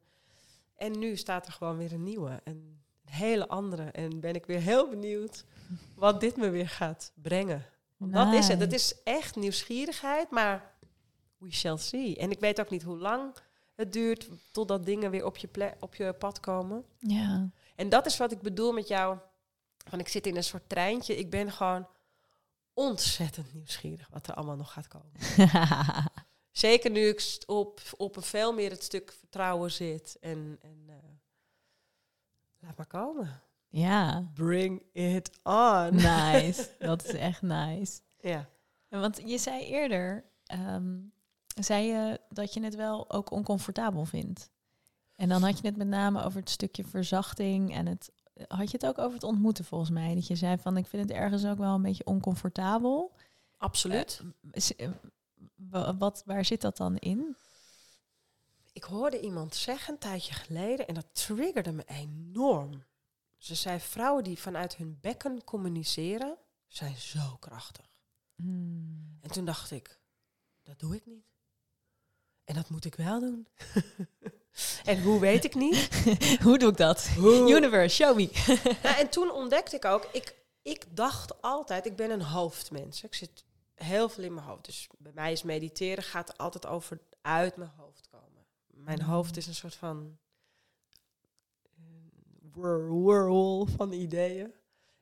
en 0.76 1.00
nu 1.00 1.16
staat 1.16 1.48
er 1.48 1.54
gewoon 1.54 1.78
weer 1.78 1.94
een 1.94 2.04
nieuwe. 2.04 2.42
En 2.44 2.82
hele 3.04 3.48
andere. 3.48 3.84
En 3.84 4.20
ben 4.20 4.36
ik 4.36 4.46
weer 4.46 4.60
heel 4.60 4.90
benieuwd 4.90 5.46
wat 5.96 6.20
dit 6.20 6.38
me 6.38 6.50
weer 6.50 6.70
gaat 6.70 7.12
brengen. 7.16 7.66
Dat 7.98 8.34
is 8.34 8.48
het. 8.48 8.60
Het 8.60 8.74
is 8.74 9.04
echt 9.04 9.36
nieuwsgierigheid, 9.36 10.30
maar 10.30 10.76
we 11.38 11.52
shall 11.52 11.78
see. 11.78 12.18
En 12.18 12.32
ik 12.32 12.40
weet 12.40 12.60
ook 12.60 12.70
niet 12.70 12.84
hoe 12.84 12.98
lang 12.98 13.36
het 13.76 13.94
duurt 13.94 14.30
totdat 14.52 14.86
dingen 14.86 15.12
weer 15.12 15.26
op 15.26 15.38
je, 15.38 15.74
op 15.80 15.96
je 15.96 16.14
pad 16.14 16.40
komen. 16.40 16.86
Ja. 17.00 17.50
En 17.76 17.90
dat 17.90 18.06
is 18.06 18.18
wat 18.18 18.32
ik 18.32 18.42
bedoel 18.42 18.72
met 18.72 18.88
jou. 18.88 19.18
Van 19.90 20.00
ik 20.00 20.08
zit 20.08 20.28
in 20.28 20.36
een 20.36 20.44
soort 20.44 20.70
treintje. 20.70 21.18
Ik 21.18 21.30
ben 21.30 21.52
gewoon 21.52 21.88
ontzettend 22.78 23.54
nieuwsgierig 23.54 24.08
wat 24.10 24.28
er 24.28 24.34
allemaal 24.34 24.56
nog 24.56 24.74
gaat 24.74 24.88
komen. 24.88 25.12
Zeker 26.52 26.92
nu 26.92 27.08
ik 27.08 27.44
op, 27.46 27.82
op 27.98 28.16
een 28.16 28.24
veel 28.24 28.54
meer 28.54 28.70
het 28.70 28.84
stuk 28.84 29.12
vertrouwen 29.20 29.72
zit. 29.72 30.18
En, 30.20 30.58
en 30.62 30.86
uh, 30.90 30.96
Laat 32.60 32.78
maar 32.78 32.88
komen. 32.88 33.42
Ja. 33.68 34.32
Bring 34.34 34.84
it 34.94 35.30
on. 35.44 35.96
Nice. 35.96 36.70
dat 36.80 37.06
is 37.06 37.14
echt 37.14 37.42
nice. 37.42 38.00
Ja. 38.20 38.50
Want 38.90 39.22
je 39.26 39.38
zei 39.38 39.66
eerder, 39.66 40.24
um, 40.54 41.14
zei 41.62 41.86
je 41.86 42.20
dat 42.30 42.54
je 42.54 42.64
het 42.64 42.76
wel 42.76 43.12
ook 43.12 43.32
oncomfortabel 43.32 44.06
vindt. 44.06 44.50
En 45.16 45.30
dan 45.30 45.44
had 45.44 45.60
je 45.60 45.68
het 45.68 45.78
met 45.78 45.88
name 45.88 46.24
over 46.24 46.40
het 46.40 46.50
stukje 46.50 46.84
verzachting 46.84 47.74
en 47.74 47.86
het 47.86 48.12
had 48.48 48.72
je 48.72 48.78
het 48.78 48.86
ook 48.86 48.98
over 48.98 49.14
het 49.14 49.24
ontmoeten 49.24 49.66
volgens 49.66 49.90
mij. 49.90 50.16
Dat 50.16 50.28
je 50.28 50.36
zei 50.36 50.58
van 50.58 50.78
ik 50.78 50.88
vind 50.88 51.10
het 51.10 51.18
ergens 51.18 51.46
ook 51.46 51.58
wel 51.58 51.76
een 51.76 51.82
beetje 51.82 52.06
oncomfortabel. 52.06 53.12
Absoluut. 53.58 54.22
Uh, 54.78 55.90
wat, 55.98 56.24
waar 56.26 56.46
zit 56.46 56.62
dat 56.62 56.78
dan 56.78 56.98
in? 56.98 57.36
ik 58.78 58.84
hoorde 58.84 59.20
iemand 59.20 59.56
zeggen 59.56 59.94
een 59.94 60.00
tijdje 60.00 60.34
geleden 60.34 60.88
en 60.88 60.94
dat 60.94 61.08
triggerde 61.12 61.72
me 61.72 61.84
enorm. 61.86 62.84
Ze 63.38 63.56
zei 63.56 63.80
vrouwen 63.80 64.24
die 64.24 64.40
vanuit 64.40 64.76
hun 64.76 64.98
bekken 65.02 65.44
communiceren, 65.44 66.38
zijn 66.68 66.98
zo 66.98 67.38
krachtig. 67.40 68.00
Hmm. 68.36 69.18
En 69.22 69.32
toen 69.32 69.46
dacht 69.46 69.72
ik, 69.72 70.00
dat 70.64 70.80
doe 70.80 70.96
ik 70.96 71.06
niet. 71.06 71.26
En 72.44 72.56
dat 72.56 72.70
moet 72.70 72.86
ik 72.86 72.96
wel 72.96 73.20
doen. 73.20 73.48
en 74.86 75.02
hoe 75.02 75.20
weet 75.20 75.44
ik 75.44 75.56
niet? 75.56 75.90
Hoe 76.44 76.58
doe 76.58 76.70
ik 76.70 76.78
dat? 76.78 77.08
Hoe? 77.08 77.56
Universe, 77.56 77.96
show 77.96 78.16
me. 78.16 78.30
Nou, 78.84 78.96
en 78.98 79.10
toen 79.10 79.32
ontdekte 79.32 79.76
ik 79.76 79.86
ook, 79.86 80.08
ik, 80.12 80.36
ik 80.62 80.86
dacht 80.96 81.42
altijd, 81.42 81.86
ik 81.86 81.96
ben 81.96 82.12
een 82.12 82.22
hoofdmens. 82.22 83.04
Ik 83.04 83.14
zit 83.16 83.44
heel 83.76 84.10
veel 84.10 84.24
in 84.24 84.34
mijn 84.34 84.46
hoofd. 84.46 84.66
Dus 84.66 84.88
bij 84.98 85.12
mij 85.16 85.32
is 85.32 85.44
mediteren 85.44 86.04
gaat 86.04 86.38
altijd 86.38 86.66
over 86.66 87.00
uit 87.22 87.56
mijn 87.56 87.72
hoofd 87.78 88.08
komen. 88.12 88.46
Mijn 88.68 89.02
hoofd 89.02 89.38
is 89.38 89.48
een 89.48 89.56
soort 89.56 89.76
van 89.76 90.18
eh, 91.64 91.84
whir- 92.54 93.02
whirl 93.04 93.68
van 93.78 93.92
ideeën. 93.92 94.54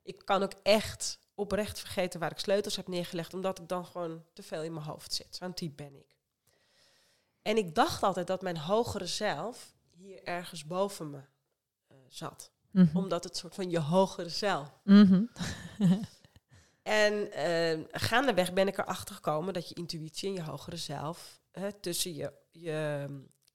Ik 0.03 0.21
kan 0.25 0.43
ook 0.43 0.53
echt 0.63 1.19
oprecht 1.35 1.79
vergeten 1.79 2.19
waar 2.19 2.31
ik 2.31 2.39
sleutels 2.39 2.75
heb 2.75 2.87
neergelegd, 2.87 3.33
omdat 3.33 3.59
ik 3.59 3.67
dan 3.67 3.85
gewoon 3.85 4.23
te 4.33 4.43
veel 4.43 4.63
in 4.63 4.73
mijn 4.73 4.85
hoofd 4.85 5.13
zit. 5.13 5.35
Zo'n 5.35 5.53
type 5.53 5.75
ben 5.83 5.95
ik. 5.95 6.14
En 7.45 7.57
ik 7.57 7.75
dacht 7.75 8.03
altijd 8.03 8.27
dat 8.27 8.41
mijn 8.41 8.57
hogere 8.57 9.05
zelf 9.05 9.75
hier 9.91 10.23
ergens 10.23 10.65
boven 10.65 11.09
me 11.09 11.21
eh, 11.87 11.97
zat 12.07 12.53
Mhm. 12.75 12.97
omdat 12.97 13.23
het 13.23 13.37
soort 13.37 13.55
van 13.55 13.69
je 13.69 13.79
hogere 13.79 14.29
zelf. 14.29 14.79
Mhm. 14.83 15.23
En 16.83 17.31
eh, 17.31 17.83
gaandeweg 17.91 18.53
ben 18.53 18.67
ik 18.67 18.77
erachter 18.77 19.15
gekomen 19.15 19.53
dat 19.53 19.69
je 19.69 19.75
intuïtie 19.75 20.29
en 20.29 20.35
je 20.35 20.41
hogere 20.43 20.77
zelf 20.77 21.41
hè, 21.51 21.73
tussen 21.73 22.13
je, 22.13 22.33
je, 22.51 23.07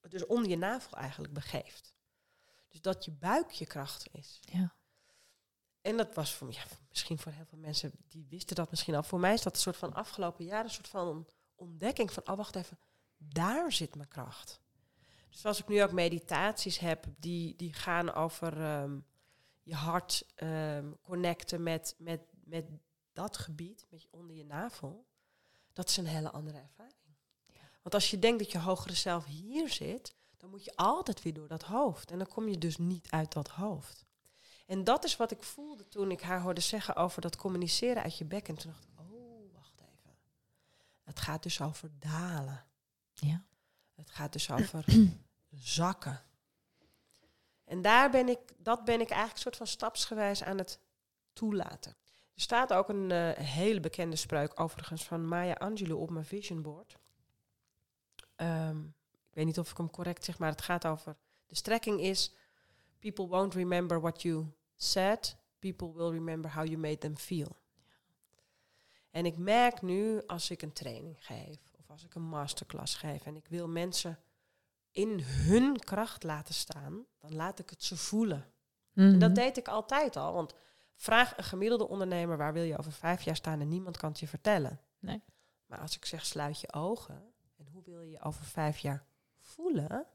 dus 0.09 0.27
onder 0.27 0.51
je 0.51 0.57
navel 0.57 0.93
eigenlijk 0.93 1.33
begeeft. 1.33 1.95
Dus 2.69 2.81
dat 2.81 3.05
je 3.05 3.11
buik 3.11 3.51
je 3.51 3.67
kracht 3.67 4.09
is. 4.13 4.39
Ja. 4.41 4.75
En 5.81 5.97
dat 5.97 6.15
was 6.15 6.35
voor, 6.35 6.53
ja, 6.53 6.63
misschien 6.89 7.19
voor 7.19 7.33
heel 7.33 7.45
veel 7.45 7.59
mensen, 7.59 7.93
die 8.09 8.27
wisten 8.29 8.57
dat 8.57 8.71
misschien 8.71 8.95
al. 8.95 9.03
Voor 9.03 9.21
mij 9.21 9.33
is 9.33 9.43
dat 9.43 9.55
een 9.55 9.61
soort 9.61 9.77
van 9.77 9.95
afgelopen 9.95 10.45
jaar 10.45 10.65
een 10.65 10.71
soort 10.71 10.89
van 10.89 11.27
ontdekking 11.55 12.13
van, 12.13 12.29
oh 12.29 12.37
wacht 12.37 12.57
even, 12.57 12.79
daar 13.23 13.73
zit 13.73 13.95
mijn 13.95 14.09
kracht. 14.09 14.61
Dus 15.31 15.45
als 15.45 15.61
ik 15.61 15.69
nu 15.69 15.83
ook 15.83 15.93
meditaties 15.93 16.79
heb, 16.79 17.07
die, 17.19 17.57
die 17.57 17.73
gaan 17.73 18.13
over 18.15 18.61
ehm, 18.63 18.99
je 19.63 19.75
hart 19.75 20.27
ehm, 20.35 20.91
connecten 21.03 21.63
met, 21.63 21.95
met, 21.99 22.21
met 22.45 22.67
dat 23.13 23.37
gebied, 23.37 23.87
met 23.91 24.03
je, 24.03 24.09
onder 24.11 24.37
je 24.37 24.45
navel, 24.45 25.07
dat 25.73 25.89
is 25.89 25.97
een 25.97 26.07
hele 26.07 26.31
andere 26.31 26.59
ervaring. 26.59 26.95
Want 27.83 27.95
als 27.95 28.11
je 28.11 28.19
denkt 28.19 28.39
dat 28.39 28.53
je 28.53 28.59
hogere 28.59 28.95
zelf 28.95 29.25
hier 29.25 29.69
zit, 29.69 30.15
dan 30.37 30.51
moet 30.51 30.65
je 30.65 30.77
altijd 30.77 31.23
weer 31.23 31.35
door 31.35 31.49
dat 31.49 31.63
hoofd. 31.63 32.11
En 32.11 32.19
dan 32.19 32.27
kom 32.27 32.49
je 32.49 32.59
dus 32.59 32.77
niet 32.77 33.11
uit 33.11 33.33
dat 33.33 33.49
hoofd. 33.49 34.07
En 34.67 34.85
dat 34.85 35.05
is 35.05 35.17
wat 35.17 35.31
ik 35.31 35.43
voelde 35.43 35.89
toen 35.89 36.11
ik 36.11 36.21
haar 36.21 36.41
hoorde 36.41 36.61
zeggen 36.61 36.97
over 36.97 37.21
dat 37.21 37.37
communiceren 37.37 38.03
uit 38.03 38.19
je 38.19 38.25
bek. 38.25 38.49
En 38.49 38.55
toen 38.55 38.71
dacht 38.71 38.85
ik, 38.85 39.01
oh, 39.01 39.55
wacht 39.55 39.81
even. 39.81 40.17
Het 41.05 41.21
gaat 41.21 41.43
dus 41.43 41.61
over 41.61 41.91
dalen. 41.99 42.65
Ja. 43.21 43.43
Het 43.95 44.11
gaat 44.11 44.33
dus 44.33 44.51
over 44.51 44.85
zakken. 45.51 46.23
En 47.65 47.83
daar 47.83 48.11
ben 48.11 48.29
ik, 48.29 48.39
dat 48.59 48.85
ben 48.85 49.01
ik 49.01 49.11
eigenlijk 49.11 49.41
soort 49.41 49.57
van 49.57 49.67
stapsgewijs 49.67 50.43
aan 50.43 50.59
het 50.59 50.81
toelaten. 51.33 51.97
Er 52.35 52.41
staat 52.41 52.73
ook 52.73 52.89
een 52.89 53.11
eh, 53.11 53.33
hele 53.33 53.81
bekende 53.81 54.17
spreuk 54.17 54.61
overigens 54.61 55.05
van 55.05 55.29
Maya 55.29 55.53
Angelou 55.53 56.01
op 56.01 56.11
mijn 56.11 56.25
vision 56.25 56.63
board. 56.63 56.99
Ehm, 58.37 58.85
ik 59.31 59.35
weet 59.35 59.45
niet 59.45 59.59
of 59.59 59.71
ik 59.71 59.77
hem 59.77 59.91
correct 59.91 60.25
zeg, 60.25 60.39
maar 60.39 60.51
het 60.51 60.63
gaat 60.63 60.87
over... 60.87 61.17
De 61.47 61.55
strekking 61.55 62.01
is... 62.01 62.35
People 62.99 63.27
won't 63.27 63.55
remember 63.55 64.01
what 64.01 64.23
you 64.23 64.47
said. 64.77 65.37
People 65.59 65.93
will 65.93 66.11
remember 66.11 66.55
how 66.55 66.65
you 66.65 66.79
made 66.79 66.99
them 66.99 67.17
feel. 67.17 67.57
En 69.11 69.27
ik 69.27 69.37
merk 69.37 69.83
nu 69.83 70.27
als 70.27 70.51
ik 70.51 70.63
een 70.63 70.73
training 70.73 71.17
geef... 71.27 71.70
of 71.91 71.97
als 71.97 72.05
ik 72.05 72.15
een 72.15 72.29
masterclass 72.29 72.95
geef... 72.95 73.27
en 73.27 73.37
ik 73.37 73.47
wil 73.49 73.69
mensen 73.69 74.19
in 74.91 75.21
hun 75.21 75.79
kracht 75.79 76.23
laten 76.23 76.55
staan... 76.55 77.05
dan 77.19 77.35
laat 77.35 77.59
ik 77.59 77.71
het 77.71 77.83
ze 77.83 77.97
voelen. 77.97 78.53
En 78.95 79.19
dat 79.19 79.31
Mhm. 79.31 79.39
deed 79.41 79.57
ik 79.57 79.69
altijd 79.69 80.17
al. 80.17 80.33
Want 80.33 80.55
vraag 80.95 81.37
een 81.37 81.45
gemiddelde 81.45 81.89
ondernemer... 81.89 82.37
waar 82.37 82.53
wil 82.53 82.63
je 82.63 82.79
over 82.79 82.93
vijf 82.93 83.23
jaar 83.23 83.37
staan... 83.37 83.61
en 83.61 83.69
niemand 83.69 83.97
kan 83.97 84.11
het 84.11 84.21
je 84.21 84.29
vertellen. 84.29 84.81
Nee. 84.99 85.23
Maar 85.67 85.79
als 85.79 85.97
ik 85.97 86.05
zeg 86.05 86.27
sluit 86.27 86.61
je 86.61 86.73
ogen... 86.73 87.33
en 87.57 87.67
hoe 87.73 87.83
wil 87.85 88.03
je 88.03 88.11
je 88.11 88.23
over 88.23 88.45
vijf 88.45 88.79
jaar 88.79 89.05
voelen... 89.39 90.07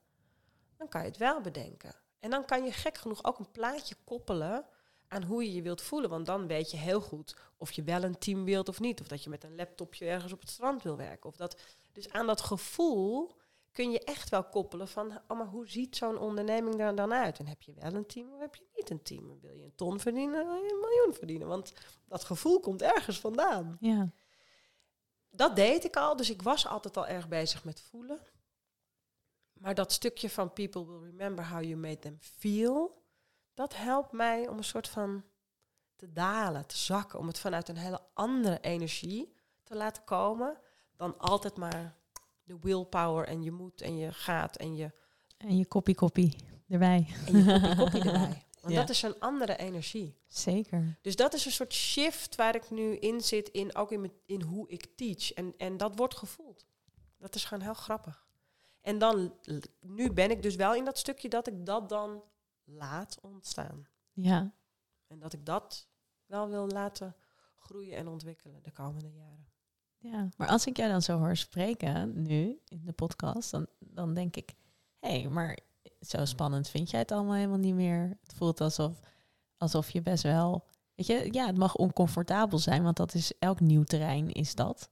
dan 0.78 0.88
kan 0.88 1.02
je 1.02 1.08
het 1.08 1.18
wel 1.18 1.42
bedenken. 1.42 1.96
En 2.20 2.30
dan 2.30 2.46
kan 2.46 2.64
je 2.66 2.72
gek 2.72 2.98
genoeg 2.98 3.24
ook 3.24 3.40
een 3.40 3.52
plaatje 3.52 3.96
koppelen... 4.04 4.66
aan 5.08 5.24
hoe 5.24 5.44
je 5.44 5.54
je 5.54 5.62
wilt 5.62 5.82
voelen. 5.82 6.10
Want 6.10 6.26
dan 6.26 6.48
weet 6.48 6.72
je 6.72 6.78
heel 6.78 7.02
goed 7.02 7.36
of 7.58 7.72
je 7.72 7.84
wel 7.84 8.04
een 8.04 8.18
team 8.18 8.44
wilt 8.44 8.70
of 8.70 8.80
niet. 8.80 9.02
Of 9.02 9.08
dat 9.08 9.24
je 9.24 9.30
met 9.30 9.44
een 9.44 9.56
laptopje 9.56 10.06
ergens 10.06 10.34
op 10.34 10.40
het 10.40 10.50
strand 10.50 10.84
wil 10.84 10.98
werken. 10.98 11.30
Of 11.30 11.36
dat, 11.36 11.60
dus 11.92 12.10
aan 12.10 12.28
dat 12.28 12.42
gevoel 12.42 13.36
kun 13.72 13.92
je 13.92 14.04
echt 14.04 14.30
wel 14.30 14.44
koppelen 14.44 14.88
van... 14.88 15.22
Oh, 15.28 15.38
maar 15.38 15.48
hoe 15.48 15.68
ziet 15.68 15.96
zo'n 15.96 16.18
onderneming 16.18 16.80
er 16.80 16.96
dan 16.96 17.14
uit? 17.14 17.40
En 17.40 17.48
heb 17.48 17.62
je 17.62 17.74
wel 17.74 17.94
een 17.94 18.06
team 18.06 18.34
of 18.34 18.40
heb 18.40 18.56
je 18.56 18.66
niet 18.76 18.90
een 18.90 19.02
team? 19.02 19.40
Wil 19.42 19.52
je 19.52 19.64
een 19.64 19.76
ton 19.76 20.00
verdienen, 20.00 20.46
wil 20.46 20.56
je 20.56 20.72
een 20.72 20.80
miljoen 20.80 21.14
verdienen? 21.14 21.48
Want 21.48 21.74
dat 22.06 22.24
gevoel 22.24 22.60
komt 22.60 22.82
ergens 22.82 23.20
vandaan. 23.20 23.78
Ja. 23.80 24.12
Dat 25.30 25.56
deed 25.56 25.84
ik 25.84 25.96
al, 25.96 26.16
dus 26.16 26.30
ik 26.30 26.42
was 26.42 26.68
altijd 26.68 26.98
al 26.98 27.08
erg 27.08 27.28
bezig 27.28 27.64
met 27.64 27.82
voelen. 27.82 28.20
Maar 29.54 29.76
dat 29.76 29.92
stukje 29.92 30.30
van 30.30 30.54
people 30.54 30.86
will 30.86 31.10
remember 31.10 31.50
how 31.50 31.62
you 31.62 31.76
made 31.76 32.00
them 32.00 32.18
feel... 32.20 33.04
dat 33.56 33.76
helpt 33.76 34.12
mij 34.12 34.48
om 34.48 34.58
een 34.58 34.64
soort 34.64 34.88
van 34.88 35.24
te 35.96 36.12
dalen, 36.14 36.68
te 36.68 36.78
zakken. 36.78 37.20
Om 37.20 37.28
het 37.28 37.40
vanuit 37.40 37.70
een 37.70 37.78
hele 37.78 38.02
andere 38.14 38.60
energie 38.60 39.34
te 39.64 39.76
laten 39.76 40.04
komen... 40.04 40.58
dan 40.96 41.18
altijd 41.18 41.56
maar 41.58 41.96
de 42.44 42.58
willpower 42.62 43.28
en 43.28 43.44
je 43.44 43.52
moet 43.52 43.82
en 43.82 43.98
je 43.98 44.14
gaat 44.14 44.56
en 44.58 44.76
je, 44.76 44.92
En 45.38 45.58
je 45.58 45.66
koppie 45.66 45.96
erbij. 46.68 47.08
en 47.26 47.44
je 47.44 47.74
koppie 47.78 48.04
erbij. 48.12 48.44
Want 48.62 48.74
Ja. 48.74 48.80
dat 48.80 48.90
is 48.90 49.02
een 49.02 49.20
andere 49.20 49.56
energie. 49.58 50.18
Zeker. 50.28 50.98
Dus 51.02 51.16
dat 51.16 51.34
is 51.34 51.46
een 51.46 51.52
soort 51.52 51.74
shift 51.74 52.36
waar 52.36 52.56
ik 52.56 52.70
nu 52.70 52.96
in 52.98 53.22
zit, 53.22 53.50
in, 53.50 53.76
ook 53.76 53.92
in, 53.92 54.00
mijn- 54.02 54.14
in 54.26 54.42
hoe 54.42 54.70
ik 54.70 54.86
teach. 54.96 55.34
En, 55.34 55.54
en 55.58 55.78
dat 55.78 55.96
wordt 55.96 56.16
gevoeld. 56.16 56.66
Dat 57.18 57.36
is 57.36 57.46
gewoon 57.46 57.64
heel 57.64 57.74
grappig. 57.74 58.26
En 58.82 58.98
dan, 58.98 59.34
nu 59.82 60.12
ben 60.12 60.32
ik 60.32 60.42
dus 60.42 60.56
wel 60.56 60.76
in 60.76 60.86
dat 60.86 60.98
stukje 60.98 61.30
dat 61.30 61.48
ik 61.48 61.66
dat 61.66 61.90
dan 61.90 62.24
laat 62.66 63.18
ontstaan. 63.22 63.88
Ja. 64.14 64.54
En 65.08 65.20
dat 65.20 65.34
ik 65.34 65.46
dat 65.46 65.88
wel 66.26 66.50
wil 66.50 66.68
laten 66.68 67.16
groeien 67.56 67.98
en 67.98 68.08
ontwikkelen 68.08 68.64
de 68.64 68.72
komende 68.72 69.12
jaren. 69.12 69.48
Ja, 69.98 70.30
maar 70.38 70.48
als 70.48 70.68
ik 70.68 70.78
jou 70.78 70.92
dan 70.92 71.02
zo 71.02 71.18
hoor 71.18 71.36
spreken 71.36 72.22
nu 72.22 72.60
in 72.68 72.86
de 72.86 72.92
podcast, 72.92 73.52
dan, 73.52 73.68
dan 73.80 74.14
denk 74.14 74.36
ik, 74.36 74.54
hé, 75.00 75.20
hey, 75.22 75.30
maar 75.30 75.60
zo 76.02 76.26
spannend 76.26 76.70
vind 76.70 76.90
jij 76.90 77.00
het 77.00 77.12
allemaal 77.12 77.34
helemaal 77.34 77.58
niet 77.58 77.76
meer. 77.76 78.18
Het 78.22 78.34
voelt 78.34 78.62
alsof, 78.62 79.00
alsof 79.58 79.90
je 79.90 80.02
best 80.02 80.24
wel, 80.24 80.66
weet 80.96 81.06
je, 81.06 81.28
ja, 81.32 81.46
het 81.46 81.58
mag 81.58 81.76
oncomfortabel 81.76 82.60
zijn, 82.60 82.84
want 82.84 82.98
dat 82.98 83.14
is 83.14 83.38
elk 83.40 83.60
nieuw 83.60 83.84
terrein 83.84 84.32
is 84.32 84.56
dat. 84.56 84.90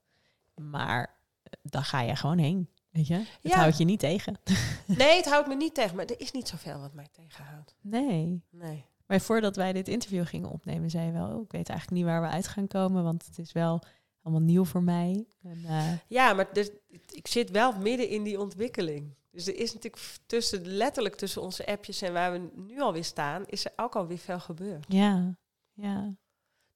Maar 0.54 1.18
eh, 1.42 1.52
dan 1.62 1.84
ga 1.84 2.00
je 2.00 2.16
gewoon 2.16 2.38
heen, 2.38 2.68
weet 2.94 3.06
je. 3.06 3.14
Het 3.14 3.26
Ja. 3.40 3.56
houdt 3.58 3.76
je 3.78 3.84
niet 3.84 3.98
tegen. 4.00 4.38
Nee, 4.86 5.16
het 5.16 5.28
houdt 5.28 5.48
me 5.48 5.54
niet 5.56 5.74
tegen, 5.74 5.96
maar 5.96 6.04
er 6.04 6.20
is 6.20 6.30
niet 6.32 6.48
zoveel 6.48 6.80
wat 6.80 6.92
mij 6.92 7.08
tegenhoudt. 7.12 7.74
Nee. 7.80 8.42
Nee. 8.50 8.84
Maar 9.06 9.20
voordat 9.20 9.56
wij 9.56 9.72
dit 9.72 9.88
interview 9.88 10.26
gingen 10.26 10.50
opnemen, 10.50 10.90
zei 10.90 11.06
je 11.06 11.12
wel, 11.12 11.28
oh, 11.28 11.42
ik 11.42 11.52
weet 11.52 11.68
eigenlijk 11.68 11.90
niet 12.00 12.04
waar 12.10 12.20
we 12.22 12.28
uit 12.28 12.48
gaan 12.48 12.66
komen, 12.66 13.02
want 13.04 13.26
het 13.26 13.38
is 13.38 13.52
wel 13.52 13.82
allemaal 14.22 14.42
nieuw 14.42 14.64
voor 14.64 14.82
mij. 14.82 15.26
En, 15.42 15.60
eh, 15.66 15.92
Ja, 16.06 16.32
maar 16.32 16.52
dus, 16.52 16.70
ik 17.10 17.26
zit 17.26 17.50
wel 17.50 17.72
midden 17.78 18.08
in 18.08 18.22
die 18.22 18.40
ontwikkeling. 18.40 19.14
Dus 19.30 19.46
er 19.46 19.56
is 19.56 19.74
natuurlijk 19.74 20.02
tussen, 20.26 20.66
letterlijk 20.66 21.14
tussen 21.14 21.42
onze 21.42 21.66
appjes 21.66 22.02
en 22.02 22.12
waar 22.12 22.32
we 22.32 22.50
nu 22.54 22.80
alweer 22.80 23.04
staan, 23.04 23.42
is 23.46 23.64
er 23.64 23.72
ook 23.76 23.96
alweer 23.96 24.18
veel 24.18 24.40
gebeurd. 24.40 24.84
ja, 24.88 25.36
ja. 25.72 26.14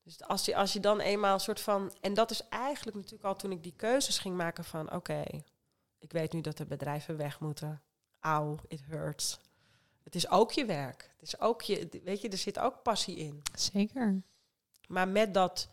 Dus 0.02 0.22
als 0.24 0.44
je, 0.44 0.56
als 0.56 0.72
je 0.72 0.80
dan 0.80 1.00
eenmaal 1.00 1.34
een 1.34 1.40
soort 1.40 1.60
van. 1.60 1.92
En 2.00 2.14
dat 2.14 2.30
is 2.30 2.48
eigenlijk 2.48 2.96
natuurlijk 2.96 3.24
al 3.24 3.36
toen 3.36 3.50
ik 3.52 3.62
die 3.62 3.72
keuzes 3.76 4.18
ging 4.18 4.36
maken 4.36 4.64
van 4.64 4.92
oké, 4.92 5.22
ik 5.98 6.12
weet 6.12 6.32
nu 6.32 6.40
dat 6.40 6.56
de 6.56 6.66
bedrijven 6.66 7.16
weg 7.16 7.40
moeten. 7.40 7.82
Auw, 8.20 8.56
it 8.68 8.84
hurts. 8.84 9.40
Het 10.02 10.14
is 10.14 10.30
ook 10.30 10.52
je 10.52 10.64
werk. 10.64 11.10
Het 11.12 11.22
is 11.22 11.40
ook 11.40 11.62
je, 11.62 12.00
weet 12.04 12.20
je, 12.20 12.28
er 12.28 12.38
zit 12.38 12.58
ook 12.58 12.82
passie 12.82 13.16
in. 13.16 13.42
Zeker. 13.54 14.22
Maar 14.88 15.08
met 15.08 15.34
dat 15.34 15.68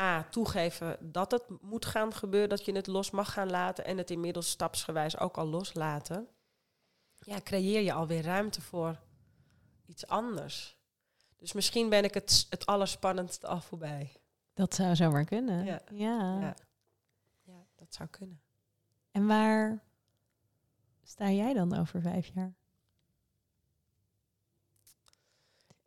A, 0.00 0.22
toegeven 0.22 1.12
dat 1.12 1.30
het 1.30 1.42
moet 1.60 1.86
gaan 1.86 2.14
gebeuren, 2.14 2.48
dat 2.48 2.64
je 2.64 2.72
het 2.72 2.86
los 2.86 3.10
mag 3.10 3.32
gaan 3.32 3.50
laten 3.50 3.84
en 3.84 3.98
het 3.98 4.10
inmiddels 4.10 4.50
stapsgewijs 4.50 5.18
ook 5.18 5.36
al 5.36 5.46
loslaten, 5.46 6.28
ja, 7.18 7.40
creëer 7.40 7.80
je 7.80 7.92
alweer 7.92 8.22
ruimte 8.22 8.60
voor 8.60 8.98
iets 9.86 10.06
anders. 10.06 10.76
Dus 11.36 11.52
misschien 11.52 11.88
ben 11.88 12.04
ik 12.04 12.14
het, 12.14 12.46
het 12.50 12.66
allerspannendste 12.66 13.46
al 13.46 13.60
voorbij. 13.60 14.12
Dat 14.54 14.74
zou 14.74 14.96
zomaar 14.96 15.24
kunnen. 15.24 15.64
Ja. 15.64 15.80
Ja. 15.90 16.40
Ja. 16.40 16.56
Ja, 17.42 17.66
dat 17.76 17.94
zou 17.94 18.08
kunnen. 18.08 18.40
En 19.18 19.26
waar 19.26 19.82
sta 21.04 21.30
jij 21.30 21.52
dan 21.54 21.78
over 21.78 22.00
vijf 22.00 22.30
jaar? 22.34 22.52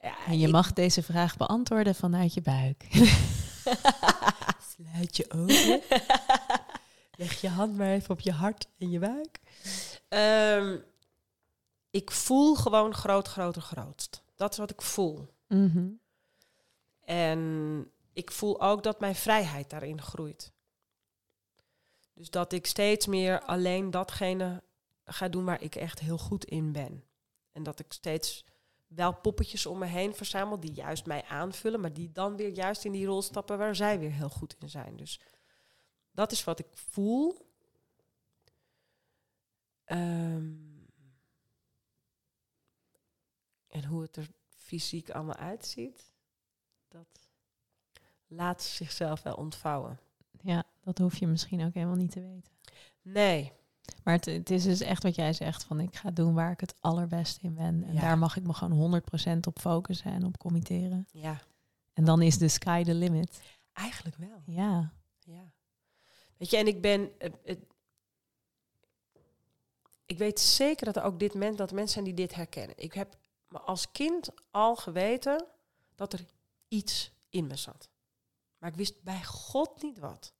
Ja, 0.01 0.25
En 0.25 0.39
je 0.39 0.45
ik- 0.45 0.51
mag 0.53 0.73
deze 0.73 1.03
vraag 1.03 1.37
beantwoorden 1.37 1.95
vanuit 1.95 2.33
je 2.33 2.41
buik. 2.41 2.83
Sluit 4.73 5.17
je 5.17 5.31
ogen. 5.31 5.81
Leg 7.21 7.41
je 7.41 7.49
hand 7.49 7.75
maar 7.77 7.87
even 7.91 8.09
op 8.09 8.19
je 8.19 8.31
hart 8.31 8.67
en 8.77 8.89
je 8.89 8.99
buik. 8.99 9.39
Ehm, 10.07 10.77
ik 11.89 12.11
voel 12.11 12.55
gewoon 12.55 12.93
groot, 12.93 13.27
groter, 13.27 13.61
grootst. 13.61 14.23
Dat 14.35 14.51
is 14.51 14.57
wat 14.57 14.71
ik 14.71 14.81
voel. 14.81 15.33
Mhm. 15.47 15.87
En 17.05 17.91
ik 18.13 18.31
voel 18.31 18.61
ook 18.61 18.83
dat 18.83 18.99
mijn 18.99 19.15
vrijheid 19.15 19.69
daarin 19.69 20.01
groeit. 20.01 20.50
Dus 22.21 22.29
dat 22.29 22.53
ik 22.53 22.65
steeds 22.65 23.05
meer 23.05 23.41
alleen 23.41 23.91
datgene 23.91 24.63
ga 25.05 25.29
doen 25.29 25.45
waar 25.45 25.61
ik 25.61 25.75
echt 25.75 25.99
heel 25.99 26.17
goed 26.17 26.45
in 26.45 26.71
ben. 26.71 27.03
En 27.51 27.63
dat 27.63 27.79
ik 27.79 27.93
steeds 27.93 28.45
wel 28.87 29.13
poppetjes 29.13 29.65
om 29.65 29.77
me 29.77 29.85
heen 29.85 30.15
verzamel 30.15 30.59
die 30.59 30.73
juist 30.73 31.05
mij 31.05 31.23
aanvullen, 31.23 31.79
maar 31.79 31.93
die 31.93 32.11
dan 32.11 32.35
weer 32.35 32.49
juist 32.49 32.85
in 32.85 32.91
die 32.91 33.05
rol 33.05 33.21
stappen 33.21 33.57
waar 33.57 33.75
zij 33.75 33.99
weer 33.99 34.11
heel 34.11 34.29
goed 34.29 34.55
in 34.59 34.69
zijn. 34.69 34.97
Dus 34.97 35.19
dat 36.11 36.31
is 36.31 36.43
wat 36.43 36.59
ik 36.59 36.67
voel. 36.73 37.51
Ehm, 39.83 40.53
en 43.67 43.85
hoe 43.85 44.01
het 44.01 44.15
er 44.15 44.29
fysiek 44.57 45.09
allemaal 45.09 45.35
uitziet, 45.35 46.11
dat 46.87 47.07
laat 48.27 48.63
zichzelf 48.63 49.21
wel 49.21 49.35
ontvouwen. 49.35 49.99
Ja, 50.43 50.63
dat 50.81 50.97
hoef 50.97 51.17
je 51.17 51.27
misschien 51.27 51.65
ook 51.65 51.73
helemaal 51.73 51.95
niet 51.95 52.11
te 52.11 52.21
weten. 52.21 52.51
Nee, 53.01 53.51
Maar 54.03 54.13
het, 54.13 54.25
het 54.25 54.49
is 54.49 54.63
dus 54.63 54.79
echt 54.81 55.03
wat 55.03 55.15
jij 55.15 55.33
zegt, 55.33 55.63
van 55.63 55.79
ik 55.79 55.95
ga 55.95 56.11
doen 56.11 56.33
waar 56.33 56.51
ik 56.51 56.59
het 56.59 56.75
allerbeste 56.79 57.39
in 57.45 57.53
ben. 57.53 57.83
En 57.83 57.93
Ja. 57.93 57.99
daar 58.01 58.17
mag 58.17 58.35
ik 58.37 58.43
me 58.43 58.53
gewoon 58.53 59.01
100% 59.35 59.47
op 59.47 59.59
focussen 59.59 60.11
en 60.11 60.25
op 60.25 60.37
committeren. 60.37 61.07
ja, 61.11 61.41
En 61.93 62.05
dan 62.05 62.21
is 62.21 62.37
de 62.37 62.47
sky 62.47 62.83
the 62.83 62.93
limit. 62.93 63.41
eigenlijk 63.73 64.15
wel. 64.15 64.41
Ja. 64.45 64.93
Ja. 65.19 65.51
Weet 66.37 66.49
je, 66.49 66.57
en 66.57 66.67
ik 66.67 66.81
ben. 66.81 67.19
eh, 67.19 67.31
het- 67.43 67.65
ik 70.05 70.17
weet 70.17 70.39
zeker 70.39 70.85
dat 70.85 70.95
er 70.95 71.03
ook 71.03 71.19
dit 71.19 71.33
men, 71.33 71.55
dat 71.55 71.71
mensen 71.71 71.93
zijn 71.93 72.05
die 72.05 72.13
dit 72.27 72.35
herkennen. 72.35 72.77
Ik 72.77 72.93
heb 72.93 73.17
me 73.47 73.59
als 73.59 73.91
kind 73.91 74.29
al 74.51 74.75
geweten 74.75 75.45
dat 75.95 76.13
er 76.13 76.25
iets 76.67 77.11
in 77.29 77.47
me 77.47 77.55
zat. 77.55 77.89
Maar 78.61 78.69
ik 78.69 78.75
wist 78.75 79.03
bij 79.03 79.23
God 79.23 79.81
niet 79.81 79.99
wat. 79.99 80.33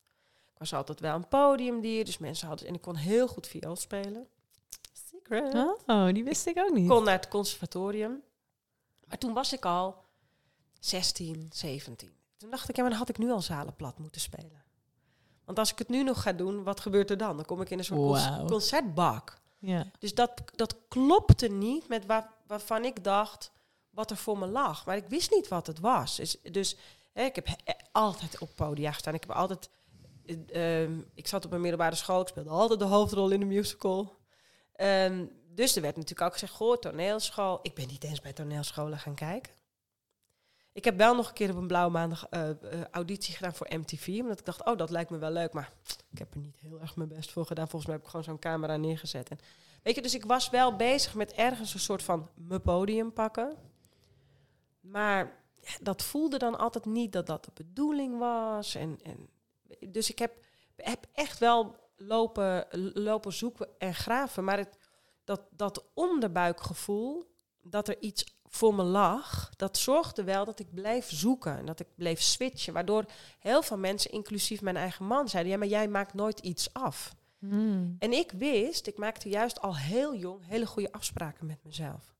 Ik 0.53 0.57
was 0.57 0.73
altijd 0.73 0.99
wel 0.99 1.15
een 1.15 1.27
podiumdier, 1.27 2.05
dus 2.05 2.17
mensen 2.17 2.47
hadden. 2.47 2.67
En 2.67 2.73
ik 2.73 2.81
kon 2.81 2.95
heel 2.95 3.27
goed 3.27 3.47
viool 3.47 3.75
spelen. 3.75 4.27
Secret. 4.93 5.53
Oh, 5.85 6.07
die 6.13 6.23
wist 6.23 6.45
ik 6.45 6.57
ook 6.57 6.73
niet. 6.73 6.83
Ik 6.83 6.89
kon 6.89 7.03
naar 7.03 7.15
het 7.15 7.27
conservatorium. 7.27 8.21
Maar 9.07 9.17
toen 9.17 9.33
was 9.33 9.53
ik 9.53 9.65
al 9.65 10.03
16, 10.79 11.49
17. 11.53 12.11
Toen 12.37 12.49
dacht 12.49 12.69
ik, 12.69 12.75
ja, 12.75 12.81
maar 12.81 12.91
dan 12.91 12.99
had 12.99 13.09
ik 13.09 13.17
nu 13.17 13.31
al 13.31 13.41
zalen 13.41 13.75
plat 13.75 13.99
moeten 13.99 14.21
spelen. 14.21 14.63
Want 15.45 15.59
als 15.59 15.71
ik 15.71 15.77
het 15.77 15.89
nu 15.89 16.03
nog 16.03 16.21
ga 16.21 16.33
doen, 16.33 16.63
wat 16.63 16.79
gebeurt 16.79 17.09
er 17.09 17.17
dan? 17.17 17.35
Dan 17.35 17.45
kom 17.45 17.61
ik 17.61 17.69
in 17.69 17.77
een 17.77 17.83
soort 17.85 18.47
concertbak. 18.47 19.39
Ja. 19.59 19.91
Dus 19.99 20.13
dat, 20.13 20.31
dat 20.55 20.75
klopte 20.87 21.47
niet 21.47 21.87
met 21.87 22.05
waar, 22.05 22.33
waarvan 22.47 22.85
ik 22.85 23.03
dacht 23.03 23.51
wat 23.89 24.11
er 24.11 24.17
voor 24.17 24.37
me 24.37 24.47
lag. 24.47 24.85
Maar 24.85 24.95
ik 24.95 25.07
wist 25.07 25.31
niet 25.31 25.47
wat 25.47 25.67
het 25.67 25.79
was. 25.79 26.15
Dus, 26.15 26.37
dus 26.51 26.75
ik 27.13 27.35
heb 27.35 27.47
he- 27.47 27.73
altijd 27.91 28.39
op 28.39 28.49
podia 28.55 28.91
gestaan. 28.91 29.13
Ik 29.13 29.21
heb 29.27 29.31
altijd... 29.31 29.69
eh, 30.25 30.83
ehm, 30.83 30.99
ik 31.13 31.27
zat 31.27 31.45
op 31.45 31.51
een 31.51 31.61
middelbare 31.61 31.95
school. 31.95 32.21
Ik 32.21 32.27
speelde 32.27 32.49
altijd 32.49 32.79
de 32.79 32.85
hoofdrol 32.85 33.29
in 33.29 33.41
een 33.41 33.47
musical. 33.47 34.17
Ehm, 34.75 35.25
dus 35.53 35.75
er 35.75 35.81
werd 35.81 35.95
natuurlijk 35.95 36.27
ook 36.27 36.33
gezegd, 36.33 36.53
goh, 36.53 36.77
toneelschool. 36.77 37.59
Ik 37.61 37.73
ben 37.73 37.87
niet 37.87 38.03
eens 38.03 38.21
bij 38.21 38.33
toneelscholen 38.33 38.99
gaan 38.99 39.15
kijken. 39.15 39.53
Ik 40.73 40.85
heb 40.85 40.97
wel 40.97 41.15
nog 41.15 41.27
een 41.27 41.33
keer 41.33 41.49
op 41.49 41.55
een 41.55 41.67
blauwe 41.67 41.91
maandag 41.91 42.27
eh, 42.29 42.49
eh, 42.49 42.57
auditie 42.91 43.35
gedaan 43.35 43.53
voor 43.55 43.67
MTV. 43.69 44.17
Omdat 44.21 44.39
ik 44.39 44.45
dacht, 44.45 44.65
oh, 44.65 44.77
dat 44.77 44.89
lijkt 44.89 45.09
me 45.09 45.17
wel 45.17 45.31
leuk. 45.31 45.53
Maar 45.53 45.71
ik 46.11 46.17
heb 46.17 46.33
er 46.33 46.39
niet 46.39 46.59
heel 46.59 46.79
erg 46.79 46.95
mijn 46.95 47.09
best 47.09 47.31
voor 47.31 47.45
gedaan. 47.45 47.67
Volgens 47.67 47.85
mij 47.85 47.95
heb 47.95 48.03
ik 48.03 48.09
gewoon 48.11 48.25
zo'n 48.25 48.39
camera 48.39 48.77
neergezet. 48.77 49.29
En, 49.29 49.39
weet 49.83 49.95
je, 49.95 50.01
dus 50.01 50.15
ik 50.15 50.25
was 50.25 50.49
wel 50.49 50.75
bezig 50.75 51.13
met 51.15 51.31
ergens 51.31 51.73
een 51.73 51.79
soort 51.79 52.03
van 52.03 52.29
mijn 52.35 52.61
podium 52.61 53.13
pakken. 53.13 53.55
Maar 54.79 55.40
dat 55.81 56.03
voelde 56.03 56.37
dan 56.37 56.57
altijd 56.57 56.85
niet 56.85 57.11
dat 57.11 57.27
dat 57.27 57.45
de 57.45 57.51
bedoeling 57.53 58.17
was. 58.17 58.75
En, 58.75 58.99
en, 59.03 59.29
dus 59.91 60.09
ik 60.09 60.19
heb, 60.19 60.45
heb 60.75 61.05
echt 61.13 61.39
wel 61.39 61.75
lopen, 61.95 62.67
lopen 62.93 63.33
zoeken 63.33 63.67
en 63.77 63.93
graven. 63.95 64.43
Maar 64.43 64.57
het, 64.57 64.77
dat, 65.23 65.41
dat 65.49 65.85
onderbuikgevoel, 65.93 67.31
dat 67.61 67.87
er 67.87 67.99
iets 67.99 68.39
voor 68.45 68.75
me 68.75 68.83
lag, 68.83 69.49
dat 69.55 69.77
zorgde 69.77 70.23
wel 70.23 70.45
dat 70.45 70.59
ik 70.59 70.73
bleef 70.73 71.09
zoeken 71.09 71.57
en 71.57 71.65
dat 71.65 71.79
ik 71.79 71.87
bleef 71.95 72.21
switchen. 72.21 72.73
Waardoor 72.73 73.05
heel 73.39 73.61
veel 73.61 73.77
mensen, 73.77 74.11
inclusief 74.11 74.61
mijn 74.61 74.77
eigen 74.77 75.05
man, 75.05 75.29
zeiden: 75.29 75.51
Ja, 75.51 75.57
maar 75.57 75.67
jij 75.67 75.87
maakt 75.87 76.13
nooit 76.13 76.39
iets 76.39 76.73
af. 76.73 77.15
Hmm. 77.39 77.95
En 77.99 78.11
ik 78.11 78.31
wist, 78.31 78.87
ik 78.87 78.97
maakte 78.97 79.29
juist 79.29 79.61
al 79.61 79.77
heel 79.77 80.15
jong 80.15 80.47
hele 80.47 80.65
goede 80.65 80.91
afspraken 80.91 81.45
met 81.45 81.63
mezelf. 81.63 82.15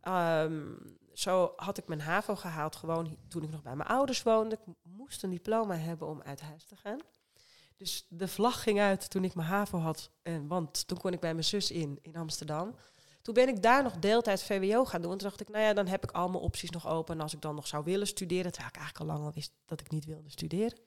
Ehm, 0.00 0.74
zo 1.14 1.52
had 1.56 1.78
ik 1.78 1.88
mijn 1.88 2.00
HAVO 2.00 2.36
gehaald, 2.36 2.76
gewoon 2.76 3.16
toen 3.28 3.42
ik 3.42 3.50
nog 3.50 3.62
bij 3.62 3.76
mijn 3.76 3.88
ouders 3.88 4.22
woonde. 4.22 4.54
Ik 4.54 4.74
moest 4.82 5.22
een 5.22 5.30
diploma 5.30 5.74
hebben 5.74 6.08
om 6.08 6.22
uit 6.22 6.40
huis 6.40 6.64
te 6.64 6.76
gaan. 6.76 6.98
Dus 7.76 8.06
de 8.08 8.28
vlag 8.28 8.62
ging 8.62 8.80
uit 8.80 9.10
toen 9.10 9.24
ik 9.24 9.34
mijn 9.34 9.48
HAVO 9.48 9.78
had, 9.78 10.10
en, 10.22 10.46
want 10.46 10.86
toen 10.88 10.98
kon 10.98 11.12
ik 11.12 11.20
bij 11.20 11.32
mijn 11.32 11.44
zus 11.44 11.70
in, 11.70 11.98
in 12.02 12.16
Amsterdam. 12.16 12.74
Toen 13.22 13.34
ben 13.34 13.48
ik 13.48 13.62
daar 13.62 13.82
nog 13.82 13.98
deeltijd 13.98 14.42
VWO 14.42 14.84
gaan 14.84 15.02
doen. 15.02 15.12
En 15.12 15.18
toen 15.18 15.28
dacht 15.28 15.40
ik, 15.40 15.48
nou 15.48 15.64
ja, 15.64 15.72
dan 15.72 15.86
heb 15.86 16.04
ik 16.04 16.10
al 16.10 16.28
mijn 16.28 16.42
opties 16.42 16.70
nog 16.70 16.88
open. 16.88 17.14
En 17.14 17.20
als 17.20 17.34
ik 17.34 17.40
dan 17.40 17.54
nog 17.54 17.66
zou 17.66 17.84
willen 17.84 18.06
studeren, 18.06 18.52
terwijl 18.52 18.72
ik 18.74 18.76
eigenlijk 18.80 19.10
al 19.10 19.16
lang 19.16 19.26
al 19.26 19.34
wist 19.34 19.52
dat 19.66 19.80
ik 19.80 19.90
niet 19.90 20.04
wilde 20.04 20.30
studeren. 20.30 20.78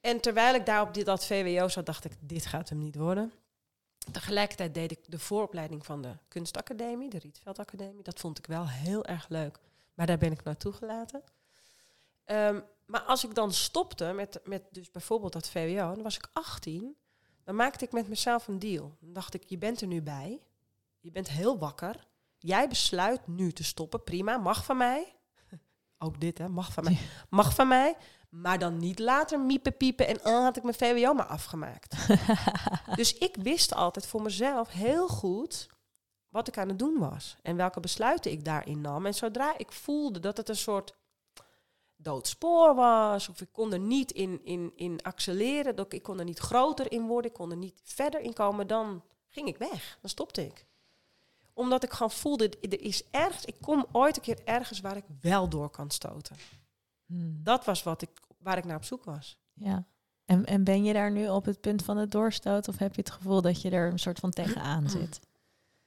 En 0.00 0.20
terwijl 0.20 0.54
ik 0.54 0.66
daar 0.66 0.82
op 0.82 0.94
dit, 0.94 1.06
dat 1.06 1.26
VWO 1.26 1.68
zat, 1.68 1.86
dacht 1.86 2.04
ik, 2.04 2.12
dit 2.20 2.46
gaat 2.46 2.68
hem 2.68 2.78
niet 2.78 2.96
worden. 2.96 3.32
Tegelijkertijd 4.12 4.74
deed 4.74 4.90
ik 4.90 4.98
de 5.10 5.18
vooropleiding 5.18 5.86
van 5.86 6.02
de 6.02 6.12
kunstacademie, 6.28 7.10
de 7.10 7.18
Rietveld 7.18 7.58
Academie. 7.58 8.02
Dat 8.02 8.20
vond 8.20 8.38
ik 8.38 8.46
wel 8.46 8.68
heel 8.68 9.04
erg 9.04 9.28
leuk. 9.28 9.58
Maar 9.94 10.06
daar 10.06 10.18
ben 10.18 10.32
ik 10.32 10.44
naartoe 10.44 10.72
gelaten. 10.72 11.22
Ehm, 12.24 12.60
maar 12.86 13.00
als 13.00 13.24
ik 13.24 13.34
dan 13.34 13.52
stopte 13.52 14.12
met, 14.12 14.40
met 14.44 14.62
dus 14.70 14.90
bijvoorbeeld 14.90 15.32
dat 15.32 15.48
VWO, 15.48 15.94
dan 15.94 16.02
was 16.02 16.16
ik 16.16 16.28
18. 16.32 16.96
Dan 17.44 17.54
maakte 17.54 17.84
ik 17.84 17.92
met 17.92 18.08
mezelf 18.08 18.48
een 18.48 18.58
deal. 18.58 18.96
Dan 19.00 19.12
dacht 19.12 19.34
ik, 19.34 19.42
je 19.46 19.58
bent 19.58 19.80
er 19.80 19.86
nu 19.86 20.02
bij. 20.02 20.42
Je 21.00 21.10
bent 21.10 21.28
heel 21.28 21.58
wakker. 21.58 22.06
Jij 22.38 22.68
besluit 22.68 23.26
nu 23.26 23.52
te 23.52 23.64
stoppen. 23.64 24.04
Prima, 24.04 24.36
mag 24.36 24.64
van 24.64 24.76
mij. 24.76 25.14
Ook 25.98 26.20
dit, 26.20 26.38
hè, 26.38 26.48
mag 26.48 26.72
van 26.72 26.84
mij. 26.84 26.98
Mag 27.30 27.54
van 27.54 27.68
mij. 27.68 27.96
Maar 28.28 28.58
dan 28.58 28.76
niet 28.76 28.98
later 28.98 29.40
miepen, 29.40 29.76
piepen 29.76 30.06
en 30.06 30.22
ah, 30.22 30.42
had 30.42 30.56
ik 30.56 30.62
mijn 30.62 30.74
VWO 30.74 31.12
maar 31.12 31.26
afgemaakt. 31.26 31.96
dus 33.00 33.18
ik 33.18 33.36
wist 33.36 33.74
altijd 33.74 34.06
voor 34.06 34.22
mezelf 34.22 34.68
heel 34.68 35.08
goed 35.08 35.68
wat 36.28 36.48
ik 36.48 36.58
aan 36.58 36.68
het 36.68 36.78
doen 36.78 36.98
was. 36.98 37.36
En 37.42 37.56
welke 37.56 37.80
besluiten 37.80 38.30
ik 38.30 38.44
daarin 38.44 38.80
nam. 38.80 39.06
En 39.06 39.14
zodra 39.14 39.58
ik 39.58 39.72
voelde 39.72 40.20
dat 40.20 40.36
het 40.36 40.48
een 40.48 40.56
soort 40.56 40.94
doodspoor 41.96 42.74
was, 42.74 43.28
of 43.28 43.40
ik 43.40 43.48
kon 43.52 43.72
er 43.72 43.78
niet 43.78 44.10
in, 44.12 44.44
in, 44.44 44.72
in 44.76 45.02
accelereren, 45.02 45.76
dat 45.76 45.86
ik, 45.86 45.92
ik 45.92 46.02
kon 46.02 46.18
er 46.18 46.24
niet 46.24 46.38
groter 46.38 46.92
in 46.92 47.06
worden, 47.06 47.30
ik 47.30 47.36
kon 47.36 47.50
er 47.50 47.56
niet 47.56 47.80
verder 47.84 48.20
in 48.20 48.32
komen, 48.32 48.66
dan 48.66 49.02
ging 49.26 49.48
ik 49.48 49.58
weg. 49.58 49.98
Dan 50.00 50.10
stopte 50.10 50.44
ik. 50.44 50.66
Omdat 51.52 51.82
ik 51.82 51.92
gewoon 51.92 52.10
voelde, 52.10 52.50
er 52.60 52.80
is 52.80 53.02
ergens, 53.10 53.44
ik 53.44 53.56
kom 53.60 53.86
ooit 53.92 54.16
een 54.16 54.22
keer 54.22 54.38
ergens 54.44 54.80
waar 54.80 54.96
ik 54.96 55.04
wel 55.20 55.48
door 55.48 55.70
kan 55.70 55.90
stoten. 55.90 56.36
Hmm. 57.08 57.40
Dat 57.42 57.64
was 57.64 57.82
wat 57.82 58.02
ik, 58.02 58.10
waar 58.38 58.58
ik 58.58 58.64
naar 58.64 58.76
op 58.76 58.84
zoek 58.84 59.04
was. 59.04 59.38
Ja. 59.52 59.84
En, 60.24 60.44
en 60.44 60.64
ben 60.64 60.84
je 60.84 60.92
daar 60.92 61.10
nu 61.10 61.28
op 61.28 61.44
het 61.44 61.60
punt 61.60 61.84
van 61.84 61.96
het 61.96 62.10
doorstoot? 62.10 62.68
Of 62.68 62.78
heb 62.78 62.94
je 62.94 63.00
het 63.00 63.10
gevoel 63.10 63.42
dat 63.42 63.62
je 63.62 63.70
er 63.70 63.90
een 63.92 63.98
soort 63.98 64.18
van 64.18 64.30
tegenaan 64.30 64.90
zit? 64.98 65.20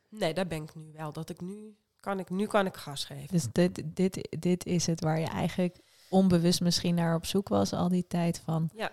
Nee, 0.09 0.33
daar 0.33 0.47
ben 0.47 0.63
ik 0.63 0.75
nu 0.75 0.91
wel. 0.93 1.11
Dat 1.13 1.29
ik 1.29 1.41
nu 1.41 1.75
kan 1.99 2.19
ik, 2.19 2.29
nu 2.29 2.45
kan 2.47 2.65
ik 2.65 2.75
gas 2.75 3.05
geven. 3.05 3.27
Dus 3.27 3.47
dit, 3.51 3.81
dit, 3.85 4.27
dit 4.39 4.65
is 4.65 4.85
het 4.85 5.01
waar 5.01 5.19
je 5.19 5.27
eigenlijk 5.27 5.77
onbewust 6.09 6.61
misschien 6.61 6.95
naar 6.95 7.15
op 7.15 7.25
zoek 7.25 7.47
was 7.47 7.73
al 7.73 7.89
die 7.89 8.07
tijd 8.07 8.39
van 8.39 8.69
Ja. 8.75 8.91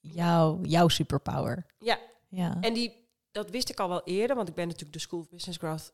jouw, 0.00 0.60
jouw 0.62 0.88
superpower. 0.88 1.66
Ja, 1.78 1.98
Ja. 2.28 2.60
en 2.60 2.74
die, 2.74 3.06
dat 3.30 3.50
wist 3.50 3.68
ik 3.70 3.80
al 3.80 3.88
wel 3.88 4.02
eerder, 4.04 4.36
want 4.36 4.48
ik 4.48 4.54
ben 4.54 4.66
natuurlijk 4.66 4.92
de 4.92 4.98
School 5.00 5.20
of 5.20 5.28
Business 5.28 5.58
Growth 5.58 5.92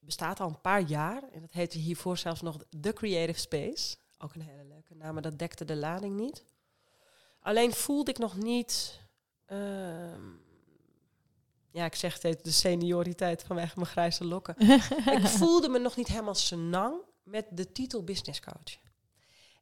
bestaat 0.00 0.40
al 0.40 0.48
een 0.48 0.60
paar 0.60 0.80
jaar. 0.80 1.22
En 1.32 1.40
dat 1.40 1.52
heette 1.52 1.78
hiervoor 1.78 2.18
zelfs 2.18 2.40
nog 2.42 2.56
The 2.80 2.92
Creative 2.92 3.40
Space. 3.40 3.96
Ook 4.22 4.34
een 4.34 4.40
hele 4.40 4.64
leuke 4.64 4.94
naam, 4.94 5.12
maar 5.12 5.22
dat 5.22 5.38
dekte 5.38 5.64
de 5.64 5.76
lading 5.76 6.16
niet. 6.16 6.44
Alleen 7.40 7.72
voelde 7.72 8.10
ik 8.10 8.18
nog 8.18 8.36
niet... 8.36 9.00
ehm, 9.46 10.22
ja, 11.70 11.84
ik 11.84 11.94
zeg 11.94 12.14
steeds 12.14 12.42
de 12.42 12.50
senioriteit 12.50 13.42
vanwege 13.42 13.72
mijn 13.74 13.90
grijze 13.90 14.24
lokken. 14.24 14.56
ik 15.18 15.26
voelde 15.26 15.68
me 15.68 15.78
nog 15.78 15.96
niet 15.96 16.08
helemaal 16.08 16.34
senang 16.34 17.02
met 17.22 17.46
de 17.50 17.72
titel 17.72 18.04
business 18.04 18.40
coach. 18.40 18.78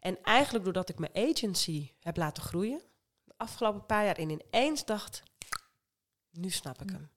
En 0.00 0.22
eigenlijk 0.22 0.64
doordat 0.64 0.88
ik 0.88 0.98
mijn 0.98 1.30
agency 1.30 1.92
heb 2.00 2.16
laten 2.16 2.42
groeien, 2.42 2.82
de 3.24 3.34
afgelopen 3.36 3.86
paar 3.86 4.04
jaar, 4.04 4.16
en 4.16 4.30
ineens 4.30 4.84
dacht, 4.84 5.22
nu 6.30 6.50
snap 6.50 6.82
ik 6.82 6.90
hem. 6.90 7.10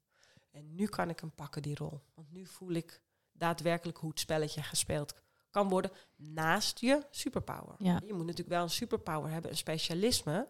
En 0.51 0.76
nu 0.76 0.88
kan 0.88 1.09
ik 1.09 1.19
hem 1.19 1.31
pakken, 1.35 1.61
die 1.61 1.76
rol. 1.76 2.01
Want 2.13 2.31
nu 2.31 2.45
voel 2.45 2.72
ik 2.72 3.01
daadwerkelijk 3.31 3.97
hoe 3.97 4.09
het 4.09 4.19
spelletje 4.19 4.63
gespeeld 4.63 5.13
kan 5.52 5.69
worden 5.69 5.91
naast 6.15 6.80
je 6.80 7.06
superpower. 7.11 7.76
Ja. 7.78 8.02
Je 8.06 8.14
moet 8.14 8.26
natuurlijk 8.26 8.49
wel 8.49 8.64
een 8.64 8.69
superpower 8.69 9.30
hebben, 9.32 9.52
een 9.52 9.57
specialisme, 9.57 10.48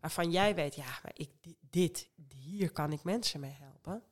waarvan 0.00 0.30
jij 0.30 0.54
weet, 0.54 0.74
ja, 0.74 0.98
maar 1.02 1.12
ik, 1.14 1.30
di- 1.40 1.56
dit, 1.70 2.08
hier 2.34 2.70
kan 2.72 2.92
ik 2.92 3.02
mensen 3.04 3.40
mee 3.40 3.56
helpen. 3.60 4.02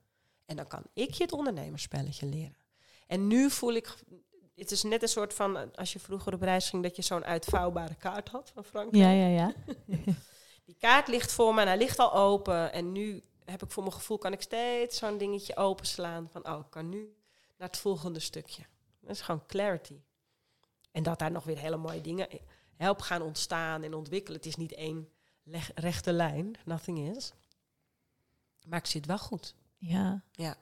En 0.47 0.57
dan 0.57 0.67
kan 0.67 0.83
ik 0.93 1.11
je 1.15 1.23
het 1.23 1.33
ondernemerspelletje 1.33 2.27
leren. 2.27 2.57
En 3.07 3.27
nu 3.27 3.51
voel 3.51 3.73
ik, 3.73 3.95
het 4.55 4.71
is 4.71 4.83
net 4.83 5.03
een 5.03 5.09
soort 5.09 5.35
van, 5.35 5.75
als 5.75 5.93
je 5.93 5.99
vroeger 5.99 6.35
op 6.35 6.41
reis 6.41 6.69
ging, 6.71 6.83
dat 6.83 6.97
je 6.97 7.03
zo'n 7.03 7.25
uitvouwbare 7.25 7.95
kaart 7.95 8.29
had 8.29 8.51
van 8.55 8.65
Frankrijk. 8.65 9.05
Ja, 9.05 9.11
ja, 9.11 9.27
ja. 9.27 9.53
Die 10.65 10.77
kaart 10.79 11.09
ligt 11.09 11.33
voor 11.33 11.55
me 11.55 11.61
en 11.61 11.67
hij 11.67 11.77
ligt 11.77 11.99
al 11.99 12.15
open. 12.15 12.73
En 12.73 12.93
nu 12.93 13.23
heb 13.45 13.63
ik 13.63 13.71
voor 13.71 13.83
mijn 13.83 13.95
gevoel, 13.95 14.19
kan 14.19 14.33
ik 14.33 14.43
steeds 14.43 14.99
zo'n 14.99 15.19
dingetje 15.19 15.57
openslaan. 15.57 16.29
Van, 16.31 16.49
oh, 16.49 16.59
ik 16.59 16.71
kan 16.71 16.89
nu 16.89 17.15
naar 17.59 17.69
het 17.69 17.77
volgende 17.79 18.21
stukje. 18.21 18.63
Dat 19.01 19.11
is 19.11 19.21
gewoon 19.21 19.47
clarity. 19.47 20.01
En 20.95 21.03
dat 21.03 21.19
daar 21.19 21.31
nog 21.31 21.45
weer 21.45 21.59
hele 21.59 21.77
mooie 21.77 22.01
dingen 22.01 22.29
help 22.77 23.01
gaan 23.01 23.23
ontstaan 23.23 23.83
en 23.83 23.95
ontwikkelen. 23.95 24.37
Het 24.39 24.49
is 24.49 24.57
niet 24.57 24.73
één 24.73 25.09
rechte 25.75 26.13
lijn, 26.13 26.55
nothing 26.65 27.17
is. 27.17 27.33
Maar 28.67 28.79
ik 28.79 28.87
zit 28.87 29.07
wel 29.07 29.19
goed. 29.19 29.55
Ja. 29.77 30.23
Ja. 30.33 30.57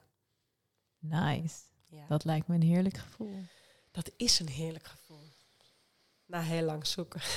Nice. 0.98 1.56
Ja. 1.86 2.06
Dat 2.08 2.24
lijkt 2.24 2.46
me 2.46 2.54
een 2.54 2.62
heerlijk 2.62 2.96
gevoel. 2.96 3.44
Dat 3.90 4.10
is 4.16 4.38
een 4.40 4.48
heerlijk 4.48 4.86
gevoel. 4.86 5.22
Na 6.26 6.40
heel 6.40 6.64
lang 6.64 6.86
zoeken. 6.86 7.20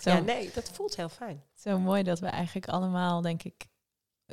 Zo, 0.00 0.10
Ja, 0.10 0.18
nee, 0.18 0.50
dat 0.54 0.70
voelt 0.72 0.96
heel 0.96 1.08
fijn. 1.08 1.42
zo 1.54 1.78
mooi 1.78 2.02
dat 2.02 2.18
we 2.18 2.26
eigenlijk 2.26 2.68
allemaal, 2.68 3.20
denk 3.20 3.42
ik, 3.42 3.66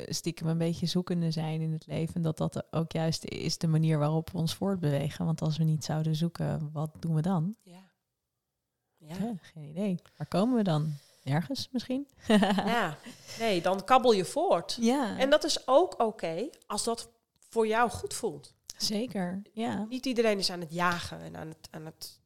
stiekem 0.06 0.48
een 0.48 0.58
beetje 0.58 0.86
zoekende 0.86 1.32
zijn 1.32 1.62
in 1.62 1.72
het 1.72 1.88
leven. 1.88 2.22
Dat 2.22 2.38
dat 2.38 2.64
ook 2.72 2.92
juist 2.92 3.26
is 3.26 3.58
de 3.58 3.68
manier 3.68 3.98
waarop 4.00 4.30
we 4.32 4.38
ons 4.38 4.56
voortbewegen. 4.56 5.26
Want 5.26 5.42
als 5.42 5.58
we 5.58 5.64
niet 5.64 5.84
zouden 5.84 6.16
zoeken, 6.16 6.70
wat 6.74 6.90
doen 7.00 7.16
we 7.16 7.22
dan? 7.22 7.56
Ja. 7.64 7.92
Ja. 8.98 9.16
Ja, 9.20 9.34
geen 9.42 9.64
idee. 9.64 10.00
Waar 10.18 10.28
komen 10.28 10.56
we 10.58 10.64
dan? 10.64 10.94
Nergens 11.24 11.70
misschien? 11.72 12.08
ja. 12.66 12.98
Nee, 13.40 13.62
dan 13.62 13.84
kabbel 13.84 14.12
je 14.12 14.26
voort. 14.26 14.78
ja. 14.82 15.18
En 15.18 15.30
dat 15.30 15.44
is 15.44 15.68
ook 15.68 16.00
oké 16.02 16.50
als 16.68 16.84
dat 16.84 17.10
voor 17.50 17.68
jou 17.68 17.90
goed 17.90 18.14
voelt. 18.14 18.54
zeker. 18.78 19.42
Ja. 19.54 19.86
Niet 19.90 20.06
iedereen 20.06 20.38
is 20.38 20.50
aan 20.52 20.60
het 20.60 20.74
jagen 20.74 21.20
en 21.22 21.38
aan 21.38 21.48
het, 21.48 21.68
aan 21.72 21.86
het 21.86 22.20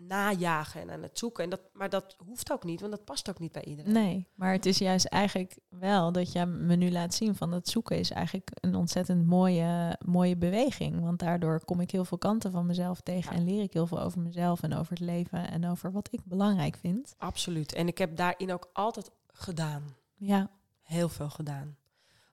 najagen 0.00 0.80
en 0.80 0.90
aan 0.90 1.02
het 1.02 1.18
zoeken. 1.18 1.44
En 1.44 1.50
dat, 1.50 1.60
maar 1.72 1.88
dat 1.88 2.16
hoeft 2.26 2.52
ook 2.52 2.64
niet, 2.64 2.80
want 2.80 2.92
dat 2.92 3.04
past 3.04 3.28
ook 3.28 3.38
niet 3.38 3.52
bij 3.52 3.64
iedereen. 3.64 3.92
Nee, 3.92 4.28
maar 4.34 4.52
het 4.52 4.66
is 4.66 4.78
juist 4.78 5.06
eigenlijk 5.06 5.58
wel 5.68 6.12
dat 6.12 6.32
je 6.32 6.46
me 6.46 6.74
nu 6.76 6.90
laat 6.90 7.14
zien 7.14 7.34
van 7.34 7.52
het 7.52 7.68
zoeken 7.68 7.98
is 7.98 8.10
eigenlijk 8.10 8.50
een 8.54 8.74
ontzettend 8.74 9.26
mooie, 9.26 9.98
mooie 10.04 10.36
beweging. 10.36 11.00
Want 11.00 11.18
daardoor 11.18 11.64
kom 11.64 11.80
ik 11.80 11.90
heel 11.90 12.04
veel 12.04 12.18
kanten 12.18 12.50
van 12.50 12.66
mezelf 12.66 13.00
tegen 13.00 13.32
Ja. 13.32 13.38
en 13.38 13.44
leer 13.44 13.62
ik 13.62 13.72
heel 13.72 13.86
veel 13.86 14.00
over 14.00 14.20
mezelf 14.20 14.62
en 14.62 14.74
over 14.74 14.90
het 14.90 15.00
leven 15.00 15.50
en 15.50 15.66
over 15.66 15.92
wat 15.92 16.08
ik 16.10 16.24
belangrijk 16.24 16.76
vind. 16.76 17.14
Absoluut. 17.18 17.72
En 17.72 17.86
ik 17.86 17.98
heb 17.98 18.16
daarin 18.16 18.52
ook 18.52 18.70
altijd 18.72 19.10
gedaan. 19.26 19.96
Ja, 20.14 20.50
Heel 20.82 21.08
veel 21.08 21.30
gedaan. 21.30 21.76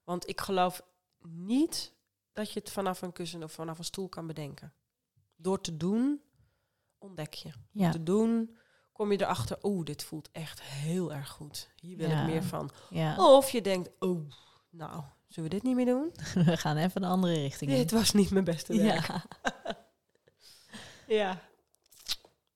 Want 0.03 0.29
ik 0.29 0.41
geloof 0.41 0.81
niet 1.27 1.93
dat 2.33 2.51
je 2.51 2.59
het 2.59 2.69
vanaf 2.69 3.01
een 3.01 3.11
kussen 3.11 3.43
of 3.43 3.51
vanaf 3.51 3.77
een 3.77 3.83
stoel 3.83 4.09
kan 4.09 4.27
bedenken. 4.27 4.73
Door 5.35 5.61
te 5.61 5.77
doen, 5.77 6.21
ontdek 7.05 7.33
je. 7.33 7.49
Ja, 7.71 7.91
te 7.91 8.03
doen, 8.03 8.55
kom 8.91 9.11
je 9.11 9.21
erachter, 9.21 9.57
oeh, 9.63 9.83
dit 9.85 10.03
voelt 10.03 10.29
echt 10.31 10.61
heel 10.61 11.13
erg 11.13 11.29
goed. 11.29 11.69
Hier 11.81 11.97
wil 11.97 12.09
Ja. 12.09 12.21
ik 12.21 12.27
meer 12.27 12.43
van. 12.43 12.69
ja. 12.89 13.15
Of 13.35 13.49
je 13.49 13.61
denkt, 13.61 13.89
oh, 13.99 14.29
nou, 14.69 15.03
zullen 15.27 15.49
we 15.49 15.55
dit 15.55 15.63
niet 15.63 15.75
meer 15.75 15.85
doen? 15.85 16.11
We 16.45 16.57
gaan 16.57 16.77
even 16.77 17.03
een 17.03 17.09
andere 17.09 17.33
richting 17.33 17.71
in. 17.71 17.77
Dit 17.77 17.91
was 17.91 18.11
niet 18.13 18.29
mijn 18.31 18.43
beste 18.43 18.77
werk. 18.77 19.05
Ja, 19.07 19.23
Ja. 21.07 21.39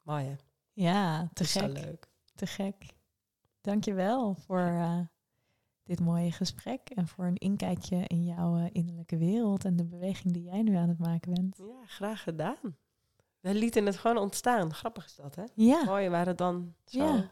Mooi 0.02 0.26
hè? 0.26 0.36
ja 0.74 1.30
te 1.34 1.44
gek. 1.44 1.68
leuk. 1.86 2.08
Te 2.36 2.48
gek. 2.48 2.86
Dankjewel 3.62 4.36
voor 4.36 4.60
eh, 4.60 5.00
dit 5.84 6.00
mooie 6.00 6.32
gesprek 6.32 6.90
en 6.90 7.08
voor 7.08 7.26
een 7.26 7.38
inkijkje 7.38 8.04
in 8.08 8.24
jouw 8.24 8.58
eh, 8.58 8.66
innerlijke 8.72 9.18
wereld 9.18 9.66
en 9.66 9.76
de 9.76 9.86
beweging 9.86 10.34
die 10.34 10.44
jij 10.44 10.62
nu 10.62 10.76
aan 10.76 10.90
het 10.90 11.00
maken 11.00 11.34
bent. 11.34 11.58
Ja, 11.58 11.86
graag 11.86 12.24
gedaan. 12.24 12.78
We 13.40 13.54
lieten 13.54 13.86
het 13.86 13.98
gewoon 13.98 14.18
ontstaan. 14.18 14.74
Grappig 14.74 15.06
is 15.06 15.16
dat 15.16 15.36
hè? 15.36 15.44
Ja, 15.54 15.84
Mooi 15.84 16.10
waar 16.10 16.26
het 16.26 16.38
dan 16.38 16.76
zo 16.86 17.04
Ja. 17.06 17.30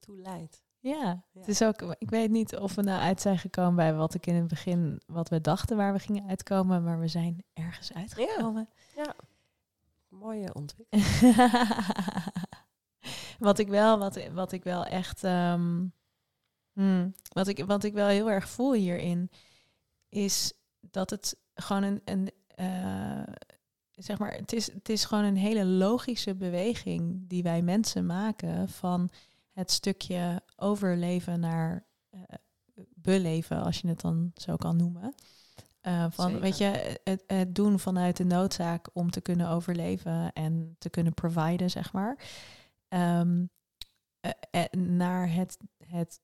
toe 0.00 0.16
leidt. 0.18 0.62
ja. 0.80 0.94
Ja. 1.32 1.38
Het 1.40 1.48
is 1.48 1.62
ook, 1.62 1.82
ik 1.98 2.10
weet 2.10 2.30
niet 2.30 2.56
of 2.56 2.74
we 2.74 2.82
nou 2.82 3.00
uit 3.00 3.20
zijn 3.20 3.38
gekomen 3.38 3.74
bij 3.74 3.94
wat 3.94 4.14
ik 4.14 4.26
in 4.26 4.34
het 4.34 4.48
begin, 4.48 5.00
wat 5.06 5.28
we 5.28 5.40
dachten 5.40 5.76
waar 5.76 5.92
we 5.92 5.98
gingen 5.98 6.28
uitkomen, 6.28 6.82
maar 6.84 6.98
we 7.00 7.08
zijn 7.08 7.44
ergens 7.52 7.92
uitgekomen. 7.92 8.68
Mooie 10.08 10.54
ontwikkeling. 10.54 11.06
wat 13.38 13.58
ik 13.58 13.68
wel, 13.68 13.98
wat, 13.98 14.28
wat 14.32 14.52
ik 14.52 14.64
wel 14.64 14.84
echt, 14.84 15.24
ehm, 15.24 15.84
hmm, 16.72 17.14
wat, 17.32 17.46
ik, 17.48 17.64
wat 17.64 17.84
ik 17.84 17.92
wel 17.94 18.08
heel 18.08 18.30
erg 18.30 18.48
voel 18.48 18.72
hierin, 18.72 19.30
is 20.08 20.52
dat 20.80 21.10
het 21.10 21.36
gewoon 21.54 21.82
een, 21.82 22.00
een 22.04 22.30
eh, 22.46 23.32
zeg 23.96 24.18
maar, 24.18 24.32
het 24.32 24.52
is, 24.52 24.72
het 24.72 24.88
is 24.88 25.04
gewoon 25.04 25.24
een 25.24 25.36
hele 25.36 25.64
logische 25.64 26.34
beweging 26.34 27.28
die 27.28 27.42
wij 27.42 27.62
mensen 27.62 28.06
maken 28.06 28.68
van 28.68 29.10
het 29.50 29.70
stukje 29.70 30.42
overleven 30.56 31.40
naar 31.40 31.86
eh, 32.10 32.20
beleven, 32.94 33.62
als 33.62 33.80
je 33.80 33.88
het 33.88 34.00
dan 34.00 34.30
zo 34.34 34.56
kan 34.56 34.76
noemen. 34.76 35.14
Eh, 35.80 36.06
van, 36.10 36.26
Zeker. 36.26 36.40
weet 36.40 36.58
je, 36.58 36.98
het, 37.04 37.24
het 37.26 37.54
doen 37.54 37.78
vanuit 37.78 38.16
de 38.16 38.24
noodzaak 38.24 38.88
om 38.92 39.10
te 39.10 39.20
kunnen 39.20 39.48
overleven 39.48 40.32
en 40.32 40.76
te 40.78 40.90
kunnen 40.90 41.14
providen, 41.14 41.70
zeg 41.70 41.92
maar. 41.92 42.18
Eh, 42.88 43.20
naar 44.70 45.32
het, 45.32 45.58
het 45.86 46.20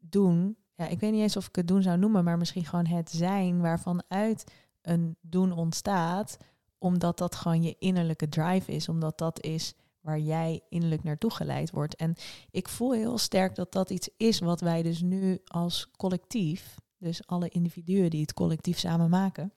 doen. 0.00 0.56
Ja, 0.74 0.86
ik 0.86 1.00
weet 1.00 1.12
niet 1.12 1.20
eens 1.20 1.36
of 1.36 1.48
ik 1.48 1.56
het 1.56 1.68
doen 1.68 1.82
zou 1.82 1.98
noemen, 1.98 2.24
maar 2.24 2.38
misschien 2.38 2.64
gewoon 2.64 2.86
het 2.86 3.10
zijn 3.10 3.60
waarvan 3.60 4.02
uit 4.08 4.44
een 4.82 5.16
doen 5.20 5.52
ontstaat, 5.52 6.36
omdat 6.78 7.18
dat 7.18 7.34
gewoon 7.34 7.62
je 7.62 7.76
innerlijke 7.78 8.28
drive 8.28 8.72
is, 8.72 8.88
omdat 8.88 9.18
dat 9.18 9.42
is 9.42 9.74
waar 10.00 10.18
jij 10.18 10.60
innerlijk 10.68 11.02
naartoe 11.02 11.30
geleid 11.30 11.70
wordt. 11.70 11.96
En 11.96 12.14
ik 12.50 12.68
voel 12.68 12.92
heel 12.92 13.18
sterk 13.18 13.54
dat 13.54 13.72
dat 13.72 13.90
iets 13.90 14.08
is 14.16 14.38
wat 14.38 14.60
wij 14.60 14.82
dus 14.82 15.00
nu 15.00 15.40
als 15.44 15.90
collectief, 15.96 16.74
dus 16.98 17.26
alle 17.26 17.48
individuen 17.48 18.10
die 18.10 18.20
het 18.20 18.34
collectief 18.34 18.78
samen 18.78 19.10
maken, 19.10 19.52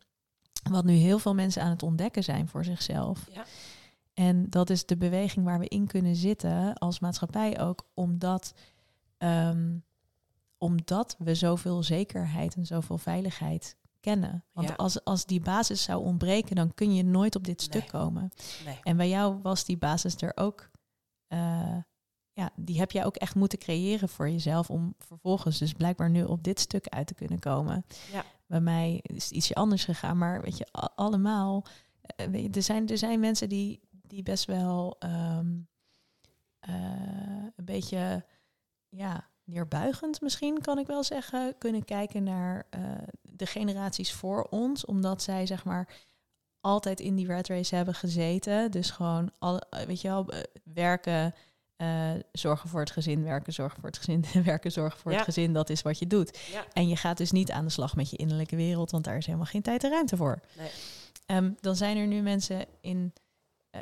wat 0.69 0.85
nu 0.85 0.93
heel 0.93 1.19
veel 1.19 1.33
mensen 1.33 1.61
aan 1.61 1.69
het 1.69 1.83
ontdekken 1.83 2.23
zijn 2.23 2.47
voor 2.47 2.65
zichzelf. 2.65 3.27
Ja. 3.31 3.45
En 4.13 4.49
dat 4.49 4.69
is 4.69 4.85
de 4.85 4.97
beweging 4.97 5.45
waar 5.45 5.59
we 5.59 5.67
in 5.67 5.87
kunnen 5.87 6.15
zitten 6.15 6.73
als 6.73 6.99
maatschappij 6.99 7.59
ook, 7.59 7.87
omdat, 7.93 8.53
ehm, 9.17 9.77
omdat 10.57 11.15
we 11.19 11.35
zoveel 11.35 11.83
zekerheid 11.83 12.55
en 12.55 12.65
zoveel 12.65 12.97
veiligheid 12.97 13.77
kennen. 14.05 14.43
Want 14.51 14.67
Ja. 14.67 14.73
als, 14.75 15.03
als 15.03 15.25
die 15.25 15.39
basis 15.39 15.83
zou 15.83 16.03
ontbreken, 16.05 16.55
dan 16.55 16.73
kun 16.73 16.93
je 16.95 17.03
nooit 17.03 17.35
op 17.35 17.43
dit 17.43 17.61
stuk 17.61 17.81
Nee. 17.81 17.89
komen. 17.91 18.31
Nee. 18.65 18.79
En 18.83 18.97
bij 18.97 19.09
jou 19.09 19.39
was 19.41 19.65
die 19.65 19.77
basis 19.77 20.15
er 20.21 20.31
ook. 20.35 20.69
eh, 21.27 21.77
ja, 22.33 22.49
die 22.55 22.77
heb 22.79 22.91
jij 22.91 23.05
ook 23.05 23.15
echt 23.15 23.35
moeten 23.35 23.59
creëren 23.59 24.09
voor 24.09 24.29
jezelf 24.29 24.69
om 24.69 24.93
vervolgens 24.97 25.57
dus 25.57 25.73
blijkbaar 25.73 26.09
nu 26.09 26.23
op 26.23 26.43
dit 26.43 26.59
stuk 26.59 26.87
uit 26.87 27.07
te 27.07 27.13
kunnen 27.13 27.39
komen. 27.39 27.85
Ja. 28.11 28.23
Bij 28.47 28.61
mij 28.61 28.99
is 29.01 29.23
het 29.23 29.33
ietsje 29.33 29.53
anders 29.55 29.85
gegaan, 29.85 30.17
maar 30.17 30.41
weet 30.41 30.57
je, 30.57 30.67
allemaal. 30.95 31.65
eh, 32.01 32.27
weet 32.27 32.43
je, 32.43 32.49
er, 32.49 32.61
zijn, 32.63 32.87
er 32.87 32.97
zijn 32.97 33.19
mensen 33.19 33.49
die, 33.49 33.79
die 33.91 34.23
best 34.23 34.45
wel 34.45 34.95
ehm, 34.99 35.57
eh, 36.59 36.73
een 37.55 37.65
beetje, 37.65 38.25
ja, 38.89 39.29
neerbuigend 39.45 40.21
misschien 40.21 40.61
kan 40.61 40.77
ik 40.79 40.87
wel 40.87 41.03
zeggen, 41.03 41.55
kunnen 41.57 41.85
kijken 41.85 42.23
naar 42.23 42.65
eh, 42.69 42.81
de 43.21 43.45
generaties 43.45 44.13
voor 44.13 44.47
ons, 44.49 44.85
omdat 44.85 45.21
zij 45.21 45.45
zeg 45.45 45.63
maar 45.65 45.87
altijd 46.61 46.99
in 46.99 47.15
die 47.15 47.27
red 47.27 47.47
race 47.47 47.75
hebben 47.75 47.93
gezeten. 47.95 48.71
Dus 48.71 48.89
gewoon, 48.91 49.31
al, 49.39 49.59
eh, 49.59 49.85
weet 49.85 50.01
je 50.01 50.07
wel, 50.07 50.29
eh, 50.29 50.39
werken, 50.63 51.33
zorgen 52.31 52.69
voor 52.69 52.79
het 52.79 52.91
gezin, 52.91 53.23
werken, 53.23 53.53
zorgen 53.53 53.79
voor 53.79 53.89
het 53.89 53.97
gezin, 53.97 54.25
werken, 54.43 54.71
zorgen 54.71 54.99
voor 54.99 55.11
Ja. 55.11 55.17
het 55.17 55.25
gezin. 55.25 55.53
Dat 55.53 55.69
is 55.69 55.81
wat 55.81 55.99
je 55.99 56.07
doet. 56.07 56.39
Ja. 56.51 56.65
En 56.73 56.87
je 56.87 56.95
gaat 56.95 57.17
dus 57.17 57.31
niet 57.31 57.51
aan 57.51 57.65
de 57.65 57.71
slag 57.71 57.95
met 57.95 58.09
je 58.09 58.17
innerlijke 58.17 58.55
wereld, 58.55 58.91
want 58.91 59.03
daar 59.03 59.17
is 59.17 59.25
helemaal 59.25 59.45
geen 59.45 59.61
tijd 59.61 59.83
en 59.83 59.89
ruimte 59.89 60.17
voor. 60.17 60.39
Nee. 60.57 60.69
Ehm, 61.25 61.51
dan 61.59 61.75
zijn 61.75 61.97
er 61.97 62.07
nu 62.07 62.21
mensen 62.21 62.65
in, 62.81 63.13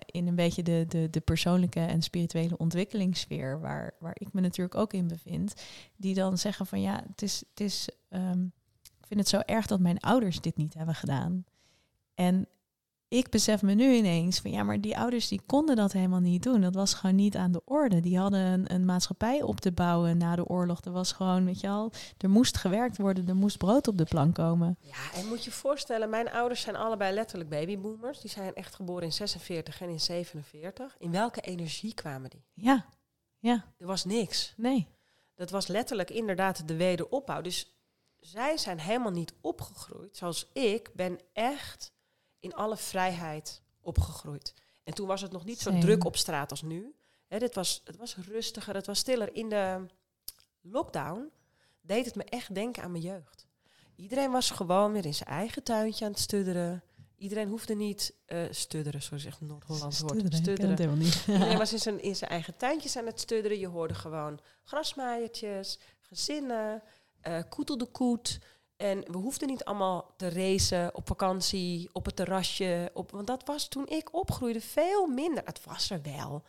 in 0.05 0.27
een 0.27 0.35
beetje 0.35 0.63
de, 0.63 0.85
de, 0.87 1.09
de 1.09 1.19
persoonlijke 1.19 1.79
en 1.79 2.01
spirituele 2.01 2.57
ontwikkelingssfeer, 2.57 3.59
waar, 3.59 3.93
waar 3.99 4.15
ik 4.17 4.33
me 4.33 4.41
natuurlijk 4.41 4.75
ook 4.75 4.93
in 4.93 5.07
bevind, 5.07 5.53
die 5.95 6.13
dan 6.13 6.37
zeggen 6.37 6.65
van 6.65 6.81
ja, 6.81 7.03
het 7.07 7.21
is, 7.21 7.43
het 7.49 7.59
is 7.59 7.89
ehm, 8.09 8.43
ik 9.03 9.07
vind 9.07 9.19
het 9.19 9.29
zo 9.29 9.39
erg 9.39 9.65
dat 9.65 9.79
mijn 9.79 9.99
ouders 9.99 10.41
dit 10.41 10.57
niet 10.57 10.73
hebben 10.73 10.95
gedaan. 10.95 11.45
En 12.15 12.47
ik 13.13 13.29
besef 13.29 13.61
me 13.61 13.73
nu 13.73 13.93
ineens 13.93 14.39
van 14.39 14.51
ja, 14.51 14.63
maar 14.63 14.81
die 14.81 14.97
ouders 14.97 15.27
die 15.27 15.41
konden 15.45 15.75
dat 15.75 15.91
helemaal 15.91 16.19
niet 16.19 16.43
doen. 16.43 16.61
Dat 16.61 16.75
was 16.75 16.93
gewoon 16.93 17.15
niet 17.15 17.35
aan 17.35 17.51
de 17.51 17.61
orde. 17.65 17.99
Die 17.99 18.17
hadden 18.17 18.39
een, 18.39 18.73
een 18.73 18.85
maatschappij 18.85 19.41
op 19.41 19.59
te 19.59 19.71
bouwen 19.71 20.17
na 20.17 20.35
de 20.35 20.45
oorlog. 20.45 20.81
Er 20.81 20.91
was 20.91 21.11
gewoon, 21.11 21.45
weet 21.45 21.59
je 21.59 21.67
al, 21.69 21.91
er 22.17 22.29
moest 22.29 22.57
gewerkt 22.57 22.97
worden, 22.97 23.27
er 23.27 23.35
moest 23.35 23.57
brood 23.57 23.87
op 23.87 23.97
de 23.97 24.03
plank 24.03 24.35
komen. 24.35 24.77
Ja, 24.81 25.11
en 25.19 25.27
moet 25.27 25.43
je 25.43 25.49
je 25.49 25.55
voorstellen, 25.55 26.09
mijn 26.09 26.31
ouders 26.31 26.61
zijn 26.61 26.75
allebei 26.75 27.13
letterlijk 27.13 27.49
babyboomers. 27.49 28.21
Die 28.21 28.29
zijn 28.29 28.53
echt 28.53 28.75
geboren 28.75 29.03
in 29.03 29.13
46 29.13 29.81
en 29.81 29.89
in 29.89 29.99
47. 29.99 30.95
In 30.99 31.11
welke 31.11 31.41
energie 31.41 31.93
kwamen 31.93 32.29
die? 32.29 32.45
Ja, 32.53 32.85
ja, 33.39 33.65
Er 33.77 33.87
was 33.87 34.05
niks. 34.05 34.53
nee. 34.57 34.87
Dat 35.35 35.49
was 35.49 35.67
letterlijk 35.67 36.09
inderdaad 36.09 36.67
de 36.67 36.75
wederopbouw. 36.75 37.41
Dus 37.41 37.75
zij 38.19 38.57
zijn 38.57 38.79
helemaal 38.79 39.11
niet 39.11 39.33
opgegroeid 39.41 40.17
zoals 40.17 40.49
ik 40.53 40.91
ben 40.93 41.19
echt 41.33 41.92
in 42.43 42.53
alle 42.53 42.77
vrijheid 42.77 43.61
opgegroeid. 43.81 44.53
En 44.83 44.93
toen 44.93 45.07
was 45.07 45.21
het 45.21 45.31
nog 45.31 45.45
niet 45.45 45.59
zo 45.59 45.79
druk 45.79 46.05
op 46.05 46.17
straat 46.17 46.51
als 46.51 46.61
nu. 46.61 46.95
Hè, 47.27 47.39
dit 47.39 47.55
was, 47.55 47.81
het 47.83 47.97
was 47.97 48.15
rustiger, 48.15 48.75
het 48.75 48.85
was 48.85 48.99
stiller. 48.99 49.35
In 49.35 49.49
de 49.49 49.85
lockdown 50.61 51.31
deed 51.81 52.05
het 52.05 52.15
me 52.15 52.23
echt 52.23 52.55
denken 52.55 52.83
aan 52.83 52.91
mijn 52.91 53.03
jeugd. 53.03 53.47
Iedereen 53.95 54.31
was 54.31 54.49
gewoon 54.51 54.91
weer 54.91 55.05
in 55.05 55.13
zijn 55.13 55.29
eigen 55.29 55.63
tuintje 55.63 56.05
aan 56.05 56.11
het 56.11 56.19
studderen. 56.19 56.83
Iedereen 57.17 57.49
hoefde 57.49 57.75
niet 57.75 58.13
eh 58.25 58.41
studderen, 58.49 59.01
zo 59.01 59.17
zegt 59.17 59.41
Noord-Holland 59.41 59.99
woord. 59.99 60.11
Studderen, 60.13 60.37
Studderen. 60.37 60.77
helemaal 60.77 60.97
niet. 60.97 61.23
Iedereen 61.27 61.57
was 61.57 61.73
in 61.73 61.79
zijn, 61.79 62.01
in 62.01 62.15
zijn 62.15 62.31
eigen 62.31 62.57
tuintjes 62.57 62.97
aan 62.97 63.05
het 63.05 63.19
studderen. 63.19 63.59
Je 63.59 63.67
hoorde 63.67 63.93
gewoon 63.93 64.39
grasmaaiertjes, 64.63 65.79
gezinnen, 65.99 66.83
eh 67.21 67.39
koetel 67.49 67.77
de 67.77 67.85
koet. 67.85 68.39
En 68.77 68.99
we 69.11 69.17
hoefden 69.17 69.47
niet 69.47 69.63
allemaal 69.63 70.13
te 70.17 70.29
racen 70.29 70.95
op 70.95 71.07
vakantie, 71.07 71.89
op 71.91 72.05
het 72.05 72.15
terrasje. 72.15 72.91
Op, 72.93 73.11
want 73.11 73.27
dat 73.27 73.45
was 73.45 73.67
toen 73.67 73.87
ik 73.87 74.13
opgroeide 74.13 74.61
veel 74.61 75.07
minder. 75.07 75.45
Het 75.45 75.63
was 75.63 75.89
er 75.89 76.01
wel, 76.01 76.43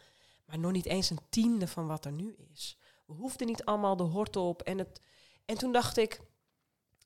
maar 0.46 0.58
nog 0.58 0.72
niet 0.72 0.86
eens 0.86 1.10
een 1.10 1.20
tiende 1.28 1.66
van 1.66 1.86
wat 1.86 2.04
er 2.04 2.12
nu 2.12 2.36
is. 2.52 2.78
We 3.06 3.12
hoefden 3.12 3.46
niet 3.46 3.64
allemaal 3.64 3.96
de 3.96 4.02
hort 4.02 4.36
op. 4.36 4.62
En, 4.62 4.78
het, 4.78 5.00
en 5.44 5.58
toen 5.58 5.72
dacht 5.72 5.96
ik, 5.96 6.20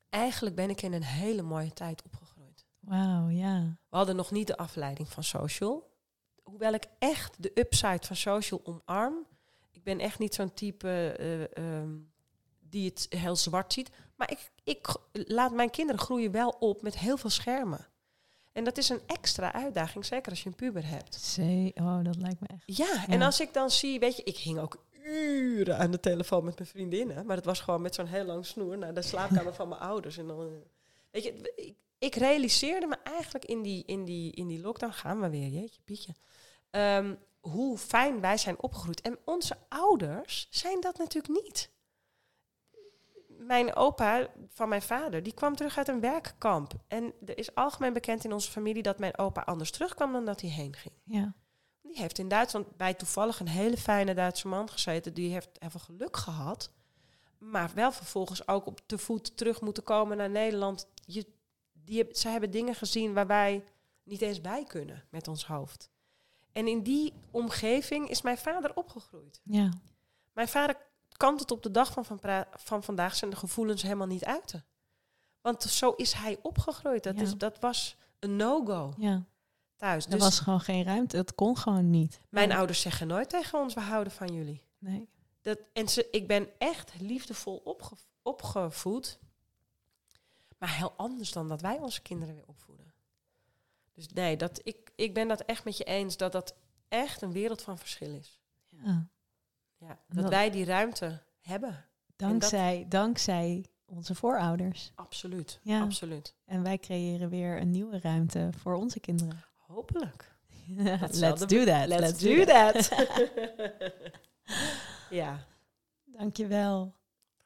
eigenlijk 0.09 0.55
ben 0.55 0.69
ik 0.69 0.81
in 0.81 0.93
een 0.93 1.03
hele 1.03 1.41
mooie 1.41 1.73
tijd 1.73 2.03
opgegroeid. 2.03 2.65
Wauw, 2.79 3.27
ja. 3.27 3.77
We 3.89 3.97
hadden 3.97 4.15
nog 4.15 4.31
niet 4.31 4.47
de 4.47 4.57
afleiding 4.57 5.09
van 5.09 5.23
social. 5.23 5.91
Hoewel 6.43 6.73
ik 6.73 6.85
echt 6.99 7.43
de 7.43 7.51
upside 7.53 8.05
van 8.05 8.15
social 8.15 8.61
omarm. 8.63 9.25
Ik 9.71 9.83
ben 9.83 9.99
echt 9.99 10.19
niet 10.19 10.33
zo'n 10.33 10.53
type 10.53 11.15
eh, 11.17 11.57
ehm, 11.57 11.97
die 12.59 12.89
het 12.89 13.05
heel 13.09 13.35
zwart 13.35 13.73
ziet. 13.73 13.89
Maar 14.19 14.31
ik, 14.31 14.51
ik 14.63 14.95
laat 15.11 15.51
mijn 15.51 15.69
kinderen 15.69 16.01
groeien 16.01 16.31
wel 16.31 16.49
op 16.49 16.81
met 16.81 16.97
heel 16.97 17.17
veel 17.17 17.29
schermen. 17.29 17.87
En 18.51 18.63
dat 18.63 18.77
is 18.77 18.89
een 18.89 19.01
extra 19.05 19.53
uitdaging, 19.53 20.05
zeker 20.05 20.29
als 20.31 20.43
je 20.43 20.49
een 20.49 20.55
puber 20.55 20.87
hebt. 20.87 21.15
Zee, 21.15 21.71
oh, 21.75 22.03
dat 22.03 22.15
lijkt 22.15 22.39
me 22.39 22.47
echt. 22.47 22.77
Ja, 22.77 23.07
en 23.07 23.21
als 23.21 23.39
ik 23.39 23.53
dan 23.53 23.69
zie, 23.71 23.99
weet 23.99 24.15
je, 24.15 24.23
ik 24.23 24.37
hing 24.37 24.59
ook 24.59 24.85
uren 25.03 25.77
aan 25.77 25.91
de 25.91 25.99
telefoon 25.99 26.43
met 26.43 26.57
mijn 26.57 26.69
vriendinnen. 26.69 27.25
Maar 27.25 27.35
dat 27.35 27.45
was 27.45 27.59
gewoon 27.59 27.81
met 27.81 27.95
zo'n 27.95 28.05
heel 28.05 28.23
lang 28.25 28.45
snoer 28.45 28.77
naar 28.77 28.93
de 28.93 29.01
slaapkamer 29.01 29.53
van 29.53 29.67
mijn 29.67 29.81
ouders. 29.81 30.17
En 30.17 30.27
dan, 30.27 30.39
eh, 30.41 30.45
weet 31.11 31.23
je, 31.23 31.53
ik, 31.55 31.75
ik 31.99 32.15
realiseerde 32.15 32.87
me 32.87 32.97
eigenlijk 33.03 33.45
in 33.45 33.61
die, 33.61 33.83
in, 33.85 34.05
die, 34.05 34.31
in 34.31 34.47
die 34.47 34.61
lockdown, 34.61 34.93
gaan 34.93 35.19
we 35.21 35.29
weer, 35.29 35.47
jeetje 35.47 35.81
Pietje. 35.85 36.13
ehm, 36.69 37.15
hoe 37.39 37.77
fijn 37.77 38.19
wij 38.21 38.37
zijn 38.37 38.61
opgegroeid. 38.61 39.01
En 39.01 39.17
onze 39.25 39.57
ouders 39.69 40.47
zijn 40.49 40.81
dat 40.81 40.97
natuurlijk 40.97 41.43
niet. 41.43 41.69
Mijn 43.39 43.75
opa 43.75 44.27
van 44.47 44.69
mijn 44.69 44.81
vader, 44.81 45.23
die 45.23 45.33
kwam 45.33 45.55
terug 45.55 45.77
uit 45.77 45.87
een 45.87 45.99
werkkamp. 45.99 46.73
En 46.87 47.13
er 47.25 47.37
is 47.37 47.55
algemeen 47.55 47.93
bekend 47.93 48.23
in 48.23 48.33
onze 48.33 48.51
familie 48.51 48.83
dat 48.83 48.99
mijn 48.99 49.17
opa 49.17 49.41
anders 49.41 49.71
terugkwam 49.71 50.11
dan 50.11 50.25
dat 50.25 50.41
hij 50.41 50.49
heen 50.49 50.75
ging. 50.75 50.93
Ja, 51.03 51.33
Die 51.81 51.97
heeft 51.97 52.17
in 52.17 52.27
Duitsland 52.27 52.77
bij 52.77 52.93
toevallig 52.93 53.39
een 53.39 53.47
hele 53.47 53.77
fijne 53.77 54.13
Duitse 54.13 54.47
man 54.47 54.69
gezeten. 54.69 55.13
Die 55.13 55.31
heeft 55.31 55.49
even 55.59 55.79
geluk 55.79 56.17
gehad. 56.17 56.71
Maar 57.37 57.71
wel 57.73 57.91
vervolgens 57.91 58.47
ook 58.47 58.65
op 58.65 58.79
de 58.85 58.97
voet 58.97 59.37
terug 59.37 59.61
moeten 59.61 59.83
komen 59.83 60.17
naar 60.17 60.29
Nederland. 60.29 60.87
Je, 61.05 61.25
die, 61.73 62.05
zij 62.11 62.31
hebben 62.31 62.51
dingen 62.51 62.75
gezien 62.75 63.13
waar 63.13 63.27
wij 63.27 63.63
niet 64.03 64.21
eens 64.21 64.41
bij 64.41 64.63
kunnen 64.63 65.03
met 65.09 65.27
ons 65.27 65.45
hoofd. 65.45 65.89
En 66.51 66.67
in 66.67 66.83
die 66.83 67.13
omgeving 67.31 68.09
is 68.09 68.21
mijn 68.21 68.37
vader 68.37 68.75
opgegroeid. 68.75 69.41
ja. 69.43 69.69
Mijn 70.33 70.47
vader 70.47 70.77
kan 71.19 71.37
het 71.37 71.51
op 71.51 71.63
de 71.63 71.71
dag 71.71 71.91
van, 71.91 72.05
van, 72.05 72.19
van 72.49 72.83
vandaag 72.83 73.15
zijn 73.15 73.37
gevoelens 73.37 73.81
helemaal 73.81 74.07
niet 74.07 74.25
uiten. 74.25 74.65
Want 75.41 75.63
zo 75.63 75.91
is 75.91 76.13
hij 76.13 76.37
opgegroeid. 76.41 77.03
Dat, 77.03 77.15
Ja. 77.15 77.21
is, 77.21 77.33
dat 77.37 77.59
was 77.59 77.97
een 78.19 78.35
no-go 78.35 78.93
ja. 78.97 79.25
thuis. 79.75 80.05
Er 80.05 80.11
Dus 80.11 80.19
was 80.19 80.39
gewoon 80.39 80.59
geen 80.61 80.83
ruimte. 80.83 81.17
Het 81.17 81.35
kon 81.35 81.57
gewoon 81.57 81.89
niet. 81.89 82.19
mijn 82.29 82.51
ouders 82.51 82.81
zeggen 82.81 83.07
nooit 83.07 83.29
tegen 83.29 83.59
ons, 83.59 83.73
we 83.73 83.79
houden 83.79 84.13
van 84.13 84.33
jullie. 84.33 84.63
Nee. 84.77 85.09
Dat, 85.41 85.59
en 85.73 85.87
ze, 85.89 86.07
ik 86.11 86.27
ben 86.27 86.49
echt 86.57 86.99
liefdevol 86.99 87.61
opge, 87.63 87.95
opgevoed. 88.21 89.19
Maar 90.57 90.75
heel 90.75 90.93
anders 90.97 91.31
dan 91.31 91.47
dat 91.47 91.61
wij 91.61 91.77
onze 91.77 92.01
kinderen 92.01 92.35
weer 92.35 92.47
opvoeden. 92.47 92.93
Dus 93.93 94.07
nee, 94.07 94.37
dat, 94.37 94.59
ik, 94.63 94.91
ik 94.95 95.13
ben 95.13 95.27
dat 95.27 95.41
echt 95.41 95.63
met 95.63 95.77
je 95.77 95.83
eens 95.83 96.17
dat 96.17 96.31
dat 96.31 96.55
echt 96.87 97.21
een 97.21 97.31
wereld 97.31 97.61
van 97.61 97.77
verschil 97.77 98.13
is. 98.13 98.39
Ja. 98.69 99.07
Ja, 99.79 99.99
dat 100.07 100.21
Dat- 100.23 100.29
wij 100.29 100.49
die 100.49 100.65
ruimte 100.65 101.21
hebben. 101.41 101.85
Dankzij, 102.15 102.85
dankzij 102.89 103.65
onze 103.85 104.15
voorouders. 104.15 104.91
Absoluut. 104.95 105.59
Ja. 105.63 105.81
Absoluut. 105.81 106.35
En 106.45 106.63
wij 106.63 106.77
creëren 106.77 107.29
weer 107.29 107.61
een 107.61 107.71
nieuwe 107.71 107.99
ruimte 107.99 108.49
voor 108.57 108.73
onze 108.75 108.99
kinderen. 108.99 109.43
Hopelijk. 109.55 110.35
Let's 110.75 111.19
do 111.19 111.63
that. 111.65 111.87
Let's, 111.87 112.19
do 112.19 112.45
that. 112.45 112.89
ja, 115.09 115.45
Dankjewel. 116.05 116.95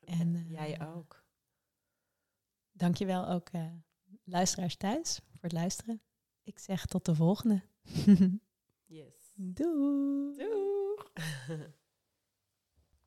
En 0.06 0.36
eh, 0.36 0.52
jij 0.52 0.88
ook. 0.96 1.24
dankjewel 2.72 3.28
ook 3.28 3.50
eh, 3.50 3.66
luisteraars 4.24 4.76
thuis 4.76 5.20
voor 5.32 5.42
het 5.42 5.52
luisteren. 5.52 6.02
Ik 6.44 6.60
zeg 6.60 6.86
tot 6.86 7.06
de 7.06 7.16
volgende. 7.16 7.62
Yes. 8.86 9.34
Doei. 9.36 10.38
Doeg. 10.38 11.12